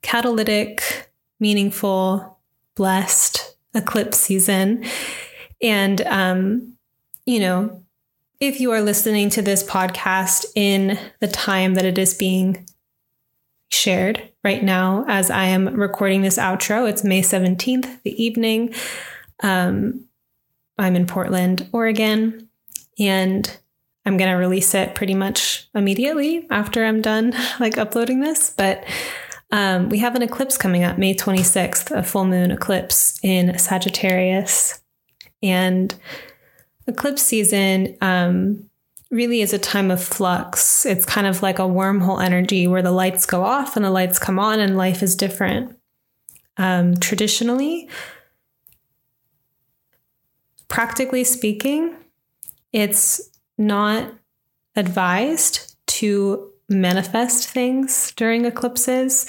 catalytic, 0.00 1.10
meaningful, 1.40 2.38
blessed 2.76 3.56
eclipse 3.74 4.20
season. 4.20 4.84
And, 5.60 6.00
um, 6.02 6.74
you 7.26 7.40
know, 7.40 7.82
if 8.38 8.60
you 8.60 8.70
are 8.70 8.80
listening 8.80 9.30
to 9.30 9.42
this 9.42 9.64
podcast 9.64 10.46
in 10.54 10.96
the 11.18 11.26
time 11.26 11.74
that 11.74 11.84
it 11.84 11.98
is 11.98 12.14
being 12.14 12.68
shared 13.72 14.30
right 14.44 14.62
now, 14.62 15.04
as 15.08 15.28
I 15.28 15.46
am 15.46 15.66
recording 15.74 16.22
this 16.22 16.38
outro, 16.38 16.88
it's 16.88 17.02
May 17.02 17.20
17th, 17.20 18.00
the 18.04 18.22
evening. 18.22 18.72
Um, 19.42 20.04
I'm 20.78 20.96
in 20.96 21.06
Portland, 21.06 21.68
Oregon, 21.72 22.48
and 22.98 23.58
I'm 24.06 24.16
going 24.16 24.30
to 24.30 24.36
release 24.36 24.74
it 24.74 24.94
pretty 24.94 25.14
much 25.14 25.68
immediately 25.74 26.46
after 26.50 26.84
I'm 26.84 27.02
done 27.02 27.34
like 27.60 27.76
uploading 27.76 28.20
this. 28.20 28.50
But 28.56 28.84
um, 29.50 29.88
we 29.88 29.98
have 29.98 30.14
an 30.14 30.22
eclipse 30.22 30.56
coming 30.56 30.84
up 30.84 30.98
May 30.98 31.14
26th, 31.14 31.90
a 31.90 32.02
full 32.02 32.24
moon 32.24 32.50
eclipse 32.50 33.18
in 33.22 33.58
Sagittarius. 33.58 34.80
And 35.42 35.94
eclipse 36.86 37.22
season 37.22 37.96
um, 38.00 38.68
really 39.10 39.40
is 39.40 39.52
a 39.52 39.58
time 39.58 39.90
of 39.90 40.02
flux. 40.02 40.84
It's 40.84 41.04
kind 41.04 41.26
of 41.26 41.42
like 41.42 41.58
a 41.58 41.62
wormhole 41.62 42.22
energy 42.22 42.66
where 42.66 42.82
the 42.82 42.92
lights 42.92 43.26
go 43.26 43.42
off 43.44 43.76
and 43.76 43.84
the 43.84 43.90
lights 43.90 44.18
come 44.18 44.38
on, 44.38 44.60
and 44.60 44.76
life 44.76 45.02
is 45.02 45.14
different. 45.14 45.76
Um, 46.56 46.96
traditionally, 46.96 47.88
practically 50.68 51.24
speaking, 51.24 51.96
it's 52.72 53.30
not 53.56 54.12
advised 54.76 55.74
to 55.86 56.52
manifest 56.68 57.48
things 57.48 58.12
during 58.12 58.44
eclipses. 58.44 59.26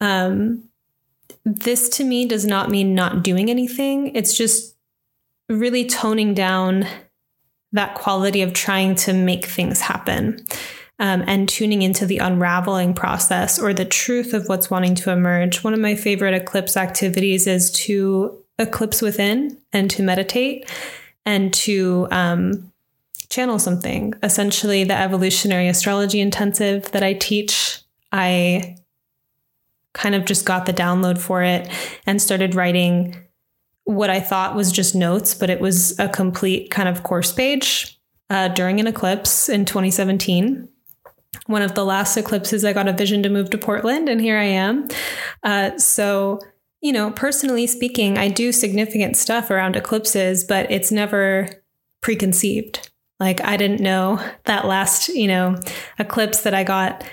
Um, 0.00 0.64
this 1.44 1.88
to 1.90 2.04
me 2.04 2.26
does 2.26 2.44
not 2.44 2.70
mean 2.70 2.94
not 2.94 3.22
doing 3.22 3.50
anything. 3.50 4.14
It's 4.14 4.36
just 4.36 4.76
really 5.48 5.86
toning 5.86 6.34
down 6.34 6.86
that 7.72 7.94
quality 7.94 8.42
of 8.42 8.52
trying 8.52 8.94
to 8.94 9.12
make 9.12 9.46
things 9.46 9.80
happen 9.80 10.44
um, 10.98 11.24
and 11.26 11.48
tuning 11.48 11.82
into 11.82 12.04
the 12.04 12.18
unraveling 12.18 12.94
process 12.94 13.58
or 13.58 13.72
the 13.72 13.84
truth 13.84 14.34
of 14.34 14.48
what's 14.48 14.70
wanting 14.70 14.94
to 14.96 15.10
emerge. 15.10 15.64
One 15.64 15.72
of 15.72 15.80
my 15.80 15.94
favorite 15.94 16.34
eclipse 16.34 16.76
activities 16.76 17.46
is 17.46 17.70
to 17.72 18.44
eclipse 18.60 19.02
within 19.02 19.58
and 19.72 19.90
to 19.90 20.02
meditate 20.02 20.70
and 21.26 21.52
to 21.52 22.06
um, 22.10 22.72
channel 23.28 23.58
something. 23.58 24.14
Essentially, 24.22 24.84
the 24.84 24.96
evolutionary 24.96 25.68
astrology 25.68 26.20
intensive 26.20 26.90
that 26.92 27.02
I 27.02 27.14
teach, 27.14 27.80
I 28.12 28.76
kind 29.92 30.14
of 30.14 30.24
just 30.24 30.44
got 30.44 30.66
the 30.66 30.72
download 30.72 31.18
for 31.18 31.42
it 31.42 31.68
and 32.06 32.22
started 32.22 32.54
writing 32.54 33.16
what 33.84 34.10
I 34.10 34.20
thought 34.20 34.54
was 34.54 34.70
just 34.70 34.94
notes, 34.94 35.34
but 35.34 35.50
it 35.50 35.60
was 35.60 35.98
a 35.98 36.08
complete 36.08 36.70
kind 36.70 36.88
of 36.88 37.02
course 37.02 37.32
page 37.32 37.98
uh, 38.28 38.48
during 38.48 38.78
an 38.78 38.86
eclipse 38.86 39.48
in 39.48 39.64
2017 39.64 40.68
one 41.46 41.62
of 41.62 41.74
the 41.74 41.84
last 41.84 42.16
eclipses, 42.16 42.64
I 42.64 42.72
got 42.72 42.88
a 42.88 42.92
vision 42.92 43.22
to 43.22 43.28
move 43.28 43.50
to 43.50 43.58
Portland, 43.58 44.08
and 44.08 44.20
here 44.20 44.38
I 44.38 44.44
am. 44.44 44.88
Uh, 45.42 45.76
so 45.78 46.40
you 46.80 46.92
know, 46.92 47.10
personally 47.10 47.66
speaking, 47.66 48.16
I 48.16 48.28
do 48.28 48.52
significant 48.52 49.16
stuff 49.16 49.50
around 49.50 49.76
eclipses, 49.76 50.44
but 50.44 50.70
it's 50.70 50.90
never 50.90 51.48
preconceived. 52.00 52.90
Like 53.18 53.42
I 53.42 53.56
didn't 53.56 53.80
know 53.80 54.18
that 54.44 54.66
last, 54.66 55.08
you 55.08 55.28
know, 55.28 55.60
eclipse 55.98 56.40
that 56.42 56.54
I 56.54 56.64
got. 56.64 57.04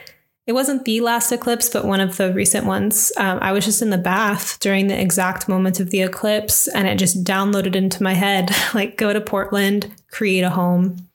It 0.45 0.53
wasn't 0.53 0.85
the 0.85 1.02
last 1.02 1.30
eclipse, 1.34 1.69
but 1.69 1.84
one 1.84 1.99
of 1.99 2.15
the 2.15 2.34
recent 2.34 2.65
ones. 2.65 3.11
Um, 3.18 3.39
I 3.41 3.52
was 3.52 3.65
just 3.65 3.81
in 3.81 3.89
the 3.89 3.98
bath 3.98 4.57
during 4.61 4.88
the 4.88 4.99
exact 4.99 5.49
moment 5.49 5.81
of 5.81 5.89
the 5.89 6.02
eclipse, 6.02 6.69
and 6.69 6.88
it 6.88 6.98
just 6.98 7.26
downloaded 7.26 7.76
into 7.76 8.02
my 8.02 8.14
head 8.14 8.52
like, 8.73 8.95
go 8.95 9.11
to 9.11 9.19
Portland, 9.19 9.94
create 10.10 10.44
a 10.44 10.49
home. 10.49 11.07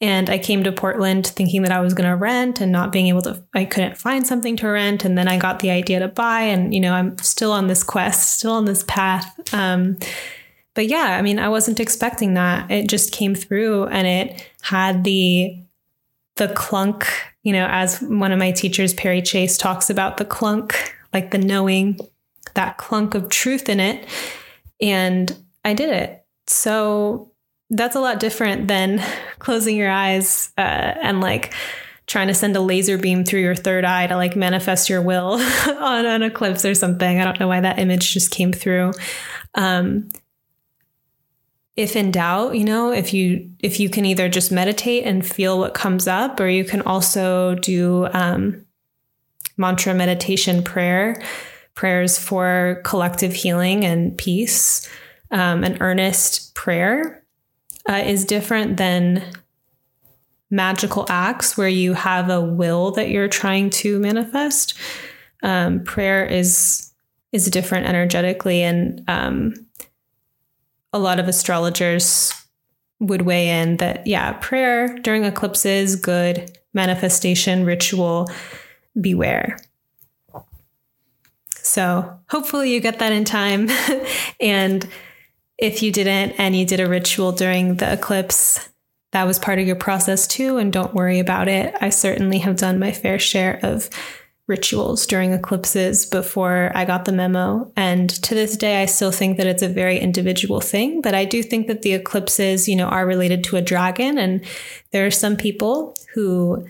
And 0.00 0.28
I 0.28 0.36
came 0.38 0.62
to 0.64 0.72
Portland 0.72 1.26
thinking 1.26 1.62
that 1.62 1.72
I 1.72 1.80
was 1.80 1.94
going 1.94 2.08
to 2.08 2.16
rent 2.16 2.60
and 2.60 2.70
not 2.70 2.92
being 2.92 3.06
able 3.06 3.22
to, 3.22 3.42
I 3.54 3.64
couldn't 3.64 3.96
find 3.96 4.26
something 4.26 4.56
to 4.58 4.68
rent. 4.68 5.06
And 5.06 5.16
then 5.16 5.26
I 5.26 5.38
got 5.38 5.60
the 5.60 5.70
idea 5.70 6.00
to 6.00 6.08
buy. 6.08 6.42
And, 6.42 6.74
you 6.74 6.80
know, 6.80 6.92
I'm 6.92 7.16
still 7.18 7.52
on 7.52 7.66
this 7.66 7.82
quest, 7.82 8.38
still 8.38 8.52
on 8.52 8.66
this 8.66 8.84
path. 8.86 9.54
Um, 9.54 9.96
but 10.74 10.86
yeah, 10.86 11.16
I 11.18 11.22
mean, 11.22 11.38
I 11.38 11.48
wasn't 11.48 11.80
expecting 11.80 12.34
that. 12.34 12.70
It 12.70 12.90
just 12.90 13.10
came 13.10 13.34
through 13.34 13.86
and 13.86 14.06
it 14.06 14.46
had 14.60 15.02
the, 15.04 15.58
the 16.34 16.48
clunk, 16.48 17.08
you 17.42 17.54
know, 17.54 17.66
as 17.70 18.02
one 18.02 18.32
of 18.32 18.38
my 18.38 18.50
teachers, 18.50 18.92
Perry 18.92 19.22
Chase, 19.22 19.56
talks 19.56 19.88
about 19.88 20.18
the 20.18 20.26
clunk, 20.26 20.94
like 21.14 21.30
the 21.30 21.38
knowing, 21.38 21.98
that 22.52 22.76
clunk 22.76 23.14
of 23.14 23.30
truth 23.30 23.70
in 23.70 23.80
it. 23.80 24.06
And 24.78 25.34
I 25.64 25.72
did 25.72 25.88
it. 25.88 26.22
So 26.46 27.32
that's 27.70 27.96
a 27.96 28.00
lot 28.00 28.20
different 28.20 28.68
than 28.68 29.02
closing 29.38 29.76
your 29.76 29.90
eyes 29.90 30.50
uh, 30.58 30.60
and 30.60 31.20
like 31.20 31.52
trying 32.06 32.28
to 32.28 32.34
send 32.34 32.54
a 32.54 32.60
laser 32.60 32.96
beam 32.98 33.24
through 33.24 33.40
your 33.40 33.54
third 33.54 33.84
eye 33.84 34.06
to 34.06 34.16
like 34.16 34.36
manifest 34.36 34.88
your 34.88 35.02
will 35.02 35.32
on 35.66 36.06
an 36.06 36.22
eclipse 36.22 36.64
or 36.64 36.74
something. 36.74 37.20
I 37.20 37.24
don't 37.24 37.40
know 37.40 37.48
why 37.48 37.60
that 37.60 37.78
image 37.78 38.12
just 38.12 38.30
came 38.30 38.52
through. 38.52 38.92
Um, 39.54 40.08
if 41.74 41.94
in 41.94 42.10
doubt, 42.10 42.56
you 42.56 42.64
know, 42.64 42.90
if 42.90 43.12
you 43.12 43.50
if 43.58 43.78
you 43.78 43.90
can 43.90 44.06
either 44.06 44.30
just 44.30 44.50
meditate 44.50 45.04
and 45.04 45.26
feel 45.26 45.58
what 45.58 45.74
comes 45.74 46.08
up, 46.08 46.40
or 46.40 46.48
you 46.48 46.64
can 46.64 46.80
also 46.82 47.54
do 47.56 48.08
um, 48.14 48.64
mantra 49.58 49.92
meditation 49.92 50.62
prayer, 50.62 51.22
prayers 51.74 52.18
for 52.18 52.80
collective 52.84 53.34
healing 53.34 53.84
and 53.84 54.16
peace, 54.16 54.88
um, 55.30 55.64
an 55.64 55.76
earnest 55.80 56.54
prayer 56.54 57.25
uh, 57.88 58.02
is 58.04 58.24
different 58.24 58.76
than 58.76 59.22
magical 60.50 61.06
acts 61.08 61.56
where 61.56 61.68
you 61.68 61.94
have 61.94 62.30
a 62.30 62.40
will 62.40 62.92
that 62.92 63.08
you're 63.08 63.28
trying 63.28 63.70
to 63.70 63.98
manifest. 63.98 64.74
Um, 65.42 65.84
prayer 65.84 66.24
is 66.24 66.92
is 67.32 67.50
different 67.50 67.86
energetically, 67.86 68.62
and 68.62 69.04
um, 69.08 69.54
a 70.92 70.98
lot 70.98 71.18
of 71.18 71.28
astrologers 71.28 72.32
would 73.00 73.22
weigh 73.22 73.48
in 73.48 73.76
that 73.76 74.06
yeah, 74.06 74.32
prayer 74.34 74.96
during 75.00 75.24
eclipses 75.24 75.96
good, 75.96 76.56
manifestation 76.72 77.64
ritual 77.64 78.30
beware. 78.98 79.58
So 81.52 82.18
hopefully 82.30 82.72
you 82.72 82.80
get 82.80 83.00
that 83.00 83.12
in 83.12 83.24
time 83.24 83.68
and 84.40 84.88
if 85.58 85.82
you 85.82 85.90
didn't 85.90 86.32
and 86.38 86.54
you 86.54 86.66
did 86.66 86.80
a 86.80 86.88
ritual 86.88 87.32
during 87.32 87.76
the 87.76 87.92
eclipse, 87.92 88.68
that 89.12 89.26
was 89.26 89.38
part 89.38 89.58
of 89.58 89.66
your 89.66 89.76
process 89.76 90.26
too. 90.26 90.58
And 90.58 90.72
don't 90.72 90.94
worry 90.94 91.18
about 91.18 91.48
it. 91.48 91.74
I 91.80 91.90
certainly 91.90 92.38
have 92.38 92.56
done 92.56 92.78
my 92.78 92.92
fair 92.92 93.18
share 93.18 93.58
of 93.62 93.88
rituals 94.46 95.06
during 95.06 95.32
eclipses 95.32 96.06
before 96.06 96.70
I 96.74 96.84
got 96.84 97.04
the 97.04 97.12
memo. 97.12 97.72
And 97.76 98.08
to 98.22 98.34
this 98.34 98.56
day, 98.56 98.80
I 98.80 98.86
still 98.86 99.10
think 99.10 99.38
that 99.38 99.46
it's 99.46 99.62
a 99.62 99.68
very 99.68 99.98
individual 99.98 100.60
thing. 100.60 101.00
But 101.00 101.14
I 101.14 101.24
do 101.24 101.42
think 101.42 101.66
that 101.66 101.82
the 101.82 101.94
eclipses, 101.94 102.68
you 102.68 102.76
know, 102.76 102.86
are 102.86 103.06
related 103.06 103.42
to 103.44 103.56
a 103.56 103.62
dragon. 103.62 104.18
And 104.18 104.44
there 104.92 105.06
are 105.06 105.10
some 105.10 105.36
people 105.36 105.96
who 106.14 106.66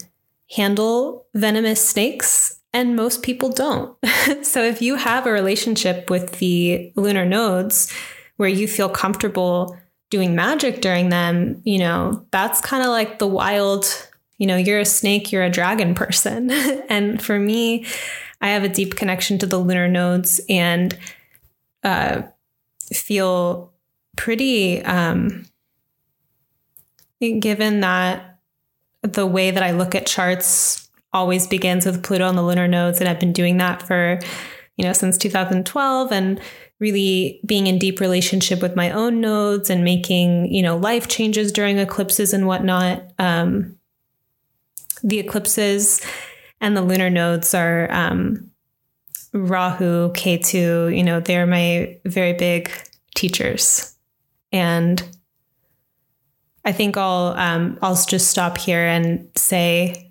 handle 0.54 1.26
venomous 1.34 1.86
snakes 1.86 2.60
and 2.72 2.96
most 2.96 3.22
people 3.22 3.50
don't. 3.50 3.96
so 4.42 4.62
if 4.62 4.80
you 4.80 4.96
have 4.96 5.26
a 5.26 5.32
relationship 5.32 6.08
with 6.08 6.38
the 6.38 6.92
lunar 6.94 7.24
nodes, 7.24 7.92
where 8.36 8.48
you 8.48 8.68
feel 8.68 8.88
comfortable 8.88 9.76
doing 10.10 10.34
magic 10.34 10.80
during 10.80 11.08
them, 11.08 11.60
you 11.64 11.78
know, 11.78 12.24
that's 12.30 12.60
kind 12.60 12.82
of 12.82 12.90
like 12.90 13.18
the 13.18 13.26
wild, 13.26 13.86
you 14.38 14.46
know, 14.46 14.56
you're 14.56 14.78
a 14.78 14.84
snake, 14.84 15.32
you're 15.32 15.42
a 15.42 15.50
dragon 15.50 15.94
person. 15.94 16.50
and 16.88 17.22
for 17.22 17.38
me, 17.38 17.84
I 18.40 18.48
have 18.48 18.64
a 18.64 18.68
deep 18.68 18.96
connection 18.96 19.38
to 19.38 19.46
the 19.46 19.58
lunar 19.58 19.88
nodes 19.88 20.40
and 20.48 20.96
uh, 21.82 22.22
feel 22.92 23.72
pretty, 24.16 24.82
um, 24.82 25.46
given 27.20 27.80
that 27.80 28.38
the 29.02 29.26
way 29.26 29.50
that 29.50 29.62
I 29.62 29.70
look 29.70 29.94
at 29.94 30.06
charts 30.06 30.88
always 31.12 31.46
begins 31.46 31.86
with 31.86 32.02
Pluto 32.02 32.28
and 32.28 32.36
the 32.36 32.42
lunar 32.42 32.68
nodes, 32.68 33.00
and 33.00 33.08
I've 33.08 33.20
been 33.20 33.32
doing 33.32 33.56
that 33.56 33.82
for, 33.82 34.18
you 34.76 34.84
know, 34.84 34.92
since 34.92 35.16
2012. 35.16 36.12
And 36.12 36.40
really 36.78 37.40
being 37.46 37.66
in 37.66 37.78
deep 37.78 38.00
relationship 38.00 38.60
with 38.60 38.76
my 38.76 38.90
own 38.90 39.20
nodes 39.20 39.70
and 39.70 39.84
making 39.84 40.52
you 40.52 40.62
know 40.62 40.76
life 40.76 41.08
changes 41.08 41.52
during 41.52 41.78
eclipses 41.78 42.34
and 42.34 42.46
whatnot. 42.46 43.02
Um, 43.18 43.76
the 45.02 45.18
eclipses 45.18 46.04
and 46.60 46.76
the 46.76 46.82
lunar 46.82 47.10
nodes 47.10 47.54
are 47.54 47.90
um, 47.92 48.50
rahu 49.32 50.12
ketu 50.12 50.94
you 50.96 51.02
know 51.02 51.20
they're 51.20 51.46
my 51.46 51.98
very 52.04 52.32
big 52.32 52.70
teachers. 53.14 53.94
And 54.52 55.02
i 56.64 56.72
think 56.72 56.96
i'll 56.96 57.34
um, 57.36 57.78
i'll 57.80 57.94
just 58.06 58.28
stop 58.28 58.58
here 58.58 58.84
and 58.86 59.28
say 59.36 60.05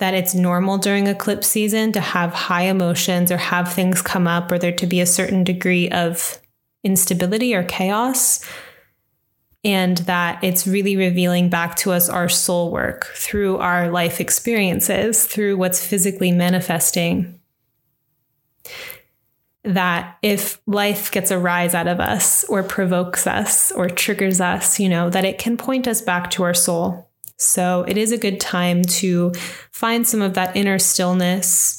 that 0.00 0.14
it's 0.14 0.34
normal 0.34 0.78
during 0.78 1.06
eclipse 1.06 1.46
season 1.46 1.92
to 1.92 2.00
have 2.00 2.32
high 2.32 2.62
emotions 2.62 3.30
or 3.30 3.36
have 3.36 3.70
things 3.72 4.00
come 4.00 4.26
up 4.26 4.50
or 4.50 4.58
there 4.58 4.72
to 4.72 4.86
be 4.86 5.00
a 5.00 5.06
certain 5.06 5.44
degree 5.44 5.90
of 5.90 6.38
instability 6.82 7.54
or 7.54 7.62
chaos. 7.62 8.44
And 9.62 9.98
that 9.98 10.42
it's 10.42 10.66
really 10.66 10.96
revealing 10.96 11.50
back 11.50 11.76
to 11.76 11.92
us 11.92 12.08
our 12.08 12.30
soul 12.30 12.72
work 12.72 13.12
through 13.14 13.58
our 13.58 13.90
life 13.90 14.22
experiences, 14.22 15.26
through 15.26 15.58
what's 15.58 15.86
physically 15.86 16.32
manifesting. 16.32 17.38
That 19.64 20.16
if 20.22 20.62
life 20.66 21.10
gets 21.10 21.30
a 21.30 21.38
rise 21.38 21.74
out 21.74 21.88
of 21.88 22.00
us 22.00 22.42
or 22.44 22.62
provokes 22.62 23.26
us 23.26 23.70
or 23.70 23.90
triggers 23.90 24.40
us, 24.40 24.80
you 24.80 24.88
know, 24.88 25.10
that 25.10 25.26
it 25.26 25.36
can 25.36 25.58
point 25.58 25.86
us 25.86 26.00
back 26.00 26.30
to 26.30 26.42
our 26.42 26.54
soul 26.54 27.09
so 27.40 27.84
it 27.88 27.96
is 27.96 28.12
a 28.12 28.18
good 28.18 28.38
time 28.38 28.82
to 28.82 29.32
find 29.72 30.06
some 30.06 30.20
of 30.20 30.34
that 30.34 30.54
inner 30.54 30.78
stillness 30.78 31.78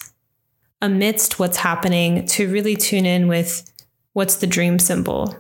amidst 0.82 1.38
what's 1.38 1.58
happening 1.58 2.26
to 2.26 2.52
really 2.52 2.76
tune 2.76 3.06
in 3.06 3.28
with 3.28 3.72
what's 4.14 4.38
the 4.38 4.48
dream 4.48 4.80
symbol? 4.80 5.38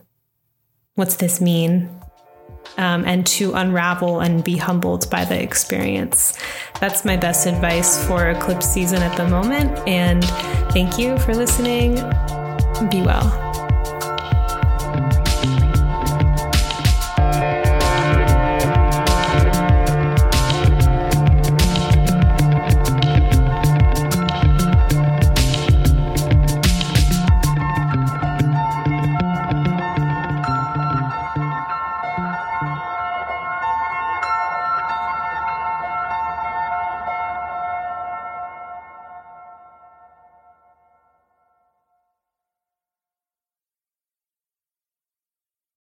What's 0.93 1.15
this 1.15 1.41
mean? 1.41 1.89
Um, 2.77 3.03
and 3.05 3.25
to 3.27 3.53
unravel 3.53 4.19
and 4.19 4.43
be 4.43 4.57
humbled 4.57 5.09
by 5.09 5.25
the 5.25 5.41
experience. 5.41 6.37
That's 6.79 7.03
my 7.03 7.17
best 7.17 7.47
advice 7.47 8.05
for 8.05 8.29
eclipse 8.29 8.67
season 8.67 9.01
at 9.01 9.17
the 9.17 9.27
moment. 9.27 9.75
And 9.87 10.23
thank 10.71 10.99
you 10.99 11.17
for 11.17 11.33
listening. 11.33 11.95
Be 12.89 13.01
well. 13.01 13.50